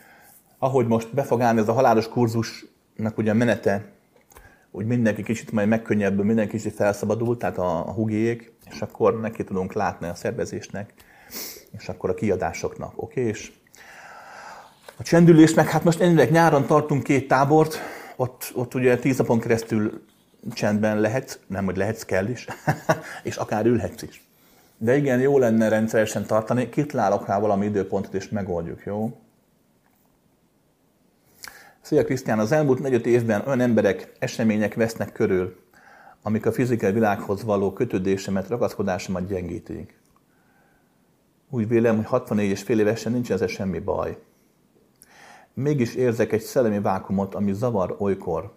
Ahogy 0.57 0.88
most 0.88 1.14
be 1.14 1.23
fog 1.23 1.41
állni 1.41 1.60
ez 1.60 1.68
a 1.68 1.73
halálos 1.73 2.07
kurzusnak 2.10 3.18
ugye 3.18 3.31
a 3.31 3.34
menete, 3.34 3.91
úgy 4.72 4.85
mindenki 4.85 5.23
kicsit 5.23 5.52
majd 5.52 5.68
megkönnyebbül, 5.68 6.26
mindenki 6.26 6.57
kicsit 6.57 6.73
felszabadult, 6.73 7.40
tehát 7.40 7.57
a, 7.57 7.88
a 7.88 7.91
hugiék, 7.91 8.53
és 8.72 8.81
akkor 8.81 9.19
neki 9.19 9.44
tudunk 9.44 9.73
látni 9.73 10.07
a 10.07 10.15
szervezésnek, 10.15 10.94
és 11.77 11.90
akkor 11.90 12.10
a 12.10 12.14
kiadásoknak, 12.14 12.94
oké? 12.95 13.19
Okay? 13.19 13.31
És 13.31 13.52
a 14.98 15.03
csendülés 15.03 15.53
meg, 15.53 15.69
hát 15.69 15.84
most 15.84 16.02
ennek 16.02 16.31
nyáron 16.31 16.65
tartunk 16.65 17.03
két 17.03 17.27
tábort, 17.27 17.80
ott, 18.15 18.52
ott 18.56 18.73
ugye 18.73 18.98
tíz 18.98 19.18
napon 19.18 19.40
keresztül 19.40 20.03
csendben 20.52 20.99
lehet, 20.99 21.40
nem, 21.48 21.65
hogy 21.65 21.78
lehetsz, 21.78 22.03
kell 22.03 22.28
is, 22.28 22.48
és 23.24 23.36
akár 23.36 23.65
ülhetsz 23.65 24.02
is. 24.02 24.28
De 24.78 24.98
igen, 24.98 25.20
jó 25.20 25.38
lenne 25.38 25.68
rendszeresen 25.68 26.26
tartani, 26.26 26.70
kitlálok 26.70 27.28
rá 27.28 27.40
valami 27.40 27.65
időpontot, 27.65 28.14
és 28.14 28.30
megoldjuk, 28.30 28.84
jó? 28.86 29.18
Szia 31.82 32.03
Krisztián, 32.03 32.40
az 32.40 32.52
elmúlt 32.52 32.80
negyed 32.80 33.06
évben 33.06 33.44
olyan 33.45 33.60
emberek, 33.61 34.11
események 34.20 34.74
vesznek 34.74 35.11
körül, 35.11 35.61
amik 36.22 36.45
a 36.45 36.52
fizikai 36.52 36.91
világhoz 36.91 37.44
való 37.44 37.74
kötődésemet, 37.74 38.48
ragaszkodásomat 38.48 39.28
gyengítik. 39.28 39.99
Úgy 41.49 41.68
vélem, 41.68 41.95
hogy 41.95 42.06
64 42.06 42.49
és 42.49 42.61
fél 42.61 42.80
évesen 42.80 43.11
nincs 43.11 43.32
ezzel 43.32 43.48
semmi 43.48 43.80
baj. 43.80 44.18
Mégis 45.53 45.95
érzek 45.95 46.32
egy 46.32 46.41
szellemi 46.41 46.80
vákumot, 46.80 47.36
ami 47.36 47.53
zavar 47.53 47.95
olykor. 47.98 48.53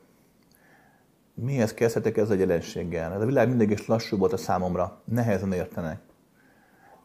Mihez 1.38 1.74
kezdhetek 1.74 2.16
ez 2.16 2.30
a 2.30 2.34
jelenséggel? 2.34 3.12
Ez 3.12 3.20
a 3.20 3.26
világ 3.26 3.48
mindig 3.48 3.70
is 3.70 3.86
lassú 3.86 4.16
volt 4.16 4.32
a 4.32 4.36
számomra, 4.36 5.00
nehezen 5.04 5.52
értenek. 5.52 6.00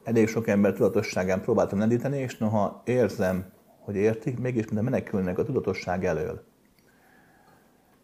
Elég 0.03 0.27
sok 0.27 0.47
ember 0.47 0.73
tudatosságán 0.73 1.41
próbáltam 1.41 1.79
lendíteni, 1.79 2.17
és 2.17 2.37
noha 2.37 2.81
érzem, 2.85 3.51
hogy 3.79 3.95
értik, 3.95 4.39
mégis 4.39 4.65
minden 4.65 4.83
menekülnek 4.83 5.37
a 5.37 5.43
tudatosság 5.43 6.05
elől. 6.05 6.43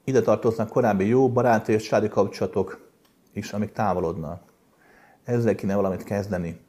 Ide 0.04 0.22
tartoznak 0.22 0.70
korábbi 0.70 1.06
jó 1.06 1.32
baráti 1.32 1.72
és 1.72 1.88
családi 1.88 2.08
kapcsolatok 2.08 2.92
is, 3.34 3.54
amik 3.54 3.72
távolodnak. 3.72 4.42
Ezzel 5.24 5.56
kéne 5.56 5.76
valamit 5.76 6.04
kezdeni. 6.04 6.60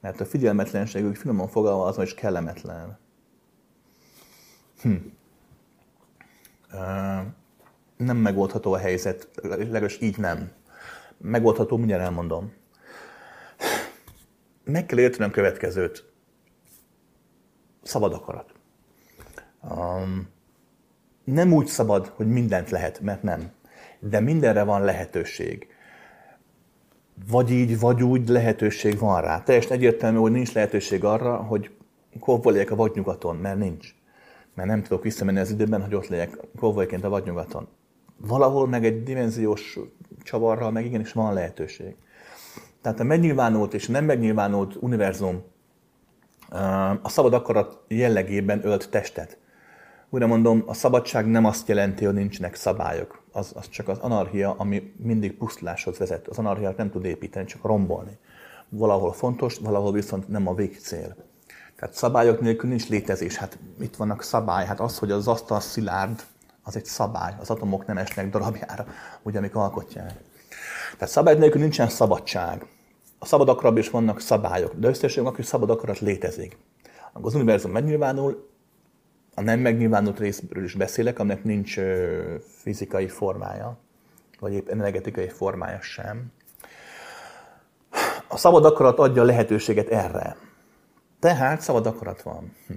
Mert 0.00 0.20
a 0.20 0.24
figyelmetlenségük 0.24 1.16
finoman 1.16 1.48
fogalma 1.48 1.84
az, 1.84 1.96
hogy 1.96 2.14
kellemetlen. 2.14 2.98
Hm. 4.82 4.94
Nem 8.00 8.16
megoldható 8.16 8.72
a 8.72 8.78
helyzet, 8.78 9.28
legalábbis 9.42 10.00
így 10.00 10.18
nem. 10.18 10.50
Megoldható, 11.18 11.76
mindjárt 11.76 12.02
elmondom. 12.02 12.52
Meg 14.64 14.86
kell 14.86 14.98
értenem 14.98 15.30
következőt. 15.30 16.12
Szabad 17.82 18.12
akarat. 18.12 18.52
Um, 19.62 20.28
nem 21.24 21.52
úgy 21.52 21.66
szabad, 21.66 22.06
hogy 22.06 22.26
mindent 22.26 22.70
lehet, 22.70 23.00
mert 23.00 23.22
nem. 23.22 23.52
De 23.98 24.20
mindenre 24.20 24.62
van 24.62 24.84
lehetőség. 24.84 25.66
Vagy 27.30 27.50
így, 27.50 27.78
vagy 27.78 28.02
úgy 28.02 28.28
lehetőség 28.28 28.98
van 28.98 29.20
rá. 29.20 29.42
Teljesen 29.42 29.72
egyértelmű, 29.72 30.18
hogy 30.18 30.32
nincs 30.32 30.52
lehetőség 30.52 31.04
arra, 31.04 31.36
hogy 31.36 31.70
kovvaljak 32.20 32.70
a 32.70 32.76
vadnyugaton, 32.76 33.36
mert 33.36 33.58
nincs 33.58 33.94
mert 34.60 34.68
nem 34.68 34.82
tudok 34.82 35.02
visszamenni 35.02 35.38
az 35.38 35.50
időben, 35.50 35.82
hogy 35.82 35.94
ott 35.94 36.08
legyek 36.08 36.36
konvojként 36.56 37.04
a 37.04 37.08
vadnyugaton. 37.08 37.68
Valahol 38.26 38.66
meg 38.66 38.84
egy 38.84 39.02
dimenziós 39.02 39.78
csavarral 40.22 40.70
meg 40.70 40.84
igenis 40.84 41.12
van 41.12 41.34
lehetőség. 41.34 41.96
Tehát 42.82 43.00
a 43.00 43.04
megnyilvánult 43.04 43.74
és 43.74 43.86
nem 43.86 44.04
megnyilvánult 44.04 44.76
univerzum 44.80 45.42
a 47.02 47.08
szabad 47.08 47.34
akarat 47.34 47.84
jellegében 47.88 48.66
ölt 48.66 48.90
testet. 48.90 49.38
Újra 50.10 50.26
mondom, 50.26 50.62
a 50.66 50.74
szabadság 50.74 51.26
nem 51.26 51.44
azt 51.44 51.68
jelenti, 51.68 52.04
hogy 52.04 52.14
nincsenek 52.14 52.54
szabályok. 52.54 53.22
Az, 53.32 53.52
az 53.54 53.68
csak 53.68 53.88
az 53.88 53.98
anarchia, 53.98 54.54
ami 54.58 54.92
mindig 54.96 55.36
pusztuláshoz 55.36 55.98
vezet. 55.98 56.28
Az 56.28 56.38
anarchiát 56.38 56.76
nem 56.76 56.90
tud 56.90 57.04
építeni, 57.04 57.46
csak 57.46 57.64
rombolni. 57.64 58.18
Valahol 58.68 59.12
fontos, 59.12 59.58
valahol 59.58 59.92
viszont 59.92 60.28
nem 60.28 60.46
a 60.46 60.54
végcél. 60.54 61.16
Tehát 61.76 61.94
szabályok 61.94 62.40
nélkül 62.40 62.68
nincs 62.68 62.88
létezés. 62.88 63.36
Hát 63.36 63.58
itt 63.80 63.96
vannak 63.96 64.22
szabály. 64.22 64.66
Hát 64.66 64.80
az, 64.80 64.98
hogy 64.98 65.10
az 65.10 65.28
asztal 65.28 65.60
szilárd, 65.60 66.22
az 66.70 66.76
egy 66.76 66.84
szabály. 66.84 67.34
Az 67.40 67.50
atomok 67.50 67.86
nem 67.86 67.98
esnek 67.98 68.30
darabjára, 68.30 68.86
ugye, 69.22 69.38
amik 69.38 69.54
alkotják. 69.54 70.12
Tehát 70.92 71.14
szabály 71.14 71.34
nélkül 71.34 71.60
nincsen 71.60 71.88
szabadság. 71.88 72.66
A 73.18 73.26
szabad 73.26 73.48
akarat 73.48 73.78
is 73.78 73.90
vannak 73.90 74.20
szabályok, 74.20 74.74
de 74.74 74.88
összességében 74.88 75.32
akkor 75.32 75.44
szabad 75.44 75.70
akarat 75.70 75.98
létezik. 75.98 76.56
Akkor 77.12 77.26
az 77.26 77.34
univerzum 77.34 77.70
megnyilvánul, 77.70 78.48
a 79.34 79.40
nem 79.40 79.60
megnyilvánult 79.60 80.18
részről 80.18 80.64
is 80.64 80.74
beszélek, 80.74 81.18
aminek 81.18 81.44
nincs 81.44 81.76
fizikai 82.40 83.08
formája, 83.08 83.78
vagy 84.40 84.52
épp 84.52 84.68
energetikai 84.68 85.28
formája 85.28 85.80
sem. 85.80 86.32
A 88.28 88.36
szabad 88.36 88.64
akarat 88.64 88.98
adja 88.98 89.22
lehetőséget 89.22 89.88
erre. 89.88 90.36
Tehát 91.18 91.60
szabad 91.60 91.86
akarat 91.86 92.22
van. 92.22 92.56
Hm. 92.66 92.74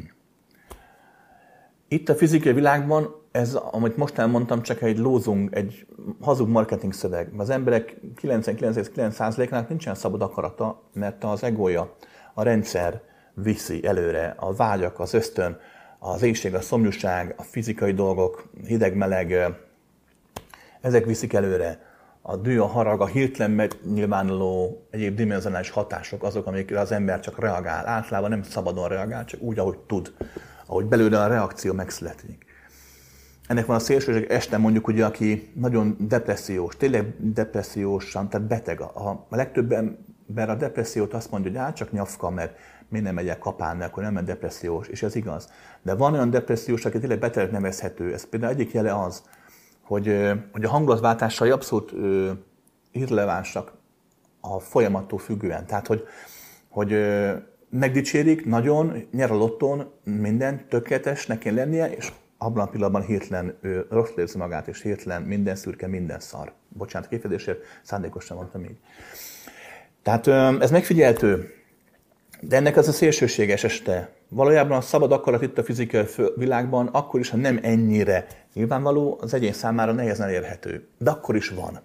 Itt 1.88 2.10
a 2.10 2.15
fizikai 2.15 2.53
világban 2.53 3.22
ez, 3.34 3.53
amit 3.53 3.97
most 3.97 4.18
elmondtam, 4.18 4.61
csak 4.61 4.81
egy 4.81 4.97
lózung, 4.97 5.53
egy 5.53 5.85
hazug 6.22 6.49
marketing 6.49 6.93
szöveg. 6.93 7.31
Az 7.38 7.49
emberek 7.49 7.95
99,9%-nak 8.22 9.69
nincsen 9.69 9.95
szabad 9.95 10.22
akarata, 10.22 10.81
mert 10.93 11.23
az 11.23 11.43
egója, 11.43 11.95
a 12.34 12.43
rendszer 12.43 13.01
viszi 13.34 13.85
előre, 13.85 14.34
a 14.38 14.53
vágyak, 14.53 14.99
az 14.99 15.14
ösztön, 15.14 15.57
az 15.99 16.22
éjség, 16.22 16.53
a 16.55 16.61
szomjúság, 16.61 17.34
a 17.38 17.43
fizikai 17.43 17.93
dolgok, 17.93 18.49
hideg-meleg, 18.65 19.55
ezek 20.81 21.05
viszik 21.05 21.34
előre 21.34 21.80
a 22.22 22.35
dű, 22.35 22.60
a 22.60 22.65
harag, 22.65 23.01
a 23.01 23.05
hirtelen 23.05 23.51
megnyilvánuló 23.51 24.85
egyéb 24.89 25.15
dimenzionális 25.15 25.69
hatások 25.69 26.23
azok, 26.23 26.45
amikre 26.45 26.80
az 26.80 26.91
ember 26.91 27.19
csak 27.19 27.39
reagál. 27.39 27.88
Általában 27.88 28.30
nem 28.30 28.43
szabadon 28.43 28.88
reagál, 28.88 29.26
csak 29.26 29.41
úgy, 29.41 29.60
ahogy 29.60 29.77
tud, 29.77 30.14
ahogy 30.65 30.85
belőle 30.85 31.22
a 31.22 31.27
reakció 31.27 31.73
megszületik. 31.73 32.43
Ennek 33.48 33.65
van 33.65 33.76
a 33.76 33.80
szélsőség 33.80 34.26
este 34.30 34.57
mondjuk, 34.57 34.88
ugye, 34.88 35.06
aki 35.06 35.52
nagyon 35.56 35.95
depressziós, 35.99 36.78
tényleg 36.78 37.34
depressziósan, 37.34 38.30
tehát 38.30 38.48
beteg. 38.48 38.82
A, 38.82 39.26
a 39.30 39.36
legtöbb 39.36 39.72
ember 39.72 40.49
a 40.49 40.56
depressziót 40.56 41.14
azt 41.14 41.32
mondja, 41.32 41.52
hogy 41.52 41.60
á, 41.60 41.74
csak 41.74 41.91
nyafka, 41.91 42.30
mert 42.30 42.57
miért 42.90 43.06
nem 43.06 43.15
megyek 43.15 43.40
kapálni, 43.40 43.84
akkor 43.84 44.03
nem 44.03 44.26
depressziós, 44.26 44.88
és 44.88 45.03
ez 45.03 45.15
igaz. 45.15 45.49
De 45.82 45.95
van 45.95 46.14
olyan 46.14 46.30
depressziós, 46.30 46.86
aki 46.86 46.99
tényleg 46.99 47.20
beteg 47.20 47.52
nevezhető. 47.52 48.14
Ez 48.14 48.30
például 48.30 48.52
egyik 48.52 48.72
jele 48.72 48.95
az, 48.95 49.24
hogy, 49.82 50.32
hogy 50.52 50.64
a 50.64 50.70
hangulatváltásai 50.70 51.49
abszolút 51.49 51.94
irrelevánsak 52.91 53.74
a 54.41 54.60
folyamattól 54.60 55.20
függően. 55.20 55.65
Tehát, 55.65 55.88
hogy, 55.88 56.03
hogy 56.70 56.95
megdicsérik, 57.70 58.45
nagyon, 58.45 59.07
nyer 59.11 59.32
a 59.32 59.36
lottón, 59.36 59.91
minden 60.03 60.68
tökéletes 60.70 61.26
kell 61.40 61.53
lennie, 61.53 61.91
és 61.91 62.11
abban 62.44 62.68
a 62.68 62.70
pillanatban 62.70 63.02
hirtelen 63.02 63.57
ő 63.61 63.86
rossz 63.90 64.11
érzi 64.15 64.38
magát, 64.38 64.68
és 64.68 64.82
hirtelen 64.82 65.22
minden 65.22 65.56
szürke, 65.56 65.88
minden 65.88 66.20
szar. 66.20 66.52
Bocsánat, 66.70 67.10
kifejezésért 67.10 67.64
szándékosan 67.82 68.38
mondtam 68.38 68.64
így. 68.64 68.78
Tehát 70.02 70.28
ez 70.61 70.72
megfigyeltő, 70.72 71.53
de 72.41 72.56
ennek 72.56 72.78
az 72.78 72.88
a 72.88 72.91
szélsőséges 72.91 73.64
este. 73.64 74.10
Valójában 74.30 74.78
a 74.78 74.82
szabad 74.82 75.11
akarat 75.11 75.41
itt 75.41 75.57
a 75.57 75.64
fizikai 75.64 76.06
világban 76.36 76.88
akkor 76.88 77.20
is, 77.20 77.30
ha 77.30 77.38
nem 77.38 77.60
ennyire 77.61 78.28
nyilvánvaló, 78.53 79.18
az 79.22 79.34
egyén 79.34 79.53
számára 79.53 79.91
nehezen 79.91 80.30
érhető. 80.30 80.88
De 80.98 81.11
akkor 81.11 81.36
is 81.36 81.49
van. 81.49 81.80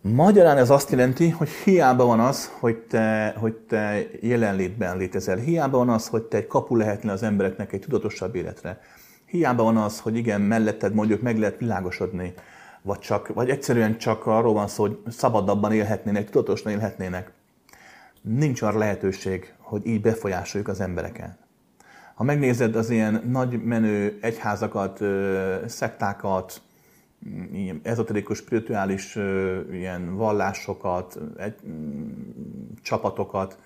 Magyarán 0.00 0.56
ez 0.56 0.70
azt 0.70 0.90
jelenti, 0.90 1.30
hogy 1.30 1.48
hiába 1.48 2.04
van 2.04 2.20
az, 2.20 2.50
hogy 2.60 2.76
te, 2.76 3.34
hogy 3.38 3.54
te 3.54 4.00
jelenlétben 4.20 4.96
létezel. 4.96 5.36
Hiába 5.36 5.78
van 5.78 5.88
az, 5.88 6.08
hogy 6.08 6.22
te 6.22 6.36
egy 6.36 6.46
kapu 6.46 6.76
lehetne 6.76 7.12
az 7.12 7.22
embereknek 7.22 7.72
egy 7.72 7.80
tudatosabb 7.80 8.34
életre. 8.34 8.80
Hiába 9.28 9.62
van 9.62 9.76
az, 9.76 10.00
hogy 10.00 10.16
igen, 10.16 10.40
melletted 10.40 10.94
mondjuk 10.94 11.20
meg 11.22 11.38
lehet 11.38 11.58
világosodni, 11.58 12.34
vagy, 12.82 12.98
csak, 12.98 13.28
vagy 13.34 13.50
egyszerűen 13.50 13.98
csak 13.98 14.26
arról 14.26 14.52
van 14.52 14.68
szó, 14.68 14.82
hogy 14.82 14.98
szabadabban 15.08 15.72
élhetnének, 15.72 16.30
tudatosan 16.30 16.72
élhetnének 16.72 17.32
nincs 18.20 18.62
arra 18.62 18.78
lehetőség, 18.78 19.54
hogy 19.58 19.86
így 19.86 20.00
befolyásoljuk 20.00 20.68
az 20.68 20.80
embereket. 20.80 21.38
Ha 22.14 22.24
megnézed 22.24 22.76
az 22.76 22.90
ilyen 22.90 23.22
nagy 23.26 23.62
menő 23.64 24.18
egyházakat, 24.20 25.00
szektákat, 25.66 26.60
ilyen 27.52 27.80
ezoterikus, 27.82 28.38
spirituális 28.38 29.16
ilyen 29.72 30.16
vallásokat, 30.16 31.18
egy, 31.36 31.54
mm, 31.68 32.08
csapatokat, 32.82 33.58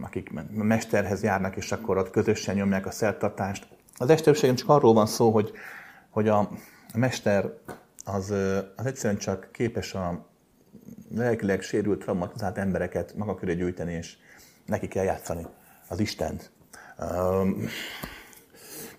akik 0.00 0.30
mesterhez 0.52 1.22
járnak, 1.22 1.56
és 1.56 1.72
akkor 1.72 1.96
ott 1.96 2.10
közösen 2.10 2.54
nyomják 2.54 2.86
a 2.86 2.90
szertartást. 2.90 3.66
Az 4.00 4.10
estőségem 4.10 4.54
csak 4.54 4.68
arról 4.68 4.92
van 4.92 5.06
szó, 5.06 5.30
hogy, 5.30 5.52
hogy 6.10 6.28
a 6.28 6.50
mester 6.94 7.52
az, 8.04 8.30
az 8.76 8.86
egyszerűen 8.86 9.18
csak 9.18 9.48
képes 9.52 9.94
a 9.94 10.26
lelkileg 11.14 11.62
sérült, 11.62 12.02
traumatizált 12.02 12.58
embereket 12.58 13.14
maga 13.16 13.34
köré 13.34 13.54
gyűjteni, 13.54 13.92
és 13.92 14.16
neki 14.66 14.88
kell 14.88 15.04
játszani 15.04 15.46
az 15.88 16.00
Istent. 16.00 16.50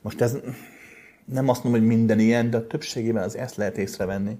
Most 0.02 0.22
ez 0.22 0.38
nem 1.26 1.49
azt 1.49 1.64
mondom, 1.64 1.82
hogy 1.82 1.90
minden 1.98 2.19
ilyen, 2.19 2.49
de 2.49 2.57
a 2.57 2.68
többségében 2.68 3.23
az 3.23 3.36
ezt 3.38 3.56
lehet 3.56 3.78
észrevenni. 3.78 4.38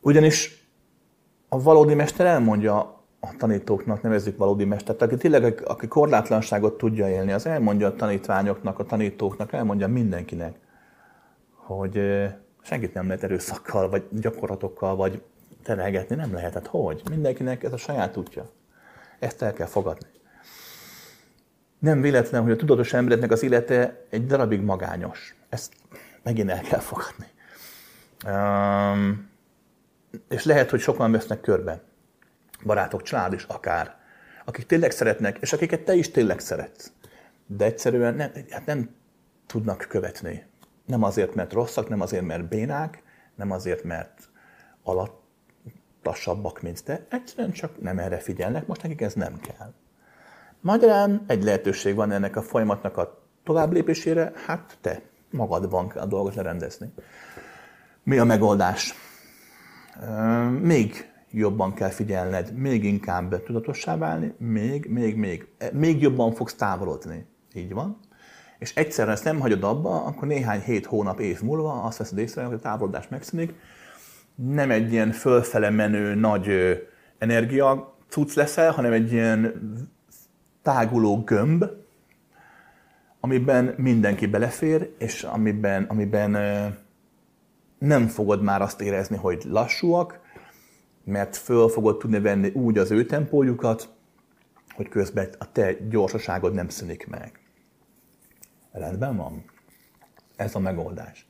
Ugyanis 0.00 0.68
a 1.48 1.62
valódi 1.62 1.94
mester 1.94 2.26
elmondja 2.26 2.97
a 3.20 3.36
tanítóknak, 3.38 4.02
nevezzük 4.02 4.36
valódi 4.36 4.64
mestert, 4.64 5.02
aki 5.02 5.16
tényleg, 5.16 5.62
aki 5.64 5.88
korlátlanságot 5.88 6.78
tudja 6.78 7.08
élni, 7.08 7.32
az 7.32 7.46
elmondja 7.46 7.86
a 7.86 7.94
tanítványoknak, 7.94 8.78
a 8.78 8.84
tanítóknak, 8.84 9.52
elmondja 9.52 9.88
mindenkinek, 9.88 10.56
hogy 11.54 12.00
senkit 12.62 12.94
nem 12.94 13.06
lehet 13.06 13.22
erőszakkal, 13.22 13.88
vagy 13.88 14.04
gyakorlatokkal, 14.10 14.96
vagy 14.96 15.22
terelgetni, 15.62 16.16
nem 16.16 16.32
lehetett. 16.32 16.66
Hogy? 16.66 17.02
Mindenkinek 17.10 17.62
ez 17.62 17.72
a 17.72 17.76
saját 17.76 18.16
útja. 18.16 18.50
Ezt 19.18 19.42
el 19.42 19.52
kell 19.52 19.66
fogadni. 19.66 20.06
Nem 21.78 22.00
véletlen, 22.00 22.42
hogy 22.42 22.52
a 22.52 22.56
tudatos 22.56 22.92
embereknek 22.92 23.30
az 23.30 23.42
élete 23.42 24.04
egy 24.10 24.26
darabig 24.26 24.60
magányos. 24.60 25.36
Ezt 25.48 25.72
megint 26.22 26.50
el 26.50 26.60
kell 26.60 26.80
fogadni. 26.80 27.26
Um, 28.26 29.30
és 30.28 30.44
lehet, 30.44 30.70
hogy 30.70 30.80
sokan 30.80 31.12
vesznek 31.12 31.40
körbe. 31.40 31.82
Barátok, 32.64 33.02
család 33.02 33.32
is 33.32 33.44
akár. 33.44 33.96
Akik 34.44 34.66
tényleg 34.66 34.90
szeretnek, 34.90 35.38
és 35.40 35.52
akiket 35.52 35.80
te 35.80 35.94
is 35.94 36.10
tényleg 36.10 36.38
szeretsz. 36.38 36.92
De 37.46 37.64
egyszerűen 37.64 38.14
nem, 38.14 38.30
hát 38.50 38.66
nem 38.66 38.90
tudnak 39.46 39.86
követni. 39.88 40.46
Nem 40.86 41.02
azért, 41.02 41.34
mert 41.34 41.52
rosszak, 41.52 41.88
nem 41.88 42.00
azért, 42.00 42.24
mert 42.24 42.48
bénák, 42.48 43.02
nem 43.34 43.50
azért, 43.50 43.84
mert 43.84 44.28
alattasabbak, 44.82 46.62
mint 46.62 46.84
te. 46.84 47.06
Egyszerűen 47.10 47.52
csak 47.52 47.80
nem 47.80 47.98
erre 47.98 48.18
figyelnek, 48.18 48.66
most 48.66 48.82
nekik 48.82 49.00
ez 49.00 49.14
nem 49.14 49.40
kell. 49.40 49.72
Magyarán 50.60 51.24
egy 51.26 51.42
lehetőség 51.42 51.94
van 51.94 52.10
ennek 52.10 52.36
a 52.36 52.42
folyamatnak 52.42 52.96
a 52.96 53.22
tovább 53.44 53.72
lépésére, 53.72 54.32
hát 54.46 54.78
te 54.80 55.02
magadban 55.30 55.88
kell 55.88 56.02
a 56.02 56.06
dolgot 56.06 56.34
lerendezni. 56.34 56.92
Mi 58.02 58.18
a 58.18 58.24
megoldás? 58.24 58.94
Még 60.60 61.07
jobban 61.30 61.74
kell 61.74 61.88
figyelned, 61.88 62.52
még 62.52 62.84
inkább 62.84 63.42
tudatossá 63.42 63.96
válni, 63.96 64.34
még, 64.38 64.86
még, 64.86 65.16
még, 65.16 65.48
még 65.72 66.00
jobban 66.00 66.32
fogsz 66.32 66.54
távolodni. 66.54 67.26
Így 67.54 67.72
van. 67.72 67.98
És 68.58 68.74
egyszerre 68.74 69.10
ezt 69.10 69.24
nem 69.24 69.40
hagyod 69.40 69.64
abba, 69.64 70.04
akkor 70.04 70.28
néhány 70.28 70.60
hét, 70.60 70.86
hónap, 70.86 71.20
év 71.20 71.42
múlva 71.42 71.82
azt 71.82 71.98
veszed 71.98 72.18
észre, 72.18 72.44
hogy 72.44 72.54
a 72.54 72.58
távolodás 72.58 73.08
megszűnik. 73.08 73.54
Nem 74.34 74.70
egy 74.70 74.92
ilyen 74.92 75.10
fölfele 75.10 75.70
menő 75.70 76.14
nagy 76.14 76.48
energia 77.18 77.96
cucc 78.08 78.34
leszel, 78.34 78.72
hanem 78.72 78.92
egy 78.92 79.12
ilyen 79.12 79.54
táguló 80.62 81.22
gömb, 81.22 81.64
amiben 83.20 83.74
mindenki 83.76 84.26
belefér, 84.26 84.90
és 84.98 85.22
amiben, 85.22 85.84
amiben 85.84 86.30
nem 87.78 88.06
fogod 88.06 88.42
már 88.42 88.62
azt 88.62 88.80
érezni, 88.80 89.16
hogy 89.16 89.42
lassúak, 89.48 90.20
mert 91.08 91.36
föl 91.36 91.68
fogod 91.68 91.98
tudni 91.98 92.20
venni 92.20 92.48
úgy 92.48 92.78
az 92.78 92.90
ő 92.90 93.04
tempójukat, 93.04 93.88
hogy 94.74 94.88
közben 94.88 95.28
a 95.38 95.52
te 95.52 95.72
gyorsaságod 95.72 96.54
nem 96.54 96.68
szűnik 96.68 97.06
meg. 97.06 97.40
Rendben 98.72 99.16
van? 99.16 99.44
Ez 100.36 100.54
a 100.54 100.58
megoldás. 100.58 101.28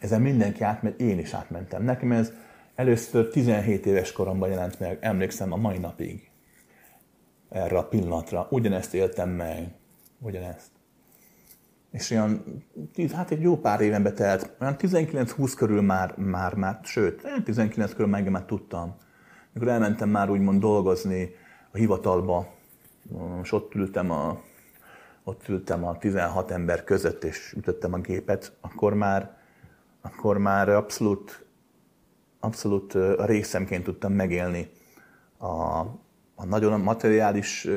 Ezen 0.00 0.20
mindenki 0.20 0.62
átmegy, 0.62 1.00
én 1.00 1.18
is 1.18 1.32
átmentem. 1.32 1.82
Nekem 1.82 2.12
ez 2.12 2.32
először 2.74 3.28
17 3.28 3.86
éves 3.86 4.12
koromban 4.12 4.48
jelent 4.48 4.80
meg, 4.80 4.98
emlékszem 5.00 5.52
a 5.52 5.56
mai 5.56 5.78
napig 5.78 6.30
erre 7.48 7.78
a 7.78 7.88
pillanatra. 7.88 8.46
Ugyanezt 8.50 8.94
éltem 8.94 9.30
meg, 9.30 9.68
ugyanezt. 10.18 10.70
És 11.94 12.10
olyan, 12.10 12.44
hát 13.12 13.30
egy 13.30 13.40
jó 13.40 13.56
pár 13.56 13.80
éven 13.80 14.02
betelt, 14.02 14.56
olyan 14.60 14.76
19-20 14.78 15.52
körül 15.56 15.82
már, 15.82 16.16
már, 16.16 16.54
már, 16.54 16.78
sőt, 16.82 17.26
19 17.44 17.92
körül 17.92 18.06
meg 18.06 18.30
már 18.30 18.44
tudtam. 18.44 18.96
Mikor 19.52 19.68
elmentem 19.68 20.08
már 20.08 20.30
úgymond 20.30 20.60
dolgozni 20.60 21.34
a 21.72 21.76
hivatalba, 21.76 22.54
és 23.42 23.52
ott 23.52 23.74
ültem 23.74 24.10
a, 24.10 24.40
ott 25.24 25.48
ültem 25.48 25.84
a 25.84 25.98
16 25.98 26.50
ember 26.50 26.84
között, 26.84 27.24
és 27.24 27.54
ütöttem 27.56 27.92
a 27.92 27.98
gépet, 27.98 28.56
akkor 28.60 28.94
már, 28.94 29.36
akkor 30.00 30.38
már 30.38 30.68
abszolút, 30.68 31.46
abszolút 32.40 32.94
a 32.94 33.24
részemként 33.24 33.84
tudtam 33.84 34.12
megélni 34.12 34.70
a, 35.38 35.78
a 36.34 36.44
nagyon 36.44 36.80
materiális 36.80 37.68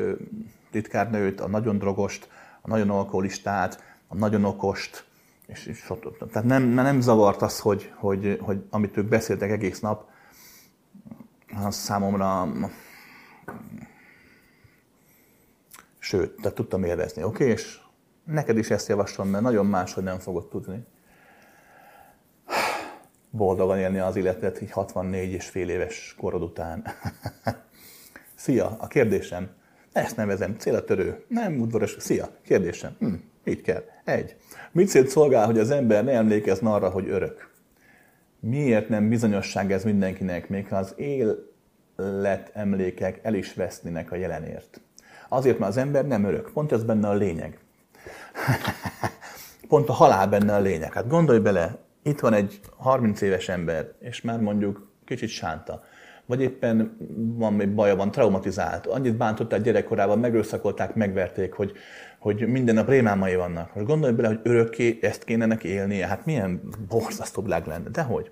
titkárnőt, 0.72 1.40
a 1.40 1.48
nagyon 1.48 1.78
drogost, 1.78 2.30
a 2.62 2.68
nagyon 2.68 2.90
alkoholistát, 2.90 3.86
a 4.08 4.16
nagyon 4.16 4.44
okost, 4.46 5.06
és, 5.48 5.66
és 5.66 5.92
tehát 6.30 6.44
nem, 6.44 6.64
nem 6.64 7.02
zavart 7.02 7.42
az, 7.42 7.60
hogy, 7.60 7.92
hogy, 7.96 8.38
hogy 8.42 8.64
amit 8.70 8.98
ők 8.98 9.08
beszéltek 9.08 9.50
egész 9.50 9.80
nap, 9.80 10.10
az 11.66 11.76
számomra 11.76 12.52
sőt, 16.00 16.36
tehát 16.36 16.58
tudtam 16.58 16.84
élvezni, 16.84 17.24
oké? 17.24 17.44
Okay? 17.44 17.54
És 17.54 17.80
neked 18.24 18.58
is 18.58 18.70
ezt 18.70 18.88
javaslom, 18.88 19.28
mert 19.28 19.44
nagyon 19.44 19.66
máshogy 19.66 20.04
nem 20.04 20.20
fogod 20.20 20.48
tudni 20.48 20.86
boldogan 23.38 23.80
élni 23.80 24.00
az 24.00 24.16
életet 24.16 24.62
így 24.62 24.72
64 24.72 25.32
és 25.32 25.50
fél 25.50 25.70
éves 25.70 26.16
korod 26.18 26.42
után. 26.42 26.86
Szia, 28.36 28.76
a 28.80 28.88
kérdésem. 28.88 29.50
Ezt 29.92 30.16
nevezem 30.16 30.56
célatörő. 30.58 31.26
Nem 31.28 31.60
udvaros. 31.60 31.96
Szia, 32.00 32.30
kérdésem. 32.44 32.96
Hm, 33.00 33.14
így 33.48 33.62
kell. 33.62 33.84
Egy. 34.04 34.36
Mit 34.72 34.88
célt 34.88 35.08
szolgál, 35.08 35.46
hogy 35.46 35.60
az 35.60 35.72
ember 35.72 36.04
ne 36.04 36.12
emlékezzen 36.12 36.68
arra, 36.68 36.90
hogy 36.90 37.10
örök? 37.10 37.50
Miért 38.40 38.90
nem 38.90 39.10
bizonyosság 39.10 39.72
ez 39.72 39.84
mindenkinek, 39.84 40.50
még 40.50 40.68
ha 40.68 40.76
az 40.76 40.94
élet 40.98 42.52
emlékek 42.54 43.20
el 43.24 43.34
is 43.34 43.54
vesznének 43.54 44.12
a 44.12 44.16
jelenért? 44.16 44.82
Azért, 45.30 45.60
mert 45.60 45.72
az 45.72 45.78
ember 45.78 46.08
nem 46.08 46.24
örök. 46.24 46.52
Pont 46.54 46.72
ez 46.72 46.84
benne 46.84 47.08
a 47.08 47.14
lényeg. 47.14 47.60
Pont 49.68 49.90
a 49.90 49.94
halál 49.94 50.28
benne 50.28 50.56
a 50.56 50.60
lényeg. 50.60 50.94
Hát 50.94 51.08
gondolj 51.08 51.40
bele, 51.40 51.78
itt 52.04 52.20
van 52.20 52.34
egy 52.34 52.60
30 52.78 53.22
éves 53.22 53.50
ember, 53.50 53.92
és 54.00 54.22
már 54.22 54.40
mondjuk 54.40 54.92
kicsit 55.06 55.30
sánta 55.30 55.84
vagy 56.28 56.42
éppen 56.42 56.98
van 57.18 57.54
még 57.54 57.74
baja, 57.74 57.96
van 57.96 58.12
traumatizált, 58.12 58.86
annyit 58.86 59.18
bántották 59.18 59.62
gyerekkorában, 59.62 60.20
megerőszakolták, 60.20 60.96
megverték, 60.96 61.54
hogy, 61.54 61.72
hogy 62.20 62.48
minden 62.48 62.76
nap 62.76 62.90
rémálmai 62.90 63.36
vannak. 63.36 63.76
Most 63.76 63.88
gondolj 63.88 64.14
bele, 64.14 64.28
hogy 64.28 64.40
örökké 64.44 65.00
ezt 65.02 65.24
kéne 65.24 65.46
neki 65.46 65.68
élnie, 65.68 66.08
hát 66.08 66.26
milyen 66.26 66.62
borzasztó 66.90 67.42
világ 67.42 67.66
lenne. 67.66 67.90
De 67.90 68.02
hogy? 68.02 68.32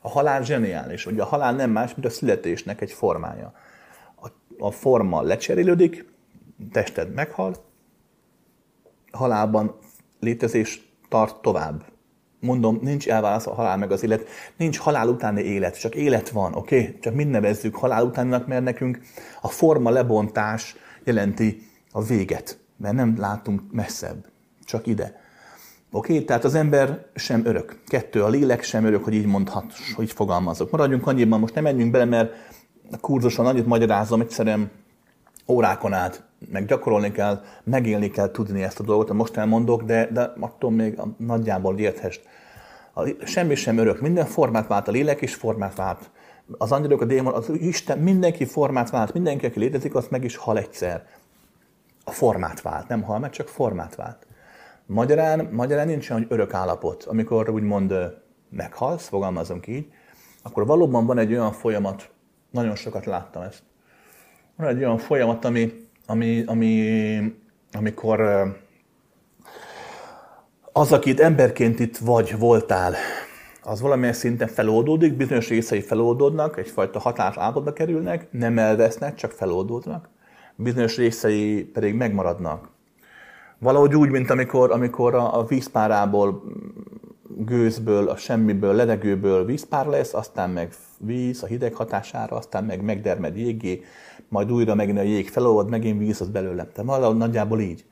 A 0.00 0.08
halál 0.08 0.42
zseniális. 0.42 1.06
Ugye 1.06 1.22
a 1.22 1.26
halál 1.26 1.54
nem 1.54 1.70
más, 1.70 1.94
mint 1.94 2.06
a 2.06 2.10
születésnek 2.10 2.80
egy 2.80 2.92
formája. 2.92 3.52
A, 4.20 4.28
a 4.58 4.70
forma 4.70 5.22
lecserélődik, 5.22 6.12
tested 6.72 7.14
meghal, 7.14 7.54
halálban 9.12 9.78
létezés 10.20 10.92
tart 11.08 11.42
tovább 11.42 11.84
mondom, 12.44 12.78
nincs 12.82 13.08
elválasz 13.08 13.46
a 13.46 13.54
halál 13.54 13.76
meg 13.76 13.90
az 13.90 14.02
élet, 14.02 14.28
nincs 14.56 14.78
halál 14.78 15.08
utáni 15.08 15.42
élet, 15.42 15.78
csak 15.78 15.94
élet 15.94 16.28
van, 16.28 16.54
oké? 16.54 16.80
Okay? 16.80 16.98
Csak 16.98 17.14
mind 17.14 17.30
nevezzük 17.30 17.76
halál 17.76 18.04
utáninak, 18.04 18.46
mert 18.46 18.64
nekünk 18.64 18.98
a 19.40 19.48
forma 19.48 19.90
lebontás 19.90 20.76
jelenti 21.04 21.62
a 21.90 22.02
véget, 22.02 22.58
mert 22.76 22.94
nem 22.94 23.14
látunk 23.18 23.62
messzebb, 23.72 24.26
csak 24.64 24.86
ide. 24.86 25.22
Oké, 25.90 26.12
okay? 26.12 26.24
tehát 26.24 26.44
az 26.44 26.54
ember 26.54 27.06
sem 27.14 27.46
örök. 27.46 27.78
Kettő, 27.86 28.22
a 28.22 28.28
lélek 28.28 28.62
sem 28.62 28.84
örök, 28.84 29.04
hogy 29.04 29.14
így 29.14 29.26
mondhat, 29.26 29.72
hogy 29.94 30.04
így 30.04 30.12
fogalmazok. 30.12 30.70
Maradjunk 30.70 31.06
annyiban, 31.06 31.40
most 31.40 31.54
nem 31.54 31.62
menjünk 31.62 31.90
bele, 31.90 32.04
mert 32.04 32.32
a 32.92 32.96
kurzuson 32.96 33.46
annyit 33.46 33.66
magyarázom, 33.66 34.20
egyszerűen 34.20 34.70
órákon 35.46 35.92
át, 35.92 36.24
meg 36.52 36.66
gyakorolni 36.66 37.12
kell, 37.12 37.42
megélni 37.64 38.10
kell 38.10 38.30
tudni 38.30 38.62
ezt 38.62 38.80
a 38.80 38.82
dolgot, 38.82 39.12
most 39.12 39.36
elmondok, 39.36 39.82
de, 39.82 40.08
de 40.12 40.32
attól 40.40 40.70
még 40.70 41.00
nagyjából 41.16 41.78
érthest. 41.78 42.22
A, 42.94 43.08
semmi 43.24 43.54
sem 43.54 43.78
örök, 43.78 44.00
minden 44.00 44.26
formát 44.26 44.66
vált, 44.66 44.88
a 44.88 44.90
lélek 44.90 45.20
is 45.20 45.34
formát 45.34 45.76
vált. 45.76 46.10
Az 46.58 46.72
angyalok, 46.72 47.00
a 47.00 47.04
démon, 47.04 47.34
az 47.34 47.50
Isten, 47.50 47.98
mindenki 47.98 48.44
formát 48.44 48.90
vált, 48.90 49.12
mindenki, 49.12 49.46
aki 49.46 49.58
létezik, 49.58 49.94
az 49.94 50.06
meg 50.10 50.24
is 50.24 50.36
hal 50.36 50.58
egyszer. 50.58 51.06
A 52.04 52.10
formát 52.10 52.62
vált, 52.62 52.88
nem 52.88 53.02
hal 53.02 53.18
meg, 53.18 53.30
csak 53.30 53.48
formát 53.48 53.94
vált. 53.94 54.26
Magyarán, 54.86 55.48
magyarán 55.52 55.86
nincs 55.86 56.10
olyan, 56.10 56.22
hogy 56.22 56.32
örök 56.32 56.54
állapot. 56.54 57.04
Amikor 57.04 57.50
úgymond 57.50 57.94
meghalsz, 58.50 59.08
fogalmazunk 59.08 59.66
így, 59.66 59.92
akkor 60.42 60.66
valóban 60.66 61.06
van 61.06 61.18
egy 61.18 61.32
olyan 61.32 61.52
folyamat, 61.52 62.10
nagyon 62.50 62.74
sokat 62.74 63.04
láttam 63.04 63.42
ezt, 63.42 63.62
van 64.56 64.68
egy 64.68 64.78
olyan 64.78 64.98
folyamat, 64.98 65.44
ami, 65.44 65.72
ami, 66.06 66.44
ami 66.46 67.34
amikor 67.72 68.20
az, 70.72 70.92
akit 70.92 71.20
emberként 71.20 71.80
itt 71.80 71.96
vagy, 71.96 72.38
voltál, 72.38 72.94
az 73.62 73.80
valamilyen 73.80 74.12
szinten 74.12 74.48
feloldódik, 74.48 75.16
bizonyos 75.16 75.48
részei 75.48 75.80
feloldódnak, 75.80 76.58
egyfajta 76.58 76.98
határt 76.98 77.38
állapotba 77.38 77.72
kerülnek, 77.72 78.26
nem 78.30 78.58
elvesznek, 78.58 79.14
csak 79.14 79.30
feloldódnak, 79.30 80.08
bizonyos 80.56 80.96
részei 80.96 81.64
pedig 81.64 81.94
megmaradnak. 81.94 82.68
Valahogy 83.58 83.94
úgy, 83.94 84.10
mint 84.10 84.30
amikor, 84.30 84.70
amikor 84.70 85.14
a, 85.14 85.38
a 85.38 85.44
vízpárából, 85.44 86.42
gőzből, 87.36 88.08
a 88.08 88.16
semmiből, 88.16 88.74
ledegőből 88.74 89.44
vízpár 89.44 89.86
lesz, 89.86 90.14
aztán 90.14 90.50
meg 90.50 90.72
víz 90.98 91.42
a 91.42 91.46
hideg 91.46 91.74
hatására, 91.74 92.36
aztán 92.36 92.64
meg 92.64 92.82
megdermed 92.82 93.36
jégé, 93.36 93.82
majd 94.28 94.52
újra 94.52 94.74
megint 94.74 94.98
a 94.98 95.02
jég 95.02 95.28
felolvad, 95.28 95.68
megint 95.68 95.98
víz 95.98 96.20
az 96.20 96.28
belőlem. 96.28 96.68
Tehát 96.72 96.90
valahogy 96.90 97.16
nagyjából 97.16 97.60
így. 97.60 97.84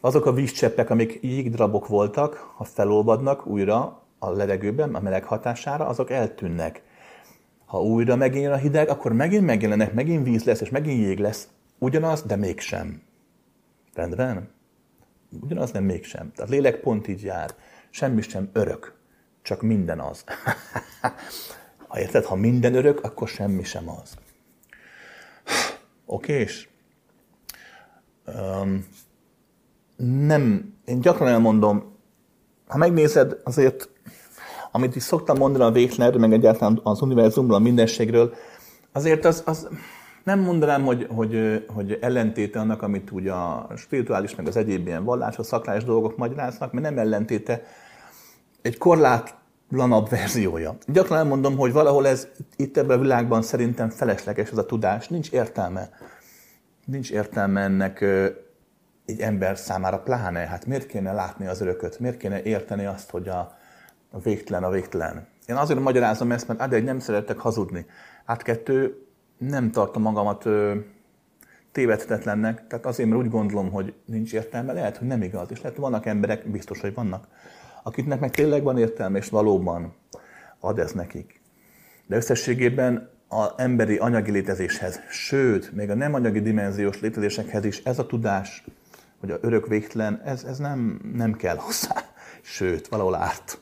Azok 0.00 0.26
a 0.26 0.32
vízcseppek, 0.32 0.90
amik 0.90 1.18
jégdrabok 1.22 1.86
voltak, 1.86 2.52
ha 2.56 2.64
felolvadnak 2.64 3.46
újra 3.46 4.02
a 4.18 4.30
levegőben, 4.30 4.94
a 4.94 5.00
meleg 5.00 5.24
hatására, 5.24 5.86
azok 5.86 6.10
eltűnnek. 6.10 6.82
Ha 7.66 7.82
újra 7.82 8.16
megint 8.16 8.46
a 8.46 8.56
hideg, 8.56 8.88
akkor 8.88 9.12
megint 9.12 9.46
megjelenek, 9.46 9.94
megint 9.94 10.24
víz 10.24 10.44
lesz, 10.44 10.60
és 10.60 10.70
megint 10.70 11.00
jég 11.00 11.18
lesz. 11.18 11.48
Ugyanaz, 11.82 12.22
de 12.22 12.36
mégsem. 12.36 13.02
Rendben? 13.94 14.50
Ugyanaz, 15.40 15.70
de 15.70 15.80
mégsem. 15.80 16.32
Tehát 16.32 16.50
lélek 16.50 16.80
pont 16.80 17.08
így 17.08 17.22
jár. 17.22 17.54
Semmi 17.90 18.22
sem 18.22 18.50
örök, 18.52 18.94
csak 19.42 19.62
minden 19.62 20.00
az. 20.00 20.24
ha 21.88 22.00
érted, 22.00 22.24
ha 22.24 22.34
minden 22.34 22.74
örök, 22.74 23.00
akkor 23.04 23.28
semmi 23.28 23.62
sem 23.62 23.88
az. 23.88 24.16
Oké, 26.06 26.32
és 26.32 26.68
um, 28.26 28.86
nem, 29.96 30.74
én 30.84 31.00
gyakran 31.00 31.28
elmondom, 31.28 31.96
ha 32.66 32.76
megnézed, 32.76 33.40
azért, 33.44 33.88
amit 34.72 34.96
is 34.96 35.02
szoktam 35.02 35.36
mondani 35.36 35.64
a 35.64 35.70
végtelenről, 35.70 36.20
meg 36.20 36.32
egyáltalán 36.32 36.80
az 36.82 37.00
univerzumról, 37.00 37.56
a 37.56 37.58
mindenségről, 37.58 38.34
azért 38.92 39.24
az, 39.24 39.42
az 39.46 39.68
nem 40.24 40.40
mondanám, 40.40 40.84
hogy, 40.84 41.06
hogy, 41.10 41.64
hogy 41.74 41.98
ellentéte 42.00 42.60
annak, 42.60 42.82
amit 42.82 43.10
úgy 43.10 43.28
a 43.28 43.68
spirituális, 43.76 44.34
meg 44.34 44.46
az 44.46 44.56
egyéb 44.56 44.86
ilyen 44.86 45.04
vallásos, 45.04 45.46
szakrás 45.46 45.84
dolgok 45.84 46.16
magyaráznak, 46.16 46.72
mert 46.72 46.84
nem 46.84 46.98
ellentéte, 46.98 47.62
egy 48.62 48.78
korlátlanabb 48.78 50.08
verziója. 50.08 50.76
Gyakran 50.86 51.18
elmondom, 51.18 51.56
hogy 51.56 51.72
valahol 51.72 52.06
ez 52.06 52.28
itt 52.56 52.76
ebben 52.76 52.98
a 52.98 53.00
világban 53.00 53.42
szerintem 53.42 53.90
felesleges 53.90 54.50
ez 54.50 54.58
a 54.58 54.66
tudás, 54.66 55.08
nincs 55.08 55.30
értelme. 55.30 55.90
Nincs 56.84 57.10
értelme 57.10 57.60
ennek 57.60 58.04
egy 59.06 59.20
ember 59.20 59.58
számára 59.58 59.98
pláne. 59.98 60.38
Hát 60.38 60.66
miért 60.66 60.86
kéne 60.86 61.12
látni 61.12 61.46
az 61.46 61.60
örököt? 61.60 61.98
Miért 61.98 62.16
kéne 62.16 62.42
érteni 62.42 62.84
azt, 62.84 63.10
hogy 63.10 63.28
a, 63.28 63.58
végtelen 64.22 64.64
a 64.64 64.70
végtelen? 64.70 65.26
Én 65.46 65.56
azért 65.56 65.80
magyarázom 65.80 66.32
ezt, 66.32 66.48
mert 66.48 66.72
egy 66.72 66.84
nem 66.84 66.98
szeretek 66.98 67.38
hazudni. 67.38 67.86
Hát 68.24 68.42
kettő, 68.42 69.06
nem 69.48 69.70
tartom 69.70 70.02
magamat 70.02 70.44
ö, 70.44 70.76
tévedhetetlennek, 71.72 72.66
tehát 72.66 72.86
azért, 72.86 73.08
mert 73.08 73.20
úgy 73.22 73.30
gondolom, 73.30 73.70
hogy 73.70 73.94
nincs 74.04 74.32
értelme, 74.32 74.72
lehet, 74.72 74.96
hogy 74.96 75.06
nem 75.06 75.22
igaz. 75.22 75.50
És 75.50 75.56
lehet, 75.56 75.72
hogy 75.72 75.84
vannak 75.84 76.06
emberek, 76.06 76.50
biztos, 76.50 76.80
hogy 76.80 76.94
vannak, 76.94 77.26
akiknek 77.82 78.20
meg 78.20 78.30
tényleg 78.30 78.62
van 78.62 78.78
értelme, 78.78 79.18
és 79.18 79.28
valóban 79.28 79.94
ad 80.60 80.78
ez 80.78 80.92
nekik. 80.92 81.40
De 82.06 82.16
összességében 82.16 83.10
az 83.28 83.52
emberi 83.56 83.96
anyagi 83.96 84.30
létezéshez, 84.30 85.00
sőt, 85.10 85.72
még 85.72 85.90
a 85.90 85.94
nem 85.94 86.14
anyagi 86.14 86.40
dimenziós 86.40 87.00
létezésekhez 87.00 87.64
is 87.64 87.82
ez 87.84 87.98
a 87.98 88.06
tudás, 88.06 88.64
hogy 89.20 89.30
a 89.30 89.38
örök 89.40 89.66
végtelen, 89.66 90.22
ez, 90.24 90.44
ez 90.44 90.58
nem, 90.58 91.00
nem 91.14 91.32
kell 91.32 91.56
hozzá. 91.56 92.04
Sőt, 92.42 92.88
valahol 92.88 93.14
árt. 93.14 93.60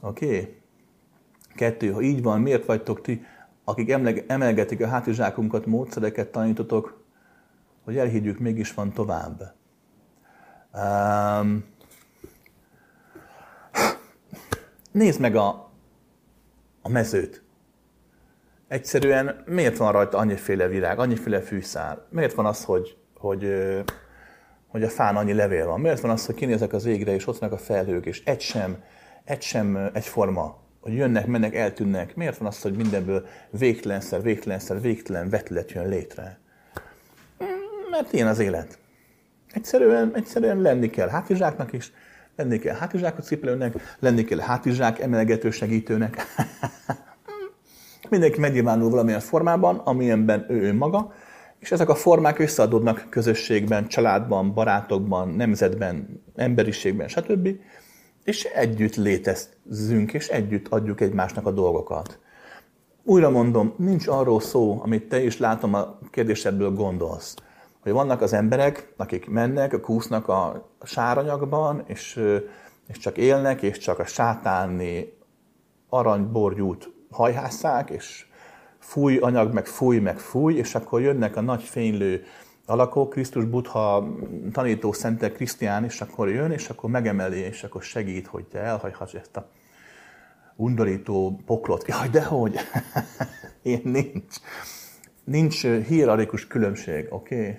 Oké? 0.00 0.26
Okay? 0.26 0.56
Kettő, 1.54 1.92
ha 1.92 2.00
így 2.00 2.22
van, 2.22 2.40
miért 2.40 2.64
vagytok 2.64 3.00
ti, 3.00 3.24
akik 3.68 3.90
emelgetik 4.26 4.80
a 4.80 4.86
hátizsákunkat, 4.86 5.66
módszereket 5.66 6.28
tanítotok, 6.28 7.04
hogy 7.84 7.96
elhiggyük, 7.96 8.38
mégis 8.38 8.74
van 8.74 8.92
tovább. 8.92 9.54
Um, 10.72 11.64
nézd 14.92 15.20
meg 15.20 15.36
a, 15.36 15.70
a 16.82 16.88
mezőt. 16.88 17.42
Egyszerűen 18.68 19.42
miért 19.46 19.76
van 19.76 19.92
rajta 19.92 20.18
annyiféle 20.18 20.66
virág, 20.66 20.98
annyiféle 20.98 21.40
fűszál? 21.40 22.06
Miért 22.10 22.34
van 22.34 22.46
az, 22.46 22.64
hogy, 22.64 22.96
hogy 23.14 23.44
hogy 24.76 24.84
a 24.84 24.88
fán 24.88 25.16
annyi 25.16 25.32
levél 25.32 25.66
van. 25.66 25.80
Miért 25.80 26.00
van 26.00 26.10
az, 26.10 26.26
hogy 26.26 26.34
kinézek 26.34 26.72
az 26.72 26.84
égre, 26.84 27.12
és 27.14 27.26
ott 27.26 27.38
vannak 27.38 27.54
a 27.54 27.62
felhők, 27.62 28.06
és 28.06 28.24
egy 28.24 28.40
sem, 28.40 28.82
egy 29.24 29.42
sem 29.42 29.90
egyforma, 29.92 30.58
hogy 30.86 30.94
jönnek, 30.94 31.26
mennek, 31.26 31.54
eltűnnek. 31.54 32.16
Miért 32.16 32.36
van 32.36 32.48
az, 32.48 32.60
hogy 32.60 32.76
mindenből 32.76 33.26
végtelenszer, 33.50 34.22
végtelenszer, 34.22 34.80
végtelen 34.80 35.28
vetület 35.28 35.72
jön 35.72 35.88
létre? 35.88 36.38
Mert 37.90 38.12
ilyen 38.12 38.26
az 38.26 38.38
élet. 38.38 38.78
Egyszerűen, 39.52 40.10
egyszerűen 40.14 40.60
lenni 40.60 40.90
kell 40.90 41.08
hátizsáknak 41.08 41.72
is, 41.72 41.92
lenni 42.36 42.58
kell 42.58 42.74
hátizsákot 42.74 43.24
cipelőnek, 43.24 43.96
lenni 43.98 44.24
kell 44.24 44.38
hátizsák 44.38 45.00
emelgető 45.00 45.50
segítőnek. 45.50 46.24
Mindenki 48.10 48.40
megnyilvánul 48.40 48.90
valamilyen 48.90 49.20
formában, 49.20 49.76
amilyenben 49.76 50.46
ő 50.48 50.62
önmaga, 50.62 51.14
és 51.58 51.72
ezek 51.72 51.88
a 51.88 51.94
formák 51.94 52.38
összeadódnak 52.38 53.06
közösségben, 53.10 53.88
családban, 53.88 54.54
barátokban, 54.54 55.28
nemzetben, 55.28 56.22
emberiségben, 56.36 57.08
stb. 57.08 57.48
És 58.26 58.44
együtt 58.44 58.94
létezünk, 58.94 60.12
és 60.12 60.28
együtt 60.28 60.68
adjuk 60.68 61.00
egymásnak 61.00 61.46
a 61.46 61.50
dolgokat. 61.50 62.18
Újra 63.02 63.30
mondom, 63.30 63.74
nincs 63.76 64.06
arról 64.06 64.40
szó, 64.40 64.80
amit 64.82 65.08
te 65.08 65.22
is 65.22 65.38
látom 65.38 65.74
a 65.74 65.98
kérdésedből 66.10 66.74
gondolsz, 66.74 67.34
hogy 67.80 67.92
vannak 67.92 68.20
az 68.20 68.32
emberek, 68.32 68.92
akik 68.96 69.28
mennek, 69.28 69.80
kúsznak 69.80 70.28
a 70.28 70.66
sáranyagban, 70.82 71.82
és, 71.86 72.22
és 72.86 72.98
csak 72.98 73.16
élnek, 73.16 73.62
és 73.62 73.78
csak 73.78 73.98
a 73.98 74.06
sátáni 74.06 75.12
aranyborgyút 75.88 76.92
hajhásszák, 77.10 77.90
és 77.90 78.26
fúj 78.78 79.16
anyag, 79.16 79.52
meg 79.52 79.66
fúj, 79.66 79.98
meg 79.98 80.18
fúj, 80.18 80.54
és 80.54 80.74
akkor 80.74 81.00
jönnek 81.00 81.36
a 81.36 81.40
nagy 81.40 81.62
fénylő 81.62 82.24
alakok, 82.66 83.10
Krisztus, 83.10 83.44
Buddha, 83.44 84.16
tanító, 84.52 84.92
szentek, 84.92 85.32
Krisztián, 85.32 85.84
és 85.84 86.00
akkor 86.00 86.28
jön, 86.28 86.50
és 86.50 86.68
akkor 86.68 86.90
megemeli, 86.90 87.38
és 87.38 87.62
akkor 87.62 87.82
segít, 87.82 88.26
hogy 88.26 88.44
te 88.44 88.58
elhagyhass 88.58 89.14
ezt 89.14 89.36
a 89.36 89.50
undorító 90.56 91.40
poklot. 91.46 91.88
Jaj, 91.88 92.08
dehogy! 92.08 92.56
Ilyen 93.62 93.80
nincs. 93.84 94.36
Nincs 95.24 95.66
hierarchikus 95.66 96.46
különbség, 96.46 97.06
oké? 97.10 97.40
Okay? 97.40 97.56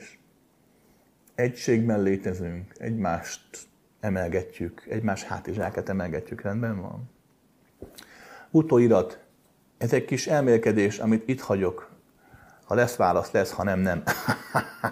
Egységben 1.35 2.01
létezünk, 2.01 2.73
egymást 2.77 3.67
emelgetjük, 3.99 4.85
egymás 4.89 5.23
hátizsákat 5.23 5.89
emelgetjük, 5.89 6.41
rendben 6.41 6.81
van? 6.81 7.09
Utóirat, 8.51 9.19
ez 9.77 9.93
egy 9.93 10.05
kis 10.05 10.27
elmélkedés, 10.27 10.99
amit 10.99 11.27
itt 11.27 11.41
hagyok. 11.41 11.86
Ha 12.67 12.75
lesz 12.75 12.95
válasz, 12.95 13.31
lesz, 13.31 13.51
ha 13.51 13.63
nem, 13.63 13.79
nem. 13.79 14.03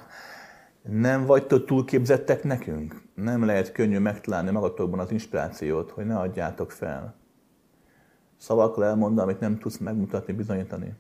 nem 1.08 1.26
vagytok 1.26 1.66
túlképzettek 1.66 2.44
nekünk? 2.44 3.02
Nem 3.16 3.46
lehet 3.46 3.72
könnyű 3.72 4.00
megtalálni 4.00 4.52
magatokban 4.52 5.00
az 5.00 5.12
inspirációt, 5.12 5.92
hogy 5.92 6.06
ne 6.06 6.18
adjátok 6.18 6.72
fel. 6.72 7.16
Szavakkal 8.38 8.86
elmondani, 8.86 9.30
amit 9.30 9.40
nem 9.40 9.58
tudsz 9.58 9.78
megmutatni, 9.78 10.34
bizonyítani. 10.34 10.94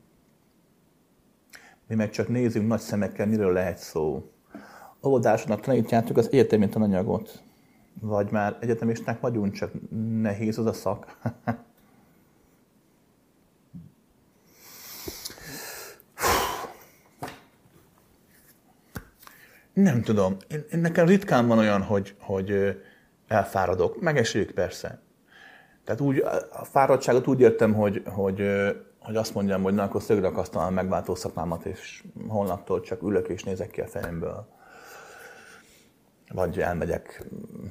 Mi 1.87 1.95
meg 1.95 2.09
csak 2.09 2.27
nézünk 2.27 2.67
nagy 2.67 2.79
szemekkel, 2.79 3.25
miről 3.27 3.53
lehet 3.53 3.77
szó. 3.77 4.31
Óvodásnak 5.05 5.59
tanítjátok 5.59 6.17
az 6.17 6.31
egyetemi 6.31 6.69
tananyagot. 6.69 7.43
Vagy 8.01 8.31
már 8.31 8.57
egyetemisták 8.59 9.19
vagyunk, 9.19 9.53
csak 9.53 9.71
nehéz 10.21 10.57
az 10.57 10.65
a 10.65 10.73
szak. 10.73 11.17
Nem 19.75 20.01
tudom. 20.01 20.37
Én, 20.47 20.65
én 20.71 20.79
nekem 20.79 21.05
ritkán 21.05 21.47
van 21.47 21.57
olyan, 21.57 21.81
hogy, 21.81 22.15
hogy 22.19 22.77
elfáradok. 23.27 24.01
Megesőjük 24.01 24.51
persze. 24.51 25.01
Tehát 25.83 26.01
úgy, 26.01 26.19
a 26.51 26.65
fáradtságot 26.65 27.27
úgy 27.27 27.39
értem, 27.39 27.73
hogy, 27.73 28.01
hogy, 28.05 28.43
hogy 28.99 29.15
azt 29.15 29.33
mondjam, 29.33 29.63
hogy 29.63 29.73
na, 29.73 29.83
akkor 29.83 30.01
szögre 30.01 30.27
akasztom 30.27 30.61
a 30.61 30.69
megváltó 30.69 31.15
szakmámat, 31.15 31.65
és 31.65 32.03
holnaptól 32.27 32.81
csak 32.81 33.01
ülök 33.01 33.27
és 33.27 33.43
nézek 33.43 33.69
ki 33.69 33.81
a 33.81 33.87
fejemből. 33.87 34.47
vagy 36.33 36.59
elmegyek 36.59 37.25
mm, 37.33 37.65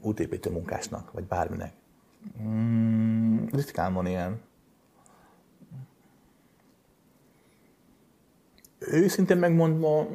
útépítő 0.00 0.50
munkásnak, 0.50 1.12
vagy 1.12 1.24
bárminek. 1.24 1.72
Mm, 2.42 3.46
ritkán 3.52 3.94
van 3.94 4.06
ilyen. 4.06 4.40
Őszintén 8.90 9.36
megmondva, 9.36 10.08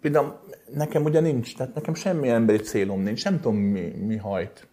például 0.00 0.40
nekem 0.74 1.04
ugye 1.04 1.20
nincs, 1.20 1.56
tehát 1.56 1.74
nekem 1.74 1.94
semmi 1.94 2.28
emberi 2.28 2.58
célom 2.58 3.00
nincs, 3.00 3.24
nem 3.24 3.40
tudom 3.40 3.56
mi, 3.56 3.80
mi 3.80 4.16
hajt. 4.16 4.68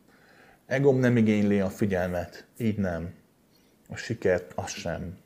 Egom 0.66 1.00
nem 1.00 1.18
igényli 1.18 1.60
a 1.60 1.70
figyelmet, 1.70 2.48
így 2.58 2.78
nem. 2.78 3.14
A 3.90 3.96
sikert, 3.96 4.52
az 4.56 4.72
sem. 4.72 5.18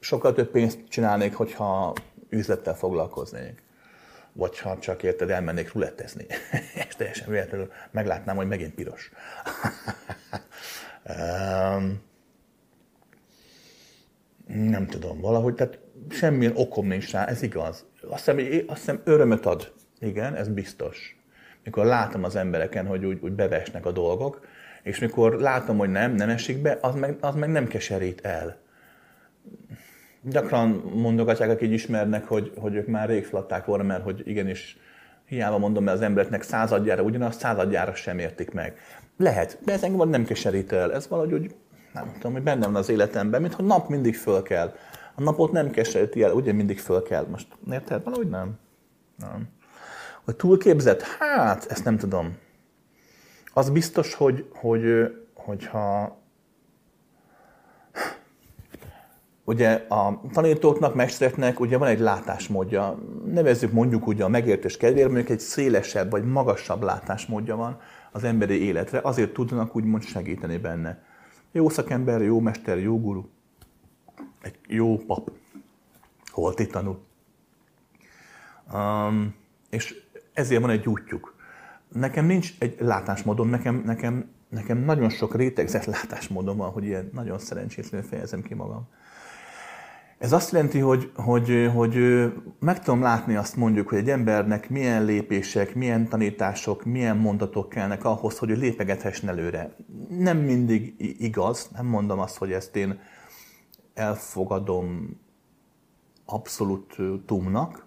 Sokkal 0.00 0.32
több 0.32 0.50
pénzt 0.50 0.78
csinálnék, 0.88 1.34
hogyha 1.34 1.94
üzlettel 2.28 2.76
foglalkoznék. 2.76 3.62
Vagy 4.32 4.58
ha 4.58 4.78
csak 4.78 5.02
érted, 5.02 5.30
elmennék 5.30 5.72
rulettezni. 5.72 6.26
És 6.88 6.96
teljesen 6.96 7.28
véletlenül 7.28 7.70
meglátnám, 7.90 8.36
hogy 8.36 8.48
megint 8.48 8.74
piros. 8.74 9.10
nem 14.46 14.86
tudom, 14.86 15.20
valahogy, 15.20 15.54
tehát 15.54 15.78
semmilyen 16.08 16.52
okom 16.56 16.86
nincs 16.86 17.10
rá, 17.12 17.24
ez 17.24 17.42
igaz. 17.42 17.84
Azt 18.08 18.30
hiszem, 18.30 18.64
azt 18.66 18.78
hiszem 18.78 19.00
örömöt 19.04 19.46
ad. 19.46 19.72
Igen, 20.00 20.34
ez 20.34 20.48
biztos. 20.48 21.16
Mikor 21.64 21.84
látom 21.84 22.24
az 22.24 22.36
embereken, 22.36 22.86
hogy 22.86 23.04
úgy, 23.04 23.18
úgy 23.22 23.32
bevesnek 23.32 23.86
a 23.86 23.92
dolgok, 23.92 24.46
és 24.82 24.98
mikor 24.98 25.40
látom, 25.40 25.78
hogy 25.78 25.90
nem, 25.90 26.14
nem 26.14 26.28
esik 26.28 26.62
be, 26.62 26.78
az 26.80 26.94
meg, 26.94 27.16
az 27.20 27.34
meg 27.34 27.50
nem 27.50 27.66
keserít 27.66 28.20
el. 28.20 28.60
Gyakran 30.20 30.68
mondogatják, 30.94 31.50
akik 31.50 31.70
ismernek, 31.70 32.24
hogy, 32.24 32.52
hogy 32.56 32.74
ők 32.74 32.86
már 32.86 33.08
rég 33.08 33.24
flatták 33.24 33.64
volna, 33.64 33.82
mert 33.82 34.02
hogy 34.02 34.22
igenis, 34.24 34.76
hiába 35.26 35.58
mondom, 35.58 35.84
mert 35.84 35.96
az 35.96 36.02
embereknek 36.02 36.42
századjára 36.42 37.02
ugyanaz, 37.02 37.36
századjára 37.36 37.94
sem 37.94 38.18
értik 38.18 38.50
meg. 38.50 38.76
Lehet, 39.16 39.58
de 39.64 39.72
ez 39.72 39.82
engem 39.82 40.08
nem 40.08 40.24
keserít 40.24 40.72
el. 40.72 40.94
Ez 40.94 41.08
valahogy 41.08 41.32
úgy, 41.32 41.54
nem 41.92 42.12
tudom, 42.12 42.32
hogy 42.32 42.42
bennem 42.42 42.72
van 42.72 42.80
az 42.80 42.88
életemben, 42.88 43.40
mintha 43.40 43.62
nap 43.62 43.88
mindig 43.88 44.16
föl 44.16 44.42
kell. 44.42 44.74
Napot 45.22 45.52
nem 45.52 45.70
keseríti 45.70 46.22
el, 46.22 46.32
ugye 46.32 46.52
mindig 46.52 46.78
föl 46.78 47.02
kell. 47.02 47.26
Most 47.26 47.46
érted? 47.70 48.04
Valahogy 48.04 48.28
nem. 48.28 48.58
Nem. 49.16 49.48
Hogy 50.24 50.36
túlképzett? 50.36 51.02
Hát, 51.02 51.64
ezt 51.64 51.84
nem 51.84 51.98
tudom. 51.98 52.36
Az 53.54 53.70
biztos, 53.70 54.14
hogy, 54.14 54.48
hogy, 54.52 54.82
hogyha 55.34 56.20
ugye 59.44 59.86
a 59.88 60.20
tanítóknak, 60.32 60.94
mestereknek 60.94 61.60
ugye 61.60 61.78
van 61.78 61.88
egy 61.88 61.98
látásmódja, 61.98 62.98
nevezzük 63.24 63.72
mondjuk 63.72 64.06
ugye 64.06 64.24
a 64.24 64.28
megértés 64.28 64.76
kedvéért, 64.76 65.08
mondjuk 65.08 65.30
egy 65.30 65.40
szélesebb 65.40 66.10
vagy 66.10 66.24
magasabb 66.24 66.82
látásmódja 66.82 67.56
van 67.56 67.80
az 68.12 68.24
emberi 68.24 68.62
életre, 68.62 69.00
azért 69.02 69.32
tudnak 69.32 69.76
úgymond 69.76 70.02
segíteni 70.02 70.56
benne. 70.56 71.02
Jó 71.52 71.68
szakember, 71.68 72.22
jó 72.22 72.40
mester, 72.40 72.78
jó 72.78 73.00
guru, 73.00 73.22
egy 74.42 74.58
jó 74.68 74.96
pap, 74.96 75.30
holti 76.30 76.66
tanul. 76.66 77.00
Um, 78.72 79.34
és 79.70 79.94
ezért 80.32 80.60
van 80.60 80.70
egy 80.70 80.86
útjuk. 80.86 81.34
Nekem 81.88 82.26
nincs 82.26 82.54
egy 82.58 82.76
látásmódom, 82.80 83.48
nekem, 83.48 83.82
nekem, 83.84 84.30
nekem 84.48 84.78
nagyon 84.78 85.08
sok 85.08 85.34
rétegzett 85.34 85.84
látásmódom 85.96 86.56
van, 86.56 86.70
hogy 86.70 86.84
ilyen 86.84 87.10
nagyon 87.12 87.38
szerencsétlenül 87.38 88.06
fejezem 88.08 88.42
ki 88.42 88.54
magam. 88.54 88.88
Ez 90.18 90.32
azt 90.32 90.52
jelenti, 90.52 90.78
hogy, 90.78 91.10
hogy, 91.14 91.70
hogy 91.74 91.96
meg 92.58 92.82
tudom 92.82 93.02
látni 93.02 93.36
azt 93.36 93.56
mondjuk, 93.56 93.88
hogy 93.88 93.98
egy 93.98 94.10
embernek 94.10 94.70
milyen 94.70 95.04
lépések, 95.04 95.74
milyen 95.74 96.08
tanítások, 96.08 96.84
milyen 96.84 97.16
mondatok 97.16 97.68
kellnek 97.68 98.04
ahhoz, 98.04 98.38
hogy 98.38 98.50
ő 98.50 98.54
lépegethessen 98.54 99.28
előre. 99.28 99.76
Nem 100.08 100.38
mindig 100.38 100.94
igaz, 101.18 101.68
nem 101.76 101.86
mondom 101.86 102.18
azt, 102.18 102.36
hogy 102.36 102.52
ezt 102.52 102.76
én 102.76 103.00
elfogadom 103.94 105.20
abszolút 106.26 106.96
tumnak, 107.26 107.86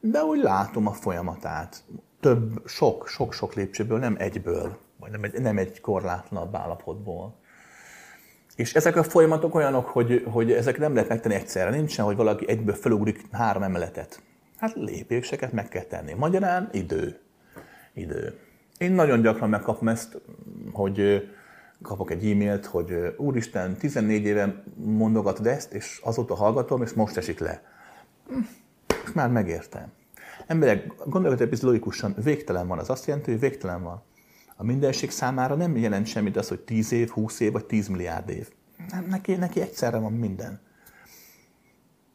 de 0.00 0.22
úgy 0.22 0.42
látom 0.42 0.86
a 0.86 0.92
folyamatát. 0.92 1.84
Több, 2.20 2.62
sok, 2.66 3.08
sok-sok 3.08 3.54
lépcsőből, 3.54 3.98
nem 3.98 4.16
egyből, 4.18 4.78
vagy 5.00 5.10
nem 5.10 5.22
egy, 5.22 5.40
nem 5.40 5.58
egy 5.58 5.80
korlátlanabb 5.80 6.54
állapotból. 6.56 7.34
És 8.56 8.74
ezek 8.74 8.96
a 8.96 9.02
folyamatok 9.02 9.54
olyanok, 9.54 9.86
hogy, 9.86 10.24
hogy 10.30 10.52
ezek 10.52 10.78
nem 10.78 10.94
lehet 10.94 11.08
megtenni 11.08 11.34
egyszerre. 11.34 11.70
Nincsen, 11.70 12.04
hogy 12.04 12.16
valaki 12.16 12.48
egyből 12.48 12.74
felugrik 12.74 13.20
három 13.32 13.62
emeletet. 13.62 14.22
Hát 14.56 14.74
lépéseket 14.74 15.52
meg 15.52 15.68
kell 15.68 15.82
tenni. 15.82 16.12
Magyarán 16.12 16.68
idő. 16.72 17.20
Idő. 17.94 18.38
Én 18.78 18.92
nagyon 18.92 19.20
gyakran 19.20 19.48
megkapom 19.48 19.88
ezt, 19.88 20.20
hogy 20.72 21.28
kapok 21.82 22.10
egy 22.10 22.30
e-mailt, 22.30 22.66
hogy 22.66 23.14
úristen, 23.16 23.76
14 23.76 24.24
éve 24.24 24.62
mondogatod 24.76 25.46
ezt, 25.46 25.72
és 25.72 26.00
azóta 26.04 26.34
hallgatom, 26.34 26.82
és 26.82 26.92
most 26.92 27.16
esik 27.16 27.38
le. 27.38 27.62
Most 29.02 29.14
már 29.14 29.30
megértem. 29.30 29.92
Emberek, 30.46 30.92
gondoljatok 31.04 31.52
egy 31.52 31.62
logikusan, 31.62 32.14
végtelen 32.22 32.66
van. 32.66 32.78
Az 32.78 32.90
azt 32.90 33.06
jelenti, 33.06 33.30
hogy 33.30 33.40
végtelen 33.40 33.82
van. 33.82 34.02
A 34.56 34.64
mindenség 34.64 35.10
számára 35.10 35.54
nem 35.54 35.76
jelent 35.76 36.06
semmit 36.06 36.36
az, 36.36 36.48
hogy 36.48 36.60
10 36.60 36.92
év, 36.92 37.08
20 37.08 37.40
év 37.40 37.52
vagy 37.52 37.64
10 37.64 37.88
milliárd 37.88 38.28
év. 38.28 38.50
Nem, 38.90 39.06
neki, 39.08 39.34
neki 39.34 39.60
egyszerre 39.60 39.98
van 39.98 40.12
minden. 40.12 40.60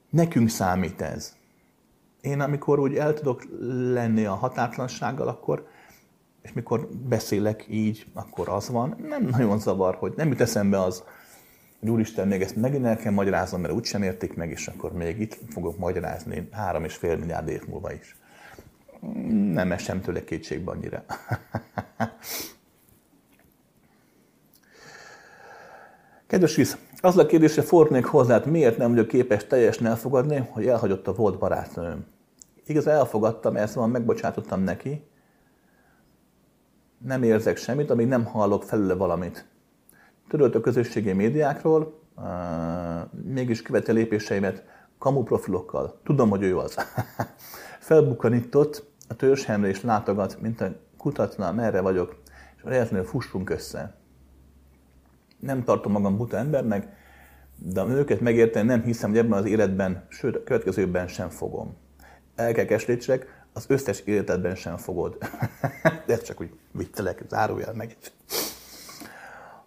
Nekünk 0.10 0.50
számít 0.50 1.02
ez. 1.02 1.36
Én 2.22 2.42
amikor 2.42 2.80
úgy 2.80 2.96
el 2.96 3.14
tudok 3.14 3.44
lenni 3.94 4.26
a 4.26 4.34
határtlansággal, 4.34 5.28
akkor, 5.28 5.68
és 6.41 6.53
mikor 6.53 6.88
beszélek 6.88 7.65
így, 7.69 8.05
akkor 8.13 8.49
az 8.49 8.69
van. 8.69 8.95
Nem 9.07 9.23
nagyon 9.23 9.59
zavar, 9.59 9.95
hogy 9.95 10.13
nem 10.15 10.27
jut 10.27 10.41
eszembe 10.41 10.81
az, 10.81 11.03
hogy 11.80 11.89
úristen, 11.89 12.27
még 12.27 12.41
ezt 12.41 12.55
megint 12.55 12.85
el 12.85 12.97
kell 12.97 13.11
magyaráznom, 13.11 13.61
mert 13.61 13.73
úgysem 13.73 14.03
értik 14.03 14.35
meg, 14.35 14.49
és 14.49 14.68
akkor 14.68 14.93
még 14.93 15.19
itt 15.19 15.39
fogok 15.49 15.77
magyarázni 15.77 16.47
három 16.51 16.84
és 16.84 16.95
fél 16.95 17.18
milliárd 17.18 17.47
év 17.47 17.68
múlva 17.68 17.93
is 17.93 18.15
nem 19.53 19.72
esem 19.72 20.01
tőle 20.01 20.23
kétségbe 20.23 20.72
annyira. 20.72 21.03
Kedves 26.27 26.55
Visz, 26.55 26.77
az 27.01 27.18
a 27.18 27.26
kérdésre 27.26 27.61
fordulnék 27.61 28.05
hozzá, 28.05 28.41
miért 28.45 28.77
nem 28.77 28.89
vagyok 28.89 29.07
képes 29.07 29.45
teljesen 29.45 29.85
elfogadni, 29.85 30.47
hogy 30.49 30.68
elhagyott 30.68 31.07
a 31.07 31.13
volt 31.13 31.38
barátnőm. 31.38 32.05
Igaz, 32.65 32.88
elfogadtam, 32.88 33.55
ezt 33.55 33.73
van, 33.73 33.89
megbocsátottam 33.89 34.63
neki. 34.63 35.03
Nem 37.03 37.23
érzek 37.23 37.57
semmit, 37.57 37.90
amíg 37.90 38.07
nem 38.07 38.26
hallok 38.26 38.64
felőle 38.64 38.94
valamit. 38.94 39.45
Törölt 40.30 40.56
a 40.56 40.61
közösségi 40.61 41.14
médiákról, 41.14 41.99
mégis 43.23 43.61
követi 43.61 43.91
lépéseimet 43.91 44.64
kamu 44.98 45.23
profilokkal. 45.23 45.99
Tudom, 46.03 46.30
hogy 46.30 46.44
ő 46.44 46.57
az. 46.57 46.76
Felbukkanított, 47.80 48.90
a 49.07 49.15
törzshemre 49.15 49.69
is 49.69 49.82
látogat, 49.82 50.41
mint 50.41 50.61
a 50.61 50.76
kutatna, 50.98 51.52
merre 51.52 51.82
vagyok, 51.82 52.22
és 52.56 52.61
véletlenül 52.64 53.06
fussunk 53.06 53.49
össze. 53.49 53.95
Nem 55.40 55.64
tartom 55.64 55.91
magam 55.91 56.18
buta 56.18 56.38
embernek, 56.38 56.88
de 57.57 57.86
őket 57.86 58.19
megérteni 58.19 58.68
nem 58.68 58.82
hiszem, 58.82 59.10
hogy 59.10 59.19
ebben 59.19 59.38
az 59.38 59.45
életben, 59.45 60.06
sőt 60.10 60.36
a 60.36 60.44
következőben 60.44 61.07
sem 61.07 61.30
fogom. 61.30 61.76
El 62.36 62.53
kell 62.53 62.65
keslétsek, 62.65 63.40
az 63.53 63.65
összes 63.68 63.99
életedben 63.99 64.56
sem 64.56 64.78
fogod. 64.78 65.18
de 66.06 66.14
ez 66.14 66.23
csak 66.23 66.41
úgy 66.41 66.49
viccelek, 66.72 67.23
zárójel 67.30 67.73
meg. 67.73 67.98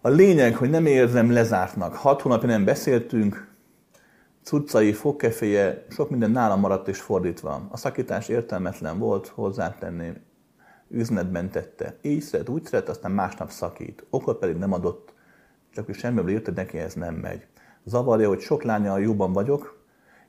A 0.01 0.09
lényeg, 0.09 0.55
hogy 0.55 0.69
nem 0.69 0.85
érzem 0.85 1.31
lezártnak. 1.31 1.95
Hat 1.95 2.21
hónapja 2.21 2.47
nem 2.47 2.65
beszéltünk, 2.65 3.53
cuccai, 4.43 4.93
fogkeféje, 4.93 5.85
sok 5.89 6.09
minden 6.09 6.31
nálam 6.31 6.59
maradt 6.59 6.87
és 6.87 6.99
fordítva. 6.99 7.67
A 7.71 7.77
szakítás 7.77 8.29
értelmetlen 8.29 8.99
volt, 8.99 9.27
hozzátenném, 9.27 10.15
üzletben 10.89 11.49
tette. 11.49 11.97
Így 12.01 12.21
szeret, 12.21 12.49
úgy 12.49 12.65
szeret, 12.65 12.89
aztán 12.89 13.11
másnap 13.11 13.49
szakít. 13.49 14.05
Okot 14.09 14.39
pedig 14.39 14.55
nem 14.55 14.73
adott, 14.73 15.13
csak 15.73 15.89
ő 15.89 15.93
semmiből 15.93 16.29
írta, 16.29 16.45
hogy 16.45 16.53
neki 16.53 16.77
ez 16.77 16.93
nem 16.93 17.15
megy. 17.15 17.45
Zavarja, 17.83 18.27
hogy 18.27 18.39
sok 18.39 18.63
lányal 18.63 19.01
jóban 19.01 19.33
vagyok, 19.33 19.84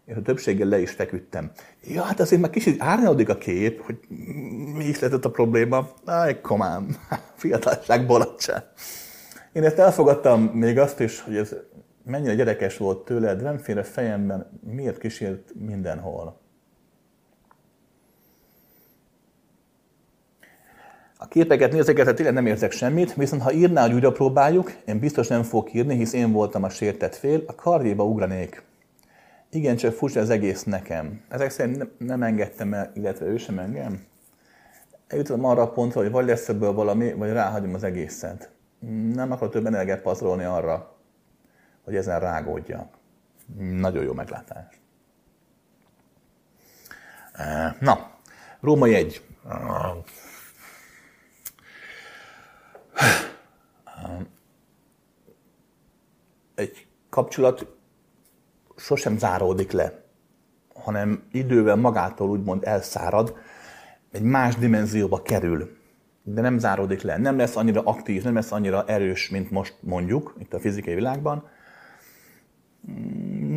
és 0.06 0.16
a 0.16 0.22
többséggel 0.22 0.68
le 0.68 0.80
is 0.80 0.90
feküdtem. 0.90 1.50
Ja, 1.84 2.02
hát 2.02 2.20
azért 2.20 2.40
már 2.40 2.50
kicsit 2.50 2.82
árnyalódik 2.82 3.28
a 3.28 3.38
kép, 3.38 3.82
hogy 3.82 3.98
mi 4.76 4.84
is 4.84 4.98
lehetett 5.00 5.24
a 5.24 5.30
probléma. 5.30 5.88
Aj, 6.04 6.40
komám, 6.40 6.96
fiatalság 7.34 8.06
bolatság. 8.06 8.62
Én 9.52 9.64
ezt 9.64 9.78
elfogadtam 9.78 10.42
még 10.42 10.78
azt 10.78 11.00
is, 11.00 11.20
hogy 11.20 11.36
ez 11.36 11.54
mennyire 12.04 12.34
gyerekes 12.34 12.76
volt 12.76 13.04
tőled, 13.04 13.42
nem 13.42 13.58
fél 13.58 13.78
a 13.78 13.84
fejemben, 13.84 14.60
miért 14.60 14.98
kísért 14.98 15.52
mindenhol. 15.54 16.40
A 21.18 21.28
képeket 21.28 21.72
nézeket, 21.72 22.14
tényleg 22.14 22.34
nem 22.34 22.46
érzek 22.46 22.72
semmit, 22.72 23.14
viszont 23.14 23.42
ha 23.42 23.52
írná, 23.52 23.82
hogy 23.82 23.92
újra 23.92 24.12
próbáljuk, 24.12 24.72
én 24.84 24.98
biztos 24.98 25.28
nem 25.28 25.42
fogok 25.42 25.74
írni, 25.74 25.96
hisz 25.96 26.12
én 26.12 26.32
voltam 26.32 26.62
a 26.62 26.68
sértett 26.68 27.14
fél, 27.14 27.42
a 27.46 27.54
karjéba 27.54 28.04
ugranék. 28.04 28.65
Igen, 29.50 29.76
csak 29.76 29.92
furcsa 29.92 30.20
az 30.20 30.30
egész 30.30 30.62
nekem. 30.64 31.24
Ezek 31.28 31.50
szerint 31.50 31.98
nem 31.98 32.22
engedtem 32.22 32.74
el, 32.74 32.90
illetve 32.94 33.26
ő 33.26 33.36
sem 33.36 33.58
engem. 33.58 34.06
eljutottam 35.06 35.44
arra 35.44 35.62
a 35.62 35.70
pontra, 35.70 36.00
hogy 36.00 36.10
vagy 36.10 36.26
lesz 36.26 36.48
ebből 36.48 36.72
valami, 36.72 37.12
vagy 37.12 37.32
ráhagyom 37.32 37.74
az 37.74 37.82
egészet. 37.82 38.50
Nem 39.12 39.32
akarok 39.32 39.52
több 39.52 39.66
energiát 39.66 40.00
pazarolni 40.00 40.44
arra, 40.44 40.96
hogy 41.84 41.96
ezen 41.96 42.20
rágódjak. 42.20 42.94
Nagyon 43.58 44.04
jó 44.04 44.12
meglátás. 44.12 44.80
Na, 47.80 48.16
Róma 48.60 48.86
egy. 48.86 49.24
Egy 56.54 56.86
kapcsolat 57.10 57.75
sosem 58.76 59.18
záródik 59.18 59.72
le, 59.72 60.04
hanem 60.74 61.22
idővel 61.32 61.76
magától 61.76 62.28
úgymond 62.28 62.64
elszárad, 62.64 63.34
egy 64.12 64.22
más 64.22 64.54
dimenzióba 64.54 65.22
kerül, 65.22 65.76
de 66.22 66.40
nem 66.40 66.58
záródik 66.58 67.02
le. 67.02 67.18
Nem 67.18 67.36
lesz 67.36 67.56
annyira 67.56 67.82
aktív, 67.84 68.22
nem 68.22 68.34
lesz 68.34 68.52
annyira 68.52 68.84
erős, 68.86 69.30
mint 69.30 69.50
most 69.50 69.76
mondjuk 69.80 70.34
itt 70.38 70.54
a 70.54 70.58
fizikai 70.58 70.94
világban, 70.94 71.48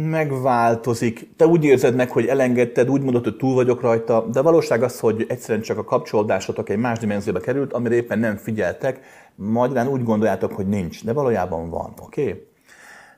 megváltozik. 0.09 1.35
Te 1.35 1.47
úgy 1.47 1.63
érzed 1.63 1.95
meg, 1.95 2.11
hogy 2.11 2.25
elengedted, 2.25 2.89
úgy 2.89 3.01
mondod, 3.01 3.23
hogy 3.23 3.37
túl 3.37 3.53
vagyok 3.53 3.81
rajta, 3.81 4.25
de 4.31 4.41
valóság 4.41 4.83
az, 4.83 4.99
hogy 4.99 5.25
egyszerűen 5.27 5.63
csak 5.63 5.77
a 5.77 5.83
kapcsolódásotok 5.83 6.69
egy 6.69 6.77
más 6.77 6.99
dimenzióba 6.99 7.39
került, 7.39 7.73
amire 7.73 7.95
éppen 7.95 8.19
nem 8.19 8.35
figyeltek, 8.35 8.99
magyarán 9.35 9.87
úgy 9.87 10.03
gondoljátok, 10.03 10.51
hogy 10.51 10.67
nincs, 10.67 11.05
de 11.05 11.13
valójában 11.13 11.69
van, 11.69 11.93
oké? 12.01 12.21
Okay? 12.21 12.48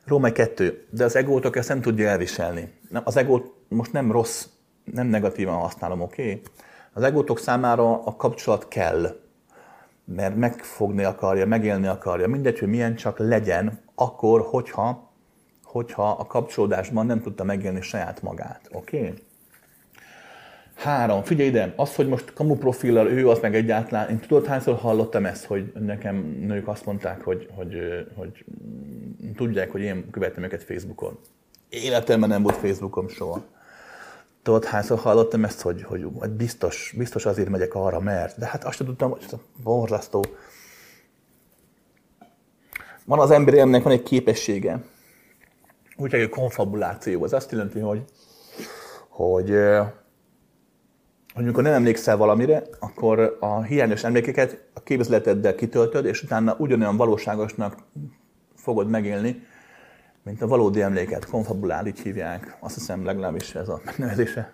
Római 0.04 0.32
2, 0.32 0.86
de 0.90 1.04
az 1.04 1.16
egótok 1.16 1.56
ezt 1.56 1.68
nem 1.68 1.80
tudja 1.80 2.08
elviselni. 2.08 2.72
Az 3.04 3.16
egót 3.16 3.54
most 3.68 3.92
nem 3.92 4.12
rossz, 4.12 4.46
nem 4.84 5.06
negatívan 5.06 5.58
használom, 5.58 6.00
oké? 6.00 6.22
Okay? 6.22 6.42
Az 6.92 7.02
egótok 7.02 7.38
számára 7.38 8.04
a 8.04 8.16
kapcsolat 8.16 8.68
kell, 8.68 9.20
mert 10.04 10.36
megfogni 10.36 11.04
akarja, 11.04 11.46
megélni 11.46 11.86
akarja, 11.86 12.28
mindegy, 12.28 12.58
hogy 12.58 12.68
milyen 12.68 12.94
csak 12.96 13.18
legyen, 13.18 13.80
akkor, 13.94 14.40
hogyha 14.40 15.10
hogyha 15.72 16.10
a 16.10 16.26
kapcsolódásban 16.26 17.06
nem 17.06 17.20
tudta 17.20 17.44
megélni 17.44 17.80
saját 17.80 18.22
magát. 18.22 18.68
Oké? 18.72 18.98
Okay? 18.98 19.14
Három. 20.82 21.22
Figyelj 21.22 21.48
ide, 21.48 21.72
az, 21.76 21.94
hogy 21.94 22.08
most 22.08 22.32
kamu 22.32 22.56
profillal 22.56 23.06
ő, 23.06 23.28
az 23.28 23.38
meg 23.38 23.54
egyáltalán, 23.54 24.10
én 24.10 24.18
tudod, 24.18 24.46
hányszor 24.46 24.74
hallottam 24.74 25.26
ezt, 25.26 25.44
hogy 25.44 25.72
nekem 25.80 26.16
nők 26.46 26.68
azt 26.68 26.84
mondták, 26.84 27.20
hogy, 27.20 27.48
hogy, 27.54 27.74
hogy 28.14 28.44
tudják, 29.36 29.70
hogy 29.70 29.80
én 29.80 30.10
követem 30.10 30.42
őket 30.42 30.62
Facebookon. 30.62 31.18
Életemben 31.68 32.28
nem 32.28 32.42
volt 32.42 32.56
Facebookom 32.56 33.08
soha. 33.08 33.44
Tudod, 34.42 34.64
hányszor 34.64 34.98
hallottam 34.98 35.44
ezt, 35.44 35.60
hogy, 35.60 35.82
hogy 35.82 36.30
biztos, 36.30 36.94
biztos 36.96 37.26
azért 37.26 37.48
megyek 37.48 37.74
arra, 37.74 38.00
mert. 38.00 38.38
De 38.38 38.46
hát 38.46 38.64
azt 38.64 38.78
tudtam, 38.78 39.10
hogy 39.10 39.24
borzasztó. 39.62 40.24
Van 43.04 43.18
az 43.18 43.30
emberi 43.30 43.58
embernek 43.58 43.82
van 43.82 43.92
egy 43.92 44.02
képessége, 44.02 44.82
úgy 45.96 46.14
egy 46.14 46.28
konfabuláció. 46.28 47.22
Az 47.22 47.32
azt 47.32 47.52
jelenti, 47.52 47.78
hogy, 47.78 48.04
hogy, 49.08 49.54
hogy 51.34 51.44
amikor 51.44 51.62
nem 51.62 51.72
emlékszel 51.72 52.16
valamire, 52.16 52.62
akkor 52.78 53.36
a 53.40 53.62
hiányos 53.62 54.04
emlékeket 54.04 54.64
a 54.74 54.82
képzeleteddel 54.82 55.54
kitöltöd, 55.54 56.04
és 56.04 56.22
utána 56.22 56.56
ugyanolyan 56.58 56.96
valóságosnak 56.96 57.76
fogod 58.56 58.88
megélni, 58.88 59.42
mint 60.22 60.42
a 60.42 60.46
valódi 60.46 60.82
emléket. 60.82 61.26
Konfabulál, 61.26 61.86
így 61.86 62.00
hívják. 62.00 62.56
Azt 62.60 62.74
hiszem 62.74 63.04
legalábbis 63.04 63.54
ez 63.54 63.68
a 63.68 63.80
megnevezése. 63.84 64.52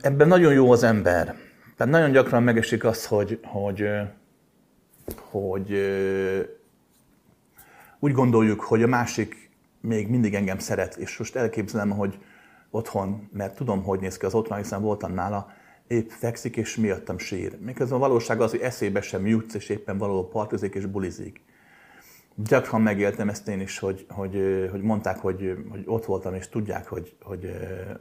Ebben 0.00 0.28
nagyon 0.28 0.52
jó 0.52 0.70
az 0.70 0.82
ember. 0.82 1.34
Tehát 1.76 1.92
nagyon 1.92 2.10
gyakran 2.10 2.42
megesik 2.42 2.84
az, 2.84 3.06
hogy, 3.06 3.40
hogy, 3.42 3.88
hogy 5.20 5.70
úgy 7.98 8.12
gondoljuk, 8.12 8.60
hogy 8.60 8.82
a 8.82 8.86
másik 8.86 9.50
még 9.80 10.08
mindig 10.08 10.34
engem 10.34 10.58
szeret, 10.58 10.96
és 10.96 11.18
most 11.18 11.36
elképzelem, 11.36 11.90
hogy 11.90 12.18
otthon, 12.70 13.28
mert 13.32 13.54
tudom, 13.54 13.82
hogy 13.82 14.00
néz 14.00 14.16
ki 14.16 14.24
az 14.24 14.34
otthon, 14.34 14.58
hiszen 14.58 14.82
voltam 14.82 15.14
nála, 15.14 15.50
épp 15.86 16.08
fekszik, 16.08 16.56
és 16.56 16.76
miattam 16.76 17.18
sír. 17.18 17.58
Miközben 17.60 17.96
a 17.96 18.00
valóság 18.00 18.40
az, 18.40 18.50
hogy 18.50 18.60
eszébe 18.60 19.00
sem 19.00 19.26
jutsz, 19.26 19.54
és 19.54 19.68
éppen 19.68 19.98
valahol 19.98 20.28
partizik 20.28 20.74
és 20.74 20.86
bulizik. 20.86 21.40
Gyakran 22.34 22.80
megéltem 22.80 23.28
ezt 23.28 23.48
én 23.48 23.60
is, 23.60 23.78
hogy, 23.78 24.06
hogy, 24.08 24.68
hogy 24.70 24.82
mondták, 24.82 25.18
hogy, 25.18 25.56
hogy 25.70 25.82
ott 25.86 26.04
voltam, 26.04 26.34
és 26.34 26.48
tudják, 26.48 26.88
hogy, 26.88 27.16
hogy 27.22 27.50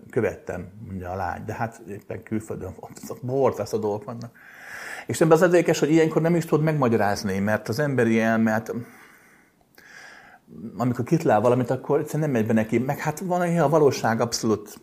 követtem, 0.09 0.67
mondja 0.87 1.11
a 1.11 1.15
lány. 1.15 1.45
De 1.45 1.53
hát 1.53 1.81
éppen 1.89 2.23
külföldön 2.23 2.75
volt, 2.79 3.25
borzasztó 3.25 3.77
dolgok 3.77 4.03
vannak. 4.03 4.37
És 5.07 5.21
ebben 5.21 5.37
az 5.37 5.43
érdekes, 5.43 5.79
hogy 5.79 5.91
ilyenkor 5.91 6.21
nem 6.21 6.35
is 6.35 6.45
tudod 6.45 6.63
megmagyarázni, 6.63 7.39
mert 7.39 7.69
az 7.69 7.79
emberi 7.79 8.19
elmet, 8.19 8.73
amikor 10.77 11.05
kitlál 11.05 11.41
valamit, 11.41 11.69
akkor 11.69 11.99
egyszerűen 11.99 12.29
nem 12.29 12.39
megy 12.39 12.47
be 12.47 12.53
neki. 12.53 12.77
Meg 12.77 12.97
hát 12.97 13.19
van 13.19 13.57
a 13.57 13.69
valóság 13.69 14.21
abszolút 14.21 14.79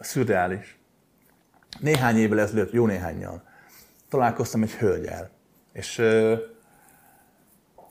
szürreális. 0.00 0.78
Néhány 1.80 2.16
évvel 2.16 2.40
ezelőtt, 2.40 2.72
jó 2.72 2.86
néhányal, 2.86 3.42
találkoztam 4.08 4.62
egy 4.62 4.72
hölgyel, 4.72 5.30
és 5.72 6.02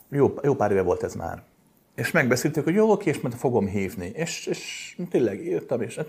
jó, 0.10 0.34
jó 0.42 0.56
pár 0.56 0.72
éve 0.72 0.82
volt 0.82 1.04
ez 1.04 1.14
már. 1.14 1.44
És 1.96 2.12
megbeszéltük, 2.12 2.64
hogy 2.64 2.76
jó, 2.76 2.92
oké, 2.92 3.10
és 3.10 3.20
majd 3.20 3.36
fogom 3.36 3.68
hívni. 3.68 4.12
És, 4.16 4.46
és 4.46 4.96
tényleg 5.10 5.46
írtam, 5.46 5.82
és, 5.82 6.00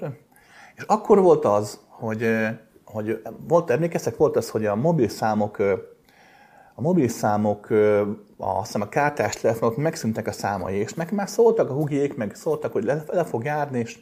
és 0.75 0.83
akkor 0.87 1.19
volt 1.21 1.45
az, 1.45 1.81
hogy, 1.89 2.29
hogy 2.85 3.23
volt, 3.49 3.71
emlékeztek, 3.71 4.17
volt 4.17 4.37
az, 4.37 4.51
hogy 4.51 4.67
a 4.67 4.75
mobil 4.77 5.09
számok 5.09 5.63
a 6.79 6.81
mobil 6.81 7.09
számok, 7.09 7.71
a, 8.37 8.59
azt 8.59 8.75
a 8.75 8.89
kártás 8.89 9.37
telefonok 9.37 9.77
megszűntek 9.77 10.27
a 10.27 10.33
számai, 10.33 10.75
és 10.75 10.95
meg 10.95 11.13
már 11.13 11.29
szóltak 11.29 11.71
a 11.71 11.73
hugiék, 11.73 12.17
meg 12.17 12.35
szóltak, 12.35 12.73
hogy 12.73 12.85
le, 12.85 13.05
le 13.07 13.25
fog 13.25 13.45
járni, 13.45 13.79
és 13.79 13.99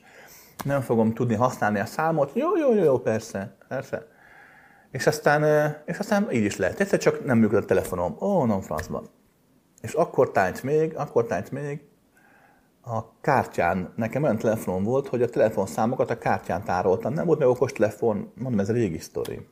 nem 0.64 0.80
fogom 0.80 1.14
tudni 1.14 1.34
használni 1.34 1.78
a 1.78 1.86
számot. 1.86 2.30
Jó, 2.34 2.56
jó, 2.56 2.74
jó, 2.74 2.82
jó 2.82 2.98
persze, 2.98 3.56
persze. 3.68 4.06
És 4.90 5.06
aztán, 5.06 5.72
és 5.84 5.98
aztán 5.98 6.32
így 6.32 6.44
is 6.44 6.56
lehet. 6.56 6.80
Egyszer 6.80 6.98
csak 6.98 7.24
nem 7.24 7.38
működött 7.38 7.64
a 7.64 7.66
telefonom. 7.66 8.16
Ó, 8.20 8.26
oh, 8.26 8.46
nem 8.46 8.60
francban. 8.60 9.08
És 9.80 9.92
akkor 9.92 10.30
tájt 10.30 10.62
még, 10.62 10.96
akkor 10.96 11.26
tájt 11.26 11.50
még, 11.50 11.80
a 12.82 13.20
kártyán, 13.20 13.92
nekem 13.96 14.22
olyan 14.22 14.38
telefonom 14.38 14.84
volt, 14.84 15.08
hogy 15.08 15.22
a 15.22 15.28
telefonszámokat 15.28 16.10
a 16.10 16.18
kártyán 16.18 16.64
tároltam. 16.64 17.12
Nem 17.12 17.26
volt 17.26 17.38
meg 17.38 17.48
okos 17.48 17.72
telefon, 17.72 18.32
mondom, 18.34 18.60
ez 18.60 18.70
régi 18.70 18.98
sztori 18.98 19.46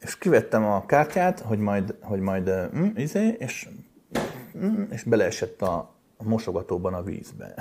és 0.00 0.18
kivettem 0.18 0.64
a 0.64 0.86
kártyát, 0.86 1.40
hogy 1.40 1.58
majd, 1.58 1.94
hogy 2.02 2.20
majd 2.20 2.50
mm, 2.76 2.86
izé, 2.94 3.36
és, 3.38 3.68
mm, 4.58 4.82
és 4.90 5.02
beleesett 5.02 5.62
a, 5.62 5.94
mosogatóban 6.24 6.94
a 6.94 7.02
vízbe. 7.02 7.54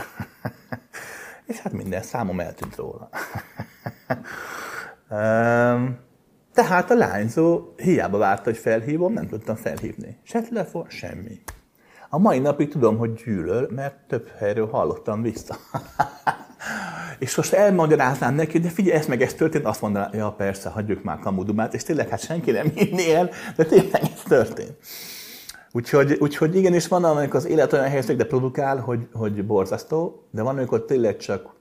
és 1.47 1.59
hát 1.59 1.73
minden 1.73 2.01
számom 2.01 2.39
eltűnt 2.39 2.75
róla. 2.75 3.09
Tehát 6.53 6.91
a 6.91 6.95
lányzó 6.95 7.73
hiába 7.77 8.17
várta, 8.17 8.43
hogy 8.43 8.57
felhívom, 8.57 9.13
nem 9.13 9.27
tudtam 9.27 9.55
felhívni. 9.55 10.19
Se 10.23 10.41
telefon, 10.41 10.85
semmi. 10.89 11.41
A 12.09 12.17
mai 12.17 12.39
napig 12.39 12.69
tudom, 12.69 12.97
hogy 12.97 13.13
gyűlöl, 13.13 13.69
mert 13.71 14.07
több 14.07 14.27
helyről 14.37 14.67
hallottam 14.67 15.21
vissza. 15.21 15.55
És 17.19 17.35
most 17.35 17.53
elmagyaráznám 17.53 18.35
neki, 18.35 18.59
de 18.59 18.69
figyelj, 18.69 18.97
ez 18.97 19.05
meg 19.05 19.21
ez 19.21 19.33
történt, 19.33 19.65
azt 19.65 19.81
mondaná, 19.81 20.09
ja 20.13 20.31
persze, 20.31 20.69
hagyjuk 20.69 21.03
már 21.03 21.19
kamudumát, 21.19 21.73
és 21.73 21.83
tényleg 21.83 22.09
hát 22.09 22.19
senki 22.19 22.51
nem 22.51 22.71
hinné 22.75 23.13
el, 23.13 23.29
de 23.55 23.65
tényleg 23.65 24.01
ez 24.01 24.21
történt. 24.27 24.73
Úgyhogy, 25.71 26.17
úgyhogy 26.19 26.55
igenis 26.55 26.87
van, 26.87 27.03
amikor 27.03 27.35
az 27.35 27.45
élet 27.45 27.73
olyan 27.73 27.89
helyzet, 27.89 28.15
de 28.15 28.25
produkál, 28.25 28.77
hogy, 28.77 29.07
hogy 29.13 29.45
borzasztó, 29.45 30.27
de 30.31 30.41
van, 30.41 30.57
amikor 30.57 30.85
tényleg 30.85 31.17
csak 31.17 31.53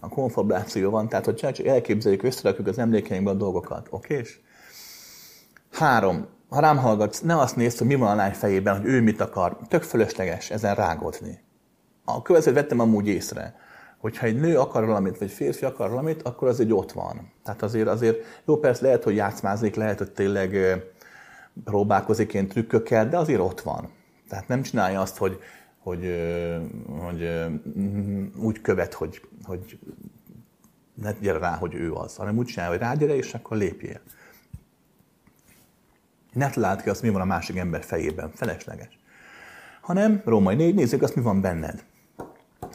a 0.00 0.08
konfabuláció 0.08 0.90
van, 0.90 1.08
tehát 1.08 1.24
hogy 1.24 1.34
csak 1.34 1.58
elképzeljük, 1.58 2.22
összerakjuk 2.22 2.66
az 2.66 2.78
emlékeinkbe 2.78 3.30
a 3.30 3.34
dolgokat, 3.34 3.86
oké? 3.90 4.22
Három. 5.72 6.26
Ha 6.48 6.60
rám 6.60 6.76
hallgatsz, 6.76 7.20
ne 7.20 7.38
azt 7.38 7.56
nézd, 7.56 7.78
hogy 7.78 7.86
mi 7.86 7.94
van 7.94 8.10
a 8.10 8.14
lány 8.14 8.32
fejében, 8.32 8.76
hogy 8.76 8.86
ő 8.86 9.00
mit 9.00 9.20
akar. 9.20 9.58
Tök 9.68 9.82
fölösleges 9.82 10.50
ezen 10.50 10.74
rágódni. 10.74 11.38
A 12.04 12.22
következőt 12.22 12.54
vettem 12.54 12.80
amúgy 12.80 13.06
észre 13.06 13.54
hogyha 14.00 14.26
egy 14.26 14.40
nő 14.40 14.58
akar 14.58 14.86
valamit, 14.86 15.18
vagy 15.18 15.30
férfi 15.30 15.64
akar 15.64 15.88
valamit, 15.88 16.22
akkor 16.22 16.48
az 16.48 16.60
egy 16.60 16.72
ott 16.72 16.92
van. 16.92 17.32
Tehát 17.44 17.62
azért, 17.62 17.88
azért 17.88 18.18
jó, 18.44 18.56
persze 18.56 18.84
lehet, 18.84 19.04
hogy 19.04 19.14
játszmázik, 19.14 19.74
lehet, 19.74 19.98
hogy 19.98 20.10
tényleg 20.10 20.56
próbálkozik 21.64 22.32
ilyen 22.32 22.48
trükkökkel, 22.48 23.08
de 23.08 23.18
azért 23.18 23.40
ott 23.40 23.60
van. 23.60 23.88
Tehát 24.28 24.48
nem 24.48 24.62
csinálja 24.62 25.00
azt, 25.00 25.16
hogy, 25.16 25.38
hogy, 25.78 26.14
hogy 27.00 27.28
úgy 28.36 28.60
követ, 28.60 28.94
hogy, 28.94 29.20
hogy 29.44 29.78
ne 30.94 31.12
gyere 31.12 31.38
rá, 31.38 31.56
hogy 31.56 31.74
ő 31.74 31.92
az, 31.92 32.16
hanem 32.16 32.38
úgy 32.38 32.46
csinálja, 32.46 32.72
hogy 32.72 32.80
rágyere, 32.80 33.16
és 33.16 33.34
akkor 33.34 33.56
lépjél. 33.56 34.00
Ne 36.32 36.50
találd 36.50 36.82
ki 36.82 36.88
azt, 36.88 37.02
mi 37.02 37.08
van 37.08 37.20
a 37.20 37.24
másik 37.24 37.56
ember 37.56 37.82
fejében, 37.82 38.30
felesleges. 38.34 38.98
Hanem, 39.80 40.22
Római 40.24 40.54
4, 40.54 40.74
nézzük 40.74 41.02
azt, 41.02 41.14
mi 41.14 41.22
van 41.22 41.40
benned. 41.40 41.84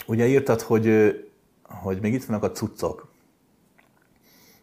Ugye 0.06 0.28
írtad, 0.28 0.62
hogy, 0.62 1.16
hogy 1.64 2.02
még 2.02 2.14
itt 2.14 2.26
vannak 2.26 2.44
a 2.44 2.52
cuccok. 2.52 3.14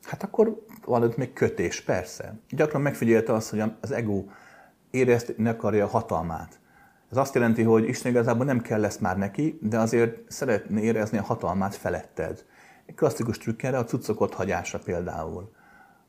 Hát 0.02 0.22
akkor 0.22 0.64
van 0.84 1.02
ott 1.02 1.16
még 1.16 1.32
kötés, 1.32 1.80
persze. 1.80 2.38
Gyakran 2.50 2.82
megfigyelte 2.82 3.32
azt, 3.32 3.50
hogy 3.50 3.62
az 3.80 3.90
ego 3.90 4.24
érezni 4.90 5.48
akarja 5.48 5.84
a 5.84 5.88
hatalmát. 5.88 6.60
Ez 7.10 7.16
azt 7.16 7.34
jelenti, 7.34 7.62
hogy 7.62 7.88
Isten 7.88 8.10
igazából 8.10 8.44
nem 8.44 8.60
kell 8.60 8.80
lesz 8.80 8.98
már 8.98 9.18
neki, 9.18 9.58
de 9.62 9.78
azért 9.78 10.32
szeretné 10.32 10.82
érezni 10.82 11.18
a 11.18 11.22
hatalmát 11.22 11.74
feletted. 11.74 12.44
Egy 12.86 12.94
klasszikus 12.94 13.38
trükk 13.38 13.62
erre 13.62 13.78
a 13.78 13.84
cuccok 13.84 14.34
hagyása 14.34 14.78
például. 14.78 15.52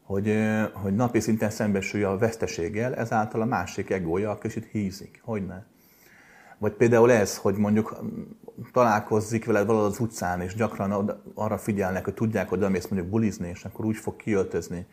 Hogy, 0.03 0.37
hogy 0.73 0.95
napi 0.95 1.19
szinten 1.19 1.49
szembesülje 1.49 2.09
a 2.09 2.17
veszteséggel, 2.17 2.95
ezáltal 2.95 3.41
a 3.41 3.45
másik 3.45 3.89
egója 3.89 4.37
kicsit 4.37 4.65
hízik. 4.71 5.21
Hogyne? 5.23 5.65
Vagy 6.57 6.73
például 6.73 7.11
ez, 7.11 7.37
hogy 7.37 7.55
mondjuk 7.55 7.97
találkozzik 8.73 9.45
veled 9.45 9.65
valahol 9.65 9.87
az 9.87 9.99
utcán, 9.99 10.41
és 10.41 10.55
gyakran 10.55 11.21
arra 11.33 11.57
figyelnek, 11.57 12.03
hogy 12.03 12.13
tudják, 12.13 12.49
hogy 12.49 12.59
mész 12.59 12.87
mondjuk 12.87 13.11
bulizni, 13.11 13.49
és 13.49 13.63
akkor 13.63 13.85
úgy 13.85 13.97
fog 13.97 14.15
kiöltözni, 14.15 14.85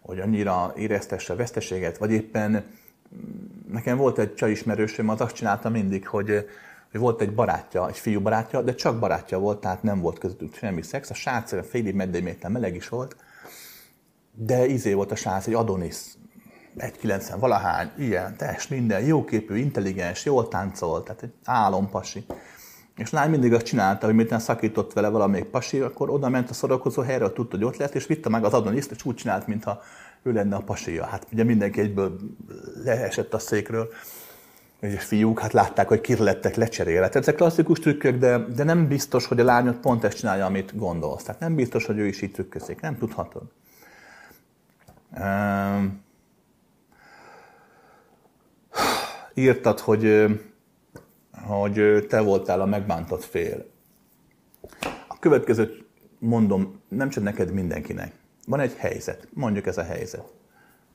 hogy 0.00 0.20
annyira 0.20 0.72
éreztesse 0.76 1.32
a 1.32 1.36
veszteséget, 1.36 1.98
vagy 1.98 2.10
éppen 2.10 2.64
nekem 3.68 3.96
volt 3.96 4.18
egy 4.18 4.34
csaj 4.34 4.50
ismerősöm, 4.50 5.08
az 5.08 5.20
azt 5.20 5.34
csinálta 5.34 5.68
mindig, 5.68 6.08
hogy, 6.08 6.46
hogy 6.90 7.00
volt 7.00 7.20
egy 7.20 7.34
barátja, 7.34 7.88
egy 7.88 7.98
fiú 7.98 8.20
barátja, 8.20 8.62
de 8.62 8.74
csak 8.74 8.98
barátja 8.98 9.38
volt, 9.38 9.60
tehát 9.60 9.82
nem 9.82 10.00
volt 10.00 10.18
közöttük 10.18 10.54
semmi 10.54 10.82
szex. 10.82 11.10
A 11.10 11.14
srác 11.14 11.68
félig 11.68 11.94
meddémétlen 11.94 12.52
meleg 12.52 12.74
is 12.74 12.88
volt, 12.88 13.16
de 14.32 14.66
izé 14.66 14.92
volt 14.92 15.12
a 15.12 15.16
srác, 15.16 15.46
egy 15.46 15.54
Adonis, 15.54 15.96
1,90 16.78 17.36
valahány, 17.38 17.90
ilyen, 17.98 18.36
test, 18.36 18.70
minden, 18.70 19.04
jóképű, 19.04 19.56
intelligens, 19.56 20.24
jól 20.24 20.48
táncol, 20.48 21.02
tehát 21.02 21.22
egy 21.22 21.32
álompasi. 21.44 22.26
És 22.96 23.10
lány 23.10 23.30
mindig 23.30 23.52
azt 23.52 23.64
csinálta, 23.64 24.06
hogy 24.06 24.14
miután 24.14 24.38
szakított 24.38 24.92
vele 24.92 25.08
valamelyik 25.08 25.44
pasi, 25.44 25.80
akkor 25.80 26.10
oda 26.10 26.28
ment 26.28 26.50
a 26.50 26.54
szórakozó 26.54 27.02
helyre, 27.02 27.32
tudta, 27.32 27.56
hogy 27.56 27.64
ott 27.64 27.76
lett, 27.76 27.94
és 27.94 28.06
vitte 28.06 28.28
meg 28.28 28.44
az 28.44 28.52
Adoniszt, 28.52 28.90
és 28.90 29.04
úgy 29.04 29.14
csinált, 29.14 29.46
mintha 29.46 29.82
ő 30.22 30.32
lenne 30.32 30.56
a 30.56 30.60
pasia. 30.60 31.04
Hát 31.04 31.26
ugye 31.32 31.44
mindenki 31.44 31.80
egyből 31.80 32.16
leesett 32.84 33.34
a 33.34 33.38
székről, 33.38 33.88
és 34.80 35.04
fiúk, 35.04 35.40
hát 35.40 35.52
látták, 35.52 35.88
hogy 35.88 36.00
kir 36.00 36.18
lettek 36.18 36.54
lecserélve. 36.54 37.08
Tehát 37.08 37.16
ezek 37.16 37.34
klasszikus 37.34 37.78
trükkök, 37.78 38.18
de, 38.18 38.38
de 38.38 38.64
nem 38.64 38.88
biztos, 38.88 39.26
hogy 39.26 39.40
a 39.40 39.44
lányot 39.44 39.76
pont 39.76 40.04
ezt 40.04 40.16
csinálja, 40.16 40.44
amit 40.44 40.76
gondolsz. 40.76 41.22
Tehát 41.22 41.40
nem 41.40 41.54
biztos, 41.54 41.86
hogy 41.86 41.98
ő 41.98 42.06
is 42.06 42.22
így 42.22 42.32
trükközik. 42.32 42.80
Nem 42.80 42.98
tudhatod. 42.98 43.42
Um, 45.18 46.02
írtad, 49.34 49.80
hogy, 49.80 50.04
hogy 51.46 52.06
te 52.08 52.20
voltál 52.20 52.60
a 52.60 52.66
megbántott 52.66 53.24
fél. 53.24 53.64
A 55.08 55.18
következőt 55.18 55.84
mondom, 56.18 56.80
nem 56.88 57.08
csak 57.08 57.22
neked, 57.22 57.52
mindenkinek. 57.52 58.12
Van 58.46 58.60
egy 58.60 58.74
helyzet, 58.76 59.28
mondjuk 59.32 59.66
ez 59.66 59.78
a 59.78 59.82
helyzet. 59.82 60.32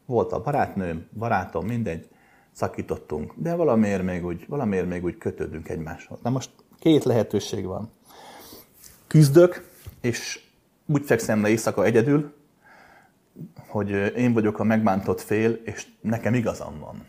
Volt 0.05 0.31
a 0.31 0.41
barátnőm, 0.41 1.07
barátom, 1.17 1.65
mindegy, 1.65 2.09
szakítottunk, 2.51 3.33
de 3.35 3.55
valamiért 3.55 4.03
még 4.03 4.25
úgy, 4.25 4.45
valamiért 4.47 4.87
még 4.87 5.03
úgy 5.03 5.17
kötődünk 5.17 5.69
egymáshoz. 5.69 6.19
Na 6.23 6.29
most 6.29 6.49
két 6.79 7.03
lehetőség 7.03 7.65
van. 7.65 7.91
Küzdök, 9.07 9.69
és 10.01 10.39
úgy 10.85 11.05
fekszem 11.05 11.41
le 11.41 11.49
éjszaka 11.49 11.83
egyedül, 11.83 12.33
hogy 13.67 13.89
én 14.17 14.33
vagyok 14.33 14.59
a 14.59 14.63
megbántott 14.63 15.21
fél, 15.21 15.51
és 15.51 15.87
nekem 16.01 16.33
igazam 16.33 16.79
van. 16.79 17.05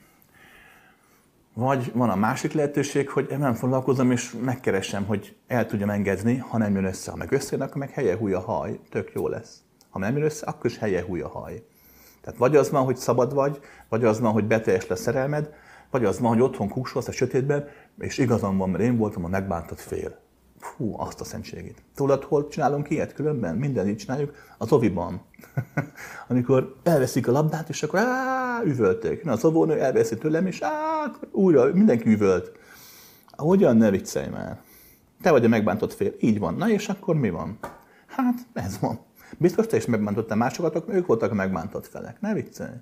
Vagy 1.54 1.92
van 1.94 2.10
a 2.10 2.16
másik 2.16 2.52
lehetőség, 2.52 3.08
hogy 3.08 3.34
nem 3.38 3.54
foglalkozom, 3.54 4.10
és 4.10 4.34
megkeresem, 4.44 5.04
hogy 5.04 5.36
el 5.46 5.66
tudjam 5.66 5.90
engedni, 5.90 6.36
ha 6.36 6.58
nem 6.58 6.74
jön 6.74 6.84
össze. 6.84 7.10
Ha 7.10 7.16
meg 7.16 7.32
összejön, 7.32 7.64
akkor 7.64 7.76
meg 7.76 7.90
helye 7.90 8.16
húja 8.16 8.40
haj, 8.40 8.80
tök 8.90 9.12
jó 9.14 9.28
lesz. 9.28 9.62
Ha 9.90 9.98
nem 9.98 10.16
jön 10.16 10.24
össze, 10.24 10.46
akkor 10.46 10.70
is 10.70 10.78
helye 10.78 11.02
húja 11.02 11.28
haj. 11.28 11.62
Tehát 12.20 12.38
vagy 12.38 12.56
az 12.56 12.70
van, 12.70 12.84
hogy 12.84 12.96
szabad 12.96 13.34
vagy, 13.34 13.60
vagy 13.88 14.04
az 14.04 14.20
van, 14.20 14.32
hogy 14.32 14.44
beteljes 14.44 14.86
lesz 14.86 15.00
szerelmed, 15.00 15.52
vagy 15.90 16.04
az 16.04 16.18
van, 16.18 16.30
hogy 16.32 16.40
otthon 16.40 16.68
kúsolsz 16.68 17.08
a 17.08 17.12
sötétben, 17.12 17.68
és 17.98 18.18
igazam 18.18 18.56
van, 18.56 18.70
mert 18.70 18.82
én 18.82 18.96
voltam 18.96 19.24
a 19.24 19.28
megbántott 19.28 19.80
fél. 19.80 20.18
Fú, 20.60 20.94
azt 20.98 21.20
a 21.20 21.24
szentségét. 21.24 21.82
Tudod, 21.94 22.24
hol 22.24 22.48
csinálunk 22.48 22.90
ilyet 22.90 23.12
különben? 23.12 23.56
Minden 23.56 23.88
így 23.88 23.96
csináljuk. 23.96 24.34
Az 24.58 24.72
oviban. 24.72 25.20
Amikor 26.28 26.76
elveszik 26.82 27.28
a 27.28 27.32
labdát, 27.32 27.68
és 27.68 27.82
akkor 27.82 27.98
á, 27.98 28.62
üvölték. 28.64 29.24
Na, 29.24 29.32
az 29.32 29.44
óvónő 29.44 29.80
elveszi 29.80 30.16
tőlem, 30.18 30.46
és 30.46 30.60
á, 30.60 30.70
újra 31.30 31.72
mindenki 31.72 32.08
üvölt. 32.12 32.52
Hogyan 33.36 33.76
ne 33.76 33.90
viccelj 33.90 34.28
már? 34.28 34.60
Te 35.22 35.30
vagy 35.30 35.44
a 35.44 35.48
megbántott 35.48 35.92
fél. 35.92 36.12
Így 36.20 36.38
van. 36.38 36.54
Na 36.54 36.68
és 36.68 36.88
akkor 36.88 37.14
mi 37.14 37.30
van? 37.30 37.58
Hát, 38.06 38.38
ez 38.52 38.78
van. 38.80 38.98
Biztos 39.38 39.66
te 39.66 39.76
is 39.76 39.86
megbántottál 39.86 40.36
másokat, 40.36 40.84
ők 40.88 41.06
voltak 41.06 41.30
a 41.30 41.34
megbántott 41.34 41.86
felek. 41.86 42.20
Ne 42.20 42.34
viccelj. 42.34 42.74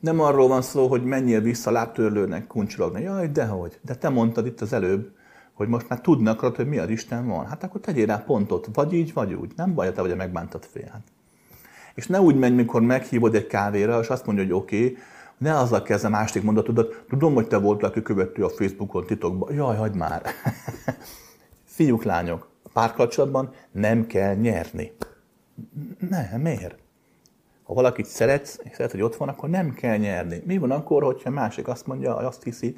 Nem 0.00 0.20
arról 0.20 0.48
van 0.48 0.62
szó, 0.62 0.86
hogy 0.86 1.04
menjél 1.04 1.40
vissza 1.40 1.70
lábtörlőnek, 1.70 2.46
kuncsorogni. 2.46 3.02
Jaj, 3.02 3.28
dehogy. 3.28 3.78
De 3.82 3.94
te 3.94 4.08
mondtad 4.08 4.46
itt 4.46 4.60
az 4.60 4.72
előbb, 4.72 5.12
hogy 5.54 5.68
most 5.68 5.88
már 5.88 6.00
tudni 6.00 6.28
akarod, 6.28 6.56
hogy 6.56 6.68
mi 6.68 6.78
az 6.78 6.88
Isten 6.88 7.26
van. 7.26 7.46
Hát 7.46 7.64
akkor 7.64 7.80
tegyél 7.80 8.06
rá 8.06 8.16
pontot, 8.16 8.68
vagy 8.72 8.92
így, 8.92 9.12
vagy 9.12 9.32
úgy. 9.32 9.52
Nem 9.56 9.74
baj, 9.74 9.92
te 9.92 10.00
vagy 10.00 10.10
a 10.10 10.16
megbántott 10.16 10.66
fél. 10.66 10.88
Hát. 10.92 11.02
És 11.94 12.06
ne 12.06 12.20
úgy 12.20 12.36
menj, 12.36 12.54
mikor 12.54 12.82
meghívod 12.82 13.34
egy 13.34 13.46
kávéra, 13.46 14.00
és 14.00 14.08
azt 14.08 14.26
mondja, 14.26 14.44
hogy 14.44 14.52
oké, 14.52 14.76
okay, 14.76 14.96
ne 15.38 15.58
azzal 15.58 15.82
kezdve 15.82 16.08
másik 16.08 16.42
mondatodat, 16.42 17.04
tudom, 17.08 17.34
hogy 17.34 17.46
te 17.46 17.56
voltál, 17.56 17.90
aki 17.90 18.02
követő 18.02 18.44
a 18.44 18.48
Facebookon 18.48 19.06
titokban. 19.06 19.54
Jaj, 19.54 19.76
hagyd 19.76 19.96
már. 19.96 20.22
Fiúk, 21.64 22.02
lányok, 22.02 22.48
párkapcsolatban 22.72 23.52
nem 23.70 24.06
kell 24.06 24.34
nyerni. 24.34 24.92
Nem, 26.08 26.40
miért? 26.40 26.78
Ha 27.62 27.74
valakit 27.74 28.06
szeretsz, 28.06 28.58
és 28.62 28.74
szeret, 28.74 28.90
hogy 28.90 29.02
ott 29.02 29.16
van, 29.16 29.28
akkor 29.28 29.48
nem 29.48 29.74
kell 29.74 29.96
nyerni. 29.96 30.42
Mi 30.46 30.58
van 30.58 30.70
akkor, 30.70 31.02
hogyha 31.02 31.30
másik 31.30 31.68
azt 31.68 31.86
mondja, 31.86 32.16
azt 32.16 32.42
hiszi, 32.42 32.76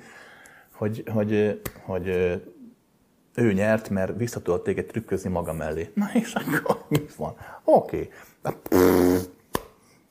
hogy, 0.72 1.02
hogy, 1.12 1.60
hogy 1.84 2.10
ő 3.36 3.52
nyert, 3.52 3.88
mert 3.88 4.16
vissza 4.16 4.40
tudott 4.40 4.64
téged 4.64 4.86
trükközni 4.86 5.30
maga 5.30 5.52
mellé. 5.52 5.90
Na 5.94 6.10
és 6.14 6.34
akkor 6.34 6.84
mi 6.88 7.06
van? 7.16 7.36
Oké. 7.64 8.10
Okay. 8.42 8.78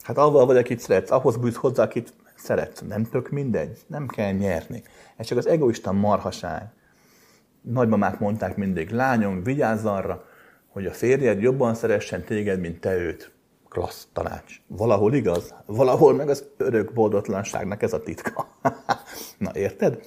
Hát 0.02 0.18
avval 0.18 0.45
vagy, 0.45 0.57
akit 0.57 0.80
szeretsz, 0.80 1.11
ahhoz 1.11 1.38
bűz 1.38 1.56
hozzá, 1.56 1.84
akit 1.84 2.14
szeretsz. 2.35 2.81
Nem 2.88 3.03
tök 3.03 3.30
mindegy. 3.30 3.80
Nem 3.88 4.07
kell 4.07 4.31
nyerni. 4.31 4.84
Ez 5.15 5.26
csak 5.26 5.38
az 5.38 5.47
egoista 5.47 5.91
marhaság. 5.91 6.64
Nagymamák 7.61 8.19
mondták 8.19 8.56
mindig, 8.57 8.89
lányom, 8.89 9.43
vigyázz 9.43 9.85
arra, 9.85 10.26
hogy 10.68 10.85
a 10.85 10.91
férjed 10.91 11.41
jobban 11.41 11.76
szeressen 11.76 12.23
téged, 12.23 12.60
mint 12.60 12.80
te 12.80 12.95
őt. 12.95 13.31
Klassz 13.69 14.07
tanács. 14.14 14.61
Valahol 14.68 15.14
igaz, 15.14 15.53
valahol 15.65 16.14
meg 16.14 16.30
az 16.30 16.45
örök 16.57 16.93
boldoglanságnak 16.93 17.81
ez 17.81 17.93
a 17.93 18.03
titka. 18.03 18.47
Na 19.38 19.52
érted? 19.53 19.99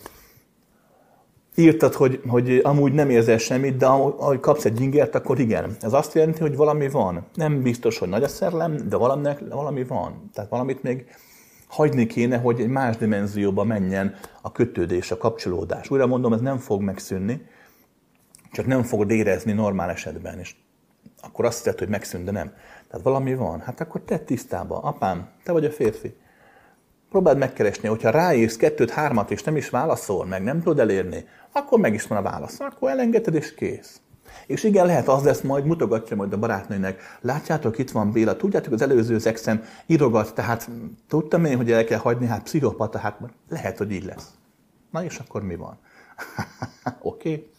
Írtad, 1.59 1.94
hogy, 1.94 2.20
hogy 2.28 2.60
amúgy 2.62 2.93
nem 2.93 3.10
érzel 3.10 3.39
semmit, 3.39 3.76
de 3.76 3.86
ahogy 3.86 4.40
kapsz 4.40 4.64
egy 4.64 4.80
ingert, 4.80 5.14
akkor 5.14 5.39
igen. 5.39 5.76
Ez 5.80 5.93
azt 5.93 6.14
jelenti, 6.14 6.40
hogy 6.40 6.56
valami 6.56 6.89
van. 6.89 7.26
Nem 7.35 7.62
biztos, 7.62 7.98
hogy 7.98 8.09
nagy 8.09 8.22
a 8.22 8.28
szerelem, 8.28 8.89
de 8.89 8.97
valaminek, 8.97 9.40
valami 9.48 9.85
van. 9.85 10.30
Tehát 10.35 10.51
valamit 10.51 10.82
még 10.82 11.05
hagyni 11.68 12.06
kéne, 12.06 12.39
hogy 12.39 12.60
egy 12.60 12.68
más 12.68 12.97
dimenzióba 12.97 13.64
menjen 13.64 14.14
a 14.43 14.52
kötődés, 14.52 15.10
a 15.10 15.16
kapcsolódás. 15.16 15.90
Újra 15.90 16.06
mondom, 16.06 16.32
ez 16.32 16.40
nem 16.40 16.59
fog 16.59 16.82
megszűnni, 16.82 17.47
csak 18.52 18.66
nem 18.66 18.82
fogod 18.82 19.10
érezni 19.10 19.52
normál 19.52 19.90
esetben, 19.90 20.39
és 20.39 20.55
akkor 21.22 21.44
azt 21.44 21.56
hiszed, 21.56 21.78
hogy 21.78 21.89
megszűnt, 21.89 22.24
de 22.24 22.30
nem. 22.30 22.52
Tehát 22.89 23.05
valami 23.05 23.35
van. 23.35 23.60
Hát 23.60 23.80
akkor 23.80 24.01
te 24.01 24.18
tisztába. 24.18 24.78
Apám, 24.78 25.28
te 25.44 25.52
vagy 25.52 25.64
a 25.64 25.70
férfi. 25.70 26.14
Próbáld 27.10 27.39
megkeresni, 27.39 27.89
hogyha 27.89 28.10
ráírsz 28.10 28.56
kettőt, 28.56 28.90
hármat, 28.90 29.30
és 29.30 29.43
nem 29.43 29.56
is 29.56 29.70
válaszol, 29.70 30.26
meg 30.26 30.43
nem 30.43 30.62
tudod 30.62 30.78
elérni, 30.78 31.24
akkor 31.52 31.78
meg 31.78 31.94
is 31.94 32.06
van 32.06 32.18
a 32.18 32.22
válasz. 32.22 32.60
Akkor 32.60 32.90
elengeded, 32.90 33.35
és 33.35 33.55
kész. 33.55 34.01
És 34.47 34.64
igen, 34.64 34.86
lehet 34.86 35.09
az 35.09 35.22
lesz 35.22 35.40
majd, 35.40 35.64
mutogatja 35.64 36.16
majd 36.16 36.32
a 36.32 36.39
barátnőnek. 36.39 37.01
Látjátok, 37.20 37.78
itt 37.78 37.90
van 37.90 38.12
Béla, 38.12 38.36
tudjátok, 38.36 38.72
az 38.72 38.82
előző 38.82 39.18
szexem 39.18 39.64
írogat, 39.86 40.35
tehát 40.35 40.70
tudtam 41.09 41.44
én, 41.44 41.56
hogy 41.56 41.72
el 41.72 41.85
kell 41.85 41.98
hagyni, 41.98 42.26
hát 42.26 42.43
pszichopata, 42.43 42.98
hát 42.98 43.20
lehet, 43.48 43.78
hogy 43.78 43.93
így 43.93 44.05
lesz. 44.05 44.30
Na 44.90 45.05
és 45.05 45.18
akkor 45.18 45.43
mi 45.43 45.56
van? 45.56 45.78
Oké. 47.01 47.32
okay. 47.32 47.51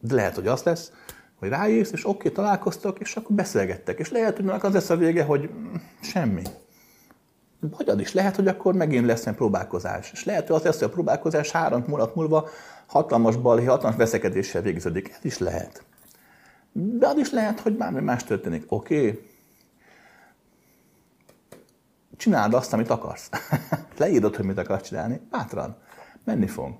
De 0.00 0.14
lehet, 0.14 0.34
hogy 0.34 0.46
az 0.46 0.62
lesz, 0.62 0.92
hogy 1.38 1.48
ráírsz, 1.48 1.92
és 1.92 2.06
oké, 2.06 2.16
okay, 2.16 2.32
találkoztak, 2.32 2.98
és 2.98 3.16
akkor 3.16 3.36
beszélgettek. 3.36 3.98
És 3.98 4.10
lehet, 4.10 4.36
hogy 4.36 4.48
az 4.48 4.72
lesz 4.72 4.90
a 4.90 4.96
vége, 4.96 5.22
hogy 5.24 5.50
semmi. 6.00 6.42
Vagy 7.70 7.88
az 7.88 8.00
is 8.00 8.12
lehet, 8.12 8.36
hogy 8.36 8.48
akkor 8.48 8.74
megint 8.74 9.06
lesz 9.06 9.26
egy 9.26 9.34
próbálkozás. 9.34 10.12
És 10.12 10.24
lehet, 10.24 10.46
hogy 10.46 10.56
az 10.56 10.62
lesz, 10.62 10.78
hogy 10.78 10.88
a 10.88 10.92
próbálkozás 10.92 11.50
három 11.50 11.82
hónap 11.82 12.14
múlva 12.14 12.48
hatalmas 12.86 13.36
balhé, 13.36 13.64
hatalmas 13.64 13.96
veszekedéssel 13.98 14.62
végződik. 14.62 15.08
Ez 15.08 15.24
is 15.24 15.38
lehet. 15.38 15.84
De 16.72 17.06
az 17.06 17.18
is 17.18 17.30
lehet, 17.30 17.60
hogy 17.60 17.76
bármi 17.76 18.00
más 18.00 18.24
történik. 18.24 18.64
Oké, 18.68 18.96
okay. 18.96 19.20
csináld 22.16 22.54
azt, 22.54 22.72
amit 22.72 22.90
akarsz. 22.90 23.30
Leírod, 23.98 24.36
hogy 24.36 24.44
mit 24.44 24.58
akarsz 24.58 24.88
csinálni, 24.88 25.20
bátran. 25.30 25.76
Menni 26.24 26.46
fog. 26.46 26.74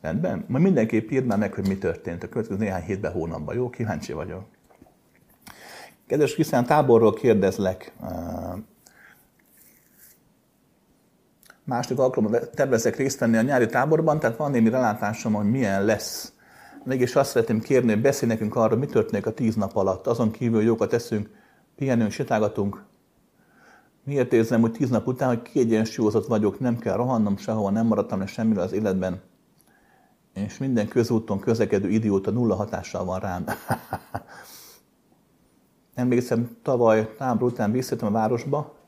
Rendben? 0.00 0.44
Majd 0.48 0.64
mindenképp 0.64 1.10
írd 1.10 1.26
már 1.26 1.38
meg, 1.38 1.52
hogy 1.54 1.68
mi 1.68 1.78
történt 1.78 2.22
a 2.22 2.28
következő 2.28 2.58
néhány 2.58 2.82
hétben, 2.82 3.12
hónapban. 3.12 3.54
Jó? 3.54 3.70
Kíváncsi 3.70 4.12
vagyok. 4.12 4.44
Kedves 6.06 6.34
Krisztán, 6.34 6.66
táborról 6.66 7.12
kérdezlek. 7.12 7.92
Második 11.70 11.98
alkalommal 11.98 12.50
tervezek 12.50 12.96
részt 12.96 13.18
venni 13.18 13.36
a 13.36 13.42
nyári 13.42 13.66
táborban, 13.66 14.18
tehát 14.18 14.36
van 14.36 14.50
némi 14.50 14.68
relátásom, 14.68 15.32
hogy 15.32 15.50
milyen 15.50 15.84
lesz. 15.84 16.32
Mégis 16.84 17.16
azt 17.16 17.30
szeretném 17.30 17.60
kérni, 17.60 17.92
hogy 17.92 18.00
beszélj 18.00 18.32
nekünk 18.32 18.56
arról, 18.56 18.78
mi 18.78 18.86
történik 18.86 19.26
a 19.26 19.32
tíz 19.32 19.54
nap 19.54 19.76
alatt. 19.76 20.06
Azon 20.06 20.30
kívül 20.30 20.62
jókat 20.62 20.88
teszünk, 20.88 21.30
pihenünk, 21.76 22.10
sétálgatunk. 22.10 22.84
Miért 24.04 24.32
érzem, 24.32 24.60
hogy 24.60 24.72
tíz 24.72 24.90
nap 24.90 25.06
után, 25.06 25.28
hogy 25.28 25.42
kiegyensúlyozott 25.42 26.26
vagyok, 26.26 26.60
nem 26.60 26.78
kell 26.78 26.96
rohannom 26.96 27.36
sehova, 27.36 27.70
nem 27.70 27.86
maradtam 27.86 28.18
le 28.18 28.26
semmiről 28.26 28.62
az 28.62 28.72
életben, 28.72 29.20
és 30.34 30.58
minden 30.58 30.88
közúton 30.88 31.40
közlekedő 31.40 31.88
idióta 31.88 32.30
nulla 32.30 32.54
hatással 32.54 33.04
van 33.04 33.20
rám. 33.20 33.44
Emlékszem, 35.94 36.56
tavaly 36.62 37.14
tábor 37.18 37.52
után 37.52 37.72
visszajöttem 37.72 38.08
a 38.08 38.18
városba, 38.18 38.79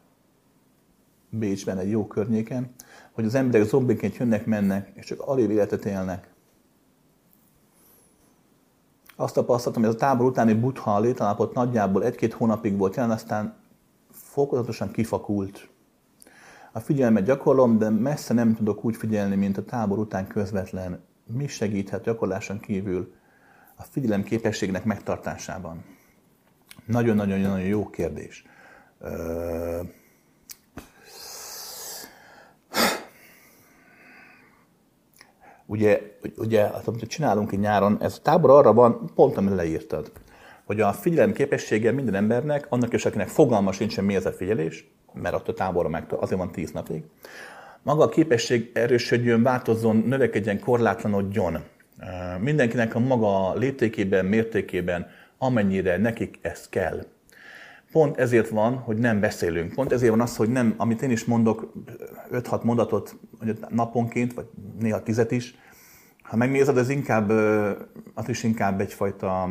Bécsben 1.34 1.78
egy 1.78 1.90
jó 1.90 2.06
környéken, 2.06 2.74
hogy 3.12 3.24
az 3.24 3.34
emberek 3.34 3.66
zombiként 3.66 4.16
jönnek, 4.16 4.46
mennek, 4.46 4.90
és 4.94 5.06
csak 5.06 5.20
alig 5.20 5.50
életet 5.50 5.84
élnek. 5.84 6.30
Azt 9.16 9.34
tapasztaltam, 9.34 9.82
hogy 9.82 9.90
ez 9.90 9.96
a 9.96 10.04
tábor 10.04 10.26
utáni 10.26 10.54
butha 10.54 11.00
létalapot 11.00 11.54
nagyjából 11.54 12.04
egy-két 12.04 12.32
hónapig 12.32 12.76
volt 12.76 12.96
jelen, 12.96 13.10
aztán 13.10 13.54
fokozatosan 14.10 14.90
kifakult. 14.90 15.68
A 16.72 16.80
figyelmet 16.80 17.24
gyakorlom, 17.24 17.78
de 17.78 17.90
messze 17.90 18.34
nem 18.34 18.54
tudok 18.54 18.84
úgy 18.84 18.96
figyelni, 18.96 19.36
mint 19.36 19.58
a 19.58 19.64
tábor 19.64 19.98
után 19.98 20.26
közvetlen. 20.26 21.00
Mi 21.26 21.46
segíthet 21.46 22.02
gyakorláson 22.02 22.60
kívül 22.60 23.14
a 23.76 23.82
figyelem 23.82 24.22
képességnek 24.22 24.84
megtartásában? 24.84 25.84
Nagyon-nagyon 26.86 27.60
jó 27.60 27.90
kérdés. 27.90 28.44
Ugye, 35.66 36.00
ugye 36.36 36.62
amit 36.62 37.08
csinálunk 37.08 37.52
egy 37.52 37.58
nyáron, 37.58 37.96
ez 38.00 38.14
a 38.18 38.22
tábor 38.22 38.50
arra 38.50 38.72
van, 38.72 39.10
pont 39.14 39.36
amit 39.36 39.54
leírtad, 39.54 40.12
hogy 40.64 40.80
a 40.80 40.92
figyelem 40.92 41.32
képessége 41.32 41.92
minden 41.92 42.14
embernek, 42.14 42.66
annak 42.68 42.92
is, 42.92 43.04
akinek 43.04 43.28
fogalma 43.28 43.72
sincsen, 43.72 44.04
mi 44.04 44.14
ez 44.14 44.26
a 44.26 44.32
figyelés, 44.32 44.90
mert 45.12 45.34
ott 45.34 45.48
a 45.48 45.54
táborra 45.54 45.88
meg 45.88 46.12
azért 46.12 46.40
van 46.40 46.52
tíz 46.52 46.70
napig, 46.70 47.02
maga 47.82 48.04
a 48.04 48.08
képesség 48.08 48.70
erősödjön, 48.74 49.42
változzon, 49.42 49.96
növekedjen, 49.96 50.60
korlátlanodjon. 50.60 51.58
Mindenkinek 52.38 52.94
a 52.94 52.98
maga 52.98 53.54
léptékében, 53.54 54.24
mértékében, 54.24 55.06
amennyire 55.38 55.96
nekik 55.96 56.38
ez 56.42 56.68
kell. 56.68 57.04
Pont 57.92 58.16
ezért 58.16 58.48
van, 58.48 58.76
hogy 58.76 58.96
nem 58.96 59.20
beszélünk. 59.20 59.74
Pont 59.74 59.92
ezért 59.92 60.10
van 60.10 60.20
az, 60.20 60.36
hogy 60.36 60.48
nem, 60.48 60.74
amit 60.76 61.02
én 61.02 61.10
is 61.10 61.24
mondok, 61.24 61.72
5-6 62.32 62.62
mondatot 62.62 63.16
naponként, 63.68 64.34
vagy 64.34 64.46
néha 64.78 65.02
tizet 65.02 65.30
is, 65.30 65.54
ha 66.22 66.36
megnézed, 66.36 66.76
ez 66.76 66.88
inkább, 66.88 67.30
az 68.14 68.28
is 68.28 68.42
inkább 68.42 68.80
egyfajta 68.80 69.48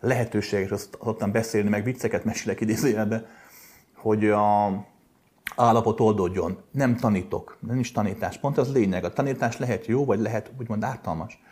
lehetőség, 0.00 0.68
és 0.70 0.82
ottan 0.98 1.32
beszélni, 1.32 1.68
meg 1.68 1.84
vicceket 1.84 2.24
mesélek 2.24 2.60
idézőjelbe, 2.60 3.26
hogy 3.94 4.28
a 4.28 4.66
állapot 5.56 6.00
oldódjon. 6.00 6.58
Nem 6.70 6.96
tanítok, 6.96 7.56
nem 7.66 7.78
is 7.78 7.92
tanítás. 7.92 8.38
Pont 8.38 8.58
az 8.58 8.72
lényeg. 8.72 9.04
A 9.04 9.12
tanítás 9.12 9.58
lehet 9.58 9.86
jó, 9.86 10.04
vagy 10.04 10.20
lehet 10.20 10.52
úgymond 10.58 10.84
ártalmas. 10.84 11.42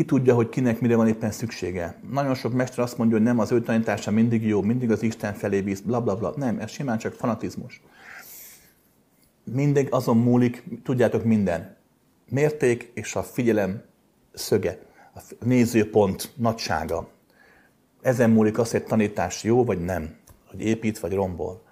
Ki 0.00 0.06
tudja, 0.06 0.34
hogy 0.34 0.48
kinek 0.48 0.80
mire 0.80 0.96
van 0.96 1.08
éppen 1.08 1.30
szüksége. 1.30 1.94
Nagyon 2.10 2.34
sok 2.34 2.52
mester 2.52 2.78
azt 2.78 2.98
mondja, 2.98 3.16
hogy 3.16 3.26
nem 3.26 3.38
az 3.38 3.52
ő 3.52 3.60
tanítása 3.60 4.10
mindig 4.10 4.46
jó, 4.46 4.62
mindig 4.62 4.90
az 4.90 5.02
Isten 5.02 5.34
felé 5.34 5.60
bíz, 5.60 5.80
bla 5.80 6.00
bla 6.00 6.16
bla. 6.16 6.32
Nem, 6.36 6.58
ez 6.58 6.70
simán 6.70 6.98
csak 6.98 7.12
fanatizmus. 7.12 7.80
Mindig 9.44 9.88
azon 9.90 10.16
múlik, 10.16 10.64
tudjátok 10.84 11.24
minden. 11.24 11.76
Mérték 12.28 12.90
és 12.94 13.14
a 13.14 13.22
figyelem 13.22 13.82
szöge, 14.32 14.78
a 15.14 15.20
nézőpont 15.44 16.32
nagysága. 16.36 17.08
Ezen 18.02 18.30
múlik 18.30 18.58
az, 18.58 18.70
hogy 18.70 18.84
tanítás 18.84 19.44
jó 19.44 19.64
vagy 19.64 19.84
nem, 19.84 20.14
hogy 20.50 20.60
épít 20.60 20.98
vagy 20.98 21.12
rombol. 21.12 21.62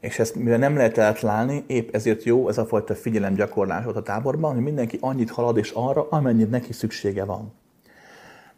És 0.00 0.18
ezt, 0.18 0.34
mivel 0.34 0.58
nem 0.58 0.76
lehet 0.76 0.98
átlálni, 0.98 1.64
épp 1.66 1.94
ezért 1.94 2.22
jó 2.22 2.48
ez 2.48 2.58
a 2.58 2.66
fajta 2.66 2.94
figyelemgyakorlás 2.94 3.86
ott 3.86 3.96
a 3.96 4.02
táborban, 4.02 4.54
hogy 4.54 4.62
mindenki 4.62 4.98
annyit 5.00 5.30
halad 5.30 5.56
és 5.56 5.70
arra, 5.70 6.08
amennyit 6.08 6.50
neki 6.50 6.72
szüksége 6.72 7.24
van. 7.24 7.57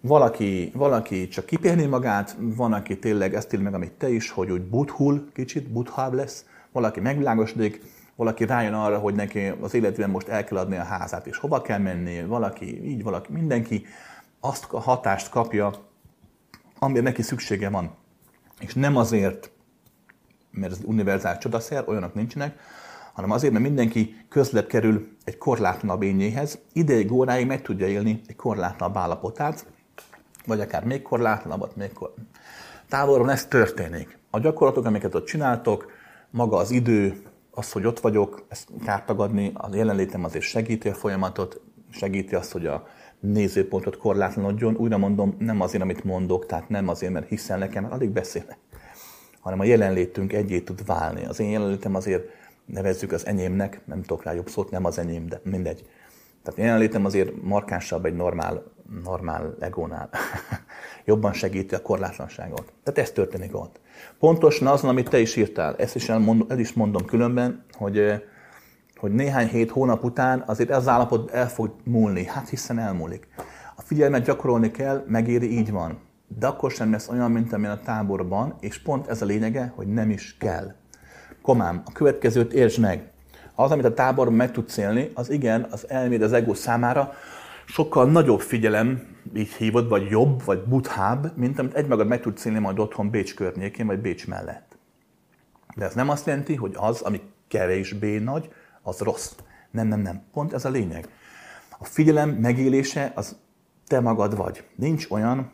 Valaki, 0.02 0.70
valaki 0.74 1.28
csak 1.28 1.46
kipérni 1.46 1.86
magát, 1.86 2.36
van, 2.38 2.72
aki 2.72 2.98
tényleg 2.98 3.34
ezt 3.34 3.52
ír 3.54 3.60
meg, 3.60 3.74
amit 3.74 3.92
te 3.92 4.10
is, 4.10 4.30
hogy 4.30 4.50
úgy 4.50 4.62
buthul 4.62 5.28
kicsit, 5.32 5.68
buthább 5.68 6.12
lesz, 6.12 6.44
valaki 6.72 7.00
megvilágosodik, 7.00 7.82
valaki 8.16 8.44
rájön 8.44 8.74
arra, 8.74 8.98
hogy 8.98 9.14
neki 9.14 9.52
az 9.60 9.74
életében 9.74 10.10
most 10.10 10.28
el 10.28 10.44
kell 10.44 10.58
adni 10.58 10.76
a 10.76 10.82
házát, 10.82 11.26
és 11.26 11.36
hova 11.36 11.62
kell 11.62 11.78
menni, 11.78 12.24
valaki 12.24 12.90
így, 12.90 13.02
valaki, 13.02 13.32
mindenki 13.32 13.84
azt 14.40 14.72
a 14.72 14.80
hatást 14.80 15.28
kapja, 15.28 15.72
amire 16.78 17.02
neki 17.02 17.22
szüksége 17.22 17.68
van. 17.68 17.90
És 18.60 18.74
nem 18.74 18.96
azért, 18.96 19.50
mert 20.50 20.72
ez 20.72 20.80
univerzális 20.84 21.38
csodaszer, 21.38 21.84
olyanok 21.88 22.14
nincsenek, 22.14 22.58
hanem 23.12 23.30
azért, 23.30 23.52
mert 23.52 23.64
mindenki 23.64 24.24
közlebb 24.28 24.66
kerül 24.66 25.08
egy 25.24 25.38
korlátlanabb 25.38 26.02
ényéhez, 26.02 26.58
ideig, 26.72 27.12
óráig 27.12 27.46
meg 27.46 27.62
tudja 27.62 27.86
élni 27.86 28.20
egy 28.26 28.36
korlátlanabb 28.36 28.96
állapotát, 28.96 29.66
vagy 30.46 30.60
akár 30.60 30.84
még 30.84 31.02
korlátlanabbat, 31.02 31.76
még 31.76 31.92
kor... 31.92 32.14
Távolról 32.88 33.30
ez 33.30 33.46
történik. 33.46 34.18
A 34.30 34.38
gyakorlatok, 34.38 34.84
amiket 34.84 35.14
ott 35.14 35.26
csináltok, 35.26 35.92
maga 36.30 36.56
az 36.56 36.70
idő, 36.70 37.22
az, 37.50 37.72
hogy 37.72 37.86
ott 37.86 38.00
vagyok, 38.00 38.44
ezt 38.48 38.68
kell 38.84 39.04
tagadni, 39.04 39.52
a 39.54 39.68
jelenlétem 39.72 40.24
azért 40.24 40.44
segíti 40.44 40.88
a 40.88 40.94
folyamatot, 40.94 41.60
segíti 41.90 42.34
azt, 42.34 42.52
hogy 42.52 42.66
a 42.66 42.86
nézőpontot 43.20 43.96
korlátlanodjon. 43.96 44.76
Újra 44.76 44.98
mondom, 44.98 45.36
nem 45.38 45.60
azért, 45.60 45.82
amit 45.82 46.04
mondok, 46.04 46.46
tehát 46.46 46.68
nem 46.68 46.88
azért, 46.88 47.12
mert 47.12 47.28
hiszen 47.28 47.58
nekem, 47.58 47.82
mert 47.82 47.94
alig 47.94 48.10
beszélnek, 48.10 48.58
hanem 49.40 49.60
a 49.60 49.64
jelenlétünk 49.64 50.32
egyé 50.32 50.60
tud 50.60 50.86
válni. 50.86 51.24
Az 51.24 51.40
én 51.40 51.50
jelenlétem 51.50 51.94
azért 51.94 52.28
nevezzük 52.64 53.12
az 53.12 53.26
enyémnek, 53.26 53.80
nem 53.84 54.02
tudok 54.02 54.24
rá 54.24 54.32
jobb 54.32 54.48
szót, 54.48 54.70
nem 54.70 54.84
az 54.84 54.98
enyém, 54.98 55.26
de 55.26 55.40
mindegy. 55.44 55.88
Tehát 56.42 56.60
jelenlétem 56.60 57.04
azért 57.04 57.42
markánsabb 57.42 58.04
egy 58.04 58.14
normál, 58.14 58.62
normál 59.04 59.54
egónál. 59.60 60.10
Jobban 61.04 61.32
segíti 61.32 61.74
a 61.74 61.82
korlátlanságot. 61.82 62.72
Tehát 62.82 63.00
ez 63.00 63.10
történik 63.10 63.56
ott. 63.56 63.80
Pontosan 64.18 64.66
azon, 64.66 64.90
amit 64.90 65.08
te 65.08 65.18
is 65.18 65.36
írtál, 65.36 65.76
ezt 65.76 65.94
is 65.94 66.08
elmondom, 66.08 66.46
el 66.50 66.58
is 66.58 66.72
mondom 66.72 67.04
különben, 67.04 67.64
hogy, 67.72 68.24
hogy 68.96 69.12
néhány 69.12 69.48
hét 69.48 69.70
hónap 69.70 70.04
után 70.04 70.42
azért 70.46 70.70
ez 70.70 70.76
az 70.76 70.88
állapot 70.88 71.30
el 71.30 71.48
fog 71.48 71.74
múlni. 71.84 72.24
Hát 72.24 72.48
hiszen 72.48 72.78
elmúlik. 72.78 73.28
A 73.76 73.82
figyelmet 73.82 74.24
gyakorolni 74.24 74.70
kell, 74.70 75.04
megéri, 75.06 75.58
így 75.58 75.70
van. 75.70 75.98
De 76.38 76.46
akkor 76.46 76.70
sem 76.70 76.90
lesz 76.90 77.08
olyan, 77.08 77.30
mint 77.30 77.52
amilyen 77.52 77.76
a 77.76 77.80
táborban, 77.80 78.54
és 78.60 78.82
pont 78.82 79.06
ez 79.06 79.22
a 79.22 79.24
lényege, 79.24 79.72
hogy 79.76 79.86
nem 79.86 80.10
is 80.10 80.36
kell. 80.36 80.74
Komám, 81.42 81.82
a 81.84 81.92
következőt 81.92 82.52
értsd 82.52 82.80
meg. 82.80 83.10
Az, 83.54 83.70
amit 83.70 83.84
a 83.84 83.94
táborban 83.94 84.34
meg 84.34 84.52
tudsz 84.52 84.76
élni, 84.76 85.10
az 85.14 85.30
igen, 85.30 85.66
az 85.70 85.88
elméd 85.88 86.22
az 86.22 86.32
ego 86.32 86.54
számára 86.54 87.12
sokkal 87.70 88.10
nagyobb 88.10 88.40
figyelem, 88.40 89.16
így 89.34 89.52
hívod, 89.52 89.88
vagy 89.88 90.10
jobb, 90.10 90.44
vagy 90.44 90.62
buthább, 90.62 91.36
mint 91.36 91.58
amit 91.58 91.74
egymagad 91.74 92.06
meg 92.06 92.20
tudsz 92.20 92.44
élni 92.44 92.58
majd 92.58 92.78
otthon 92.78 93.10
Bécs 93.10 93.34
környékén, 93.34 93.86
vagy 93.86 93.98
Bécs 94.00 94.26
mellett. 94.26 94.78
De 95.76 95.84
ez 95.84 95.94
nem 95.94 96.08
azt 96.08 96.26
jelenti, 96.26 96.54
hogy 96.54 96.74
az, 96.76 97.00
ami 97.00 97.20
kevésbé 97.48 98.18
nagy, 98.18 98.52
az 98.82 98.98
rossz. 98.98 99.32
Nem, 99.70 99.88
nem, 99.88 100.00
nem. 100.00 100.22
Pont 100.32 100.52
ez 100.52 100.64
a 100.64 100.70
lényeg. 100.70 101.08
A 101.78 101.84
figyelem 101.84 102.30
megélése 102.30 103.12
az 103.14 103.36
te 103.86 104.00
magad 104.00 104.36
vagy. 104.36 104.64
Nincs 104.74 105.10
olyan, 105.10 105.50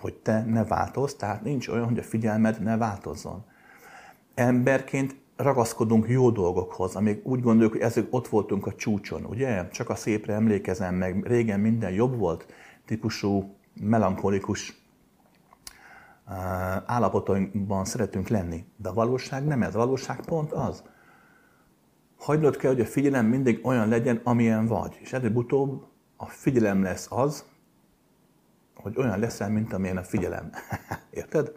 hogy 0.00 0.14
te 0.14 0.44
ne 0.44 0.64
változz, 0.64 1.12
tehát 1.12 1.42
nincs 1.42 1.68
olyan, 1.68 1.84
hogy 1.84 1.98
a 1.98 2.02
figyelmed 2.02 2.62
ne 2.62 2.76
változzon. 2.76 3.44
Emberként 4.34 5.16
ragaszkodunk 5.36 6.08
jó 6.08 6.30
dolgokhoz, 6.30 6.94
amíg 6.94 7.20
úgy 7.22 7.40
gondoljuk, 7.40 7.72
hogy 7.72 7.80
ezek 7.80 8.06
ott 8.10 8.28
voltunk 8.28 8.66
a 8.66 8.74
csúcson, 8.74 9.24
ugye? 9.24 9.68
Csak 9.68 9.88
a 9.88 9.94
szépre 9.94 10.34
emlékezem 10.34 10.94
meg, 10.94 11.26
régen 11.26 11.60
minden 11.60 11.92
jobb 11.92 12.18
volt, 12.18 12.46
típusú 12.84 13.56
melankolikus 13.80 14.82
állapotainkban 16.86 17.84
szeretünk 17.84 18.28
lenni. 18.28 18.64
De 18.76 18.88
a 18.88 18.92
valóság 18.92 19.44
nem 19.44 19.62
ez, 19.62 19.74
a 19.74 19.78
valóság 19.78 20.20
pont 20.20 20.52
az. 20.52 20.82
Hagynod 22.18 22.56
kell, 22.56 22.70
hogy 22.70 22.80
a 22.80 22.86
figyelem 22.86 23.26
mindig 23.26 23.66
olyan 23.66 23.88
legyen, 23.88 24.20
amilyen 24.24 24.66
vagy. 24.66 24.98
És 25.00 25.12
előbb-utóbb 25.12 25.86
a 26.16 26.26
figyelem 26.26 26.82
lesz 26.82 27.06
az, 27.10 27.44
hogy 28.74 28.98
olyan 28.98 29.18
leszel, 29.18 29.50
mint 29.50 29.72
amilyen 29.72 29.96
a 29.96 30.02
figyelem. 30.02 30.50
Érted? 31.10 31.52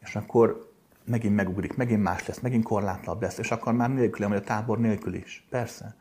És 0.00 0.16
akkor 0.16 0.65
megint 1.06 1.34
megugrik, 1.34 1.76
megint 1.76 2.02
más 2.02 2.26
lesz, 2.26 2.40
megint 2.40 2.64
korlátlabb 2.64 3.22
lesz, 3.22 3.38
és 3.38 3.50
akkor 3.50 3.72
már 3.72 3.94
nélkül, 3.94 4.28
vagy 4.28 4.36
a 4.36 4.40
tábor 4.40 4.78
nélkül 4.78 5.14
is. 5.14 5.46
Persze. 5.50 5.96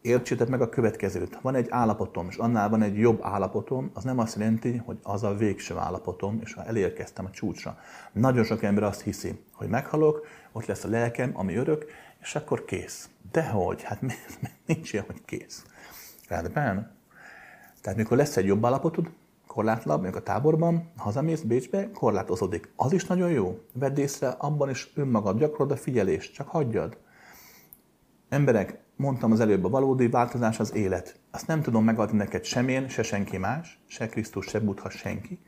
értsétek 0.00 0.48
meg 0.48 0.60
a 0.60 0.68
következőt. 0.68 1.38
Van 1.40 1.54
egy 1.54 1.66
állapotom, 1.70 2.26
és 2.28 2.36
annál 2.36 2.68
van 2.68 2.82
egy 2.82 2.98
jobb 2.98 3.20
állapotom, 3.22 3.90
az 3.94 4.04
nem 4.04 4.18
azt 4.18 4.36
jelenti, 4.36 4.76
hogy 4.76 4.98
az 5.02 5.22
a 5.22 5.34
végső 5.34 5.76
állapotom, 5.76 6.38
és 6.42 6.54
ha 6.54 6.64
elérkeztem 6.64 7.24
a 7.24 7.30
csúcsra. 7.30 7.78
Nagyon 8.12 8.44
sok 8.44 8.62
ember 8.62 8.82
azt 8.82 9.02
hiszi, 9.02 9.44
hogy 9.52 9.68
meghalok, 9.68 10.26
ott 10.52 10.66
lesz 10.66 10.84
a 10.84 10.88
lelkem, 10.88 11.30
ami 11.34 11.54
örök, 11.54 11.84
és 12.20 12.34
akkor 12.34 12.64
kész. 12.64 13.08
Dehogy, 13.32 13.82
hát 13.82 14.00
nincs 14.66 14.92
ilyen, 14.92 15.04
hogy 15.06 15.24
kész. 15.24 15.64
Rendben. 16.28 16.96
Tehát 17.80 17.98
mikor 17.98 18.16
lesz 18.16 18.36
egy 18.36 18.46
jobb 18.46 18.64
állapotod, 18.64 19.10
korlátlan, 19.54 20.00
mondjuk 20.00 20.16
a 20.16 20.22
táborban, 20.22 20.90
hazamész 20.96 21.40
Bécsbe, 21.40 21.90
korlátozódik. 21.90 22.72
Az 22.76 22.92
is 22.92 23.04
nagyon 23.04 23.30
jó. 23.30 23.58
Vedd 23.72 23.98
észre, 23.98 24.28
abban 24.28 24.70
is 24.70 24.92
önmagad, 24.94 25.38
gyakorod 25.38 25.70
a 25.70 25.76
figyelést, 25.76 26.34
csak 26.34 26.48
hagyjad. 26.48 26.98
Emberek, 28.28 28.78
mondtam 28.96 29.32
az 29.32 29.40
előbb, 29.40 29.64
a 29.64 29.68
valódi 29.68 30.08
változás 30.08 30.60
az 30.60 30.74
élet. 30.74 31.20
Azt 31.30 31.46
nem 31.46 31.62
tudom 31.62 31.84
megadni 31.84 32.16
neked 32.16 32.44
sem 32.44 32.68
én, 32.68 32.88
se 32.88 33.02
senki 33.02 33.36
más, 33.36 33.80
se 33.86 34.06
Krisztus, 34.06 34.46
se 34.46 34.60
Buddha, 34.60 34.90
senki. 34.90 35.38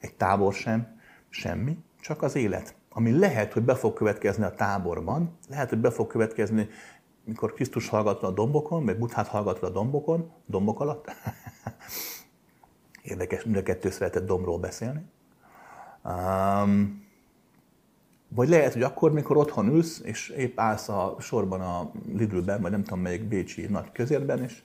Egy 0.00 0.14
tábor 0.14 0.52
sem, 0.52 1.00
semmi, 1.28 1.78
csak 2.00 2.22
az 2.22 2.34
élet. 2.34 2.74
Ami 2.88 3.18
lehet, 3.18 3.52
hogy 3.52 3.62
be 3.62 3.74
fog 3.74 3.92
következni 3.92 4.44
a 4.44 4.54
táborban, 4.54 5.38
lehet, 5.48 5.68
hogy 5.68 5.80
be 5.80 5.90
fog 5.90 6.06
következni, 6.06 6.68
mikor 7.24 7.52
Krisztus 7.52 7.88
hallgatva 7.88 8.26
a 8.26 8.30
dombokon, 8.30 8.84
vagy 8.84 8.98
Buddhát 8.98 9.26
hallgatva 9.26 9.66
a 9.66 9.70
dombokon, 9.70 10.32
dombok 10.46 10.80
alatt. 10.80 11.10
Érdekes, 13.02 13.44
mind 13.44 13.56
a 13.56 13.62
kettő 13.62 13.90
szeretett 13.90 14.26
dombról 14.26 14.58
beszélni. 14.58 15.02
Um, 16.04 17.02
vagy 18.28 18.48
lehet, 18.48 18.72
hogy 18.72 18.82
akkor, 18.82 19.12
mikor 19.12 19.36
otthon 19.36 19.68
ülsz, 19.68 20.00
és 20.04 20.28
épp 20.28 20.60
állsz 20.60 20.88
a 20.88 21.16
sorban 21.20 21.60
a 21.60 21.90
Lidlben, 22.12 22.60
vagy 22.60 22.70
nem 22.70 22.82
tudom 22.82 23.00
melyik 23.00 23.22
bécsi 23.22 23.66
nagy 23.66 23.92
közérben, 23.92 24.42
és 24.42 24.62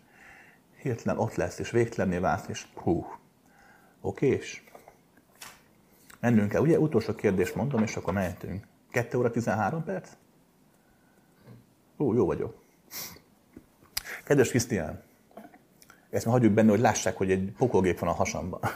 hirtelen 0.82 1.20
ott 1.20 1.36
lesz, 1.36 1.60
és 1.60 1.72
végtelenné 1.72 2.18
válsz, 2.18 2.48
és 2.48 2.66
hú, 2.74 3.06
oké, 4.02 4.28
és 4.28 4.64
mennünk 6.20 6.50
kell. 6.50 6.62
Ugye 6.62 6.80
utolsó 6.80 7.16
kérdést 7.16 7.56
mondom, 7.56 7.84
és 7.84 7.96
akkor 7.96 8.14
mehetünk. 8.14 8.66
2 8.92 9.18
óra 9.18 9.32
13 9.32 9.84
perc? 9.84 10.10
Ó, 11.98 12.14
jó 12.14 12.26
vagyok. 12.26 12.56
Kedves 14.24 14.50
Krisztián, 14.50 15.04
ezt 16.18 16.26
már 16.26 16.36
hagyjuk 16.36 16.54
benne, 16.54 16.70
hogy 16.70 16.80
lássák, 16.80 17.18
hogy 17.18 17.32
egy 17.32 17.52
pokolgép 17.58 18.00
van 18.00 18.10
a 18.10 18.14
hasamban. 18.14 18.60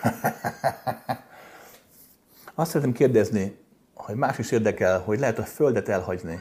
Azt 2.56 2.70
szeretném 2.70 2.94
kérdezni, 2.94 3.58
hogy 3.94 4.16
más 4.16 4.38
is 4.38 4.52
érdekel, 4.52 5.00
hogy 5.00 5.20
lehet 5.20 5.40
a 5.40 5.44
Földet 5.44 5.90
elhagyni. 5.90 6.40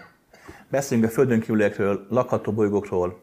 Beszéljünk 0.68 1.10
a 1.10 1.12
Földön 1.12 1.40
kívüliekről, 1.40 2.06
lakható 2.08 2.52
bolygókról, 2.52 3.22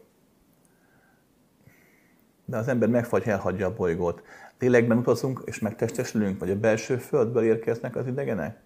de 2.44 2.56
az 2.56 2.68
ember 2.68 2.88
megfagy, 2.88 3.28
elhagyja 3.28 3.66
a 3.66 3.74
bolygót. 3.74 4.22
Lélekben 4.58 4.98
utazunk 4.98 5.42
és 5.44 5.58
megtestesülünk, 5.58 6.38
vagy 6.38 6.50
a 6.50 6.58
belső 6.58 6.96
Földből 6.96 7.42
érkeznek 7.42 7.96
az 7.96 8.06
idegenek? 8.06 8.60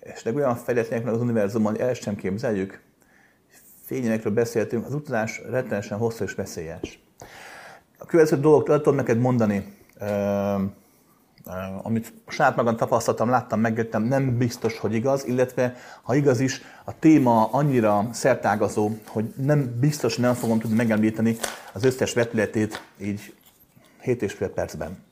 És 0.00 0.24
olyan 0.24 0.56
fejletlenek 0.56 1.06
az 1.06 1.20
univerzumon, 1.20 1.72
hogy 1.72 1.80
el 1.80 1.94
sem 1.94 2.16
képzeljük. 2.16 2.80
Fényekről 3.82 4.32
beszéltünk, 4.32 4.86
az 4.86 4.94
utazás 4.94 5.42
rettenesen 5.50 5.98
hosszú 5.98 6.24
és 6.24 6.34
veszélyes. 6.34 7.05
A 7.98 8.06
következő 8.06 8.40
dolgot 8.40 8.68
el 8.68 8.76
tudom 8.76 8.94
neked 8.94 9.18
mondani, 9.18 9.74
amit 11.82 12.12
saját 12.28 12.56
magam 12.56 12.76
tapasztaltam, 12.76 13.28
láttam, 13.28 13.60
megjöttem, 13.60 14.02
nem 14.02 14.38
biztos, 14.38 14.78
hogy 14.78 14.94
igaz, 14.94 15.26
illetve 15.26 15.76
ha 16.02 16.14
igaz 16.14 16.40
is, 16.40 16.60
a 16.84 16.98
téma 16.98 17.48
annyira 17.50 18.08
szertágazó, 18.12 18.90
hogy 19.06 19.34
nem 19.36 19.76
biztos, 19.80 20.16
nem 20.16 20.34
fogom 20.34 20.58
tudni 20.58 20.76
megemlíteni 20.76 21.36
az 21.72 21.84
összes 21.84 22.12
vetületét 22.12 22.82
így 22.98 23.34
7 24.00 24.22
és 24.22 24.32
fél 24.32 24.50
percben. 24.50 25.04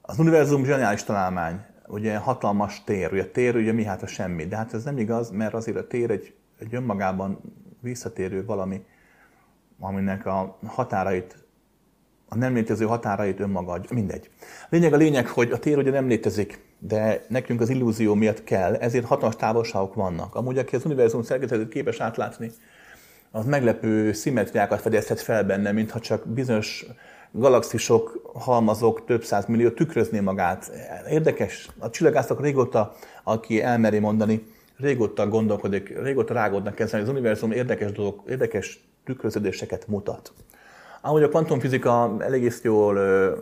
Az 0.00 0.18
univerzum 0.18 0.64
zseniális 0.64 1.02
találmány, 1.02 1.60
ugye 1.86 2.16
hatalmas 2.16 2.82
tér, 2.84 3.12
ugye 3.12 3.22
a 3.22 3.30
tér 3.30 3.56
ugye 3.56 3.72
mi 3.72 3.84
hát 3.84 4.02
a 4.02 4.06
semmi, 4.06 4.46
de 4.46 4.56
hát 4.56 4.74
ez 4.74 4.84
nem 4.84 4.98
igaz, 4.98 5.30
mert 5.30 5.54
azért 5.54 5.76
a 5.76 5.86
tér 5.86 6.10
egy, 6.10 6.34
egy 6.58 6.74
önmagában 6.74 7.40
visszatérő 7.80 8.44
valami, 8.44 8.84
aminek 9.80 10.26
a 10.26 10.58
határait, 10.66 11.36
a 12.28 12.36
nem 12.36 12.54
létező 12.54 12.84
határait 12.84 13.40
önmaga. 13.40 13.80
Mindegy. 13.90 14.30
Lényeg 14.68 14.92
a 14.92 14.96
lényeg, 14.96 15.28
hogy 15.28 15.52
a 15.52 15.58
tér 15.58 15.78
ugye 15.78 15.90
nem 15.90 16.08
létezik, 16.08 16.66
de 16.78 17.24
nekünk 17.28 17.60
az 17.60 17.68
illúzió 17.68 18.14
miatt 18.14 18.44
kell, 18.44 18.74
ezért 18.74 19.04
hatalmas 19.04 19.36
távolságok 19.36 19.94
vannak. 19.94 20.34
Amúgy, 20.34 20.58
aki 20.58 20.76
az 20.76 20.84
univerzum 20.84 21.22
szerkezetét 21.22 21.68
képes 21.68 22.00
átlátni, 22.00 22.50
az 23.30 23.46
meglepő 23.46 24.12
szimmetriákat 24.12 24.80
fedezhet 24.80 25.20
fel 25.20 25.44
benne, 25.44 25.72
mintha 25.72 26.00
csak 26.00 26.26
bizonyos 26.26 26.86
galaxisok, 27.32 28.30
halmazok 28.34 29.04
több 29.04 29.24
száz 29.24 29.46
millió 29.46 29.70
tükrözné 29.70 30.20
magát. 30.20 30.70
Érdekes. 31.10 31.68
A 31.78 31.90
csillagászok 31.90 32.40
régóta, 32.40 32.94
aki 33.24 33.62
elmeri 33.62 33.98
mondani, 33.98 34.46
régóta 34.78 35.28
gondolkodik, 35.28 36.02
régóta 36.02 36.34
rágódnak 36.34 36.80
ezen, 36.80 37.00
hogy 37.00 37.08
az 37.08 37.14
univerzum 37.14 37.52
érdekes 37.52 37.92
dolgok, 37.92 38.28
érdekes 38.28 38.80
tükröződéseket 39.04 39.86
mutat. 39.86 40.32
Ahogy 41.00 41.22
a 41.22 41.28
kvantumfizika 41.28 42.16
elég 42.18 42.52
jól 42.62 42.96
ö, 42.96 43.38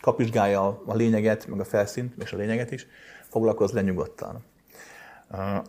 kapizsgálja 0.00 0.82
a 0.86 0.94
lényeget, 0.94 1.46
meg 1.46 1.60
a 1.60 1.64
felszínt, 1.64 2.14
és 2.22 2.32
a 2.32 2.36
lényeget 2.36 2.70
is, 2.70 2.86
foglalkoz 3.28 3.72
le 3.72 3.80
nyugodtan. 3.80 4.44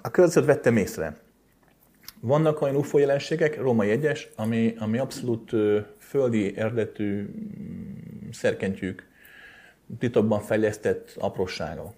A 0.01 0.09
következőt 0.11 0.45
vettem 0.45 0.77
észre. 0.77 1.17
Vannak 2.19 2.61
olyan 2.61 2.75
UFO 2.75 2.97
jelenségek, 2.97 3.61
római 3.61 3.89
egyes, 3.89 4.29
ami, 4.35 4.75
ami 4.79 4.97
abszolút 4.97 5.51
földi 5.97 6.57
eredetű 6.57 7.21
mm, 7.21 8.29
szerkentyűk, 8.31 9.07
titokban 9.99 10.39
fejlesztett 10.39 11.15
apróságok. 11.19 11.93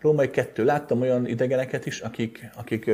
Római 0.00 0.30
kettő. 0.30 0.64
Láttam 0.64 1.00
olyan 1.00 1.26
idegeneket 1.26 1.86
is, 1.86 2.00
akik, 2.00 2.50
akik, 2.56 2.90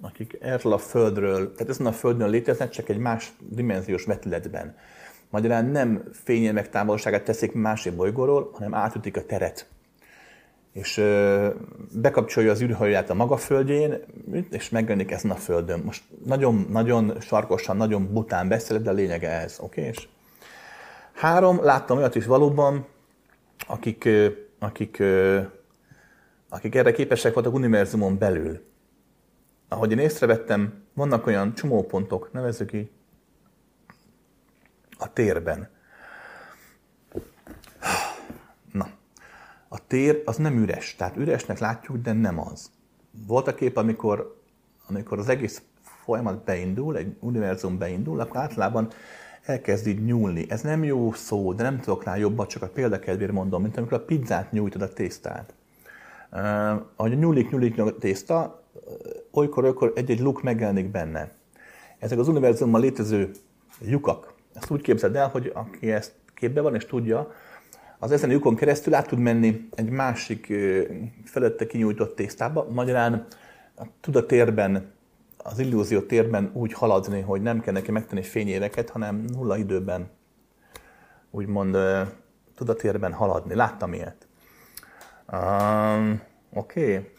akik 0.00 0.38
erről 0.40 0.72
a 0.72 0.78
földről, 0.78 1.52
tehát 1.52 1.68
ezen 1.68 1.86
a 1.86 1.92
földön 1.92 2.30
léteznek, 2.30 2.70
csak 2.70 2.88
egy 2.88 2.98
más 2.98 3.32
dimenziós 3.38 4.04
vetületben. 4.04 4.76
Magyarán 5.30 5.64
nem 5.64 6.02
fényérmek 6.12 6.68
távolságát 6.68 7.24
teszik 7.24 7.52
másik 7.52 7.92
bolygóról, 7.92 8.50
hanem 8.52 8.74
átütik 8.74 9.16
a 9.16 9.26
teret. 9.26 9.66
És 10.72 11.02
bekapcsolja 11.92 12.50
az 12.50 12.62
űrhajóját 12.62 13.10
a 13.10 13.14
maga 13.14 13.36
földjén, 13.36 13.98
és 14.50 14.68
megjelenik 14.68 15.10
ezen 15.10 15.30
a 15.30 15.34
földön. 15.34 15.80
Most 15.84 16.02
nagyon, 16.24 16.66
nagyon 16.70 17.20
sarkosan, 17.20 17.76
nagyon 17.76 18.12
bután 18.12 18.48
beszélek, 18.48 18.82
de 18.82 18.90
a 18.90 18.92
lényege 18.92 19.30
ez, 19.30 19.58
oké? 19.60 19.80
Okay? 19.80 19.94
Három, 21.12 21.64
láttam 21.64 21.96
olyat 21.96 22.14
is 22.14 22.26
valóban, 22.26 22.86
akik, 23.66 24.08
akik 24.58 25.02
akik 26.48 26.74
erre 26.74 26.92
képesek 26.92 27.34
voltak 27.34 27.54
univerzumon 27.54 28.18
belül. 28.18 28.60
Ahogy 29.68 29.90
én 29.90 29.98
észrevettem, 29.98 30.82
vannak 30.94 31.26
olyan 31.26 31.54
csomópontok, 31.54 32.32
nevezzük 32.32 32.72
így, 32.72 32.90
a 34.98 35.12
térben. 35.12 35.68
Na, 38.72 38.88
a 39.68 39.86
tér 39.86 40.22
az 40.24 40.36
nem 40.36 40.58
üres, 40.62 40.94
tehát 40.94 41.16
üresnek 41.16 41.58
látjuk, 41.58 41.96
de 41.96 42.12
nem 42.12 42.40
az. 42.40 42.70
Volt 43.26 43.46
a 43.46 43.54
kép, 43.54 43.76
amikor, 43.76 44.42
amikor 44.86 45.18
az 45.18 45.28
egész 45.28 45.62
folyamat 46.04 46.44
beindul, 46.44 46.96
egy 46.96 47.16
univerzum 47.20 47.78
beindul, 47.78 48.20
akkor 48.20 48.36
általában 48.36 48.90
elkezd 49.42 49.86
így 49.86 50.04
nyúlni. 50.04 50.50
Ez 50.50 50.60
nem 50.60 50.84
jó 50.84 51.12
szó, 51.12 51.52
de 51.52 51.62
nem 51.62 51.80
tudok 51.80 52.04
rá 52.04 52.16
jobbat, 52.16 52.48
csak 52.48 52.62
a 52.62 52.68
példakedvére 52.68 53.32
mondom, 53.32 53.62
mint 53.62 53.76
amikor 53.76 53.98
a 53.98 54.04
pizzát 54.04 54.52
nyújtod 54.52 54.82
a 54.82 54.92
tésztát. 54.92 55.54
Uh, 56.32 56.40
ahogy 56.96 57.18
nyúlik, 57.18 57.50
nyúlik 57.50 57.78
a 57.78 57.96
tészta, 57.96 58.62
olykor-olykor 59.32 59.92
egy-egy 59.94 60.20
luk 60.20 60.42
megjelenik 60.42 60.90
benne. 60.90 61.32
Ezek 61.98 62.18
az 62.18 62.28
univerzumban 62.28 62.80
létező 62.80 63.30
lyukak. 63.80 64.34
Ezt 64.54 64.70
úgy 64.70 64.80
képzeld 64.80 65.16
el, 65.16 65.28
hogy 65.28 65.50
aki 65.54 65.92
ezt 65.92 66.14
képbe 66.34 66.60
van 66.60 66.74
és 66.74 66.86
tudja, 66.86 67.32
az 67.98 68.10
ezen 68.10 68.28
a 68.28 68.32
lyukon 68.32 68.54
keresztül 68.54 68.94
át 68.94 69.08
tud 69.08 69.18
menni 69.18 69.68
egy 69.74 69.90
másik 69.90 70.52
felette 71.24 71.66
kinyújtott 71.66 72.16
tésztába, 72.16 72.66
magyarán 72.70 73.26
tud 74.00 74.16
a 74.16 74.26
térben, 74.26 74.92
az 75.36 75.58
illúzió 75.58 76.00
térben 76.00 76.50
úgy 76.54 76.72
haladni, 76.72 77.20
hogy 77.20 77.42
nem 77.42 77.60
kell 77.60 77.72
neki 77.72 77.90
megtenni 77.90 78.22
fényéveket, 78.22 78.90
hanem 78.90 79.24
nulla 79.32 79.56
időben 79.56 80.10
úgymond 81.30 81.76
tud 82.54 82.68
a 82.68 82.74
térben 82.74 83.12
haladni. 83.12 83.54
Láttam 83.54 83.92
ilyet. 83.92 84.27
Um, 85.32 86.20
Oké. 86.52 86.96
Okay. 86.96 87.10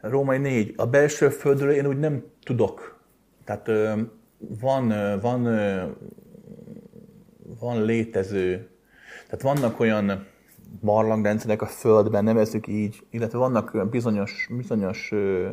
Római 0.00 0.38
4. 0.38 0.74
A 0.76 0.86
belső 0.86 1.28
földről 1.28 1.70
én 1.70 1.86
úgy 1.86 1.98
nem 1.98 2.24
tudok. 2.42 3.00
Tehát 3.44 3.70
van, 4.38 4.88
van, 5.20 5.42
van 7.60 7.84
létező, 7.84 8.68
tehát 9.28 9.42
vannak 9.42 9.80
olyan 9.80 10.26
barlangrendszerek 10.80 11.62
a 11.62 11.66
földben, 11.66 12.24
nevezzük 12.24 12.66
így, 12.66 13.06
illetve 13.10 13.38
vannak 13.38 13.88
bizonyos, 13.90 14.48
bizonyos 14.56 15.12
ö, 15.12 15.50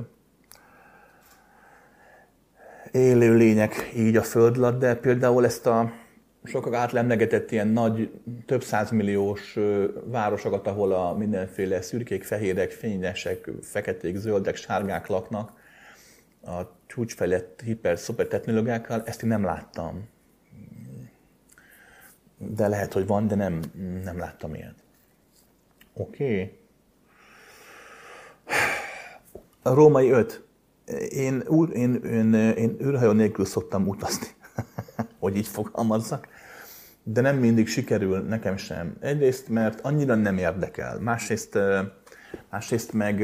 élő 2.92 3.36
lények 3.36 3.92
így 3.96 4.18
a 4.18 4.24
föld 4.24 4.58
alatt, 4.58 4.80
de 4.80 4.96
például 4.96 5.46
ezt 5.46 5.68
a 5.68 5.92
sokak 6.46 6.74
által 6.74 7.00
emlegetett 7.00 7.52
ilyen 7.52 7.68
nagy, 7.68 8.12
több 8.46 8.64
százmilliós 8.64 9.58
városokat, 10.06 10.68
ahol 10.68 10.92
a 10.92 11.14
mindenféle 11.14 11.82
szürkék, 11.82 12.24
fehérek, 12.24 12.72
fényesek, 12.72 13.50
feketék, 13.62 14.16
zöldek, 14.16 14.56
sárgák 14.56 15.08
laknak, 15.08 15.52
a 16.46 16.62
csúcsfejlett 16.88 17.62
hiper-szuper 17.62 18.28
technológiákkal, 18.28 19.04
ezt 19.06 19.24
én 19.24 19.30
nem 19.30 19.44
láttam. 19.44 20.08
De 22.38 22.68
lehet, 22.68 22.94
hogy 22.94 23.08
van, 23.08 23.28
de 23.28 23.36
nem, 23.36 23.60
nem 24.04 24.18
láttam 24.18 24.54
ilyet. 24.56 24.76
Oké. 25.94 26.24
Okay. 26.24 26.60
A 29.62 29.74
római 29.74 30.10
öt. 30.10 30.44
Én, 31.10 31.44
úr, 31.48 31.76
én, 31.76 31.94
én, 31.94 32.34
én 32.34 32.78
űrhajó 32.82 33.12
nélkül 33.12 33.46
szoktam 33.46 33.88
utazni, 33.88 34.28
hogy 35.20 35.36
így 35.36 35.48
fogalmazzak, 35.48 36.28
de 37.08 37.22
nem 37.22 37.38
mindig 37.38 37.68
sikerül 37.68 38.20
nekem 38.20 38.58
sem. 38.58 38.98
Egyrészt, 39.00 39.50
mert 39.50 39.82
annyira 39.82 40.16
nem 40.16 40.38
érdekel. 40.38 41.00
Másrészt, 41.00 41.60
másrészt 42.50 42.94
meg, 42.94 43.24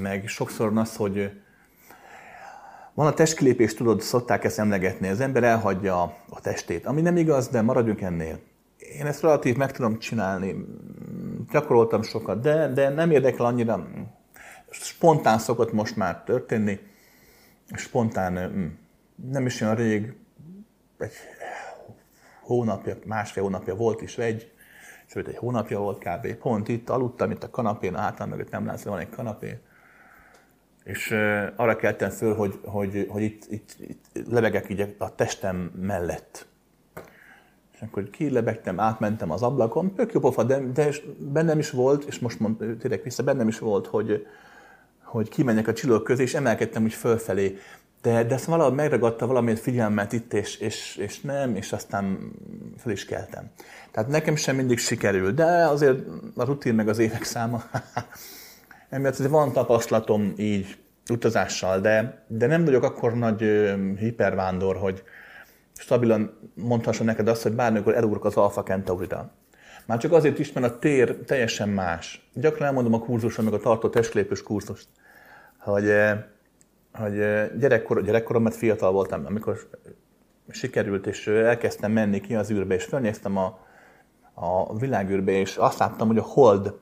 meg 0.00 0.26
sokszor 0.26 0.78
az, 0.78 0.96
hogy 0.96 1.30
van 2.94 3.06
a 3.06 3.14
testkilépés, 3.14 3.74
tudod, 3.74 4.00
szokták 4.00 4.44
ezt 4.44 4.58
emlegetni, 4.58 5.08
az 5.08 5.20
ember 5.20 5.44
elhagyja 5.44 6.02
a 6.28 6.40
testét, 6.40 6.86
ami 6.86 7.00
nem 7.00 7.16
igaz, 7.16 7.48
de 7.48 7.62
maradjunk 7.62 8.00
ennél. 8.00 8.38
Én 8.98 9.06
ezt 9.06 9.20
relatív 9.20 9.56
meg 9.56 9.72
tudom 9.72 9.98
csinálni, 9.98 10.66
gyakoroltam 11.50 12.02
sokat, 12.02 12.40
de, 12.40 12.68
de 12.72 12.88
nem 12.88 13.10
érdekel 13.10 13.46
annyira, 13.46 13.88
spontán 14.70 15.38
szokott 15.38 15.72
most 15.72 15.96
már 15.96 16.22
történni, 16.24 16.78
spontán, 17.72 18.32
nem 19.30 19.46
is 19.46 19.60
olyan 19.60 19.74
rég, 19.74 20.14
egy 20.98 21.12
hónapja, 22.44 22.96
másfél 23.06 23.42
hónapja 23.42 23.74
volt 23.74 24.02
is 24.02 24.18
egy, 24.18 24.52
sőt 25.06 25.28
egy 25.28 25.36
hónapja 25.36 25.78
volt 25.78 25.98
kb. 25.98 26.34
Pont 26.34 26.68
itt 26.68 26.90
aludtam, 26.90 27.30
itt 27.30 27.42
a 27.42 27.50
kanapén, 27.50 27.94
álltam 27.94 28.28
mögött 28.28 28.50
nem 28.50 28.66
látsz, 28.66 28.84
van 28.84 28.98
egy 28.98 29.10
kanapé, 29.10 29.58
és 30.84 31.10
arra 31.56 31.76
keltem 31.76 32.10
föl, 32.10 32.34
hogy, 32.34 32.58
hogy, 32.64 33.06
hogy 33.08 33.22
itt, 33.22 33.44
itt, 33.48 33.76
itt 33.78 34.04
lebegek 34.30 34.70
így 34.70 34.94
a 34.98 35.14
testem 35.14 35.70
mellett. 35.80 36.46
És 37.74 37.80
akkor 37.80 38.10
kilebegtem, 38.10 38.80
átmentem 38.80 39.30
az 39.30 39.42
ablakon, 39.42 39.94
tök 39.94 40.12
jó 40.12 40.20
pofa, 40.20 40.44
de, 40.44 40.58
de 40.58 40.90
bennem 41.18 41.58
is 41.58 41.70
volt, 41.70 42.04
és 42.04 42.18
most 42.18 42.40
mond, 42.40 42.56
tényleg 42.56 43.00
vissza, 43.02 43.22
bennem 43.22 43.48
is 43.48 43.58
volt, 43.58 43.86
hogy, 43.86 44.26
hogy 45.02 45.28
kimenjek 45.28 45.68
a 45.68 45.72
csillagok 45.72 46.04
közé, 46.04 46.22
és 46.22 46.34
emelkedtem 46.34 46.84
úgy 46.84 46.94
fölfelé. 46.94 47.58
De, 48.04 48.24
de 48.24 48.34
ezt 48.34 48.44
valahogy 48.44 48.74
megragadta 48.74 49.26
valamilyen 49.26 49.58
figyelmet 49.58 50.12
itt, 50.12 50.32
és, 50.32 50.56
és, 50.56 50.96
és 50.96 51.20
nem, 51.20 51.56
és 51.56 51.72
aztán 51.72 52.32
fel 52.76 52.92
is 52.92 53.04
keltem. 53.04 53.50
Tehát 53.90 54.08
nekem 54.08 54.36
sem 54.36 54.56
mindig 54.56 54.78
sikerül, 54.78 55.32
de 55.32 55.44
azért 55.44 55.98
a 56.36 56.44
rutin 56.44 56.74
meg 56.74 56.88
az 56.88 56.98
évek 56.98 57.24
száma 57.24 57.62
emiatt 58.90 59.16
van 59.16 59.52
tapasztalatom 59.52 60.32
így 60.36 60.76
utazással, 61.10 61.80
de, 61.80 62.24
de 62.28 62.46
nem 62.46 62.64
vagyok 62.64 62.82
akkor 62.82 63.14
nagy 63.14 63.44
hipervándor, 63.98 64.76
hogy 64.76 65.02
stabilan 65.78 66.38
mondhassam 66.54 67.06
neked 67.06 67.28
azt, 67.28 67.42
hogy 67.42 67.52
bármikor 67.52 67.94
elugrok 67.94 68.24
az 68.24 68.36
Alpha 68.36 68.62
Centaurira. 68.62 69.30
Már 69.86 69.98
csak 69.98 70.12
azért 70.12 70.38
is, 70.38 70.52
mert 70.52 70.66
a 70.66 70.78
tér 70.78 71.16
teljesen 71.16 71.68
más. 71.68 72.28
Gyakran 72.34 72.66
elmondom 72.66 72.94
a 72.94 72.98
kurzuson, 72.98 73.44
meg 73.44 73.54
a 73.54 73.58
tartó 73.58 73.88
testlépős 73.88 74.42
kurzust, 74.42 74.88
hogy, 75.58 75.92
hogy 76.98 77.14
gyerekkor, 77.58 78.04
gyerekkorom, 78.04 78.42
mert 78.42 78.56
fiatal 78.56 78.92
voltam, 78.92 79.26
amikor 79.26 79.68
sikerült, 80.48 81.06
és 81.06 81.26
elkezdtem 81.26 81.92
menni 81.92 82.20
ki 82.20 82.34
az 82.34 82.50
űrbe, 82.50 82.74
és 82.74 82.84
felnéztem 82.84 83.36
a, 83.36 83.58
a 84.34 84.78
világűrbe, 84.78 85.32
és 85.32 85.56
azt 85.56 85.78
láttam, 85.78 86.06
hogy 86.06 86.18
a 86.18 86.22
hold 86.22 86.74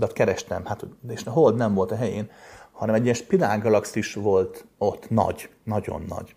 de 0.00 0.04
ott 0.04 0.12
kerestem, 0.12 0.64
hát, 0.64 0.86
és 1.08 1.24
a 1.24 1.30
hold 1.30 1.56
nem 1.56 1.74
volt 1.74 1.90
a 1.90 1.96
helyén, 1.96 2.30
hanem 2.70 2.94
egy 2.94 3.02
ilyen 3.02 3.14
spirálgalaxis 3.14 4.14
volt 4.14 4.64
ott, 4.78 5.10
nagy, 5.10 5.50
nagyon 5.64 6.04
nagy. 6.08 6.34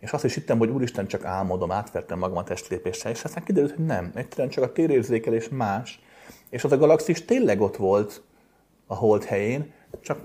És 0.00 0.12
azt 0.12 0.24
is 0.24 0.34
hittem, 0.34 0.58
hogy 0.58 0.68
úristen, 0.68 1.06
csak 1.06 1.24
álmodom, 1.24 1.70
átvertem 1.70 2.18
magam 2.18 2.36
a 2.36 2.44
testlépéssel, 2.44 3.10
és 3.10 3.24
aztán 3.24 3.44
kiderült, 3.44 3.74
hogy 3.74 3.84
nem. 3.84 4.10
Egyszerűen 4.14 4.48
csak 4.48 4.64
a 4.64 4.72
térérzékelés 4.72 5.48
más, 5.48 6.00
és 6.48 6.64
az 6.64 6.72
a 6.72 6.76
galaxis 6.76 7.24
tényleg 7.24 7.60
ott 7.60 7.76
volt 7.76 8.22
a 8.86 8.94
hold 8.94 9.24
helyén, 9.24 9.72
csak 10.00 10.20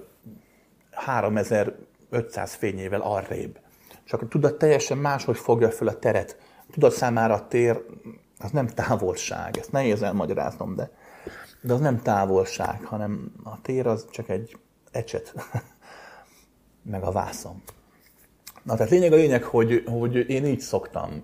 3500 2.09 2.53
fényével 2.53 3.01
arrébb. 3.01 3.59
Csak 4.03 4.21
a 4.21 4.27
tudat 4.27 4.57
teljesen 4.57 4.97
máshogy 4.97 5.37
fogja 5.37 5.71
fel 5.71 5.87
a 5.87 5.99
teret. 5.99 6.37
A 6.67 6.71
tudat 6.71 6.91
számára 6.91 7.33
a 7.33 7.47
tér 7.47 7.81
az 8.39 8.51
nem 8.51 8.67
távolság, 8.67 9.57
ezt 9.57 9.71
nehéz 9.71 10.01
elmagyaráznom, 10.01 10.75
de 10.75 10.91
de 11.65 11.73
az 11.73 11.79
nem 11.79 12.01
távolság, 12.01 12.83
hanem 12.83 13.31
a 13.43 13.61
tér 13.61 13.87
az 13.87 14.07
csak 14.11 14.29
egy 14.29 14.57
ecset, 14.91 15.33
meg 16.91 17.03
a 17.03 17.11
vászom. 17.11 17.63
Na, 18.63 18.75
tehát 18.75 18.91
lényeg 18.91 19.13
a 19.13 19.15
lényeg, 19.15 19.43
hogy, 19.43 19.83
hogy 19.85 20.29
én 20.29 20.45
így 20.45 20.59
szoktam. 20.59 21.23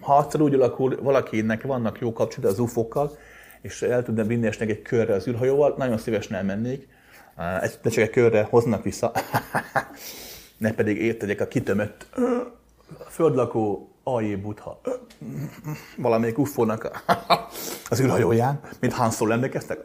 Ha 0.00 0.22
egyszer 0.22 0.40
úgy 0.40 0.54
alakul, 0.54 1.02
valakinek 1.02 1.62
vannak 1.62 1.98
jó 2.00 2.12
kapcsolat 2.12 2.50
az 2.50 2.58
ufokkal, 2.58 3.16
és 3.62 3.82
el 3.82 4.02
tudna 4.02 4.24
vinni 4.24 4.46
esnek 4.46 4.70
egy 4.70 4.82
körre 4.82 5.14
az 5.14 5.28
űrhajóval, 5.28 5.74
nagyon 5.76 5.98
szívesen 5.98 6.36
elmennék. 6.36 6.88
De 7.82 7.90
csak 7.90 7.96
egy 7.96 8.10
körre 8.10 8.46
hoznak 8.50 8.82
vissza. 8.82 9.12
ne 10.58 10.72
pedig 10.72 10.96
értegyek 10.96 11.40
a 11.40 11.46
kitömött 11.46 12.06
földlakó 13.08 13.92
Ajé 14.04 14.36
Budha, 14.36 14.80
valamelyik 15.96 16.38
ufónak 16.38 17.02
az 17.88 18.00
űrhajóján, 18.00 18.60
mint 18.80 18.92
Han 18.92 19.10
Solo 19.10 19.32
emlékeztek? 19.32 19.84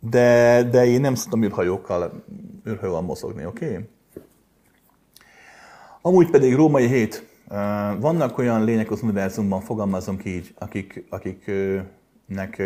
De, 0.00 0.62
de 0.70 0.86
én 0.86 1.00
nem 1.00 1.14
szoktam 1.14 1.42
űrhajókkal, 1.42 2.24
űrhajóval 2.68 3.02
mozogni, 3.02 3.46
oké? 3.46 3.66
Okay? 3.66 3.88
Amúgy 6.02 6.30
pedig 6.30 6.54
római 6.54 6.86
hét. 6.86 7.26
Vannak 7.98 8.38
olyan 8.38 8.64
lények 8.64 8.90
az 8.90 9.02
univerzumban, 9.02 9.60
fogalmazunk 9.60 10.24
így, 10.24 10.54
akik, 10.58 11.04
akiknek 12.38 12.62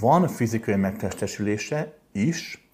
van 0.00 0.28
fizikai 0.28 0.76
megtestesülése 0.76 1.92
is, 2.12 2.68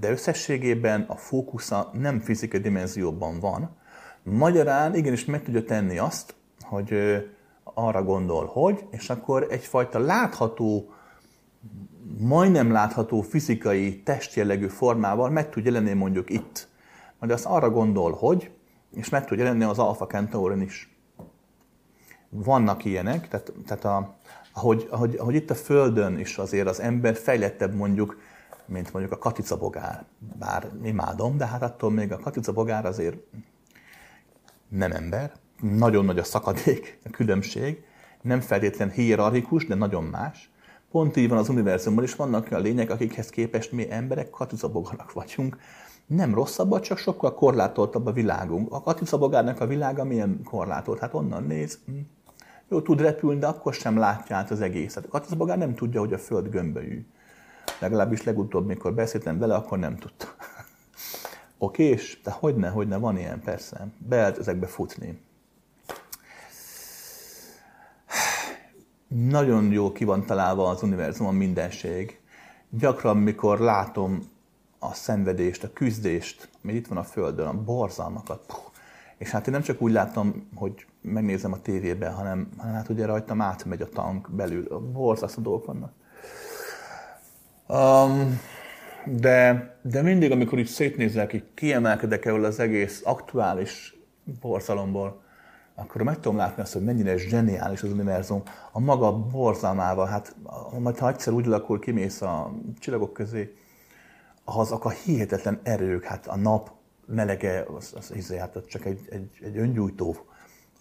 de 0.00 0.10
összességében 0.10 1.02
a 1.02 1.16
fókusza 1.16 1.90
nem 1.92 2.20
fizikai 2.20 2.60
dimenzióban 2.60 3.40
van. 3.40 3.76
Magyarán 4.22 4.94
igenis 4.94 5.24
meg 5.24 5.42
tudja 5.42 5.64
tenni 5.64 5.98
azt, 5.98 6.34
hogy 6.60 6.94
arra 7.64 8.02
gondol, 8.02 8.46
hogy, 8.46 8.84
és 8.90 9.10
akkor 9.10 9.46
egyfajta 9.50 9.98
látható, 9.98 10.92
majdnem 12.18 12.72
látható 12.72 13.20
fizikai 13.20 14.02
testjellegű 14.02 14.66
formával 14.66 15.30
meg 15.30 15.50
tud 15.50 15.64
jelenni 15.64 15.92
mondjuk 15.92 16.30
itt. 16.30 16.68
Majd 17.18 17.32
azt 17.32 17.46
arra 17.46 17.70
gondol, 17.70 18.12
hogy, 18.12 18.50
és 18.94 19.08
meg 19.08 19.24
tud 19.24 19.38
jelenni 19.38 19.64
az 19.64 19.78
Alpha 19.78 20.06
Centaurin 20.06 20.60
is. 20.60 20.96
Vannak 22.28 22.84
ilyenek, 22.84 23.28
tehát, 23.28 23.52
tehát 23.66 23.84
a, 23.84 24.16
ahogy, 24.52 24.86
ahogy, 24.90 25.16
ahogy 25.16 25.34
itt 25.34 25.50
a 25.50 25.54
Földön 25.54 26.18
is 26.18 26.38
azért 26.38 26.68
az 26.68 26.80
ember 26.80 27.16
fejlettebb 27.16 27.74
mondjuk 27.74 28.16
mint 28.66 28.92
mondjuk 28.92 29.14
a 29.14 29.18
katica 29.18 29.56
bogár. 29.56 30.04
Bár 30.38 30.70
imádom, 30.82 31.36
de 31.36 31.46
hát 31.46 31.62
attól 31.62 31.90
még 31.90 32.12
a 32.12 32.18
katica 32.18 32.52
bogár 32.52 32.86
azért 32.86 33.16
nem 34.68 34.92
ember. 34.92 35.32
Nagyon 35.60 36.04
nagy 36.04 36.18
a 36.18 36.24
szakadék, 36.24 36.98
a 37.04 37.10
különbség. 37.10 37.84
Nem 38.22 38.40
feltétlen 38.40 38.90
hierarchikus, 38.90 39.66
de 39.66 39.74
nagyon 39.74 40.04
más. 40.04 40.50
Pont 40.90 41.16
így 41.16 41.28
van 41.28 41.38
az 41.38 41.48
univerzumban 41.48 42.04
is 42.04 42.14
vannak 42.14 42.48
olyan 42.50 42.62
lények, 42.62 42.90
akikhez 42.90 43.30
képest 43.30 43.72
mi 43.72 43.90
emberek 43.90 44.30
bogarak 44.72 45.12
vagyunk. 45.12 45.56
Nem 46.06 46.34
rosszabb, 46.34 46.80
csak 46.80 46.98
sokkal 46.98 47.34
korlátoltabb 47.34 48.06
a 48.06 48.12
világunk. 48.12 48.72
A 48.72 49.18
bogárnak 49.18 49.60
a 49.60 49.66
világa 49.66 50.04
milyen 50.04 50.40
korlátolt? 50.44 50.98
Hát 50.98 51.14
onnan 51.14 51.42
néz, 51.42 51.78
hm. 51.86 51.98
Jó, 52.72 52.80
tud 52.80 53.00
repülni, 53.00 53.38
de 53.38 53.46
akkor 53.46 53.74
sem 53.74 53.98
látja 53.98 54.36
át 54.36 54.50
az 54.50 54.60
egészet. 54.60 55.06
A 55.10 55.34
bogár 55.36 55.58
nem 55.58 55.74
tudja, 55.74 56.00
hogy 56.00 56.12
a 56.12 56.18
föld 56.18 56.48
gömbölyű. 56.48 57.06
Legalábbis 57.78 58.22
legutóbb, 58.22 58.66
mikor 58.66 58.94
beszéltem 58.94 59.38
vele, 59.38 59.54
akkor 59.54 59.78
nem 59.78 59.96
tudta. 59.96 60.26
Oké, 61.58 61.84
és 61.84 62.20
de 62.24 62.30
hogyne, 62.30 62.68
hogyne, 62.68 62.96
van 62.96 63.18
ilyen, 63.18 63.40
persze. 63.40 63.86
Be 63.98 64.16
lehet 64.16 64.38
ezekbe 64.38 64.66
futni. 64.66 65.20
Nagyon 69.08 69.72
jó 69.72 69.92
ki 69.92 70.04
van 70.04 70.26
találva 70.26 70.68
az 70.68 70.82
univerzumon 70.82 71.34
mindenség. 71.34 72.20
Gyakran, 72.70 73.16
mikor 73.16 73.58
látom 73.58 74.30
a 74.78 74.94
szenvedést, 74.94 75.64
a 75.64 75.72
küzdést, 75.72 76.48
ami 76.62 76.72
itt 76.72 76.86
van 76.86 76.98
a 76.98 77.04
Földön, 77.04 77.46
a 77.46 77.62
borzalmakat, 77.62 78.70
és 79.18 79.30
hát 79.30 79.46
én 79.46 79.52
nem 79.52 79.62
csak 79.62 79.80
úgy 79.80 79.92
látom, 79.92 80.48
hogy 80.54 80.86
megnézem 81.02 81.52
a 81.52 81.60
tévében, 81.62 82.14
hanem, 82.14 82.48
hanem 82.56 82.74
hát 82.74 82.88
ugye 82.88 83.06
rajtam 83.06 83.40
átmegy 83.40 83.82
a 83.82 83.88
tank 83.88 84.30
belül, 84.30 84.78
borzasztó 84.92 85.42
dolgok 85.42 85.66
vannak. 85.66 85.92
Um, 87.68 88.40
de, 89.06 89.70
de 89.82 90.02
mindig, 90.02 90.30
amikor 90.30 90.58
itt 90.58 90.66
szétnézek, 90.66 91.32
így 91.32 91.44
kiemelkedek 91.54 92.24
ebből 92.24 92.44
az 92.44 92.58
egész 92.58 93.02
aktuális 93.04 93.96
borzalomból, 94.40 95.22
akkor 95.74 96.02
meg 96.02 96.14
tudom 96.14 96.36
látni 96.36 96.62
azt, 96.62 96.72
hogy 96.72 96.84
mennyire 96.84 97.16
zseniális 97.16 97.82
az 97.82 97.92
univerzum 97.92 98.42
a 98.72 98.80
maga 98.80 99.18
borzalmával. 99.18 100.06
Hát, 100.06 100.36
majd 100.78 100.98
ha 100.98 101.08
egyszer 101.08 101.32
úgy 101.32 101.46
alakul, 101.46 101.78
kimész 101.78 102.22
a 102.22 102.52
csillagok 102.78 103.12
közé, 103.12 103.54
azok 104.44 104.84
a 104.84 104.90
hihetetlen 104.90 105.60
erők, 105.62 106.04
hát 106.04 106.26
a 106.26 106.36
nap 106.36 106.70
melege, 107.06 107.64
az, 107.76 107.94
az, 107.96 108.12
az, 108.18 108.34
hát 108.38 108.58
csak 108.68 108.84
egy, 108.84 109.00
egy, 109.10 109.30
egy 109.42 109.58
öngyújtó 109.58 110.16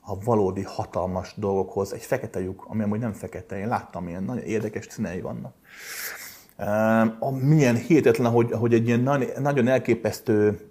a 0.01 0.19
valódi 0.23 0.63
hatalmas 0.63 1.33
dolgokhoz, 1.35 1.93
egy 1.93 2.01
fekete 2.01 2.41
lyuk, 2.41 2.65
ami 2.67 2.83
amúgy 2.83 2.99
nem 2.99 3.13
fekete, 3.13 3.59
én 3.59 3.67
láttam, 3.67 4.07
ilyen 4.07 4.23
nagyon 4.23 4.43
érdekes 4.43 4.87
színei 4.89 5.21
vannak. 5.21 5.53
Uh, 6.57 7.41
milyen 7.41 7.75
hihetetlen, 7.75 8.31
hogy, 8.31 8.51
hogy 8.51 8.73
egy 8.73 8.87
ilyen 8.87 9.19
nagyon 9.39 9.67
elképesztő 9.67 10.69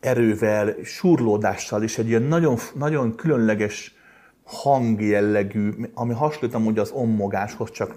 erővel, 0.00 0.74
surlódással 0.84 1.82
és 1.82 1.98
egy 1.98 2.08
ilyen 2.08 2.22
nagyon, 2.22 2.56
nagyon 2.74 3.14
különleges 3.14 3.94
hangjellegű, 4.44 5.72
ami 5.94 6.14
hasonlít 6.14 6.54
amúgy 6.54 6.78
az 6.78 6.90
ommogáshoz, 6.90 7.70
csak 7.70 7.94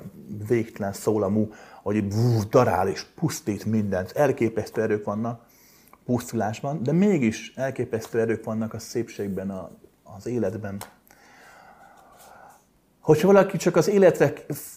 végtelen 0.48 0.93
szólamú, 0.93 1.51
hogy 1.82 2.08
darál 2.49 2.88
és 2.88 3.06
pusztít 3.16 3.66
mindent. 3.66 4.11
Elképesztő 4.11 4.82
erők 4.82 5.06
vannak 5.06 5.48
pusztulásban, 6.06 6.83
de 6.83 6.91
mégis 6.91 7.53
elképesztő 7.56 8.19
erők 8.19 8.43
vannak 8.43 8.74
a 8.74 8.80
szépségben, 8.80 9.49
a, 9.49 9.72
az 10.15 10.25
életben. 10.25 10.81
Hogyha 12.99 13.27
valaki 13.27 13.57
csak 13.57 13.75
az 13.75 13.88
életre 13.88 14.33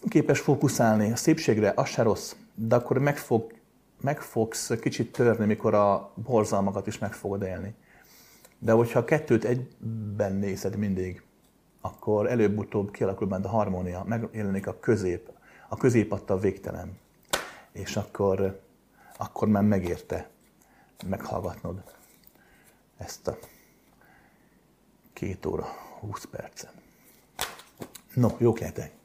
képes 0.09 0.41
fókuszálni, 0.41 1.13
a 1.13 1.17
szépségre, 1.17 1.73
az 1.77 1.89
se 1.89 2.03
rossz, 2.03 2.35
de 2.55 2.75
akkor 2.75 2.99
meg, 2.99 3.17
fog, 3.17 3.53
meg 4.01 4.21
fogsz 4.21 4.71
kicsit 4.81 5.13
törni, 5.13 5.45
mikor 5.45 5.75
a 5.75 6.13
borzalmakat 6.15 6.87
is 6.87 6.99
meg 6.99 7.13
fogod 7.13 7.43
élni. 7.43 7.75
De 8.59 8.73
hogyha 8.73 8.99
a 8.99 9.05
kettőt 9.05 9.45
egyben 9.45 10.33
nézed 10.33 10.77
mindig, 10.77 11.23
akkor 11.81 12.31
előbb-utóbb 12.31 12.91
kialakul 12.91 13.27
benne 13.27 13.47
a 13.47 13.51
harmónia, 13.51 14.05
megjelenik 14.07 14.67
a 14.67 14.79
közép, 14.81 15.31
a 15.69 15.77
közép 15.77 16.13
adta 16.13 16.35
a 16.35 16.39
végtelen. 16.39 16.99
És 17.73 17.97
akkor, 17.97 18.61
akkor 19.17 19.49
már 19.49 19.63
megérte 19.63 20.31
meghallgatnod 21.07 21.83
ezt 22.97 23.29
a 23.29 23.39
két 25.13 25.47
óra, 25.47 25.67
20 26.01 26.25
percen. 26.25 26.71
No, 28.15 28.29
jó 28.39 28.55
lehetek! 28.59 29.02